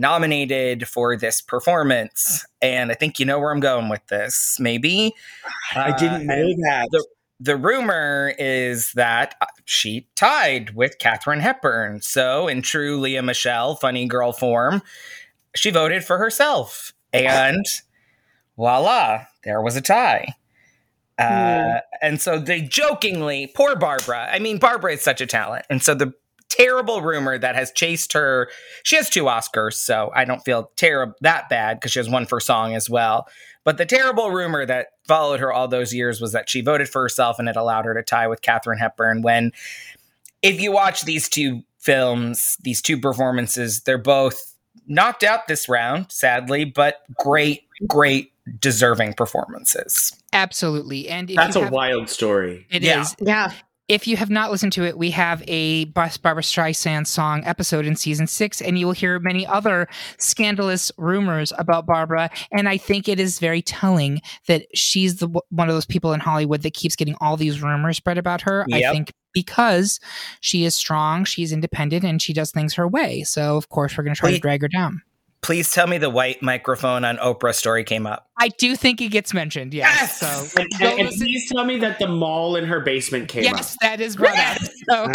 nominated 0.03 0.87
for 0.87 1.17
this 1.17 1.41
performance. 1.41 2.45
And 2.61 2.91
I 2.91 2.95
think 2.95 3.19
you 3.19 3.25
know 3.25 3.39
where 3.39 3.51
I'm 3.51 3.61
going 3.61 3.89
with 3.89 4.07
this, 4.09 4.59
maybe. 4.61 5.15
I 5.75 5.93
didn't 5.93 6.29
Uh, 6.31 6.35
know 6.35 6.43
and 6.43 6.65
that. 6.65 6.89
the- 6.91 7.07
the 7.41 7.57
rumor 7.57 8.35
is 8.39 8.93
that 8.93 9.35
uh, 9.41 9.47
she 9.65 10.07
tied 10.15 10.77
with 10.77 10.99
Katharine 10.99 11.41
Hepburn. 11.41 12.01
So, 12.01 12.47
in 12.47 12.63
true 12.63 13.01
Lea 13.01 13.21
Michele 13.21 13.75
funny 13.75 14.07
girl 14.07 14.33
form, 14.33 14.81
she 15.57 15.71
voted 15.73 16.05
for 16.05 16.19
herself. 16.19 16.93
And 17.13 17.65
voila, 18.57 19.25
there 19.43 19.61
was 19.61 19.75
a 19.77 19.81
tie. 19.81 20.35
Uh, 21.19 21.81
and 22.01 22.21
so 22.21 22.39
they 22.39 22.61
jokingly, 22.63 23.49
poor 23.49 23.75
Barbra. 23.77 24.29
I 24.33 24.39
mean, 24.39 24.59
Barbra 24.59 24.93
is 24.93 25.03
such 25.03 25.21
a 25.21 25.27
talent. 25.27 25.67
And 25.69 25.83
so 25.83 25.95
the 25.95 26.13
terrible 26.55 27.03
rumor 27.03 27.39
that 27.39 27.55
has 27.55 27.73
chased 27.73 28.13
her, 28.13 28.49
she 28.83 28.97
has 28.97 29.09
two 29.11 29.25
Oscars, 29.25 29.75
so 29.75 30.11
I 30.15 30.25
don't 30.25 30.45
feel 30.45 30.71
terrible 30.77 31.15
that 31.21 31.49
bad 31.49 31.79
because 31.79 31.93
she 31.93 31.99
has 31.99 32.09
one 32.09 32.27
for 32.27 32.41
song 32.41 32.75
as 32.75 32.89
well. 32.91 33.27
But 33.65 33.79
the 33.79 33.87
terrible 33.87 34.31
rumor 34.31 34.67
that 34.67 34.89
followed 35.07 35.41
her 35.41 35.53
all 35.53 35.69
those 35.69 35.95
years 35.95 36.21
was 36.21 36.33
that 36.33 36.49
she 36.51 36.61
voted 36.61 36.89
for 36.89 37.03
herself 37.03 37.39
and 37.39 37.49
it 37.49 37.57
allowed 37.57 37.85
her 37.85 37.95
to 37.95 38.03
tie 38.03 38.27
with 38.27 38.43
Katharine 38.43 38.79
Hepburn. 38.79 39.23
When, 39.23 39.53
if 40.43 40.61
you 40.61 40.73
watch 40.73 41.03
these 41.03 41.29
two 41.29 41.63
films, 41.79 42.57
these 42.63 42.83
two 42.83 42.99
performances, 42.99 43.83
they're 43.83 43.99
both 43.99 44.57
knocked 44.87 45.23
out 45.23 45.47
this 45.47 45.69
round, 45.69 46.11
sadly, 46.11 46.65
but 46.65 47.03
great, 47.17 47.63
great, 47.87 48.33
deserving 48.59 49.15
performances. 49.15 50.13
Absolutely. 50.33 51.09
And 51.09 51.29
That's 51.29 51.55
a 51.55 51.61
have- 51.65 51.73
wild 51.73 52.09
story. 52.11 52.67
It 52.71 52.83
is. 52.83 53.15
Yeah. 53.21 53.53
If 53.89 54.07
you 54.07 54.17
have 54.17 54.31
not 54.31 54.51
listened 54.51 54.73
to 54.75 54.85
it, 54.85 54.97
we 54.97 55.11
have 55.11 55.43
a 55.47 55.87
Barbra 55.87 56.43
Streisand 56.43 57.07
song 57.07 57.43
episode 57.45 57.85
in 57.85 57.97
season 57.97 58.27
six, 58.27 58.63
and 58.63 58.79
you 58.79 58.87
will 58.87 58.95
hear 58.95 59.19
many 59.19 59.47
other 59.47 59.89
scandalous 60.19 60.93
rumors 60.97 61.53
about 61.59 61.85
Barbra. 61.85 62.31
And 62.53 62.69
I 62.69 62.77
think 62.77 63.09
it 63.09 63.19
is 63.21 63.39
very 63.39 63.61
telling 63.61 64.23
that 64.47 64.67
she's 64.75 65.17
the 65.17 65.29
one 65.51 65.69
of 65.69 65.75
those 65.75 65.85
people 65.85 66.13
in 66.13 66.21
Hollywood 66.21 66.63
that 66.63 66.75
keeps 66.75 66.97
getting 66.97 67.17
all 67.21 67.37
these 67.37 67.61
rumors 67.61 67.97
spread 67.97 68.19
about 68.19 68.41
her. 68.43 68.65
I 68.73 68.93
think 68.93 69.13
because 69.35 69.99
she 70.41 70.65
is 70.65 70.77
strong, 70.77 71.25
she's 71.25 71.53
independent, 71.53 72.05
and 72.05 72.23
she 72.23 72.33
does 72.33 72.51
things 72.51 72.75
her 72.75 72.87
way. 72.87 73.25
So 73.25 73.57
of 73.57 73.69
course 73.69 73.99
we're 73.99 74.05
going 74.05 74.15
to 74.15 74.21
try 74.21 74.31
to 74.31 74.39
drag 74.39 74.63
her 74.63 74.69
down. 74.69 75.03
Please 75.43 75.73
tell 75.73 75.89
me 75.89 75.99
the 75.99 76.09
white 76.09 76.41
microphone 76.41 77.05
on 77.05 77.17
Oprah 77.17 77.53
story 77.53 77.83
came 77.83 78.07
up. 78.07 78.29
I 78.39 78.49
do 78.59 78.77
think 78.77 79.01
it 79.01 79.09
gets 79.09 79.35
mentioned. 79.35 79.75
Yes. 79.75 80.19
Yes! 80.23 80.53
So 80.53 80.61
And, 80.63 80.69
and- 80.81 81.01
and 81.01 81.09
please 81.17 81.51
tell 81.51 81.65
me 81.65 81.79
that 81.79 81.99
the 81.99 82.07
mall 82.07 82.55
in 82.55 82.65
her 82.65 82.79
basement 82.81 83.29
came 83.29 83.47
up. 83.49 83.57
Yes, 83.57 83.77
that 83.83 84.01
is 84.01 84.15
brought 84.17 84.37
up. 84.39 84.59
So 84.89 85.11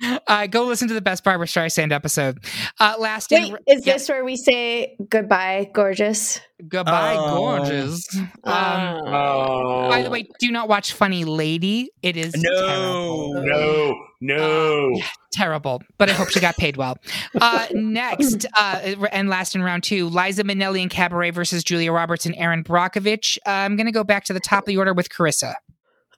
uh, 0.28 0.46
go 0.46 0.64
listen 0.64 0.88
to 0.88 0.94
the 0.94 1.02
best 1.02 1.22
Barbra 1.24 1.46
Streisand 1.46 1.92
episode. 1.92 2.38
Uh, 2.80 2.94
last 2.98 3.30
in, 3.32 3.52
Wait, 3.52 3.60
is 3.66 3.86
yeah, 3.86 3.92
this 3.94 4.08
where 4.08 4.24
we 4.24 4.36
say 4.36 4.96
goodbye, 5.10 5.70
gorgeous? 5.74 6.40
goodbye, 6.68 7.14
Oh. 7.18 7.36
gorgeous. 7.36 8.16
Um, 8.16 8.32
Oh. 8.44 9.88
by 9.90 10.00
the 10.02 10.08
way, 10.08 10.26
do 10.40 10.50
not 10.50 10.68
watch 10.70 10.94
Funny 10.94 11.24
Lady. 11.26 11.90
It 12.02 12.16
is 12.16 12.34
No. 12.34 12.66
terrible. 12.66 13.42
no, 13.46 13.94
no. 14.22 14.92
Uh, 14.96 15.06
terrible, 15.36 15.82
but 15.98 16.08
I 16.08 16.12
hope 16.12 16.30
she 16.30 16.40
got 16.40 16.56
paid 16.56 16.76
well. 16.76 16.98
Uh, 17.40 17.66
next, 17.72 18.46
uh, 18.56 18.94
and 19.12 19.28
last 19.28 19.54
in 19.54 19.62
round 19.62 19.84
two, 19.84 20.08
Liza 20.08 20.42
Minnelli 20.44 20.80
and 20.80 20.90
Cabaret 20.90 21.30
versus 21.30 21.62
Julia 21.62 21.92
Roberts 21.92 22.26
and 22.26 22.34
Erin 22.36 22.64
Brockovich. 22.64 23.38
Uh, 23.46 23.50
I'm 23.50 23.76
going 23.76 23.86
to 23.86 23.92
go 23.92 24.04
back 24.04 24.24
to 24.24 24.32
the 24.32 24.40
top 24.40 24.64
of 24.64 24.66
the 24.66 24.78
order 24.78 24.94
with 24.94 25.10
Carissa. 25.10 25.54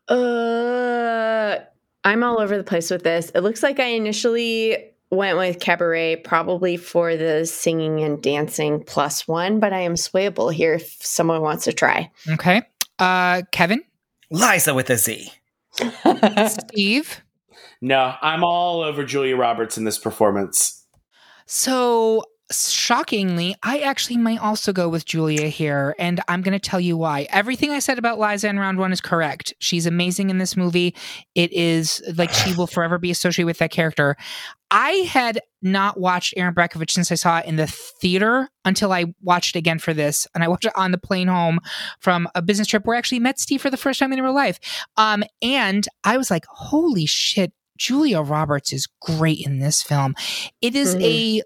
Uh, 0.08 1.58
I'm 2.04 2.22
all 2.22 2.40
over 2.40 2.56
the 2.56 2.64
place 2.64 2.90
with 2.90 3.02
this. 3.02 3.30
It 3.34 3.40
looks 3.40 3.62
like 3.62 3.80
I 3.80 3.86
initially 3.88 4.92
went 5.10 5.38
with 5.38 5.58
cabaret 5.58 6.16
probably 6.16 6.76
for 6.76 7.16
the 7.16 7.46
singing 7.46 8.00
and 8.00 8.22
dancing 8.22 8.82
plus 8.84 9.26
one, 9.26 9.58
but 9.58 9.72
I 9.72 9.80
am 9.80 9.94
swayable 9.94 10.52
here 10.52 10.74
if 10.74 10.96
someone 11.00 11.42
wants 11.42 11.64
to 11.64 11.72
try. 11.72 12.10
Okay. 12.28 12.62
Uh, 12.98 13.42
Kevin, 13.52 13.82
Liza 14.30 14.74
with 14.74 14.90
a 14.90 14.96
Z. 14.96 15.32
Steve. 16.48 17.22
No, 17.80 18.14
I'm 18.20 18.42
all 18.44 18.82
over 18.82 19.04
Julia 19.04 19.36
Roberts 19.36 19.78
in 19.78 19.84
this 19.84 19.98
performance. 19.98 20.84
So 21.46 22.24
shockingly, 22.50 23.54
I 23.62 23.80
actually 23.80 24.16
might 24.16 24.40
also 24.40 24.72
go 24.72 24.88
with 24.88 25.04
Julia 25.04 25.48
here, 25.48 25.94
and 25.98 26.20
I'm 26.28 26.42
going 26.42 26.58
to 26.58 26.70
tell 26.70 26.80
you 26.80 26.96
why. 26.96 27.26
Everything 27.30 27.70
I 27.70 27.78
said 27.78 27.98
about 27.98 28.18
Liza 28.18 28.48
in 28.48 28.58
round 28.58 28.78
one 28.78 28.92
is 28.92 29.00
correct. 29.00 29.52
She's 29.58 29.86
amazing 29.86 30.30
in 30.30 30.38
this 30.38 30.56
movie. 30.56 30.94
It 31.34 31.52
is 31.52 32.02
like 32.16 32.32
she 32.32 32.54
will 32.54 32.66
forever 32.66 32.98
be 32.98 33.10
associated 33.10 33.46
with 33.46 33.58
that 33.58 33.70
character. 33.70 34.16
I 34.70 34.90
had 35.10 35.40
not 35.62 35.98
watched 35.98 36.34
Erin 36.36 36.54
Brockovich 36.54 36.90
since 36.90 37.10
I 37.10 37.16
saw 37.16 37.38
it 37.38 37.46
in 37.46 37.56
the 37.56 37.66
theater 37.66 38.48
until 38.64 38.92
I 38.92 39.06
watched 39.22 39.56
it 39.56 39.58
again 39.58 39.78
for 39.78 39.94
this, 39.94 40.26
and 40.34 40.44
I 40.44 40.48
watched 40.48 40.66
it 40.66 40.72
on 40.76 40.92
the 40.92 40.98
plane 40.98 41.28
home 41.28 41.58
from 42.00 42.28
a 42.34 42.42
business 42.42 42.68
trip 42.68 42.86
where 42.86 42.94
I 42.96 42.98
actually 42.98 43.20
met 43.20 43.38
Steve 43.38 43.62
for 43.62 43.70
the 43.70 43.76
first 43.76 43.98
time 43.98 44.12
in 44.12 44.22
real 44.22 44.34
life. 44.34 44.58
Um, 44.96 45.24
and 45.42 45.86
I 46.04 46.16
was 46.16 46.30
like, 46.30 46.44
"Holy 46.48 47.06
shit!" 47.06 47.52
Julia 47.78 48.20
Roberts 48.20 48.72
is 48.72 48.86
great 49.00 49.44
in 49.46 49.60
this 49.60 49.82
film. 49.82 50.14
It 50.60 50.74
is 50.74 50.94
a 50.96 51.40
uh, 51.40 51.42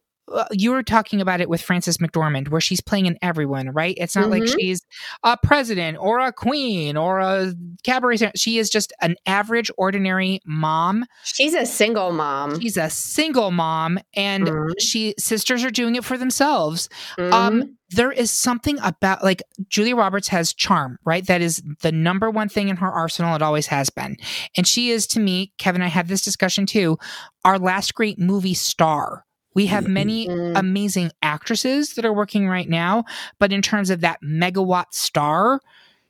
you 0.50 0.70
were 0.70 0.82
talking 0.82 1.20
about 1.20 1.40
it 1.40 1.48
with 1.48 1.60
Frances 1.62 1.98
McDormand, 1.98 2.48
where 2.48 2.60
she's 2.60 2.80
playing 2.80 3.06
in 3.06 3.18
everyone, 3.22 3.70
right? 3.70 3.94
It's 3.98 4.16
not 4.16 4.30
like 4.30 4.42
Mhm. 4.42 4.54
she's 4.58 4.82
a 5.22 5.36
president 5.42 5.98
or 6.00 6.18
a 6.20 6.32
queen 6.32 6.96
or 6.96 7.20
a 7.20 7.54
cabaret. 7.84 8.16
singer. 8.16 8.32
She 8.36 8.58
is 8.58 8.68
just 8.70 8.92
an 9.00 9.16
average, 9.26 9.70
ordinary 9.76 10.40
mom. 10.44 11.04
She's 11.24 11.54
a 11.54 11.66
single 11.66 12.12
mom. 12.12 12.60
She's 12.60 12.76
a 12.76 12.90
single 12.90 13.50
mom, 13.50 13.98
and 14.14 14.46
Mhm. 14.46 14.72
she 14.78 15.14
sisters 15.18 15.64
are 15.64 15.70
doing 15.70 15.96
it 15.96 16.04
for 16.04 16.16
themselves. 16.18 16.88
Mhm. 17.18 17.32
Um, 17.32 17.76
there 17.90 18.10
is 18.12 18.30
something 18.30 18.78
about 18.82 19.22
like 19.22 19.42
Julia 19.68 19.94
Roberts 19.96 20.28
has 20.28 20.54
charm, 20.54 20.98
right? 21.04 21.26
That 21.26 21.42
is 21.42 21.62
the 21.82 21.92
number 21.92 22.30
one 22.30 22.48
thing 22.48 22.68
in 22.68 22.76
her 22.76 22.90
arsenal. 22.90 23.34
It 23.36 23.42
always 23.42 23.66
has 23.66 23.90
been. 23.90 24.16
And 24.56 24.66
she 24.66 24.90
is 24.90 25.06
to 25.08 25.20
me, 25.20 25.52
Kevin, 25.58 25.82
I 25.82 25.88
had 25.88 26.08
this 26.08 26.22
discussion 26.22 26.64
too, 26.66 26.96
our 27.44 27.58
last 27.58 27.94
great 27.94 28.18
movie 28.18 28.54
star. 28.54 29.24
We 29.54 29.66
have 29.66 29.86
many 29.88 30.28
Mhm. 30.28 30.58
amazing 30.58 31.12
actresses 31.22 31.94
that 31.94 32.04
are 32.04 32.12
working 32.12 32.48
right 32.48 32.68
now, 32.68 33.04
but 33.38 33.52
in 33.52 33.62
terms 33.62 33.90
of 33.90 34.00
that 34.00 34.18
megawatt 34.22 34.86
star, 34.92 35.60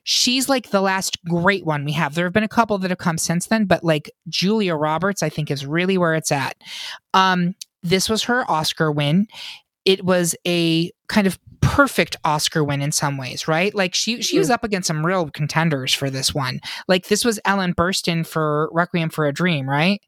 she's 0.03 0.49
like 0.49 0.69
the 0.71 0.81
last 0.81 1.17
great 1.25 1.65
one 1.65 1.85
we 1.85 1.93
have. 1.93 2.13
There 2.15 2.25
have 2.25 2.33
been 2.33 2.43
a 2.43 2.47
couple 2.49 2.77
that 2.79 2.91
have 2.91 2.97
come 2.99 3.17
since 3.17 3.47
then, 3.47 3.65
but 3.65 3.83
like 3.83 4.11
Julia 4.27 4.75
Roberts, 4.75 5.23
I 5.23 5.29
think 5.29 5.49
is 5.49 5.65
really 5.65 5.97
where 5.97 6.13
it's 6.15 6.31
at. 6.31 6.55
Um, 7.13 7.55
this 7.81 8.09
was 8.09 8.23
her 8.23 8.49
Oscar 8.49 8.91
win. 8.91 9.27
It 9.85 10.05
was 10.05 10.35
a 10.47 10.91
kind 11.07 11.27
of 11.27 11.37
perfect 11.61 12.15
Oscar 12.23 12.63
win 12.63 12.81
in 12.81 12.91
some 12.91 13.17
ways, 13.17 13.47
right? 13.47 13.73
Like 13.73 13.95
she 13.95 14.21
she 14.21 14.37
was 14.39 14.49
up 14.49 14.63
against 14.63 14.87
some 14.87 15.05
real 15.05 15.29
contenders 15.29 15.93
for 15.93 16.09
this 16.09 16.33
one. 16.33 16.59
Like 16.87 17.07
this 17.07 17.23
was 17.25 17.39
Ellen 17.45 17.73
Burstyn 17.73 18.25
for 18.27 18.69
Requiem 18.73 19.09
for 19.09 19.25
a 19.25 19.33
Dream, 19.33 19.69
right? 19.69 20.01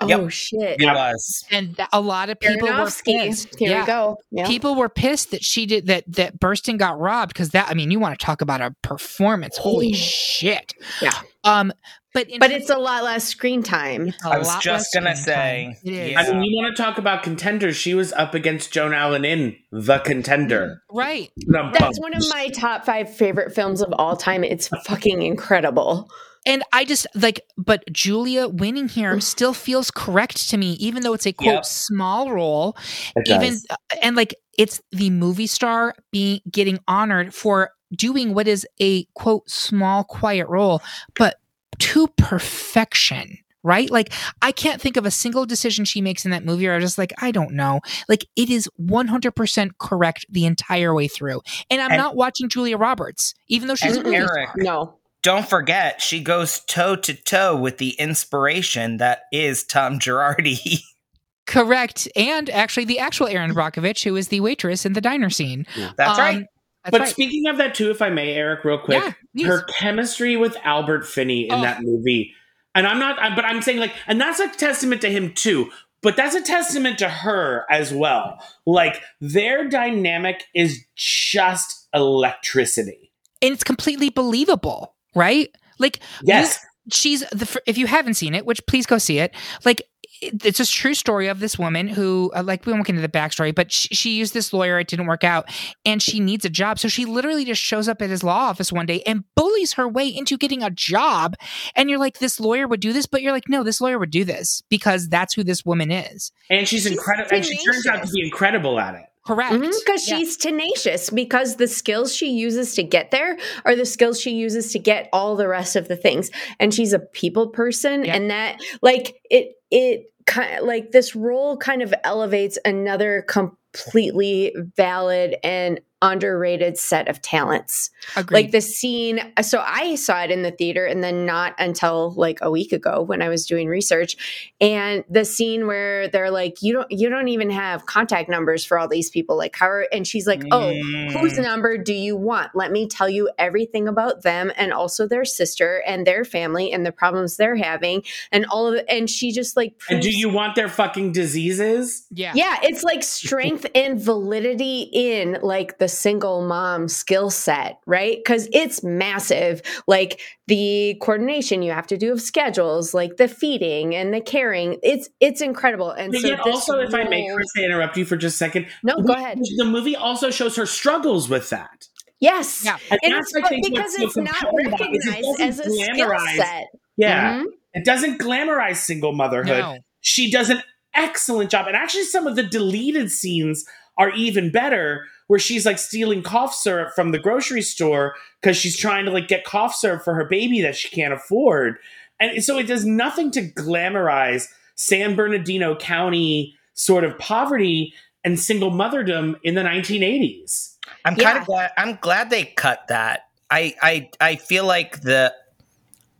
Oh 0.00 0.06
Yep. 0.06 0.30
shit. 0.30 0.80
It 0.80 0.86
was. 0.86 1.44
And 1.50 1.76
th- 1.76 1.88
a 1.92 2.00
lot 2.00 2.30
of 2.30 2.38
people 2.40 2.66
were 2.68 2.72
Aronofsky. 2.74 3.26
pissed. 3.26 3.58
Here 3.58 3.70
Yeah. 3.70 3.80
we 3.80 3.86
go. 3.86 4.16
Yeah. 4.30 4.46
People 4.46 4.74
were 4.74 4.88
pissed 4.88 5.30
that 5.32 5.42
she 5.44 5.66
did 5.66 5.86
that 5.86 6.04
that 6.14 6.38
Burstyn 6.38 6.78
got 6.78 6.98
robbed 6.98 7.32
because 7.32 7.50
that 7.50 7.68
I 7.68 7.74
mean 7.74 7.90
you 7.90 7.98
want 8.00 8.18
to 8.18 8.24
talk 8.24 8.40
about 8.40 8.60
a 8.60 8.74
performance. 8.82 9.56
Holy 9.56 9.92
shit. 9.92 10.74
Yeah. 11.02 11.12
Um 11.44 11.72
but 12.14 12.28
in 12.30 12.38
but 12.40 12.50
it's 12.50 12.70
a 12.70 12.78
lot 12.78 13.04
less 13.04 13.24
screen 13.24 13.62
time. 13.62 14.14
I 14.24 14.38
was 14.38 14.56
just 14.58 14.92
gonna 14.94 15.14
say, 15.14 15.76
yeah. 15.82 16.18
I 16.20 16.32
mean, 16.32 16.42
you 16.42 16.56
want 16.62 16.74
to 16.74 16.82
talk 16.82 16.96
about 16.98 17.22
contenders? 17.22 17.76
She 17.76 17.92
was 17.94 18.12
up 18.14 18.34
against 18.34 18.72
Joan 18.72 18.94
Allen 18.94 19.24
in 19.26 19.56
The 19.70 19.98
Contender. 19.98 20.82
Right. 20.90 21.30
The 21.36 21.70
That's 21.78 22.00
one 22.00 22.14
of 22.16 22.24
my 22.30 22.48
top 22.48 22.86
five 22.86 23.14
favorite 23.14 23.54
films 23.54 23.82
of 23.82 23.92
all 23.98 24.16
time. 24.16 24.42
It's 24.42 24.68
fucking 24.68 25.20
incredible. 25.22 26.08
And 26.46 26.62
I 26.72 26.84
just 26.84 27.06
like, 27.14 27.40
but 27.56 27.84
Julia 27.92 28.48
winning 28.48 28.88
here 28.88 29.20
still 29.20 29.52
feels 29.52 29.90
correct 29.90 30.48
to 30.50 30.56
me, 30.56 30.72
even 30.74 31.02
though 31.02 31.12
it's 31.14 31.26
a 31.26 31.32
quote 31.32 31.54
Yep. 31.54 31.64
small 31.66 32.30
role. 32.32 32.76
It 33.16 33.28
even 33.28 33.50
does. 33.52 33.66
uh, 33.70 33.76
and 34.02 34.16
like 34.16 34.34
it's 34.56 34.80
the 34.92 35.10
movie 35.10 35.46
star 35.46 35.94
being 36.10 36.40
getting 36.50 36.78
honored 36.88 37.34
for 37.34 37.70
doing 37.96 38.34
what 38.34 38.48
is 38.48 38.66
a 38.80 39.04
quote 39.14 39.48
small 39.50 40.04
quiet 40.04 40.48
role, 40.48 40.82
but 41.16 41.36
to 41.78 42.08
perfection. 42.16 43.38
Right? 43.64 43.90
Like, 43.90 44.12
I 44.40 44.52
can't 44.52 44.80
think 44.80 44.96
of 44.96 45.04
a 45.04 45.10
single 45.10 45.44
decision 45.44 45.84
she 45.84 46.00
makes 46.00 46.24
in 46.24 46.30
that 46.30 46.44
movie, 46.44 46.68
or 46.68 46.74
I'm 46.74 46.80
just 46.80 46.96
like, 46.96 47.12
I 47.20 47.32
don't 47.32 47.52
know. 47.54 47.80
Like, 48.08 48.24
it 48.36 48.48
is 48.50 48.68
100% 48.80 49.70
correct 49.78 50.24
the 50.30 50.46
entire 50.46 50.94
way 50.94 51.08
through. 51.08 51.42
And 51.68 51.82
I'm 51.82 51.90
And- 51.90 51.98
not 51.98 52.14
watching 52.16 52.48
Julia 52.48 52.78
Roberts, 52.78 53.34
even 53.48 53.66
though 53.68 53.74
she's 53.74 53.96
a 53.96 54.02
movie 54.04 54.14
Eric, 54.16 54.30
star. 54.30 54.54
No. 54.58 54.97
Don't 55.22 55.48
forget, 55.48 56.00
she 56.00 56.20
goes 56.22 56.60
toe 56.60 56.94
to 56.96 57.14
toe 57.14 57.56
with 57.56 57.78
the 57.78 57.90
inspiration 57.98 58.98
that 58.98 59.22
is 59.32 59.64
Tom 59.64 59.98
Girardi. 59.98 60.80
Correct. 61.46 62.06
And 62.14 62.50
actually, 62.50 62.84
the 62.84 62.98
actual 62.98 63.26
Erin 63.26 63.52
Brockovich, 63.54 64.04
who 64.04 64.16
is 64.16 64.28
the 64.28 64.40
waitress 64.40 64.84
in 64.84 64.92
the 64.92 65.00
diner 65.00 65.30
scene. 65.30 65.66
That's 65.96 66.18
Um, 66.18 66.24
right. 66.24 66.46
That's 66.84 66.90
but 66.92 67.00
right. 67.00 67.08
speaking 67.10 67.46
of 67.48 67.56
that 67.56 67.74
too, 67.74 67.90
if 67.90 68.00
I 68.02 68.10
may, 68.10 68.34
Eric, 68.34 68.64
real 68.64 68.78
quick, 68.78 69.02
Yeah, 69.02 69.12
please. 69.34 69.46
her 69.46 69.62
chemistry 69.62 70.36
with 70.36 70.56
Albert 70.62 71.06
Finney 71.06 71.48
in 71.48 71.54
Oh. 71.54 71.62
that 71.62 71.82
movie, 71.82 72.34
and 72.74 72.86
I'm 72.86 72.98
not, 72.98 73.16
but 73.34 73.44
I'm 73.44 73.62
saying 73.62 73.78
like, 73.78 73.92
and 74.06 74.20
that's 74.20 74.38
a 74.40 74.48
testament 74.48 75.00
to 75.02 75.10
him 75.10 75.32
too. 75.34 75.70
But 76.02 76.16
that's 76.16 76.36
a 76.36 76.42
testament 76.42 76.98
to 77.00 77.08
her 77.08 77.66
as 77.70 77.92
well. 77.92 78.38
Like 78.66 79.02
their 79.20 79.68
dynamic 79.68 80.44
is 80.54 80.84
just 80.94 81.88
electricity. 81.92 83.10
and 83.42 83.52
it's 83.52 83.64
completely 83.64 84.10
believable, 84.10 84.94
right? 85.14 85.48
Like, 85.78 86.00
Yes. 86.22 86.58
she's 86.92 87.20
the 87.30 87.60
if 87.66 87.78
you 87.78 87.86
haven't 87.86 88.14
seen 88.14 88.34
it, 88.34 88.46
which 88.46 88.64
please 88.66 88.86
go 88.86 88.98
see 88.98 89.18
it. 89.18 89.34
Like 89.64 89.82
it's 90.20 90.58
a 90.58 90.66
true 90.66 90.94
story 90.94 91.28
of 91.28 91.38
this 91.38 91.58
woman 91.58 91.86
who, 91.86 92.32
uh, 92.34 92.42
like, 92.42 92.66
we 92.66 92.72
won't 92.72 92.84
get 92.84 92.96
into 92.96 93.06
the 93.06 93.08
backstory, 93.08 93.54
but 93.54 93.70
she, 93.70 93.94
she 93.94 94.10
used 94.16 94.34
this 94.34 94.52
lawyer. 94.52 94.80
It 94.80 94.88
didn't 94.88 95.06
work 95.06 95.22
out, 95.22 95.48
and 95.84 96.02
she 96.02 96.18
needs 96.18 96.44
a 96.44 96.50
job. 96.50 96.80
So 96.80 96.88
she 96.88 97.04
literally 97.04 97.44
just 97.44 97.62
shows 97.62 97.88
up 97.88 98.02
at 98.02 98.10
his 98.10 98.24
law 98.24 98.48
office 98.48 98.72
one 98.72 98.86
day 98.86 99.00
and 99.06 99.22
bullies 99.36 99.74
her 99.74 99.86
way 99.88 100.08
into 100.08 100.36
getting 100.36 100.62
a 100.62 100.70
job. 100.70 101.36
And 101.76 101.88
you're 101.88 102.00
like, 102.00 102.18
this 102.18 102.40
lawyer 102.40 102.66
would 102.66 102.80
do 102.80 102.92
this, 102.92 103.06
but 103.06 103.22
you're 103.22 103.32
like, 103.32 103.48
no, 103.48 103.62
this 103.62 103.80
lawyer 103.80 103.98
would 103.98 104.10
do 104.10 104.24
this 104.24 104.60
because 104.68 105.08
that's 105.08 105.34
who 105.34 105.44
this 105.44 105.64
woman 105.64 105.92
is. 105.92 106.32
And 106.50 106.66
she's, 106.66 106.82
She's 106.82 106.92
incredible. 106.92 107.36
And 107.36 107.44
she 107.44 107.56
turns 107.64 107.86
out 107.86 108.04
to 108.04 108.10
be 108.10 108.22
incredible 108.24 108.80
at 108.80 108.94
it. 108.96 109.04
Correct. 109.28 109.52
Mm-hmm. 109.52 109.70
Because 109.84 110.08
Yeah. 110.08 110.16
she's 110.16 110.36
tenacious, 110.38 111.10
because 111.10 111.56
the 111.56 111.68
skills 111.68 112.14
she 112.14 112.30
uses 112.30 112.74
to 112.76 112.82
get 112.82 113.10
there 113.10 113.36
are 113.66 113.76
the 113.76 113.84
skills 113.84 114.18
she 114.18 114.30
uses 114.30 114.72
to 114.72 114.78
get 114.78 115.10
all 115.12 115.36
the 115.36 115.46
rest 115.46 115.76
of 115.76 115.86
the 115.86 115.96
things. 115.96 116.30
And 116.58 116.72
she's 116.72 116.94
a 116.94 116.98
people 116.98 117.48
person, 117.48 118.06
Yeah. 118.06 118.16
and 118.16 118.30
that, 118.30 118.58
like, 118.80 119.20
it, 119.30 119.56
it, 119.70 120.06
kind 120.24 120.58
of, 120.60 120.64
like 120.66 120.92
this 120.92 121.14
role 121.14 121.58
kind 121.58 121.82
of 121.82 121.92
elevates 122.04 122.58
another 122.64 123.22
completely 123.28 124.54
valid 124.76 125.36
and 125.44 125.80
underrated 126.02 126.78
set 126.78 127.08
of 127.08 127.20
talents. 127.22 127.90
Agreed. 128.16 128.34
Like 128.34 128.50
the 128.52 128.60
scene, 128.60 129.20
so 129.42 129.62
I 129.66 129.96
saw 129.96 130.22
it 130.22 130.30
in 130.30 130.42
the 130.42 130.50
theater 130.50 130.84
and 130.86 131.02
then 131.02 131.26
not 131.26 131.54
until 131.58 132.12
like 132.12 132.38
a 132.42 132.50
week 132.50 132.72
ago 132.72 133.02
when 133.02 133.20
I 133.22 133.28
was 133.28 133.46
doing 133.46 133.68
research. 133.68 134.52
And 134.60 135.04
the 135.10 135.24
scene 135.24 135.66
where 135.66 136.08
they're 136.08 136.30
like, 136.30 136.62
you 136.62 136.72
don't 136.72 136.90
you 136.90 137.08
don't 137.08 137.28
even 137.28 137.50
have 137.50 137.86
contact 137.86 138.28
numbers 138.28 138.64
for 138.64 138.78
all 138.78 138.88
these 138.88 139.10
people. 139.10 139.36
Like 139.36 139.56
how 139.56 139.66
are, 139.68 139.86
and 139.92 140.06
she's 140.06 140.26
like, 140.26 140.42
Oh, 140.52 140.68
whose 141.12 141.34
Mm. 141.38 141.42
number 141.42 141.76
do 141.78 141.92
you 141.94 142.16
want? 142.16 142.52
Let 142.54 142.70
me 142.72 142.86
tell 142.86 143.08
you 143.08 143.30
everything 143.38 143.88
about 143.88 144.22
them 144.22 144.52
and 144.56 144.72
also 144.72 145.06
their 145.08 145.24
sister 145.24 145.82
and 145.86 146.06
their 146.06 146.24
family 146.24 146.72
and 146.72 146.86
the 146.86 146.92
problems 146.92 147.36
they're 147.36 147.56
having 147.56 148.02
and 148.32 148.46
all 148.46 148.68
of 148.68 148.74
it. 148.74 148.84
And 148.88 149.10
she 149.10 149.32
just 149.32 149.56
like 149.56 149.74
And 149.90 150.00
do 150.02 150.10
you 150.10 150.28
want 150.28 150.54
their 150.54 150.68
fucking 150.68 151.12
diseases? 151.12 152.06
yeah. 152.10 152.32
yeah, 152.34 152.58
it's 152.62 152.82
like 152.84 153.02
strength 153.02 153.66
and 153.74 154.00
validity 154.00 154.88
in 154.92 155.38
like 155.42 155.78
the 155.78 155.87
single 155.88 156.42
mom 156.42 156.88
skill 156.88 157.30
set, 157.30 157.78
right? 157.86 158.18
Because 158.18 158.48
it's 158.52 158.82
massive. 158.82 159.62
Like 159.86 160.20
the 160.46 160.96
coordination 161.00 161.62
you 161.62 161.72
have 161.72 161.86
to 161.88 161.96
do 161.96 162.12
of 162.12 162.20
schedules, 162.20 162.94
like 162.94 163.16
the 163.16 163.28
feeding 163.28 163.94
and 163.94 164.12
the 164.14 164.20
caring. 164.20 164.78
It's 164.82 165.08
it's 165.20 165.40
incredible. 165.40 165.90
And 165.90 166.12
But 166.12 166.20
so 166.20 166.28
yet 166.28 166.40
this 166.44 166.54
also, 166.54 166.78
if 166.80 166.94
I 166.94 167.04
may, 167.04 167.28
Chris, 167.34 167.48
I 167.56 167.62
interrupt 167.62 167.96
you 167.96 168.04
for 168.04 168.16
just 168.16 168.34
a 168.36 168.38
second. 168.38 168.66
no, 168.82 168.96
go 168.96 169.12
ahead. 169.14 169.38
The 169.56 169.64
movie 169.64 169.96
also 169.96 170.30
shows 170.30 170.56
her 170.56 170.66
struggles 170.66 171.28
with 171.28 171.50
that. 171.50 171.88
Yes, 172.20 172.64
Yeah. 172.64 172.78
And 172.90 173.00
and 173.02 173.14
that's, 173.14 173.32
it's 173.34 173.48
because 173.48 173.70
what's 173.72 173.96
so 173.96 174.04
it's 174.04 174.16
not 174.16 174.34
compelling 174.34 174.66
about 174.66 174.80
it 174.80 174.96
is 174.96 175.06
it 175.06 175.10
recognized 175.10 175.40
as 175.40 175.60
a 175.60 175.70
skill 175.70 176.18
set. 176.36 176.66
Yeah. 176.96 177.42
Mhm. 177.42 177.44
It 177.74 177.84
doesn't 177.84 178.18
glamorize 178.18 178.76
single 178.78 179.12
motherhood. 179.12 179.58
No. 179.58 179.78
She 180.00 180.30
does 180.30 180.50
an 180.50 180.62
excellent 180.94 181.50
job. 181.50 181.66
And 181.68 181.76
actually, 181.76 182.04
some 182.04 182.26
of 182.26 182.34
the 182.34 182.42
deleted 182.42 183.10
scenes 183.12 183.64
are 183.96 184.10
even 184.10 184.50
better, 184.50 185.04
where 185.28 185.38
she's 185.38 185.64
like 185.64 185.78
stealing 185.78 186.22
cough 186.22 186.52
syrup 186.54 186.94
from 186.94 187.12
the 187.12 187.18
grocery 187.18 187.62
store 187.62 188.16
because 188.42 188.56
she's 188.56 188.76
trying 188.76 189.04
to 189.04 189.10
like 189.10 189.28
get 189.28 189.44
cough 189.44 189.74
syrup 189.74 190.02
for 190.02 190.14
her 190.14 190.24
baby 190.24 190.60
that 190.60 190.76
she 190.76 190.88
can't 190.88 191.14
afford. 191.14 191.78
And 192.20 192.42
so 192.42 192.58
it 192.58 192.66
does 192.66 192.84
nothing 192.84 193.30
to 193.32 193.42
glamorize 193.52 194.48
San 194.74 195.14
Bernardino 195.14 195.76
County 195.76 196.56
sort 196.74 197.04
of 197.04 197.16
poverty 197.18 197.94
and 198.24 198.38
single 198.38 198.70
motherdom 198.70 199.36
in 199.42 199.54
the 199.54 199.62
1980s. 199.62 200.74
I'm 201.04 201.14
kind 201.14 201.20
Yeah. 201.36 201.40
of 201.40 201.46
glad. 201.46 201.70
I'm 201.78 201.96
glad 202.00 202.30
they 202.30 202.44
cut 202.44 202.88
that. 202.88 203.26
I 203.50 203.74
I 203.82 204.10
I 204.20 204.36
feel 204.36 204.64
like 204.66 205.00
the 205.02 205.32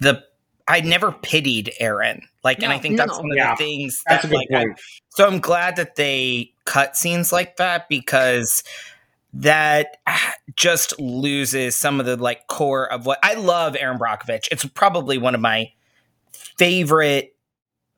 the 0.00 0.22
I 0.68 0.80
never 0.82 1.12
pitied 1.12 1.72
Erin. 1.80 2.28
Like, 2.44 2.62
and 2.62 2.70
I 2.72 2.76
No. 2.76 2.82
think 2.82 2.96
that's 2.98 3.16
one 3.18 3.30
of 3.30 3.36
Yeah. 3.36 3.52
the 3.54 3.56
things 3.56 4.02
That's 4.06 4.22
that 4.22 4.28
a 4.28 4.30
good 4.30 4.36
like. 4.36 4.48
I- 4.54 4.64
point. 4.66 4.80
so 5.08 5.26
I'm 5.26 5.40
glad 5.40 5.76
that 5.76 5.96
they 5.96 6.52
cut 6.66 6.96
scenes 6.96 7.32
like 7.32 7.56
that 7.56 7.88
because 7.88 8.62
that 9.34 9.98
just 10.56 10.98
loses 10.98 11.76
some 11.76 12.00
of 12.00 12.06
the 12.06 12.16
like 12.16 12.46
core 12.46 12.90
of 12.90 13.06
what 13.06 13.18
I 13.22 13.34
love. 13.34 13.76
Erin 13.76 13.98
Brockovich. 13.98 14.48
It's 14.50 14.64
probably 14.66 15.18
one 15.18 15.34
of 15.34 15.40
my 15.40 15.72
favorite 16.32 17.34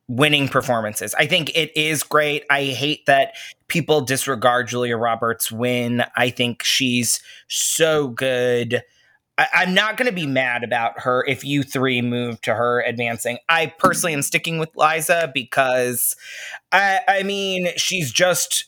winning 0.07 0.49
performances. 0.49 1.15
I 1.15 1.25
think 1.25 1.55
it 1.55 1.75
is 1.75 2.03
great. 2.03 2.43
I 2.49 2.65
hate 2.65 3.05
that 3.05 3.33
people 3.69 4.01
disregard 4.01 4.67
Julia 4.67 4.97
Roberts' 4.97 5.51
win. 5.51 6.03
I 6.17 6.29
think 6.29 6.63
she's 6.63 7.21
so 7.47 8.09
good. 8.09 8.83
I, 9.37 9.47
I'm 9.53 9.73
not 9.73 9.95
going 9.95 10.07
to 10.07 10.15
be 10.15 10.27
mad 10.27 10.65
about 10.65 10.99
her 11.01 11.23
if 11.27 11.45
you 11.45 11.63
three 11.63 12.01
move 12.01 12.41
to 12.41 12.53
her 12.53 12.81
advancing. 12.81 13.37
I 13.47 13.67
personally 13.67 14.13
am 14.13 14.21
sticking 14.21 14.59
with 14.59 14.69
Liza 14.75 15.31
because 15.33 16.15
I, 16.71 16.99
I 17.07 17.23
mean 17.23 17.69
she's 17.77 18.11
just 18.11 18.65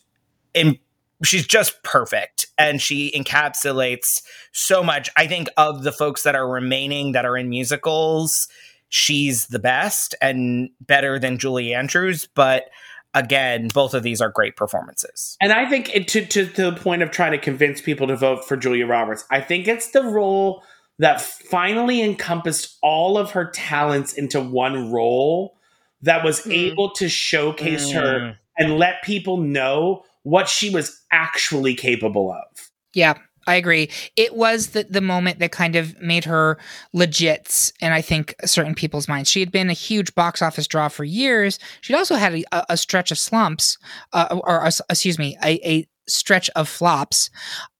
in. 0.53 0.79
She's 1.23 1.47
just 1.47 1.81
perfect 1.83 2.47
and 2.57 2.81
she 2.81 3.11
encapsulates 3.15 4.21
so 4.51 4.83
much. 4.83 5.09
I 5.15 5.27
think 5.27 5.47
of 5.57 5.83
the 5.83 5.91
folks 5.91 6.23
that 6.23 6.35
are 6.35 6.47
remaining 6.47 7.13
that 7.13 7.25
are 7.25 7.37
in 7.37 7.49
musicals, 7.49 8.47
she's 8.89 9.47
the 9.47 9.59
best 9.59 10.15
and 10.21 10.69
better 10.81 11.17
than 11.19 11.37
Julie 11.37 11.73
Andrews. 11.73 12.27
But 12.35 12.65
again, 13.13 13.69
both 13.73 13.93
of 13.93 14.03
these 14.03 14.21
are 14.21 14.29
great 14.29 14.55
performances. 14.55 15.37
And 15.41 15.53
I 15.53 15.69
think 15.69 15.95
it, 15.95 16.07
to, 16.09 16.25
to, 16.25 16.45
to 16.47 16.71
the 16.71 16.77
point 16.77 17.01
of 17.01 17.11
trying 17.11 17.31
to 17.31 17.37
convince 17.37 17.81
people 17.81 18.07
to 18.07 18.15
vote 18.15 18.45
for 18.45 18.57
Julia 18.57 18.85
Roberts, 18.87 19.25
I 19.31 19.39
think 19.41 19.67
it's 19.67 19.91
the 19.91 20.03
role 20.03 20.63
that 20.99 21.21
finally 21.21 22.01
encompassed 22.01 22.77
all 22.83 23.17
of 23.17 23.31
her 23.31 23.45
talents 23.49 24.13
into 24.13 24.39
one 24.39 24.91
role 24.91 25.57
that 26.01 26.23
was 26.23 26.43
Hmm. 26.43 26.51
able 26.51 26.91
to 26.91 27.07
showcase 27.09 27.91
her 27.91 28.19
Mm. 28.19 28.37
and 28.57 28.77
let 28.77 29.01
people 29.03 29.37
know 29.37 30.03
what 30.23 30.49
she 30.49 30.69
was 30.69 30.99
actually 31.11 31.75
capable 31.75 32.31
of. 32.31 32.69
Yeah, 32.93 33.17
I 33.45 33.55
agree. 33.55 33.89
It 34.15 34.35
was 34.35 34.67
the 34.67 34.85
the 34.89 35.01
moment 35.01 35.39
that 35.39 35.51
kind 35.51 35.75
of 35.75 35.99
made 36.01 36.25
her 36.25 36.57
legit, 36.93 37.71
and 37.81 37.93
I 37.93 38.01
think 38.01 38.35
certain 38.45 38.75
people's 38.75 39.07
minds. 39.07 39.29
She 39.29 39.39
had 39.39 39.51
been 39.51 39.69
a 39.69 39.73
huge 39.73 40.15
box 40.15 40.41
office 40.41 40.67
draw 40.67 40.87
for 40.87 41.03
years. 41.03 41.59
She'd 41.81 41.95
also 41.95 42.15
had 42.15 42.33
a, 42.33 42.71
a 42.73 42.77
stretch 42.77 43.11
of 43.11 43.17
slumps, 43.17 43.77
uh, 44.13 44.39
or, 44.43 44.65
uh, 44.65 44.71
excuse 44.89 45.19
me, 45.19 45.37
a, 45.43 45.59
a 45.67 45.87
stretch 46.07 46.49
of 46.55 46.69
flops. 46.69 47.29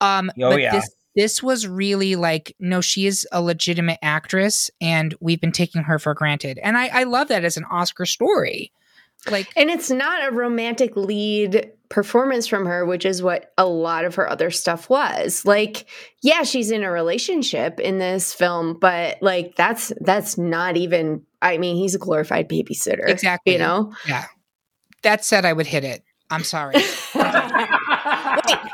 Um, 0.01 0.31
Oh, 0.37 0.51
but 0.51 0.61
yeah. 0.61 0.71
this 0.71 0.95
this 1.15 1.43
was 1.43 1.67
really 1.67 2.15
like, 2.15 2.55
no, 2.59 2.81
she 2.81 3.05
is 3.05 3.27
a 3.31 3.41
legitimate 3.41 3.99
actress, 4.01 4.71
and 4.81 5.13
we've 5.21 5.39
been 5.39 5.51
taking 5.51 5.83
her 5.83 5.99
for 5.99 6.13
granted. 6.15 6.59
And 6.63 6.75
I, 6.75 6.87
I 6.87 7.03
love 7.03 7.27
that 7.27 7.45
as 7.45 7.55
an 7.55 7.65
Oscar 7.65 8.05
story. 8.05 8.71
Like, 9.29 9.47
And 9.55 9.69
it's 9.69 9.91
not 9.91 10.27
a 10.27 10.31
romantic 10.35 10.97
lead 10.97 11.71
performance 11.93 12.47
from 12.47 12.65
her, 12.65 12.85
which 12.85 13.05
is 13.05 13.21
what 13.21 13.53
a 13.55 13.67
lot 13.67 14.03
of 14.03 14.15
her 14.15 14.27
other 14.27 14.49
stuff 14.49 14.89
was. 14.89 15.45
Like, 15.45 15.85
yeah, 16.23 16.41
she's 16.41 16.71
in 16.71 16.83
a 16.83 16.91
relationship 16.91 17.79
in 17.79 17.99
this 17.99 18.33
film, 18.33 18.79
but 18.79 19.21
like 19.21 19.55
that's 19.55 19.93
that's 20.01 20.35
not 20.35 20.75
even 20.75 21.23
I 21.39 21.59
mean, 21.59 21.75
he's 21.75 21.93
a 21.93 21.99
glorified 21.99 22.49
babysitter. 22.49 23.07
Exactly. 23.07 23.53
You 23.53 23.59
know? 23.59 23.93
yeah. 24.07 24.25
That 25.03 25.23
said, 25.23 25.45
I 25.45 25.53
would 25.53 25.67
hit 25.67 25.83
it. 25.83 26.03
I'm 26.31 26.43
sorry. 26.43 26.75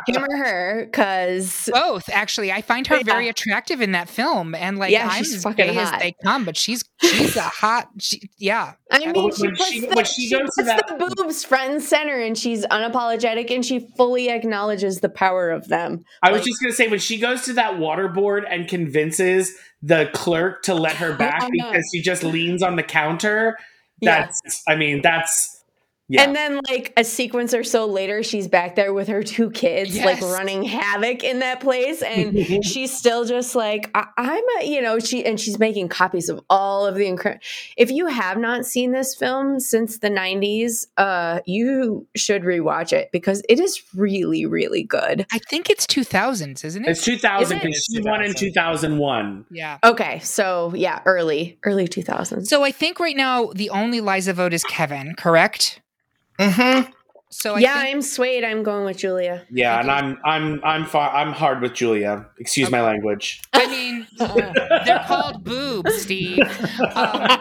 Wait, 0.08 0.18
or 0.18 0.38
her 0.38 0.86
because 0.86 1.70
Both, 1.72 2.10
actually. 2.10 2.52
I 2.52 2.62
find 2.62 2.86
her 2.88 2.98
Yeah. 2.98 3.04
very 3.04 3.28
attractive 3.30 3.82
in 3.82 3.92
that 3.94 4.10
film, 4.10 4.56
and 4.56 4.78
like 4.78 4.92
Yeah, 4.92 5.08
I'm 5.10 5.24
she's 5.24 5.36
as 5.36 5.44
fucking 5.44 5.68
gay 5.74 5.78
as 5.78 5.90
hot. 5.90 6.00
they 6.00 6.16
come, 6.24 6.46
but 6.46 6.58
she's 6.58 6.84
she's 7.02 7.36
a 7.36 7.42
hot. 7.42 7.90
She, 8.00 8.30
yeah, 8.38 8.74
I 8.92 9.00
mean, 9.00 9.14
when 9.14 9.32
she 9.32 9.42
she- 9.42 9.48
puts, 9.50 9.82
when 9.88 9.96
the, 9.96 10.04
she 10.04 10.28
she 10.28 10.30
goes 10.32 10.50
to 10.58 10.64
puts 10.64 10.68
that- 10.68 10.88
the 11.00 11.14
boobs 11.18 11.44
front 11.44 11.72
and 11.72 11.82
center, 11.84 12.20
and 12.20 12.38
she's 12.38 12.66
unapologetic, 12.68 13.54
and 13.54 13.66
she 13.66 13.88
fully 13.98 14.30
acknowledges 14.30 15.00
the 15.00 15.10
power 15.10 15.50
of 15.50 15.68
them. 15.68 16.04
I 16.24 16.32
was 16.32 16.44
just 16.44 16.62
going 16.62 16.72
to 16.72 16.76
say, 16.76 16.88
when 16.88 17.00
she 17.00 17.18
goes 17.20 17.44
to 17.44 17.54
that 17.54 17.78
water 17.80 18.08
board 18.08 18.46
and 18.50 18.68
convinces 18.68 19.54
the 19.82 20.10
clerk 20.14 20.64
to 20.64 20.74
let 20.74 20.96
her 20.98 21.14
back 21.18 21.50
because 21.52 21.84
she 21.94 22.02
just 22.02 22.24
leans 22.24 22.62
on 22.64 22.76
the 22.76 22.84
counter, 22.84 23.58
Yeah. 24.02 24.22
that's, 24.22 24.64
I 24.68 24.76
mean, 24.76 25.02
that's, 25.02 25.59
yeah. 26.10 26.23
And 26.23 26.36
then, 26.36 26.60
like 26.68 26.91
a 26.98 27.03
sequence 27.03 27.53
or 27.53 27.64
so 27.64 27.86
later, 27.86 28.23
she's 28.23 28.48
back 28.48 28.76
there 28.76 28.91
with 28.94 29.07
her 29.07 29.23
two 29.23 29.52
kids, 29.52 29.95
like 29.98 30.19
running 30.22 30.64
havoc 30.64 31.23
in 31.23 31.40
that 31.40 31.60
place, 31.61 32.02
and 32.02 32.38
she's 32.65 32.91
still 32.91 33.26
just 33.26 33.56
like, 33.56 33.90
I- 33.95 34.07
"I'm 34.18 34.44
a," 34.60 34.65
you 34.65 34.81
know, 34.81 34.99
she 34.99 35.23
and 35.26 35.40
she's 35.40 35.60
making 35.60 35.90
copies 35.90 36.27
of 36.30 36.41
all 36.49 36.86
of 36.86 36.95
the 36.95 37.07
incredible. 37.07 37.41
If 37.77 37.91
you 37.91 38.07
have 38.07 38.38
not 38.38 38.65
seen 38.65 38.91
this 38.91 39.15
film 39.15 39.60
since 39.60 39.99
the 39.99 40.10
'90s, 40.10 40.88
uh, 40.98 41.40
you 41.45 42.07
should 42.15 42.41
rewatch 42.41 42.91
it 42.91 43.11
because 43.11 43.41
it 43.48 43.60
is 43.60 43.81
really, 43.95 44.45
really 44.45 44.84
good. 44.84 45.26
I 45.31 45.40
think 45.49 45.69
it's 45.69 45.86
2000s, 45.86 46.65
isn't 46.65 46.86
it? 46.86 46.90
It's 46.90 47.03
2000 47.06 47.44
Is 47.44 47.52
it? 47.52 47.61
because 47.61 47.88
she 47.91 48.02
won 48.02 48.23
in 48.23 48.34
2001. 48.34 49.45
yeah. 49.52 49.77
Okay, 49.84 50.19
so 50.19 50.73
yeah, 50.76 51.02
early, 51.06 51.60
early 51.64 51.88
2000s. 51.88 52.48
So 52.48 52.64
I 52.64 52.72
think 52.72 52.99
right 52.99 53.15
now 53.15 53.52
the 53.53 53.69
only 53.69 54.02
Liza 54.02 54.34
vote 54.34 54.53
is 54.53 54.64
Kevin, 54.64 55.14
correct? 55.15 55.81
Mm-hmm. 56.40 56.91
So 57.32 57.56
I 57.56 57.60
yeah, 57.60 57.82
think, 57.82 57.95
I'm 57.95 58.02
swayed. 58.02 58.44
I'm 58.44 58.64
going 58.64 58.86
with 58.86 58.98
Julia. 58.98 59.45
Yeah, 59.52 59.80
and 59.80 59.91
I'm 59.91 60.18
I'm 60.26 60.60
I'm 60.64 60.84
far 60.84 61.11
I'm 61.11 61.32
hard 61.32 61.61
with 61.61 61.76
Julia. 61.76 62.26
Excuse 62.40 62.72
my 62.72 62.82
language. 62.82 63.41
I 63.53 63.68
mean, 63.68 64.07
they're 64.18 65.03
called 65.06 65.44
boobs, 65.44 66.02
Steve. 66.02 66.40
Um, 66.95 67.40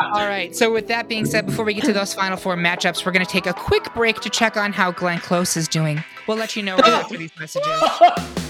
all 0.00 0.26
right. 0.26 0.54
So 0.54 0.70
with 0.70 0.86
that 0.88 1.08
being 1.08 1.24
said, 1.24 1.46
before 1.46 1.64
we 1.64 1.72
get 1.72 1.84
to 1.84 1.94
those 1.94 2.12
final 2.12 2.36
four 2.36 2.56
matchups, 2.56 3.06
we're 3.06 3.12
going 3.12 3.24
to 3.24 3.30
take 3.30 3.46
a 3.46 3.54
quick 3.54 3.92
break 3.94 4.20
to 4.20 4.28
check 4.28 4.56
on 4.56 4.72
how 4.72 4.92
Glenn 4.92 5.18
Close 5.20 5.56
is 5.56 5.66
doing. 5.66 6.04
We'll 6.26 6.36
let 6.36 6.54
you 6.54 6.62
know 6.62 6.76
right 6.76 6.92
after 6.92 7.16
these 7.16 7.32
messages. 7.38 7.66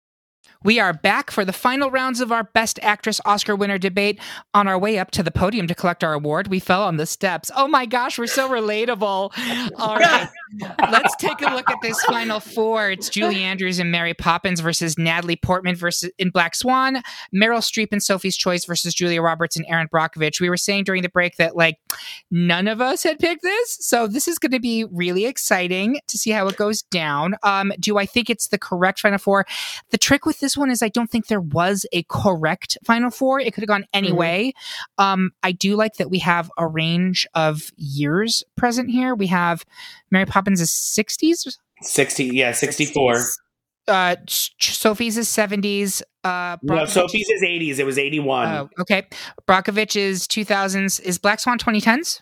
We 0.63 0.79
are 0.79 0.93
back 0.93 1.31
for 1.31 1.43
the 1.43 1.53
final 1.53 1.89
rounds 1.89 2.21
of 2.21 2.31
our 2.31 2.43
Best 2.43 2.77
Actress 2.83 3.19
Oscar 3.25 3.55
winner 3.55 3.79
debate. 3.79 4.19
On 4.53 4.67
our 4.67 4.77
way 4.77 4.99
up 4.99 5.09
to 5.11 5.23
the 5.23 5.31
podium 5.31 5.65
to 5.65 5.73
collect 5.73 6.03
our 6.03 6.13
award, 6.13 6.49
we 6.49 6.59
fell 6.59 6.83
on 6.83 6.97
the 6.97 7.07
steps. 7.07 7.49
Oh 7.55 7.67
my 7.67 7.87
gosh, 7.87 8.19
we're 8.19 8.27
so 8.27 8.47
relatable. 8.47 9.31
All 9.79 9.97
right, 9.97 10.29
let's 10.91 11.15
take 11.15 11.41
a 11.41 11.55
look 11.55 11.67
at 11.67 11.77
this 11.81 11.99
final 12.03 12.39
four. 12.39 12.91
It's 12.91 13.09
Julie 13.09 13.41
Andrews 13.41 13.79
and 13.79 13.91
Mary 13.91 14.13
Poppins 14.13 14.59
versus 14.59 14.99
Natalie 14.99 15.35
Portman 15.35 15.75
versus 15.75 16.11
in 16.19 16.29
Black 16.29 16.53
Swan, 16.53 17.01
Meryl 17.33 17.61
Streep 17.61 17.87
and 17.91 18.03
Sophie's 18.03 18.37
Choice 18.37 18.65
versus 18.65 18.93
Julia 18.93 19.23
Roberts 19.23 19.55
and 19.55 19.65
Erin 19.67 19.87
Brockovich. 19.87 20.39
We 20.39 20.49
were 20.49 20.57
saying 20.57 20.83
during 20.83 21.01
the 21.01 21.09
break 21.09 21.37
that 21.37 21.55
like 21.55 21.79
none 22.29 22.67
of 22.67 22.81
us 22.81 23.01
had 23.01 23.17
picked 23.17 23.41
this, 23.41 23.77
so 23.81 24.05
this 24.05 24.27
is 24.27 24.37
going 24.37 24.51
to 24.51 24.59
be 24.59 24.85
really 24.91 25.25
exciting 25.25 25.99
to 26.07 26.19
see 26.19 26.29
how 26.29 26.47
it 26.47 26.55
goes 26.55 26.83
down. 26.83 27.33
Um, 27.41 27.73
do 27.79 27.97
I 27.97 28.05
think 28.05 28.29
it's 28.29 28.49
the 28.49 28.59
correct 28.59 28.99
final 28.99 29.17
four? 29.17 29.47
The 29.89 29.97
trick 29.97 30.27
with 30.27 30.39
this 30.39 30.50
one 30.57 30.69
is 30.71 30.81
I 30.81 30.89
don't 30.89 31.09
think 31.09 31.27
there 31.27 31.41
was 31.41 31.85
a 31.91 32.03
correct 32.03 32.77
final 32.83 33.09
four. 33.11 33.39
It 33.39 33.53
could 33.53 33.61
have 33.61 33.67
gone 33.67 33.85
any 33.93 34.11
Mhm. 34.11 34.17
way. 34.17 34.53
Um, 34.97 35.31
I 35.43 35.51
do 35.51 35.75
like 35.75 35.95
that 35.95 36.09
we 36.09 36.19
have 36.19 36.49
a 36.57 36.67
range 36.67 37.27
of 37.33 37.71
years 37.77 38.43
present 38.57 38.89
here. 38.89 39.15
We 39.15 39.27
have 39.27 39.63
Mary 40.11 40.25
Poppins 40.25 40.61
is 40.61 40.71
60s, 40.71 41.57
60, 41.81 42.25
yeah, 42.25 42.51
64. 42.51 43.23
uh, 43.87 44.15
Sophie's 44.59 45.17
is 45.17 45.27
70s. 45.27 46.01
Uh, 46.23 46.57
No, 46.61 46.85
Sophie's 46.85 47.29
is 47.29 47.41
80s. 47.41 47.79
It 47.79 47.85
was 47.85 47.97
81. 47.97 48.47
Oh, 48.47 48.69
okay. 48.79 49.07
Brockovich 49.47 49.95
is 49.95 50.27
2000s. 50.27 50.99
Is 50.99 51.17
Black 51.17 51.39
Swan 51.39 51.57
2010s? 51.57 52.21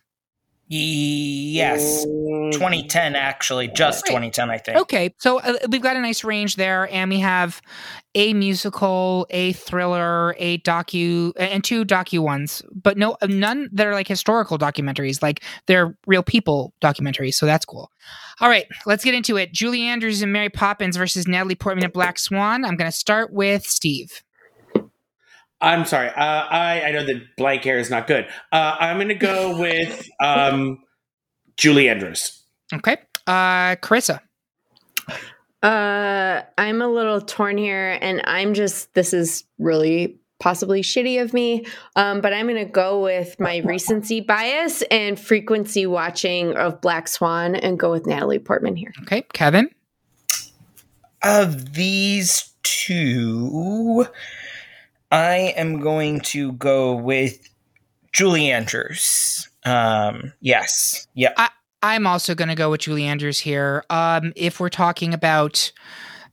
Yes. 0.71 2.03
2010, 2.05 3.15
actually. 3.15 3.67
Just 3.69 4.05
2010, 4.05 4.49
I 4.49 4.57
think. 4.57 4.77
Okay, 4.77 5.13
so 5.17 5.39
uh, 5.39 5.57
we've 5.69 5.81
got 5.81 5.95
a 5.97 5.99
nice 6.01 6.23
range 6.23 6.55
there, 6.55 6.87
and 6.93 7.09
we 7.09 7.19
have 7.19 7.61
a 8.19 8.33
musical, 8.33 9.25
a 9.29 9.53
thriller, 9.53 10.35
a 10.37 10.57
docu, 10.59 11.31
and 11.37 11.63
two 11.63 11.85
docu 11.85 12.19
ones, 12.19 12.61
but 12.69 12.97
no, 12.97 13.15
none 13.23 13.69
that 13.71 13.87
are 13.87 13.93
like 13.93 14.09
historical 14.09 14.57
documentaries. 14.57 15.23
Like 15.23 15.41
they're 15.67 15.97
real 16.05 16.21
people 16.21 16.73
documentaries, 16.81 17.35
so 17.35 17.45
that's 17.45 17.63
cool. 17.63 17.89
All 18.41 18.49
right, 18.49 18.65
let's 18.85 19.05
get 19.05 19.13
into 19.13 19.37
it. 19.37 19.53
Julie 19.53 19.83
Andrews 19.83 20.21
and 20.21 20.33
Mary 20.33 20.49
Poppins 20.49 20.97
versus 20.97 21.29
Natalie 21.29 21.55
Portman 21.55 21.85
and 21.85 21.93
Black 21.93 22.19
Swan. 22.19 22.65
I'm 22.65 22.75
going 22.75 22.91
to 22.91 22.97
start 22.97 23.31
with 23.31 23.63
Steve. 23.63 24.21
I'm 25.61 25.85
sorry. 25.85 26.09
Uh, 26.09 26.13
I 26.17 26.83
I 26.87 26.91
know 26.91 27.05
that 27.05 27.37
blank 27.37 27.63
hair 27.63 27.79
is 27.79 27.89
not 27.89 28.05
good. 28.05 28.27
Uh, 28.51 28.75
I'm 28.81 28.97
going 28.97 29.07
to 29.07 29.15
go 29.15 29.57
with 29.61 30.09
um, 30.19 30.79
Julie 31.55 31.87
Andrews. 31.87 32.43
Okay, 32.73 32.97
uh, 33.27 33.77
Carissa. 33.77 34.19
Uh, 35.61 36.41
I'm 36.57 36.81
a 36.81 36.87
little 36.87 37.21
torn 37.21 37.57
here, 37.57 37.97
and 38.01 38.21
I'm 38.25 38.53
just 38.53 38.93
this 38.93 39.13
is 39.13 39.43
really 39.57 40.19
possibly 40.39 40.81
shitty 40.81 41.21
of 41.21 41.33
me. 41.33 41.65
Um, 41.95 42.21
but 42.21 42.33
I'm 42.33 42.47
going 42.47 42.65
to 42.65 42.71
go 42.71 43.03
with 43.03 43.39
my 43.39 43.57
recency 43.57 44.21
bias 44.21 44.81
and 44.83 45.19
frequency 45.19 45.85
watching 45.85 46.55
of 46.55 46.81
Black 46.81 47.07
Swan 47.07 47.55
and 47.55 47.77
go 47.77 47.91
with 47.91 48.05
Natalie 48.07 48.39
Portman 48.39 48.75
here. 48.75 48.93
Okay, 49.01 49.23
Kevin. 49.33 49.69
Of 51.21 51.73
these 51.73 52.53
two, 52.63 54.05
I 55.11 55.53
am 55.57 55.81
going 55.81 56.21
to 56.21 56.53
go 56.53 56.95
with 56.95 57.49
Julie 58.13 58.49
Andrews. 58.49 59.49
Um, 59.65 60.31
yes. 60.39 61.07
Yeah. 61.13 61.33
I, 61.35 61.49
I'm 61.81 62.05
also 62.05 62.35
going 62.35 62.49
to 62.49 62.55
go 62.55 62.71
with 62.71 62.81
Julie 62.81 63.05
Andrews 63.05 63.39
here. 63.39 63.83
Um, 63.89 64.33
if 64.35 64.59
we're 64.59 64.69
talking 64.69 65.13
about, 65.13 65.71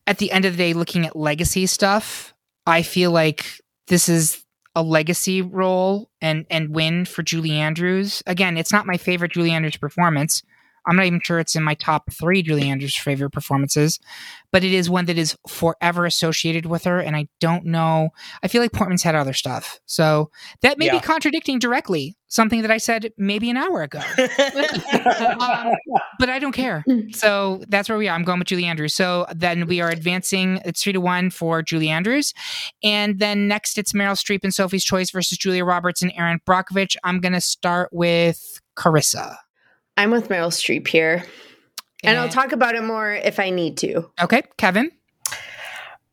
at 0.06 0.18
the 0.18 0.30
end 0.32 0.44
of 0.44 0.52
the 0.52 0.58
day, 0.58 0.72
looking 0.72 1.06
at 1.06 1.16
legacy 1.16 1.66
stuff, 1.66 2.34
I 2.66 2.82
feel 2.82 3.10
like 3.12 3.60
this 3.86 4.08
is 4.08 4.44
a 4.74 4.82
legacy 4.82 5.40
role 5.40 6.10
and 6.20 6.44
and 6.50 6.74
win 6.74 7.06
for 7.06 7.22
Julie 7.22 7.52
Andrews. 7.52 8.22
Again, 8.26 8.58
it's 8.58 8.72
not 8.72 8.86
my 8.86 8.98
favorite 8.98 9.32
Julie 9.32 9.52
Andrews 9.52 9.76
performance. 9.76 10.42
I'm 10.86 10.96
not 10.96 11.06
even 11.06 11.20
sure 11.22 11.38
it's 11.38 11.56
in 11.56 11.62
my 11.62 11.74
top 11.74 12.12
three 12.12 12.42
Julie 12.42 12.68
Andrews' 12.68 12.96
favorite 12.96 13.30
performances, 13.30 13.98
but 14.52 14.64
it 14.64 14.72
is 14.72 14.88
one 14.88 15.06
that 15.06 15.18
is 15.18 15.36
forever 15.48 16.06
associated 16.06 16.66
with 16.66 16.84
her. 16.84 17.00
And 17.00 17.16
I 17.16 17.28
don't 17.40 17.66
know. 17.66 18.10
I 18.42 18.48
feel 18.48 18.62
like 18.62 18.72
Portman's 18.72 19.02
had 19.02 19.14
other 19.14 19.32
stuff, 19.32 19.80
so 19.86 20.30
that 20.62 20.78
may 20.78 20.90
be 20.90 21.00
contradicting 21.00 21.58
directly 21.58 22.16
something 22.28 22.62
that 22.62 22.70
I 22.70 22.78
said 22.78 23.12
maybe 23.16 23.50
an 23.50 23.56
hour 23.56 23.82
ago. 23.82 23.98
um, 25.40 25.72
but 26.18 26.28
I 26.28 26.38
don't 26.40 26.52
care. 26.52 26.84
So 27.12 27.62
that's 27.68 27.88
where 27.88 27.98
we 27.98 28.08
are. 28.08 28.14
I'm 28.14 28.24
going 28.24 28.38
with 28.38 28.48
Julie 28.48 28.64
Andrews. 28.64 28.94
So 28.94 29.26
then 29.34 29.66
we 29.66 29.80
are 29.80 29.88
advancing. 29.88 30.60
It's 30.64 30.82
three 30.82 30.92
to 30.92 31.00
one 31.00 31.30
for 31.30 31.62
Julie 31.62 31.88
Andrews, 31.88 32.34
and 32.82 33.18
then 33.18 33.48
next 33.48 33.78
it's 33.78 33.92
Meryl 33.92 34.16
Streep 34.16 34.40
and 34.42 34.54
Sophie's 34.54 34.84
Choice 34.84 35.10
versus 35.10 35.38
Julia 35.38 35.64
Roberts 35.64 36.02
and 36.02 36.12
Erin 36.16 36.40
Brockovich. 36.46 36.96
I'm 37.04 37.20
going 37.20 37.32
to 37.32 37.40
start 37.40 37.90
with 37.92 38.60
Carissa. 38.76 39.36
I'm 39.96 40.10
with 40.10 40.28
Meryl 40.28 40.48
Streep 40.48 40.86
here, 40.88 41.24
and 42.04 42.18
I'll 42.18 42.28
talk 42.28 42.52
about 42.52 42.74
it 42.74 42.82
more 42.84 43.12
if 43.12 43.40
I 43.40 43.50
need 43.50 43.78
to. 43.78 44.10
Okay, 44.20 44.42
Kevin. 44.58 44.90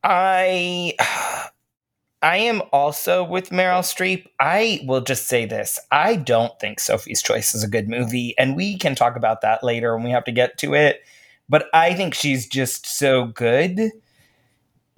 I 0.03 0.95
I 2.21 2.37
am 2.37 2.61
also 2.71 3.23
with 3.23 3.49
Meryl 3.49 3.81
Streep. 3.81 4.27
I 4.39 4.81
will 4.85 5.01
just 5.01 5.27
say 5.27 5.45
this. 5.45 5.79
I 5.91 6.15
don't 6.15 6.57
think 6.59 6.79
Sophie's 6.79 7.21
Choice 7.21 7.53
is 7.53 7.63
a 7.63 7.67
good 7.67 7.89
movie, 7.89 8.33
and 8.37 8.55
we 8.55 8.77
can 8.77 8.95
talk 8.95 9.17
about 9.17 9.41
that 9.41 9.63
later 9.63 9.95
when 9.95 10.05
we 10.05 10.11
have 10.11 10.23
to 10.25 10.31
get 10.31 10.57
to 10.59 10.73
it. 10.73 11.01
But 11.49 11.65
I 11.73 11.93
think 11.93 12.13
she's 12.13 12.47
just 12.47 12.85
so 12.85 13.25
good. 13.25 13.91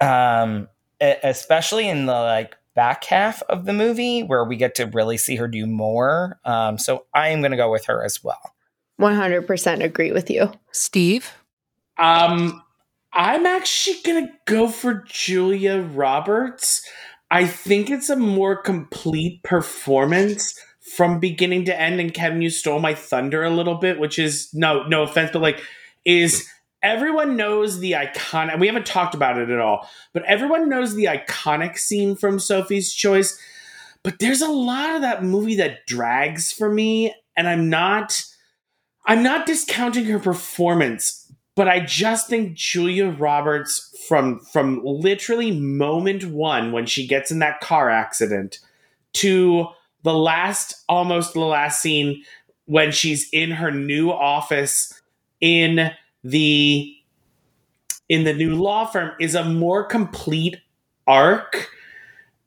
Um 0.00 0.68
especially 1.00 1.88
in 1.88 2.06
the 2.06 2.12
like 2.12 2.56
back 2.74 3.04
half 3.04 3.42
of 3.42 3.66
the 3.66 3.72
movie 3.72 4.22
where 4.22 4.44
we 4.44 4.56
get 4.56 4.74
to 4.76 4.86
really 4.86 5.16
see 5.16 5.36
her 5.36 5.48
do 5.48 5.66
more. 5.66 6.38
Um 6.44 6.78
so 6.78 7.06
I 7.12 7.28
am 7.28 7.40
going 7.40 7.50
to 7.50 7.56
go 7.56 7.70
with 7.70 7.86
her 7.86 8.04
as 8.04 8.22
well. 8.24 8.54
100% 9.00 9.82
agree 9.82 10.12
with 10.12 10.30
you. 10.30 10.52
Steve. 10.72 11.32
Um, 11.98 12.62
I'm 13.12 13.46
actually 13.46 13.98
gonna 14.04 14.30
go 14.46 14.68
for 14.68 15.04
Julia 15.06 15.80
Roberts. 15.80 16.86
I 17.30 17.46
think 17.46 17.90
it's 17.90 18.10
a 18.10 18.16
more 18.16 18.56
complete 18.56 19.42
performance 19.42 20.58
from 20.80 21.18
beginning 21.18 21.64
to 21.64 21.80
end. 21.80 22.00
And 22.00 22.14
Kevin, 22.14 22.42
you 22.42 22.50
stole 22.50 22.78
my 22.78 22.94
thunder 22.94 23.42
a 23.42 23.50
little 23.50 23.74
bit, 23.74 23.98
which 23.98 24.18
is 24.18 24.48
no, 24.54 24.84
no 24.84 25.02
offense, 25.02 25.30
but 25.32 25.42
like, 25.42 25.62
is 26.04 26.48
everyone 26.82 27.36
knows 27.36 27.80
the 27.80 27.92
iconic? 27.92 28.60
We 28.60 28.68
haven't 28.68 28.86
talked 28.86 29.14
about 29.14 29.38
it 29.38 29.50
at 29.50 29.58
all, 29.58 29.88
but 30.12 30.24
everyone 30.24 30.68
knows 30.68 30.94
the 30.94 31.06
iconic 31.06 31.78
scene 31.78 32.14
from 32.14 32.38
Sophie's 32.38 32.92
Choice. 32.92 33.38
But 34.04 34.20
there's 34.20 34.42
a 34.42 34.48
lot 34.48 34.94
of 34.94 35.02
that 35.02 35.24
movie 35.24 35.56
that 35.56 35.86
drags 35.86 36.52
for 36.52 36.72
me, 36.72 37.12
and 37.36 37.48
I'm 37.48 37.68
not. 37.68 38.22
I'm 39.06 39.22
not 39.22 39.46
discounting 39.46 40.06
her 40.06 40.18
performance, 40.18 41.32
but 41.54 41.68
I 41.68 41.80
just 41.80 42.28
think 42.28 42.54
Julia 42.54 43.08
Roberts 43.08 43.94
from 44.08 44.40
from 44.40 44.80
literally 44.84 45.52
moment 45.52 46.24
1 46.24 46.72
when 46.72 46.86
she 46.86 47.06
gets 47.06 47.30
in 47.30 47.38
that 47.38 47.60
car 47.60 47.88
accident 47.88 48.58
to 49.14 49.68
the 50.02 50.14
last 50.14 50.84
almost 50.88 51.34
the 51.34 51.40
last 51.40 51.80
scene 51.80 52.22
when 52.66 52.90
she's 52.92 53.28
in 53.32 53.52
her 53.52 53.70
new 53.70 54.10
office 54.10 55.00
in 55.40 55.90
the 56.22 56.92
in 58.08 58.24
the 58.24 58.34
new 58.34 58.54
law 58.54 58.84
firm 58.84 59.12
is 59.20 59.34
a 59.34 59.44
more 59.44 59.84
complete 59.84 60.58
arc 61.06 61.70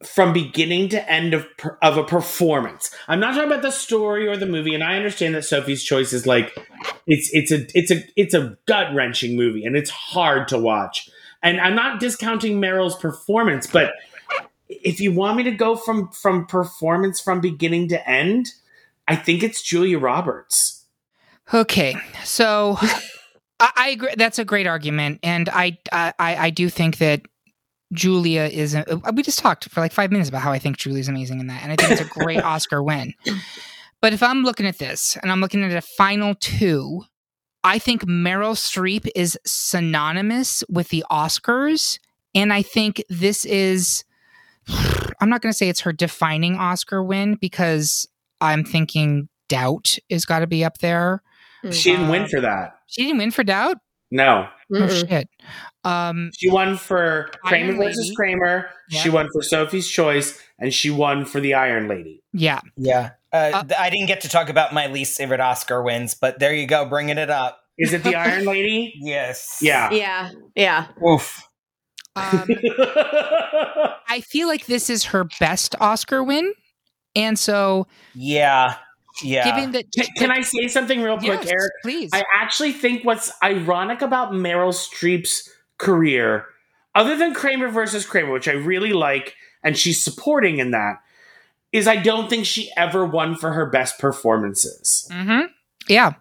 from 0.04 0.32
beginning 0.32 0.90
to 0.90 1.12
end 1.12 1.34
of 1.34 1.46
of 1.82 1.98
a 1.98 2.04
performance. 2.04 2.90
I'm 3.08 3.20
not 3.20 3.34
talking 3.34 3.52
about 3.52 3.62
the 3.62 3.72
story 3.72 4.28
or 4.28 4.38
the 4.38 4.46
movie, 4.46 4.74
and 4.74 4.84
I 4.84 4.96
understand 4.96 5.36
that 5.36 5.44
Sophie's 5.44 5.84
Choice 5.84 6.14
is 6.14 6.26
like 6.26 6.58
it's 7.06 7.30
it's 7.34 7.52
a 7.52 7.66
it's 7.78 7.92
a 7.92 8.04
it's 8.16 8.34
a 8.34 8.58
gut 8.66 8.94
wrenching 8.94 9.36
movie, 9.36 9.66
and 9.66 9.76
it's 9.76 9.90
hard 9.90 10.48
to 10.50 10.58
watch. 10.58 11.10
And 11.42 11.60
I'm 11.60 11.76
not 11.76 12.00
discounting 12.00 12.60
Meryl's 12.60 12.96
performance, 12.96 13.68
but 13.68 13.94
if 14.70 15.00
you 15.00 15.12
want 15.12 15.38
me 15.38 15.44
to 15.44 15.52
go 15.52 15.76
from 15.76 16.10
from 16.12 16.46
performance 16.46 17.20
from 17.20 17.42
beginning 17.42 17.90
to 17.90 18.10
end, 18.10 18.48
I 19.08 19.16
think 19.16 19.44
it's 19.44 19.62
Julia 19.62 20.00
Roberts. 20.00 20.86
Okay, 21.54 21.96
so 22.24 22.78
I, 23.60 23.72
I 23.76 23.90
agree. 23.90 24.14
That's 24.18 24.40
a 24.40 24.46
great 24.46 24.68
argument, 24.68 25.20
and 25.24 25.50
I 25.50 25.78
I 25.92 26.14
I 26.20 26.50
do 26.52 26.70
think 26.70 27.00
that 27.00 27.24
Julia 27.94 28.44
is. 28.44 28.76
A, 28.76 28.86
we 29.14 29.24
just 29.24 29.40
talked 29.40 29.70
for 29.70 29.80
like 29.82 29.92
five 29.92 30.12
minutes 30.12 30.30
about 30.30 30.42
how 30.42 30.52
I 30.52 30.60
think 30.60 30.78
Julia's 30.78 31.08
amazing 31.08 31.40
in 31.40 31.48
that, 31.48 31.64
and 31.64 31.72
I 31.72 31.76
think 31.76 31.92
it's 31.92 32.02
a 32.02 32.20
great 32.20 32.44
Oscar 32.44 32.84
win. 32.84 33.14
But 34.02 34.14
if 34.14 34.22
I'm 34.24 34.44
looking 34.44 34.66
at 34.66 34.78
this 34.78 35.18
and 35.22 35.32
I'm 35.32 35.42
looking 35.42 35.64
at 35.64 35.72
a 35.72 35.82
final 35.82 36.36
two, 36.36 37.04
I 37.64 37.80
think 37.80 38.04
Meryl 38.06 38.56
Streep 38.56 39.10
is 39.16 39.38
synonymous 39.46 40.64
with 40.70 40.90
the 40.90 41.04
Oscars, 41.12 42.00
and 42.36 42.54
I 42.54 42.62
think 42.62 43.04
this 43.10 43.46
is. 43.46 44.04
I'm 45.22 45.30
not 45.30 45.42
going 45.42 45.52
to 45.52 45.58
say 45.58 45.68
it's 45.68 45.82
her 45.82 45.92
defining 45.92 46.56
Oscar 46.56 47.04
win 47.04 47.36
because 47.36 48.08
I'm 48.40 48.64
thinking 48.64 49.28
Doubt 49.50 49.98
is 50.08 50.26
got 50.26 50.40
to 50.40 50.48
be 50.48 50.64
up 50.64 50.78
there. 50.78 51.22
She 51.72 51.92
didn't 51.92 52.08
win 52.08 52.24
Uh, 52.24 52.28
for 52.28 52.40
that. 52.42 52.80
She 52.88 53.02
didn't 53.04 53.18
win 53.18 53.32
for 53.32 53.44
Doubt. 53.44 53.78
No. 54.12 54.48
Oh 54.72 54.76
Mm-mm. 54.82 55.10
shit. 55.10 55.30
Um, 55.84 56.32
She 56.38 56.50
won 56.50 56.78
for 56.78 57.30
Kramer 57.46 57.66
Iron 57.74 57.78
versus 57.78 57.98
Lady. 58.00 58.16
Kramer. 58.16 58.70
She 58.90 59.10
won 59.10 59.28
for 59.34 59.42
Sophie's 59.42 59.88
Choice, 59.90 60.40
and 60.60 60.74
she 60.74 60.90
won 60.90 61.26
for 61.26 61.40
the 61.40 61.54
Iron 61.56 61.88
Lady. 61.88 62.22
yeah. 62.34 62.60
Yeah. 62.78 63.12
Uh, 63.32 63.52
Uh, 63.54 63.64
I 63.78 63.90
didn't 63.90 64.08
get 64.08 64.22
to 64.22 64.30
talk 64.30 64.50
about 64.50 64.74
my 64.74 64.88
least 64.88 65.18
favorite 65.18 65.40
Oscar 65.40 65.82
wins, 65.84 66.16
but 66.16 66.40
there 66.40 66.54
you 66.54 66.66
go, 66.68 66.86
bringing 66.86 67.18
it 67.18 67.30
up. 67.30 67.62
Is 67.78 67.94
it 67.94 68.04
the 68.04 68.16
Iron 68.16 68.46
Lady? 68.54 68.94
Yes. 69.00 69.60
Yeah. 69.62 69.90
Yeah, 69.92 70.30
yeah. 70.56 70.88
Oof. 71.08 71.42
Um, 72.16 72.48
I 74.08 74.22
feel 74.26 74.48
like 74.48 74.66
this 74.66 74.90
is 74.90 75.06
her 75.06 75.26
best 75.40 75.76
Oscar 75.80 76.24
win, 76.24 76.54
and 77.16 77.38
so 77.40 77.88
Yeah. 78.14 78.76
Yeah. 79.24 79.46
given 79.56 79.72
that, 79.72 79.86
Can, 79.96 80.06
can 80.18 80.32
I 80.32 80.42
say 80.42 80.68
something 80.68 81.02
real 81.02 81.18
quick, 81.18 81.42
Yes, 81.44 81.48
Eric? 81.48 81.72
please. 81.84 82.10
I 82.14 82.24
actually 82.36 82.72
think 82.74 83.04
what's 83.06 83.32
ironic 83.44 84.02
about 84.02 84.32
Meryl 84.32 84.74
Streep's 84.74 85.50
career, 85.78 86.46
other 86.96 87.16
than 87.16 87.34
Kramer 87.34 87.70
versus 87.70 88.06
Kramer, 88.06 88.32
which 88.32 88.48
I 88.48 88.54
really 88.54 88.94
like, 88.94 89.36
and 89.64 89.78
she's 89.78 90.04
supporting 90.04 90.58
in 90.60 90.72
that, 90.72 90.98
is 91.72 91.88
I 91.88 91.98
don't 91.98 92.30
think 92.30 92.46
she 92.46 92.72
ever 92.76 93.06
won 93.06 93.36
for 93.36 93.52
her 93.54 93.66
best 93.70 94.00
performances. 94.00 95.08
hmm 95.12 95.42
Yeah. 95.88 96.14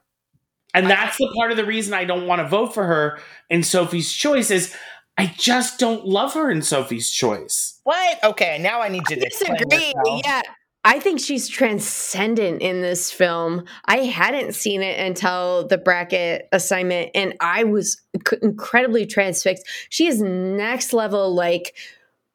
And 0.74 0.88
that's 0.90 1.16
the 1.16 1.32
part 1.36 1.50
of 1.50 1.56
the 1.56 1.64
reason 1.64 1.94
I 1.94 2.04
don't 2.04 2.26
want 2.26 2.40
to 2.42 2.46
vote 2.48 2.74
for 2.74 2.84
her 2.84 3.18
in 3.48 3.62
Sophie's 3.62 4.12
Choice 4.12 4.50
is 4.50 4.74
I 5.16 5.34
just 5.36 5.80
don't 5.80 6.04
love 6.06 6.34
her 6.34 6.50
in 6.50 6.60
Sophie's 6.62 7.10
Choice. 7.10 7.80
what? 7.84 8.22
Okay, 8.22 8.58
now 8.60 8.80
I 8.82 8.88
need 8.88 9.02
you 9.08 9.16
to 9.16 9.22
Disagree. 9.28 9.92
Yeah. 10.24 10.42
I 10.88 11.00
think 11.00 11.20
she's 11.20 11.48
transcendent 11.48 12.62
in 12.62 12.80
this 12.80 13.12
film. 13.12 13.66
I 13.84 13.98
hadn't 13.98 14.54
seen 14.54 14.80
it 14.80 14.98
until 14.98 15.66
the 15.66 15.76
bracket 15.76 16.48
assignment, 16.50 17.10
and 17.14 17.34
I 17.40 17.64
was 17.64 18.00
incredibly 18.40 19.04
transfixed. 19.04 19.66
She 19.90 20.06
is 20.06 20.22
next 20.22 20.94
level, 20.94 21.34
like 21.34 21.76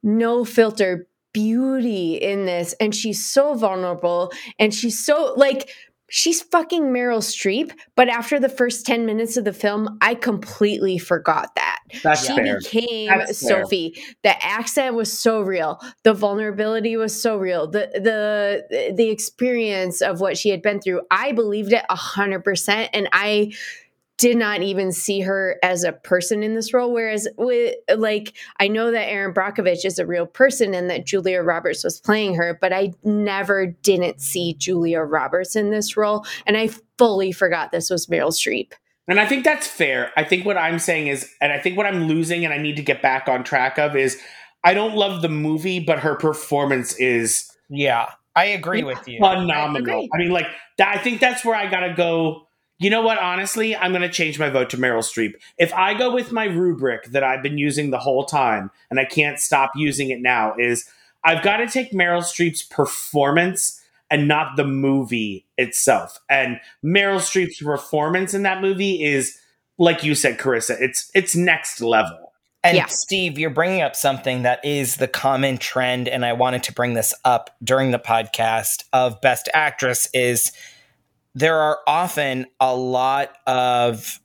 no 0.04 0.46
filter 0.46 1.08
beauty 1.34 2.14
in 2.14 2.46
this, 2.46 2.74
and 2.80 2.94
she's 2.94 3.26
so 3.26 3.56
vulnerable, 3.56 4.32
and 4.60 4.72
she's 4.72 5.04
so 5.04 5.34
like 5.36 5.72
she's 6.10 6.42
fucking 6.42 6.84
Meryl 6.84 7.20
Streep. 7.20 7.72
But 7.96 8.10
after 8.10 8.40
the 8.40 8.50
first 8.50 8.86
ten 8.86 9.06
minutes 9.06 9.38
of 9.38 9.46
the 9.46 9.54
film, 9.54 9.98
I 10.02 10.16
completely 10.16 10.98
forgot 10.98 11.56
that 11.56 11.80
That's 12.04 12.26
she 12.26 12.36
fair. 12.36 12.60
became 12.60 13.10
That's 13.10 13.48
fair. 13.48 13.64
Sophie. 13.64 13.96
The 14.24 14.46
accent 14.46 14.96
was 14.96 15.12
so 15.18 15.42
real. 15.42 15.80
The 16.04 16.14
vulnerability 16.14 16.98
was 16.98 17.20
so 17.20 17.38
real. 17.38 17.68
The 17.68 17.90
the 17.94 18.94
the 18.96 19.10
experience 19.10 20.02
of 20.02 20.20
what 20.20 20.38
she 20.38 20.50
had 20.50 20.62
been 20.62 20.82
through. 20.82 21.02
I 21.12 21.32
believed 21.32 21.74
it 21.74 21.86
a 21.90 21.96
hundred 21.96 22.44
percent, 22.44 22.90
and 22.94 23.10
I 23.12 23.54
did 24.24 24.38
not 24.38 24.62
even 24.62 24.94
see 24.94 25.20
her 25.20 25.58
as 25.62 25.84
a 25.84 25.92
person 25.92 26.44
in 26.44 26.56
this 26.56 26.74
role. 26.74 26.94
Whereas 26.94 27.28
with 27.38 27.76
like 27.98 28.32
I 28.58 28.70
know 28.70 28.90
that 28.90 29.10
Erin 29.10 29.34
Brockovich 29.34 29.84
is 29.84 30.00
a 30.00 30.06
real 30.06 30.26
person 30.26 30.74
and 30.74 30.90
that 30.90 31.06
Julia 31.06 31.42
Roberts 31.42 31.84
was 31.84 32.00
playing 32.00 32.36
her, 32.36 32.58
but 32.62 32.72
I 32.72 32.94
never 33.04 33.66
didn't 33.66 34.22
see 34.22 34.54
Julia 34.54 35.02
Roberts 35.02 35.58
in 35.58 35.72
this 35.72 35.98
role, 35.98 36.26
and 36.48 36.56
I 36.56 36.70
fully 36.98 37.34
forgot 37.34 37.74
this 37.74 37.90
was 37.90 38.08
Meryl 38.08 38.32
Streep. 38.32 38.72
And 39.10 39.20
I 39.20 39.26
think 39.26 39.44
that's 39.44 39.68
fair. 39.68 40.14
I 40.16 40.24
think 40.24 40.46
what 40.46 40.56
I'm 40.58 40.80
saying 40.80 41.08
is, 41.08 41.30
and 41.42 41.52
I 41.52 41.60
think 41.60 41.76
what 41.76 41.86
I'm 41.86 42.06
losing 42.06 42.46
and 42.46 42.54
I 42.54 42.58
need 42.58 42.78
to 42.78 42.82
get 42.82 43.02
back 43.02 43.28
on 43.28 43.44
track 43.44 43.78
of 43.78 43.98
is 43.98 44.18
I 44.64 44.74
don't 44.74 44.96
love 44.96 45.22
the 45.22 45.28
movie, 45.28 45.82
but 45.82 46.00
her 46.00 46.16
performance 46.16 46.96
is 46.96 47.52
Yeah. 47.70 48.10
I 48.38 48.46
agree 48.46 48.84
with 48.84 49.06
you. 49.06 49.20
phenomenal. 49.20 49.82
agree. 49.82 50.10
I, 50.14 50.18
mean, 50.18 50.32
like, 50.32 50.48
that, 50.78 50.96
I 50.96 50.98
think 50.98 51.20
that's 51.20 51.44
where 51.44 51.56
I 51.56 51.70
got 51.70 51.82
to 51.82 51.94
go. 51.94 52.43
You 52.80 52.90
know 52.90 53.02
what? 53.02 53.20
Honestly, 53.20 53.76
I'm 53.76 53.92
going 53.92 54.02
to 54.02 54.10
change 54.10 54.40
my 54.40 54.50
vote 54.50 54.70
to 54.72 54.78
Meryl 54.78 55.00
Streep. 55.00 55.34
If 55.58 55.74
I 55.74 55.94
go 55.94 56.14
with 56.14 56.32
my 56.32 56.46
rubric 56.46 57.06
that 57.12 57.24
I've 57.24 57.44
been 57.44 57.58
using 57.58 57.92
the 57.92 58.00
whole 58.00 58.26
time 58.26 58.72
and 58.90 59.00
I 59.00 59.06
can't 59.06 59.40
stop 59.40 59.72
using 59.76 60.10
it 60.10 60.20
now, 60.20 60.56
is 60.58 60.90
I've 61.24 61.44
got 61.44 61.58
to 61.58 61.68
take 61.68 61.92
Meryl 61.92 62.22
Streep's 62.22 62.64
performance 62.64 63.80
and 64.10 64.28
not 64.28 64.58
the 64.58 64.66
movie 64.66 65.46
itself. 65.58 66.20
And 66.30 66.60
Meryl 66.84 67.20
Streep's 67.20 67.62
performance 67.62 68.34
in 68.34 68.44
that 68.44 68.62
movie 68.62 69.04
is, 69.04 69.38
like 69.78 70.04
you 70.04 70.14
said, 70.14 70.38
Carissa, 70.38 70.76
it's 70.80 71.10
it's 71.14 71.36
next 71.36 71.82
level. 71.82 72.34
And 72.64 72.78
Yeah. 72.78 72.86
Steve, 72.86 73.38
you're 73.38 73.50
bringing 73.50 73.82
up 73.82 73.96
something 73.96 74.44
that 74.44 74.64
is 74.64 74.98
the 74.98 75.08
common 75.08 75.58
trend, 75.58 76.08
and 76.08 76.26
I 76.26 76.34
wanted 76.34 76.64
to 76.64 76.74
bring 76.74 76.94
this 76.94 77.14
up 77.26 77.50
during 77.64 77.92
the 77.92 78.00
podcast 78.00 78.84
of 78.94 79.20
Best 79.20 79.50
Actress 79.54 80.08
is 80.14 80.52
there 81.36 81.60
are 81.60 81.80
often 81.88 82.46
a 82.60 82.76
lot 82.76 83.36
of 83.48 84.20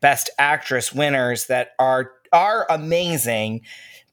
Best 0.00 0.30
Actress 0.38 0.92
winners 0.92 1.46
that 1.46 1.70
are 1.78 2.12
are 2.32 2.66
amazing, 2.70 3.60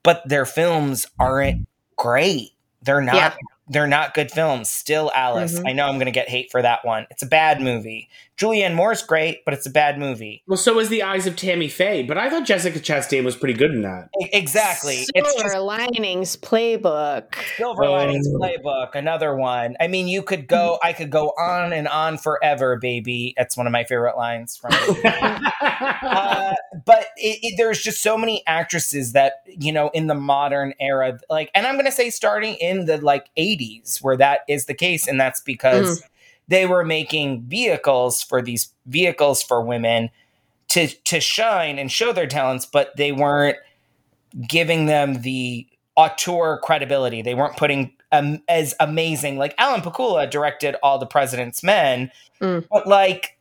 but 0.04 0.28
their 0.28 0.46
films 0.46 1.06
aren't 1.20 1.68
great. 1.98 2.52
They're 2.82 3.02
not 3.02 3.16
Yeah. 3.16 3.34
they're 3.70 3.88
not 3.88 4.14
good 4.14 4.32
films. 4.32 4.70
Still 4.70 5.12
Alice. 5.16 5.60
Mhm. 5.60 5.70
I 5.70 5.74
know 5.74 5.88
I'm 5.88 6.00
gonna 6.00 6.12
get 6.12 6.30
hate 6.30 6.52
for 6.52 6.62
that 6.62 6.86
one. 6.86 7.08
It's 7.12 7.24
a 7.24 7.28
bad 7.28 7.62
movie. 7.62 8.10
Julianne 8.40 8.74
Moore's 8.74 9.04
great, 9.04 9.44
but 9.44 9.54
it's 9.54 9.66
a 9.66 9.70
bad 9.70 10.00
movie. 10.00 10.44
Well, 10.48 10.56
so 10.56 10.80
is 10.80 10.88
the 10.88 11.04
eyes 11.04 11.28
of 11.28 11.36
Tammy 11.36 11.68
Faye, 11.68 12.04
but 12.04 12.18
I 12.18 12.30
thought 12.30 12.46
Jessica 12.46 12.80
Chastain 12.80 13.26
was 13.26 13.36
pretty 13.36 13.54
good 13.54 13.72
in 13.72 13.82
that. 13.82 14.10
Exactly. 14.32 15.06
It's 15.14 15.34
just 15.34 15.40
Silver 15.40 15.60
Linings 15.60 16.38
Playbook. 16.38 17.36
Silver 17.58 17.90
Linings 17.90 18.30
Playbook, 18.30 18.96
another 18.96 19.36
one. 19.36 19.76
I 19.82 19.88
mean, 19.88 20.08
you 20.08 20.24
could 20.24 20.48
go. 20.48 20.80
I 20.82 20.94
could 20.94 21.10
go 21.10 21.30
on 21.38 21.74
and 21.74 21.90
on 21.90 22.18
forever, 22.18 22.78
baby. 22.78 23.34
That's 23.38 23.58
one 23.58 23.68
of 23.68 23.74
my 23.74 23.84
favorite 23.84 24.16
lines 24.16 24.56
from. 24.56 24.72
uh, 25.04 26.54
but 26.86 27.08
it, 27.18 27.40
it, 27.42 27.56
there's 27.58 27.82
just 27.82 28.02
so 28.02 28.18
many 28.18 28.42
actresses 28.48 29.12
that 29.14 29.44
you 29.48 29.74
know 29.74 29.90
in 29.94 30.08
the 30.08 30.16
modern 30.16 30.74
era, 30.80 31.20
like, 31.30 31.52
and 31.54 31.68
I'm 31.68 31.76
gonna 31.76 31.92
say 31.92 32.10
starting 32.10 32.56
in 32.56 32.86
the 32.86 33.00
like 33.00 33.30
80s, 33.38 34.02
where 34.02 34.16
that 34.16 34.42
is 34.48 34.66
the 34.66 34.74
case, 34.74 35.08
and 35.10 35.20
that's 35.20 35.42
because 35.42 36.02
they 36.50 36.66
were 36.66 36.84
making 36.84 37.44
vehicles 37.44 38.22
for 38.22 38.42
these 38.42 38.74
vehicles 38.88 39.42
for 39.42 39.62
women 39.62 40.10
to 40.70 40.88
to 41.06 41.20
shine 41.22 41.80
and 41.80 41.92
show 41.92 42.12
their 42.12 42.28
talents, 42.28 42.66
but 42.66 42.96
they 42.98 43.12
weren't 43.12 43.58
giving 44.48 44.86
them 44.86 45.22
the 45.22 45.66
auteur 45.96 46.60
credibility. 46.62 47.22
They 47.22 47.36
weren't 47.36 47.58
putting 47.58 47.94
um, 48.12 48.42
as 48.48 48.76
amazing 48.80 49.38
like 49.38 49.54
Alan 49.58 49.82
Pakula 49.82 50.30
directed 50.30 50.76
All 50.84 50.98
the 50.98 51.06
President's 51.06 51.64
Men, 51.64 52.12
Mm. 52.42 52.66
but 52.72 52.88
like 52.88 53.38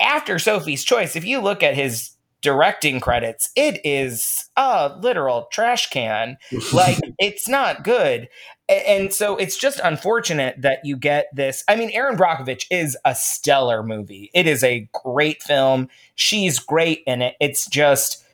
after 0.00 0.38
Sophie's 0.38 0.84
Choice, 0.84 1.14
if 1.16 1.24
you 1.24 1.40
look 1.40 1.62
at 1.62 1.74
his 1.74 2.10
directing 2.42 3.00
credits, 3.00 3.50
it 3.56 3.80
is 3.84 4.50
a 4.56 4.94
literal 5.00 5.48
trash 5.52 5.88
can. 5.90 6.36
Like 6.72 6.98
it's 7.18 7.48
not 7.48 7.84
good. 7.84 8.28
And 8.68 9.12
so 9.12 9.36
it's 9.36 9.56
just 9.56 9.80
unfortunate 9.84 10.62
that 10.62 10.78
you 10.84 10.96
get 10.96 11.26
this. 11.34 11.62
I 11.68 11.76
mean, 11.76 11.90
Erin 11.92 12.16
Brockovich 12.16 12.66
is 12.70 12.96
a 13.04 13.14
stellar 13.14 13.82
movie. 13.82 14.30
It 14.34 14.46
is 14.46 14.64
a 14.64 14.88
great 15.04 15.42
film. 15.42 15.88
She's 16.14 16.58
great 16.58 17.02
in 17.06 17.20
it. 17.22 17.34
It's 17.40 17.66
just 17.66 18.24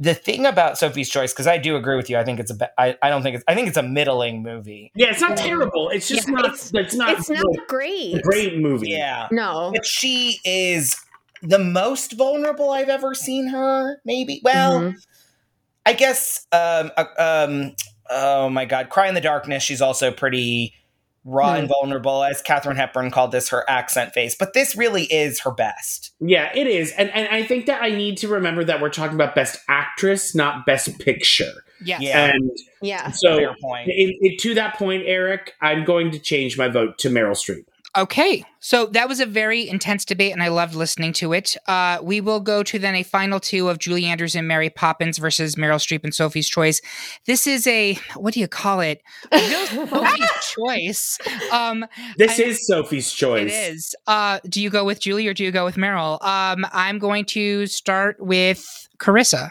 the 0.00 0.14
thing 0.14 0.44
about 0.46 0.78
Sophie's 0.78 1.08
Choice, 1.08 1.32
because 1.32 1.46
I 1.46 1.58
do 1.58 1.74
agree 1.76 1.96
with 1.96 2.08
you. 2.10 2.18
I 2.18 2.24
think 2.24 2.38
it's 2.38 2.50
a. 2.50 2.54
be- 2.54 2.66
I, 2.76 2.96
I 3.02 3.08
don't 3.08 3.22
think 3.22 3.36
it's. 3.36 3.44
I 3.48 3.54
think 3.54 3.66
it's 3.68 3.76
a 3.76 3.82
middling 3.82 4.42
movie. 4.42 4.92
Yeah, 4.94 5.08
it's 5.10 5.20
not 5.20 5.36
terrible. 5.36 5.88
It's 5.90 6.06
just 6.08 6.28
Yeah, 6.28 6.34
not. 6.34 6.44
it's- 6.44 6.70
It's, 6.74 6.94
not. 6.94 7.18
It's 7.18 7.30
not 7.30 7.44
great. 7.66 8.22
great 8.22 8.58
movie. 8.58 8.90
Yeah, 8.90 9.26
No. 9.32 9.70
but 9.74 9.84
she 9.86 10.38
is 10.44 10.94
the 11.42 11.58
most 11.58 12.12
vulnerable 12.12 12.70
I've 12.70 12.88
ever 12.88 13.14
seen 13.14 13.48
her. 13.48 14.00
Maybe. 14.04 14.40
Well, 14.44 14.80
Mhm. 14.80 14.94
I 15.86 15.92
guess. 15.94 16.46
Um. 16.52 16.90
uh, 16.96 17.04
Um. 17.18 17.76
Oh 18.10 18.48
my 18.48 18.64
God! 18.64 18.88
Cry 18.88 19.08
in 19.08 19.14
the 19.14 19.20
Darkness. 19.20 19.62
She's 19.62 19.82
also 19.82 20.10
pretty 20.10 20.74
raw 21.24 21.54
and 21.54 21.68
vulnerable, 21.68 22.24
as 22.24 22.40
Katharine 22.40 22.76
Hepburn 22.76 23.10
called 23.10 23.32
this 23.32 23.50
her 23.50 23.68
accent 23.68 24.14
face. 24.14 24.34
But 24.34 24.54
this 24.54 24.74
really 24.76 25.04
is 25.04 25.40
her 25.40 25.50
best. 25.50 26.12
Yeah, 26.20 26.50
it 26.54 26.66
is, 26.66 26.90
and 26.92 27.10
and 27.10 27.28
I 27.28 27.42
think 27.42 27.66
that 27.66 27.82
I 27.82 27.90
need 27.90 28.16
to 28.18 28.28
remember 28.28 28.64
that 28.64 28.80
we're 28.80 28.88
talking 28.88 29.14
about 29.14 29.34
best 29.34 29.58
actress, 29.68 30.34
not 30.34 30.64
best 30.64 30.98
picture. 31.00 31.52
Yes. 31.84 32.00
Yeah. 32.00 32.24
And 32.32 32.50
Yeah. 32.82 33.10
so, 33.12 33.36
Fair 33.36 33.54
point. 33.60 33.88
in- 33.88 34.14
in- 34.22 34.36
to 34.38 34.54
that 34.54 34.74
point, 34.78 35.04
Eric, 35.06 35.54
I'm 35.60 35.84
going 35.84 36.10
to 36.12 36.18
change 36.18 36.56
my 36.58 36.68
vote 36.68 36.98
to 36.98 37.08
Meryl 37.10 37.32
Streep. 37.36 37.66
Okay, 37.98 38.44
so 38.60 38.86
that 38.86 39.08
was 39.08 39.18
a 39.18 39.26
very 39.26 39.68
intense 39.68 40.04
debate, 40.04 40.32
and 40.32 40.40
I 40.40 40.48
loved 40.48 40.74
listening 40.76 41.12
to 41.14 41.32
it. 41.32 41.56
Uh, 41.66 41.98
we 42.00 42.20
will 42.20 42.38
go 42.38 42.62
to 42.62 42.78
then 42.78 42.94
a 42.94 43.02
final 43.02 43.40
two 43.40 43.68
of 43.68 43.78
Julie 43.78 44.04
Andrews 44.04 44.36
and 44.36 44.46
Mary 44.46 44.70
Poppins 44.70 45.18
versus 45.18 45.56
Meryl 45.56 45.80
Streep 45.80 46.04
and 46.04 46.14
Sophie's 46.14 46.48
Choice. 46.48 46.80
This 47.26 47.46
is 47.48 47.66
a 47.66 47.98
what 48.14 48.34
do 48.34 48.40
you 48.40 48.46
call 48.46 48.80
it? 48.80 49.00
Sophie's 49.32 50.54
Choice. 50.56 51.18
Um, 51.50 51.86
This 52.16 52.38
I- 52.38 52.42
is 52.44 52.66
Sophie's 52.68 53.12
choice. 53.12 53.50
It 53.52 53.74
is. 53.74 53.94
Uh, 54.06 54.38
do 54.48 54.62
you 54.62 54.70
go 54.70 54.84
with 54.84 55.00
Julie 55.00 55.26
or 55.26 55.34
do 55.34 55.42
you 55.42 55.50
go 55.50 55.64
with 55.64 55.74
Meryl? 55.74 56.22
Um, 56.22 56.66
I'm 56.72 56.98
going 57.00 57.24
to 57.26 57.66
start 57.66 58.16
with 58.20 58.64
Carissa. 59.00 59.50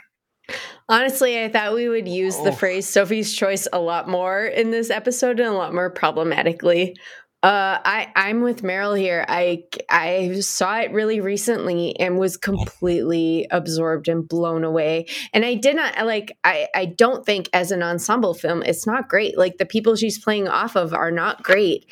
Honestly, 0.88 1.44
I 1.44 1.50
thought 1.50 1.74
we 1.74 1.90
would 1.90 2.08
use 2.08 2.38
the 2.38 2.52
Oh. 2.52 2.56
phrase 2.56 2.88
Sophie's 2.88 3.34
choice 3.36 3.68
a 3.74 3.80
lot 3.80 4.08
more 4.08 4.46
in 4.46 4.72
this 4.72 4.90
episode 4.90 5.40
and 5.42 5.50
a 5.50 5.54
lot 5.54 5.74
more 5.74 5.90
problematically. 5.90 6.96
Uh, 7.44 7.78
I 7.86 8.12
I'm 8.16 8.42
with 8.42 8.64
Meryl 8.64 8.98
here. 8.98 9.24
I 9.28 9.64
I 9.90 10.40
saw 10.40 10.80
it 10.80 10.92
really 10.92 11.22
recently 11.22 11.98
and 12.00 12.18
was 12.18 12.36
completely 12.36 13.48
absorbed 13.52 14.08
and 14.08 14.28
blown 14.28 14.64
away. 14.64 15.06
And 15.34 15.46
I 15.46 15.54
did 15.54 15.76
not 15.76 16.04
like. 16.06 16.36
I 16.44 16.68
I 16.74 16.86
don't 16.86 17.26
think 17.26 17.48
as 17.54 17.72
an 17.72 17.84
ensemble 17.84 18.34
film, 18.34 18.64
it's 18.64 18.88
not 18.88 19.08
great. 19.08 19.38
Like 19.38 19.58
the 19.58 19.68
people 19.68 19.96
she's 19.96 20.18
playing 20.18 20.48
off 20.48 20.76
of 20.76 20.94
are 20.94 21.12
not 21.12 21.44
great, 21.44 21.86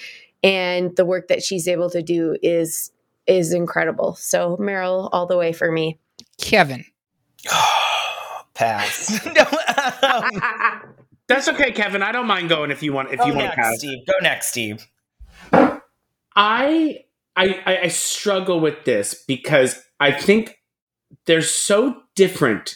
and 0.43 0.95
the 0.95 1.05
work 1.05 1.27
that 1.27 1.43
she's 1.43 1.67
able 1.67 1.91
to 1.91 2.01
do 2.01 2.35
is 2.41 2.91
is 3.27 3.53
incredible. 3.53 4.15
So 4.15 4.57
Meryl 4.57 5.09
all 5.11 5.27
the 5.27 5.37
way 5.37 5.53
for 5.53 5.71
me. 5.71 5.99
Kevin. 6.39 6.85
Pass. 8.55 9.23
no, 9.35 9.45
um, 10.09 10.81
That's 11.27 11.47
okay, 11.49 11.71
Kevin. 11.71 12.03
I 12.03 12.11
don't 12.11 12.27
mind 12.27 12.49
going 12.49 12.71
if 12.71 12.83
you 12.83 12.93
want. 12.93 13.11
If 13.11 13.19
go 13.19 13.25
you 13.25 13.33
want 13.33 13.51
to 13.51 13.55
next, 13.55 13.69
pass. 13.69 13.77
Steve. 13.79 14.05
Go 14.07 14.13
next, 14.21 14.47
Steve. 14.47 14.87
I, 16.35 17.05
I 17.35 17.79
I 17.83 17.87
struggle 17.89 18.59
with 18.59 18.83
this 18.85 19.23
because 19.27 19.81
I 19.99 20.11
think 20.11 20.59
they're 21.25 21.41
so 21.41 22.01
different. 22.15 22.75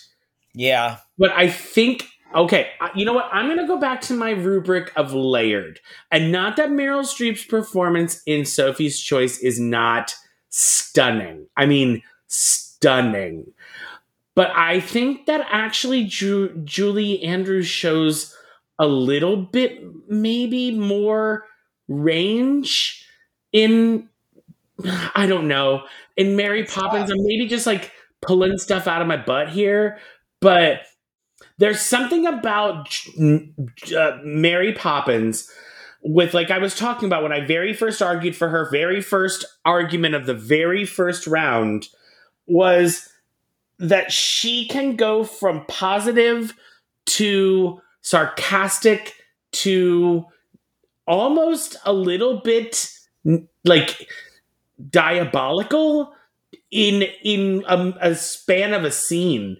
Yeah. 0.53 0.97
But 1.17 1.31
I 1.31 1.49
think 1.49 2.07
okay, 2.35 2.69
you 2.95 3.05
know 3.05 3.13
what? 3.13 3.29
I'm 3.31 3.47
going 3.47 3.57
to 3.59 3.67
go 3.67 3.79
back 3.79 4.01
to 4.01 4.13
my 4.13 4.31
rubric 4.31 4.91
of 4.95 5.13
layered, 5.13 5.79
and 6.11 6.31
not 6.31 6.57
that 6.57 6.69
Meryl 6.69 7.03
Streep's 7.03 7.43
performance 7.45 8.21
in 8.25 8.45
Sophie's 8.45 8.99
Choice 8.99 9.39
is 9.39 9.59
not 9.59 10.15
stunning. 10.49 11.47
I 11.57 11.65
mean, 11.65 12.03
stunning. 12.27 13.51
But 14.35 14.51
I 14.55 14.79
think 14.79 15.25
that 15.25 15.45
actually 15.49 16.05
Ju- 16.05 16.61
Julie 16.63 17.21
Andrews 17.23 17.67
shows 17.67 18.35
a 18.77 18.87
little 18.87 19.35
bit, 19.37 19.81
maybe 20.07 20.71
more 20.71 21.45
range 21.87 23.05
in 23.51 24.09
I 25.15 25.27
don't 25.27 25.47
know 25.47 25.83
in 26.17 26.35
Mary 26.35 26.65
Poppins. 26.65 27.09
I'm 27.09 27.17
maybe 27.23 27.47
just 27.47 27.65
like 27.65 27.91
pulling 28.21 28.57
stuff 28.57 28.87
out 28.87 29.01
of 29.01 29.07
my 29.07 29.17
butt 29.17 29.49
here, 29.49 29.99
but 30.41 30.81
there's 31.57 31.81
something 31.81 32.25
about 32.25 32.97
uh, 33.95 34.17
Mary 34.23 34.73
Poppins 34.73 35.49
with 36.01 36.33
like 36.33 36.51
I 36.51 36.57
was 36.57 36.75
talking 36.75 37.07
about 37.07 37.23
when 37.23 37.33
I 37.33 37.45
very 37.45 37.73
first 37.73 38.01
argued 38.01 38.35
for 38.35 38.49
her 38.49 38.69
very 38.69 39.01
first 39.01 39.45
argument 39.65 40.15
of 40.15 40.25
the 40.25 40.33
very 40.33 40.85
first 40.85 41.27
round 41.27 41.87
was 42.47 43.09
that 43.77 44.11
she 44.11 44.67
can 44.67 44.95
go 44.95 45.23
from 45.23 45.65
positive 45.67 46.53
to 47.05 47.81
sarcastic 48.01 49.15
to 49.51 50.25
almost 51.07 51.75
a 51.85 51.93
little 51.93 52.39
bit 52.41 52.89
like 53.65 54.09
diabolical 54.89 56.13
in 56.71 57.03
in 57.23 57.63
a, 57.67 57.93
a 58.01 58.15
span 58.15 58.73
of 58.73 58.83
a 58.83 58.91
scene 58.91 59.57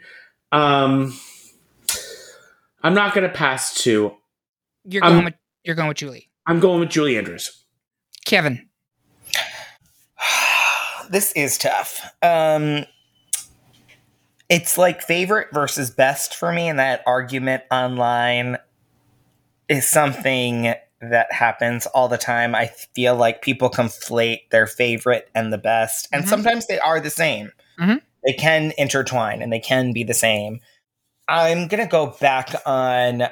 um 0.52 1.14
i'm 2.84 2.94
not 2.94 3.14
gonna 3.14 3.30
pass 3.30 3.74
to. 3.84 4.16
You're 4.86 5.04
Um, 5.04 5.14
going 5.14 5.26
with 5.26 5.34
you're 5.64 5.76
going 5.76 5.88
with 5.90 5.98
Julie. 5.98 6.30
i'm 6.48 6.60
going 6.60 6.80
with 6.80 6.90
julie 6.90 7.18
andrews 7.18 7.64
Kevin. 8.26 8.68
this 11.10 11.32
is 11.34 11.58
tough. 11.58 12.02
Um, 12.22 12.86
it's 14.50 14.78
like 14.78 15.02
favorite 15.02 15.48
versus 15.54 15.90
best 15.92 16.36
for 16.36 16.52
me, 16.52 16.68
and 16.70 16.78
that 16.80 17.02
argument 17.08 17.64
online 17.72 18.58
is 19.68 19.88
something 19.88 20.74
that 21.02 21.32
happens 21.32 21.86
all 21.88 22.08
the 22.08 22.18
time. 22.18 22.54
I 22.56 22.68
feel 22.68 23.16
like 23.16 23.42
people 23.42 23.70
conflate 23.70 24.50
their 24.52 24.68
favorite 24.68 25.30
and 25.34 25.52
the 25.54 25.58
best, 25.58 26.08
and 26.12 26.26
Mhm. 26.26 26.28
sometimes 26.30 26.68
they 26.68 26.80
are 26.80 27.00
the 27.00 27.10
same. 27.10 27.52
Mhm. 27.80 28.02
They 28.26 28.34
can 28.34 28.74
intertwine 28.78 29.42
and 29.42 29.52
they 29.52 29.60
can 29.60 29.94
be 29.94 30.04
the 30.04 30.14
same. 30.14 30.60
I'm 31.28 31.68
gonna 31.68 31.88
go 31.88 32.08
back 32.20 32.50
on 32.66 33.30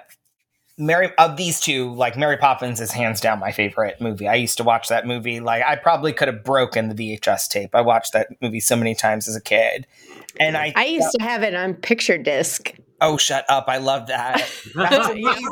Mary 0.77 1.11
of 1.17 1.35
these 1.37 1.59
two, 1.59 1.91
like 1.95 2.15
Mary 2.15 2.37
Poppins 2.37 2.79
is 2.79 2.91
hands 2.91 3.19
down 3.19 3.39
my 3.39 3.51
favorite 3.51 3.99
movie. 3.99 4.27
I 4.27 4.35
used 4.35 4.57
to 4.57 4.63
watch 4.63 4.87
that 4.89 5.07
movie. 5.07 5.39
Like 5.39 5.63
I 5.63 5.75
probably 5.75 6.13
could 6.13 6.27
have 6.27 6.43
broken 6.43 6.89
the 6.89 6.95
VHS 6.95 7.47
tape. 7.47 7.73
I 7.73 7.81
watched 7.81 8.13
that 8.13 8.27
movie 8.41 8.59
so 8.59 8.75
many 8.75 8.93
times 8.93 9.27
as 9.27 9.35
a 9.35 9.41
kid. 9.41 9.87
And 10.39 10.57
I 10.57 10.73
I 10.75 10.85
used 10.85 11.09
to 11.17 11.23
have 11.23 11.43
it 11.43 11.53
on 11.55 11.73
picture 11.73 12.17
disc. 12.17 12.73
Oh 12.99 13.17
shut 13.17 13.45
up. 13.47 13.65
I 13.67 13.77
love 13.77 14.07
that. 14.07 14.37
That's 14.75 15.07
amazing. 15.09 15.43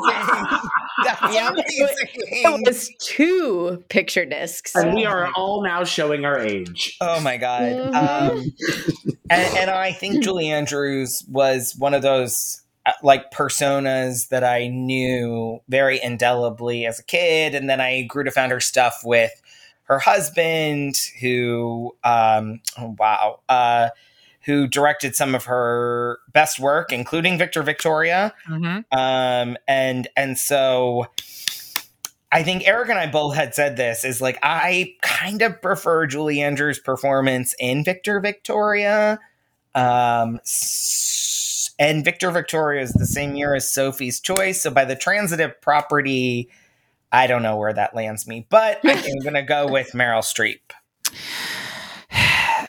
That's 1.04 1.34
Yeah, 1.34 1.50
amazing. 1.50 1.96
It 2.14 2.66
was 2.66 2.90
two 3.00 3.84
picture 3.88 4.24
discs. 4.24 4.74
and 4.74 4.94
we 4.94 5.04
are 5.04 5.30
all 5.36 5.62
now 5.62 5.84
showing 5.84 6.24
our 6.24 6.38
age 6.40 6.96
Oh 7.00 7.20
my 7.20 7.36
god. 7.36 7.62
Mhm. 7.62 7.94
Um, 7.94 8.52
and, 9.30 9.56
and 9.58 9.70
I 9.70 9.92
think 9.92 10.22
Julie 10.24 10.48
Andrews 10.50 11.22
was 11.30 11.74
one 11.78 11.94
of 11.94 12.02
those 12.02 12.62
uh, 12.84 12.92
like 13.02 13.30
personas 13.30 14.28
that 14.30 14.42
I 14.42 14.68
knew 14.68 15.60
very 15.68 16.00
indelibly 16.02 16.84
as 16.86 16.98
a 16.98 17.04
kid, 17.04 17.54
and 17.54 17.68
then 17.70 17.80
I 17.80 18.02
grew 18.02 18.24
to 18.24 18.30
found 18.30 18.52
her 18.52 18.60
stuff 18.60 19.00
with 19.04 19.32
her 19.84 19.98
husband, 20.00 20.96
who 21.20 21.94
um, 22.04 22.60
oh, 22.78 22.94
wow, 22.98 23.40
uh, 23.48 23.88
who 24.46 24.68
directed 24.68 25.16
some 25.16 25.34
of 25.34 25.44
her 25.44 26.20
best 26.32 26.60
work, 26.60 26.92
including 26.92 27.36
Victor 27.36 27.62
Victoria. 27.62 28.32
Mm-hmm. 28.48 28.98
um 28.98 29.56
and 29.66 30.08
and 30.16 30.38
so 30.38 31.06
i 32.30 32.42
think 32.42 32.66
eric 32.66 32.88
and 32.88 32.98
i 32.98 33.06
both 33.06 33.34
had 33.34 33.54
said 33.54 33.76
this 33.76 34.04
is 34.04 34.20
like 34.20 34.38
i 34.42 34.94
kind 35.02 35.42
of 35.42 35.60
prefer 35.60 36.06
julie 36.06 36.40
andrews 36.40 36.78
performance 36.78 37.54
in 37.58 37.82
victor 37.82 38.20
victoria 38.20 39.18
um 39.74 40.38
and 41.78 42.04
victor 42.04 42.30
victoria 42.30 42.82
is 42.82 42.92
the 42.92 43.06
same 43.06 43.34
year 43.34 43.54
as 43.54 43.68
sophie's 43.68 44.20
choice 44.20 44.62
so 44.62 44.70
by 44.70 44.84
the 44.84 44.96
transitive 44.96 45.60
property 45.60 46.48
i 47.12 47.26
don't 47.26 47.42
know 47.42 47.56
where 47.56 47.72
that 47.72 47.94
lands 47.96 48.26
me 48.26 48.46
but 48.48 48.78
i 48.84 48.94
think 48.96 49.16
i'm 49.16 49.24
gonna 49.24 49.44
go 49.44 49.66
with 49.66 49.92
meryl 49.92 50.22
streep 50.22 50.60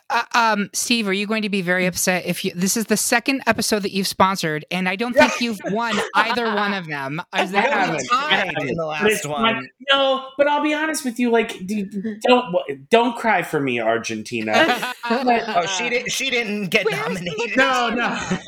Uh, 0.09 0.23
um, 0.33 0.69
Steve, 0.73 1.07
are 1.07 1.13
you 1.13 1.27
going 1.27 1.41
to 1.41 1.49
be 1.49 1.61
very 1.61 1.85
upset 1.85 2.25
if 2.25 2.45
you? 2.45 2.51
This 2.55 2.77
is 2.77 2.85
the 2.85 2.95
second 2.95 3.41
episode 3.45 3.79
that 3.83 3.91
you've 3.91 4.07
sponsored, 4.07 4.63
and 4.71 4.87
I 4.87 4.95
don't 4.95 5.13
think 5.13 5.41
you've 5.41 5.59
won 5.65 5.95
either 6.15 6.45
one 6.55 6.73
of 6.73 6.87
them. 6.87 7.21
Is 7.37 7.53
I 7.53 7.61
that 7.61 7.69
haven't 7.73 8.05
tied 8.07 8.53
in 8.61 8.67
the 8.75 8.97
But 9.01 9.11
it's 9.11 9.25
last 9.25 9.41
my- 9.41 9.53
one? 9.53 9.69
no 9.91 10.29
but 10.37 10.47
i'll 10.47 10.61
be 10.63 10.73
honest 10.73 11.05
with 11.05 11.17
you 11.19 11.29
like 11.29 11.65
don't 11.67 12.55
don't 12.89 13.15
cry 13.17 13.41
for 13.41 13.59
me 13.59 13.79
argentina. 13.81 14.53
Oh 15.09 15.65
she 15.65 15.89
didn't 15.89 16.11
she 16.11 16.29
didn't 16.29 16.67
get 16.69 16.89
nominated. 16.89 17.55
No 17.57 17.89
no. 17.89 18.19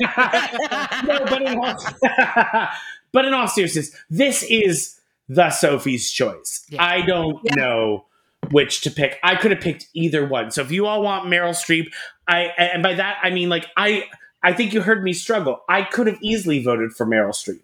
No 1.04 1.24
but 1.24 1.42
in 1.42 1.58
all, 1.58 2.68
but 3.12 3.24
in 3.24 3.32
all 3.34 3.48
seriousness 3.48 3.94
this 4.10 4.42
is 4.44 5.00
the 5.28 5.50
sophie's 5.50 6.10
choice. 6.10 6.64
Yeah. 6.68 6.82
i 6.84 7.02
don't 7.02 7.38
know 7.56 8.04
which 8.50 8.80
to 8.82 8.90
pick 8.90 9.18
i 9.22 9.34
could 9.34 9.50
have 9.50 9.60
picked 9.60 9.86
either 9.94 10.26
one 10.26 10.50
so 10.50 10.62
if 10.62 10.70
you 10.70 10.86
all 10.86 11.02
want 11.02 11.26
meryl 11.26 11.50
streep 11.54 11.86
i 12.28 12.42
and 12.58 12.82
by 12.82 12.94
that 12.94 13.18
i 13.22 13.30
mean 13.30 13.48
like 13.48 13.66
i 13.76 14.04
i 14.42 14.52
think 14.52 14.72
you 14.72 14.80
heard 14.80 15.02
me 15.02 15.12
struggle 15.12 15.60
i 15.68 15.82
could 15.82 16.06
have 16.06 16.18
easily 16.22 16.62
voted 16.62 16.92
for 16.92 17.06
meryl 17.06 17.30
streep 17.30 17.60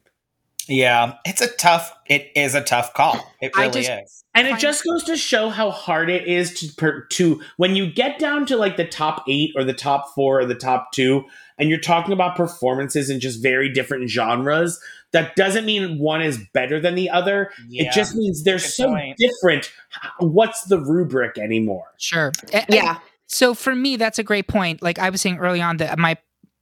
Yeah, 0.69 1.15
it's 1.25 1.41
a 1.41 1.47
tough. 1.47 1.93
It 2.07 2.33
is 2.35 2.57
a 2.57 2.61
tough 2.61 2.93
call. 2.93 3.15
It 3.41 3.57
really 3.57 3.83
just- 3.83 4.03
is. 4.05 4.25
and 4.35 4.49
it 4.49 4.59
just 4.59 4.83
goes 4.85 5.05
to 5.05 5.17
show 5.17 5.49
how 5.49 5.71
hard 5.71 6.11
it 6.11 6.27
is 6.27 6.55
to 6.59 6.75
per, 6.75 7.07
to 7.13 7.41
when 7.57 7.77
you 7.77 7.87
get 7.91 8.19
down 8.19 8.47
to 8.47 8.57
like 8.57 8.77
the 8.77 8.85
top 8.85 9.23
eight 9.29 9.53
or 9.57 9.63
the 9.63 9.73
top 9.73 10.13
four 10.17 10.41
or 10.41 10.45
the 10.45 10.57
top 10.57 10.91
two, 10.93 11.25
and 11.59 11.69
you're 11.71 11.79
talking 11.81 12.13
about 12.13 12.37
performances 12.37 13.11
in 13.11 13.21
just 13.21 13.43
very 13.43 13.69
different 13.73 14.09
genres. 14.11 14.81
That 15.13 15.37
doesn't 15.37 15.65
mean 15.65 15.99
one 15.99 16.21
is 16.21 16.39
better 16.53 16.81
than 16.81 16.95
the 16.95 17.09
other. 17.11 17.51
Yeah. 17.69 17.85
It 17.85 17.93
just 17.93 18.15
means 18.15 18.45
they're 18.45 18.57
Good 18.57 18.63
so 18.63 18.89
point. 18.89 19.17
different. 19.19 19.73
What's 20.19 20.65
the 20.65 20.79
rubric 20.81 21.39
anymore? 21.39 21.87
Sure. 21.99 22.33
And 22.53 22.67
Yeah. 22.69 22.99
so 23.27 23.55
for 23.55 23.75
me, 23.75 23.97
that's 23.97 24.19
a 24.19 24.23
great 24.25 24.49
point. 24.49 24.83
Like 24.83 24.99
I 24.99 25.11
was 25.11 25.21
saying 25.21 25.39
early 25.39 25.61
on, 25.63 25.79
that 25.79 25.99
my 25.99 26.17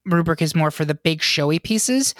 rubric 0.06 0.42
is 0.42 0.54
more 0.54 0.70
for 0.70 0.84
the 0.84 0.94
big 0.94 1.22
showy 1.22 1.58
pieces. 1.58 2.14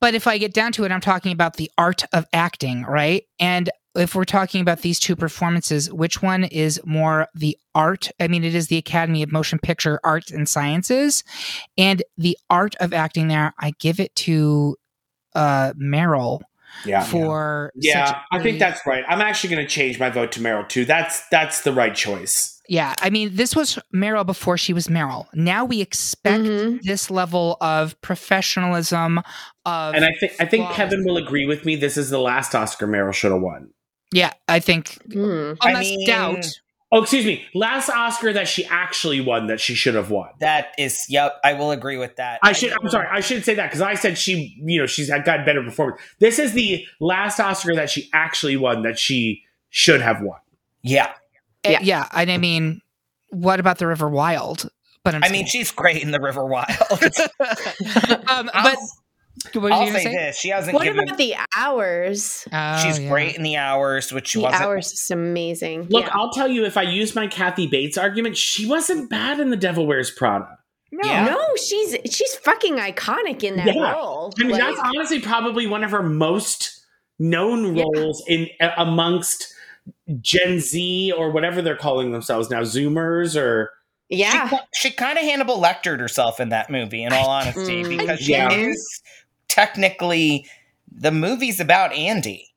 But 0.00 0.14
if 0.14 0.26
I 0.26 0.38
get 0.38 0.54
down 0.54 0.72
to 0.72 0.84
it, 0.84 0.90
I'm 0.92 1.00
talking 1.02 1.32
about 1.32 1.56
the 1.56 1.70
art 1.76 2.04
of 2.12 2.26
acting, 2.32 2.82
right? 2.84 3.24
And 3.38 3.68
if 3.96 4.14
we're 4.14 4.24
talking 4.24 4.60
about 4.60 4.80
these 4.82 4.98
two 5.00 5.16
performances, 5.16 5.92
which 5.92 6.22
one 6.22 6.44
is 6.44 6.80
more 6.84 7.26
the 7.34 7.56
art? 7.74 8.10
I 8.20 8.28
mean, 8.28 8.44
it 8.44 8.54
is 8.54 8.68
the 8.68 8.76
Academy 8.78 9.22
of 9.22 9.32
Motion 9.32 9.58
Picture 9.58 9.98
Arts 10.04 10.30
and 10.30 10.48
Sciences, 10.48 11.24
and 11.76 12.02
the 12.16 12.36
art 12.48 12.74
of 12.80 12.92
acting 12.92 13.28
there, 13.28 13.52
I 13.58 13.72
give 13.78 14.00
it 14.00 14.14
to 14.16 14.76
uh 15.34 15.72
Meryl 15.80 16.40
Yeah. 16.84 17.04
for 17.04 17.70
Yeah, 17.76 18.06
such 18.06 18.16
I 18.32 18.42
think 18.42 18.58
that's 18.58 18.80
right. 18.86 19.04
I'm 19.08 19.20
actually 19.20 19.54
going 19.54 19.64
to 19.64 19.70
change 19.70 19.98
my 20.00 20.10
vote 20.10 20.32
to 20.32 20.40
Meryl 20.40 20.68
too. 20.68 20.84
That's 20.84 21.26
that's 21.28 21.62
the 21.62 21.72
right 21.72 21.94
choice. 21.94 22.56
Yeah, 22.68 22.94
I 23.00 23.10
mean, 23.10 23.34
this 23.34 23.56
was 23.56 23.78
Meryl 23.94 24.24
before 24.24 24.56
she 24.56 24.72
was 24.72 24.86
Meryl. 24.86 25.26
Now 25.34 25.64
we 25.64 25.80
expect 25.80 26.44
Mhm. 26.44 26.82
this 26.82 27.10
level 27.10 27.56
of 27.60 28.00
professionalism. 28.00 29.18
Of 29.66 29.94
And 29.94 30.04
I 30.04 30.12
think 30.20 30.32
I 30.40 30.44
think 30.44 30.62
flawless- 30.64 30.76
Kevin 30.76 31.04
will 31.04 31.16
agree 31.16 31.46
with 31.46 31.64
me. 31.64 31.74
This 31.76 31.96
is 31.96 32.10
the 32.10 32.18
last 32.20 32.54
Oscar 32.54 32.86
Meryl 32.86 33.12
should 33.14 33.32
have 33.32 33.40
won. 33.40 33.70
Yeah, 34.12 34.32
I 34.48 34.60
think 34.60 34.98
Hmm. 35.12 35.52
I 35.60 35.68
unless 35.70 35.80
mean, 35.90 36.06
doubt. 36.06 36.46
Oh, 36.92 37.02
excuse 37.02 37.24
me. 37.24 37.44
Last 37.54 37.88
Oscar 37.88 38.32
that 38.32 38.48
she 38.48 38.64
actually 38.66 39.20
won 39.20 39.46
that 39.46 39.60
she 39.60 39.76
should 39.76 39.94
have 39.94 40.10
won. 40.10 40.28
That 40.40 40.74
is, 40.76 41.06
yep, 41.08 41.36
I 41.44 41.52
will 41.52 41.70
agree 41.70 41.96
with 41.96 42.16
that. 42.16 42.40
I 42.42 42.50
should. 42.50 42.72
I'm 42.72 42.88
sorry. 42.90 43.06
I 43.08 43.20
shouldn't 43.20 43.46
say 43.46 43.54
that 43.54 43.66
because 43.68 43.80
I 43.80 43.94
said 43.94 44.18
she, 44.18 44.56
you 44.60 44.80
know, 44.80 44.86
she's 44.86 45.08
had 45.08 45.24
got 45.24 45.46
better 45.46 45.62
performance. 45.62 46.00
This 46.18 46.40
is 46.40 46.52
the 46.52 46.84
last 46.98 47.38
Oscar 47.38 47.76
that 47.76 47.90
she 47.90 48.10
actually 48.12 48.56
won 48.56 48.82
that 48.82 48.98
she 48.98 49.44
should 49.68 50.00
have 50.00 50.20
won. 50.20 50.40
Yeah, 50.82 51.12
Uh, 51.64 51.70
Yeah. 51.70 51.78
yeah, 51.82 52.08
and 52.12 52.28
I 52.32 52.38
mean, 52.38 52.80
what 53.28 53.60
about 53.60 53.78
the 53.78 53.86
River 53.86 54.08
Wild? 54.08 54.68
But 55.04 55.14
I'm 55.14 55.22
I 55.22 55.28
mean, 55.28 55.46
she's 55.46 55.70
great 55.70 56.02
in 56.02 56.10
the 56.10 56.20
River 56.20 56.44
Wild. 56.44 56.68
um, 58.28 58.50
but 58.52 58.76
what 59.54 59.72
I'll 59.72 59.86
you 59.86 59.92
say, 59.92 60.02
say? 60.04 60.12
this: 60.14 60.36
she 60.38 60.48
hasn't 60.50 60.74
What 60.74 60.84
given. 60.84 61.04
about 61.04 61.16
the 61.18 61.34
hours? 61.56 62.46
Oh, 62.52 62.82
she's 62.84 62.98
yeah. 62.98 63.08
great 63.08 63.36
in 63.36 63.42
the 63.42 63.56
hours, 63.56 64.12
which 64.12 64.34
The 64.34 64.40
wasn't. 64.40 64.62
hours 64.62 64.92
is 64.92 65.10
amazing. 65.10 65.86
Look, 65.88 66.04
Yeah. 66.04 66.10
I'll 66.12 66.30
tell 66.30 66.48
you, 66.48 66.64
if 66.64 66.76
I 66.76 66.82
use 66.82 67.14
my 67.14 67.26
Kathy 67.26 67.66
Bates 67.66 67.96
argument, 67.98 68.36
she 68.36 68.66
wasn't 68.66 69.08
bad 69.10 69.40
in 69.40 69.50
The 69.50 69.56
Devil 69.56 69.86
Wears 69.86 70.10
Prada. 70.10 70.58
No, 70.92 71.08
Yeah. 71.08 71.24
no, 71.26 71.38
she's 71.56 71.96
she's 72.12 72.34
fucking 72.36 72.76
iconic 72.76 73.42
in 73.44 73.56
that 73.56 73.74
Yeah. 73.74 73.92
role. 73.92 74.32
I 74.38 74.42
mean, 74.42 74.52
Like, 74.52 74.60
that's 74.60 74.80
honestly 74.80 75.20
probably 75.20 75.66
one 75.66 75.84
of 75.84 75.90
her 75.92 76.02
most 76.02 76.84
known 77.18 77.76
Yeah. 77.76 77.84
roles 77.94 78.22
in 78.26 78.48
a- 78.60 78.72
amongst 78.76 79.46
Gen 80.20 80.58
Z 80.60 81.12
or 81.16 81.30
whatever 81.30 81.62
they're 81.62 81.76
calling 81.76 82.12
themselves 82.12 82.50
now, 82.50 82.62
Zoomers 82.62 83.40
or 83.40 83.70
yeah. 84.08 84.48
She, 84.48 84.88
she 84.88 84.90
kind 84.90 85.16
of 85.18 85.24
Hannibal 85.24 85.60
Lectered 85.60 86.00
herself 86.00 86.40
in 86.40 86.48
that 86.48 86.68
movie, 86.68 87.04
in 87.04 87.12
all 87.12 87.28
honesty, 87.30 87.84
Mm. 87.84 87.96
because 87.98 88.18
she 88.18 88.32
Yeah. 88.32 88.50
is 88.50 89.00
technically 89.50 90.46
the 90.90 91.10
movie's 91.10 91.60
about 91.60 91.92
Andy. 91.92 92.48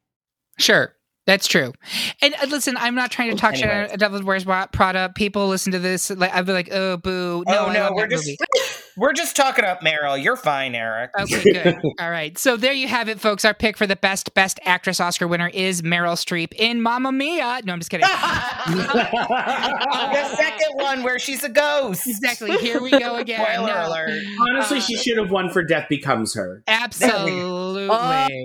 Sure. 0.58 0.96
That's 1.26 1.48
true. 1.48 1.74
And 2.22 2.34
uh, 2.36 2.48
listen, 2.50 2.76
I'm 2.78 2.96
not 2.96 3.10
trying 3.10 3.32
to 3.32 3.38
talk 3.38 3.56
shit 3.56 3.66
Anyways. 3.66 3.94
on 3.94 3.98
Devil 3.98 4.24
Wears 4.24 4.44
Prada. 4.44 5.12
People 5.16 5.48
listen 5.48 5.72
to 5.72 5.80
this, 5.80 6.10
like 6.10 6.34
I'd 6.34 6.46
be 6.46 6.52
like, 6.52 6.68
"Oh, 6.70 6.98
boo!" 6.98 7.46
No, 7.48 7.68
oh 7.68 7.72
no, 7.72 7.92
we're 7.94 8.08
just 8.08 8.26
movie. 8.26 8.38
we're 8.98 9.14
just 9.14 9.36
talking 9.36 9.66
up 9.66 9.82
Meryl. 9.82 10.22
You're 10.22 10.36
fine, 10.36 10.76
Eric. 10.76 11.12
Okay, 11.20 11.44
good. 11.52 11.76
All 12.00 12.10
right. 12.12 12.38
So 12.38 12.58
there 12.58 12.74
you 12.74 12.88
have 12.88 13.10
it, 13.10 13.20
folks. 13.20 13.44
Our 13.46 13.54
pick 13.54 13.78
for 13.78 13.88
the 13.88 13.96
best 13.96 14.34
Best 14.34 14.60
Actress 14.66 15.00
Oscar 15.00 15.28
winner 15.28 15.50
is 15.54 15.82
Meryl 15.82 16.16
Streep 16.16 16.54
in 16.54 16.82
Mamma 16.82 17.12
Mia. 17.12 17.62
No, 17.64 17.74
I'm 17.74 17.80
just 17.80 17.90
kidding. 17.92 18.08
the 18.68 20.36
second 20.36 20.74
one 20.76 21.04
where 21.04 21.20
she's 21.20 21.44
a 21.44 21.50
ghost. 21.50 22.08
exactly. 22.08 22.58
Here 22.58 22.82
we 22.82 22.92
go 22.92 23.16
again. 23.16 23.44
Spoiler 23.46 23.68
No. 23.68 23.88
alert. 23.90 24.24
honestly, 24.50 24.78
Uh, 24.78 24.82
she 24.82 24.98
should 24.98 25.18
have 25.18 25.32
won 25.32 25.50
for 25.50 25.64
Death 25.64 25.88
Becomes 25.90 26.34
Her. 26.36 26.64
Absolutely. 26.68 27.90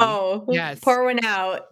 Oh, 0.01 0.45
Yes. 0.49 0.81
pour 0.81 1.05
one 1.05 1.25
out. 1.25 1.67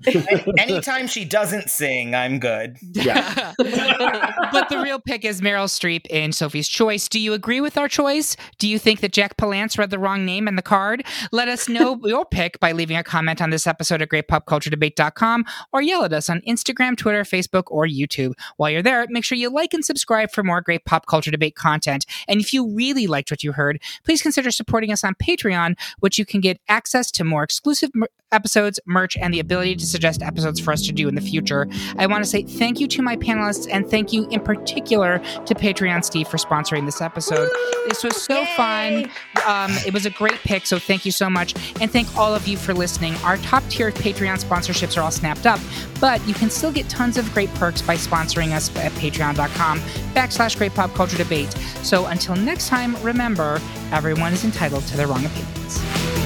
Anytime 0.59 1.07
she 1.07 1.24
doesn't 1.24 1.70
sing, 1.70 2.15
I'm 2.15 2.39
good. 2.39 2.77
Yeah. 2.93 3.53
but 3.59 4.69
the 4.69 4.81
real 4.82 4.98
pick 5.01 5.24
is 5.24 5.40
Meryl 5.40 5.66
Streep 5.66 6.07
in 6.09 6.32
Sophie's 6.32 6.69
Choice. 6.69 7.09
Do 7.09 7.19
you 7.20 7.32
agree 7.35 7.61
with 7.61 7.77
our 7.78 7.89
choice? 7.89 8.36
Do 8.59 8.65
you 8.68 8.78
think 8.78 9.01
that 9.01 9.12
Jack 9.12 9.36
Palance 9.36 9.78
read 9.78 9.90
the 9.90 9.98
wrong 9.98 10.24
name 10.24 10.48
in 10.48 10.56
the 10.56 10.62
card? 10.62 11.05
Let 11.32 11.48
us 11.48 11.68
know 11.68 12.01
your 12.05 12.24
pick 12.24 12.59
by 12.60 12.72
leaving 12.72 12.97
a 12.97 13.05
comment 13.05 13.40
on 13.40 13.51
this 13.51 13.66
episode 13.66 14.02
at 14.02 14.09
greatpopculturedebate.com 14.09 15.44
or 15.72 15.82
yell 15.82 16.05
at 16.05 16.12
us 16.12 16.28
on 16.28 16.40
Instagram, 16.43 16.97
Twitter, 16.97 17.22
Facebook, 17.22 17.64
or 17.68 17.86
YouTube. 17.86 18.32
While 18.56 18.70
you're 18.70 18.82
there, 18.82 19.06
make 19.09 19.24
sure 19.24 19.38
you 19.38 19.51
like 19.51 19.74
and 19.74 19.84
subscribe 19.84 20.30
for 20.30 20.43
more 20.43 20.60
great 20.60 20.84
pop 20.84 21.06
culture 21.06 21.30
debate 21.30 21.55
content. 21.55 22.06
And 22.28 22.40
if 22.40 22.52
you 22.52 22.74
really 22.74 23.06
liked 23.06 23.30
what 23.30 23.43
you 23.43 23.52
heard, 23.52 23.80
please 24.05 24.22
consider 24.22 24.51
supporting 24.51 24.93
us 24.93 25.05
on 25.05 25.14
Patreon, 25.14 25.76
which 26.01 26.18
you 26.18 26.26
can 26.26 26.40
get 26.40 26.60
access 26.68 27.10
to 27.12 27.24
more 27.24 27.43
exclusive 27.43 27.90
episodes, 28.36 28.78
merch, 28.86 29.16
and 29.16 29.32
the 29.32 29.40
ability 29.40 29.74
to 29.76 29.86
suggest 29.86 30.22
episodes 30.22 30.60
for 30.60 30.72
us 30.72 30.82
to 30.82 30.92
do 30.92 31.08
in 31.08 31.14
the 31.14 31.20
future. 31.22 31.66
I 31.96 32.06
want 32.06 32.22
to 32.22 32.28
say 32.28 32.42
thank 32.42 32.78
you 32.78 32.86
to 32.88 33.02
my 33.02 33.16
panelists 33.16 33.66
and 33.72 33.90
thank 33.90 34.12
you 34.12 34.28
in 34.28 34.40
particular 34.40 35.18
to 35.46 35.54
Patreon 35.54 36.04
Steve 36.04 36.28
for 36.28 36.36
sponsoring 36.36 36.84
this 36.84 37.00
episode. 37.00 37.48
This 37.88 38.04
was 38.04 38.22
so 38.22 38.44
fun. 38.56 39.10
Um, 39.46 39.72
it 39.86 39.94
was 39.94 40.04
a 40.04 40.10
great 40.10 40.38
pick, 40.40 40.66
so 40.66 40.78
thank 40.78 41.06
you 41.06 41.12
so 41.12 41.30
much. 41.30 41.54
And 41.80 41.90
thank 41.90 42.14
all 42.16 42.34
of 42.34 42.46
you 42.46 42.58
for 42.58 42.74
listening. 42.74 43.14
Our 43.24 43.38
top 43.38 43.62
tier 43.70 43.90
Patreon 43.90 44.42
sponsorships 44.44 44.98
are 44.98 45.00
all 45.00 45.10
snapped 45.10 45.46
up, 45.46 45.58
but 46.00 46.26
you 46.28 46.34
can 46.34 46.50
still 46.50 46.70
get 46.70 46.88
tons 46.90 47.16
of 47.16 47.32
great 47.32 47.52
perks 47.54 47.80
by 47.80 47.96
sponsoring 47.96 48.52
us 48.52 48.74
at 48.76 48.92
patreon.com 48.92 49.80
backslash 50.14 50.58
great 50.58 50.74
pop 50.74 50.92
culture 50.94 51.16
debate. 51.16 51.52
So 51.82 52.06
until 52.06 52.36
next 52.36 52.68
time, 52.68 52.96
remember, 53.02 53.60
everyone 53.92 54.32
is 54.32 54.44
entitled 54.44 54.84
to 54.88 54.96
their 54.96 55.06
wrong 55.06 55.24
opinions. 55.24 56.26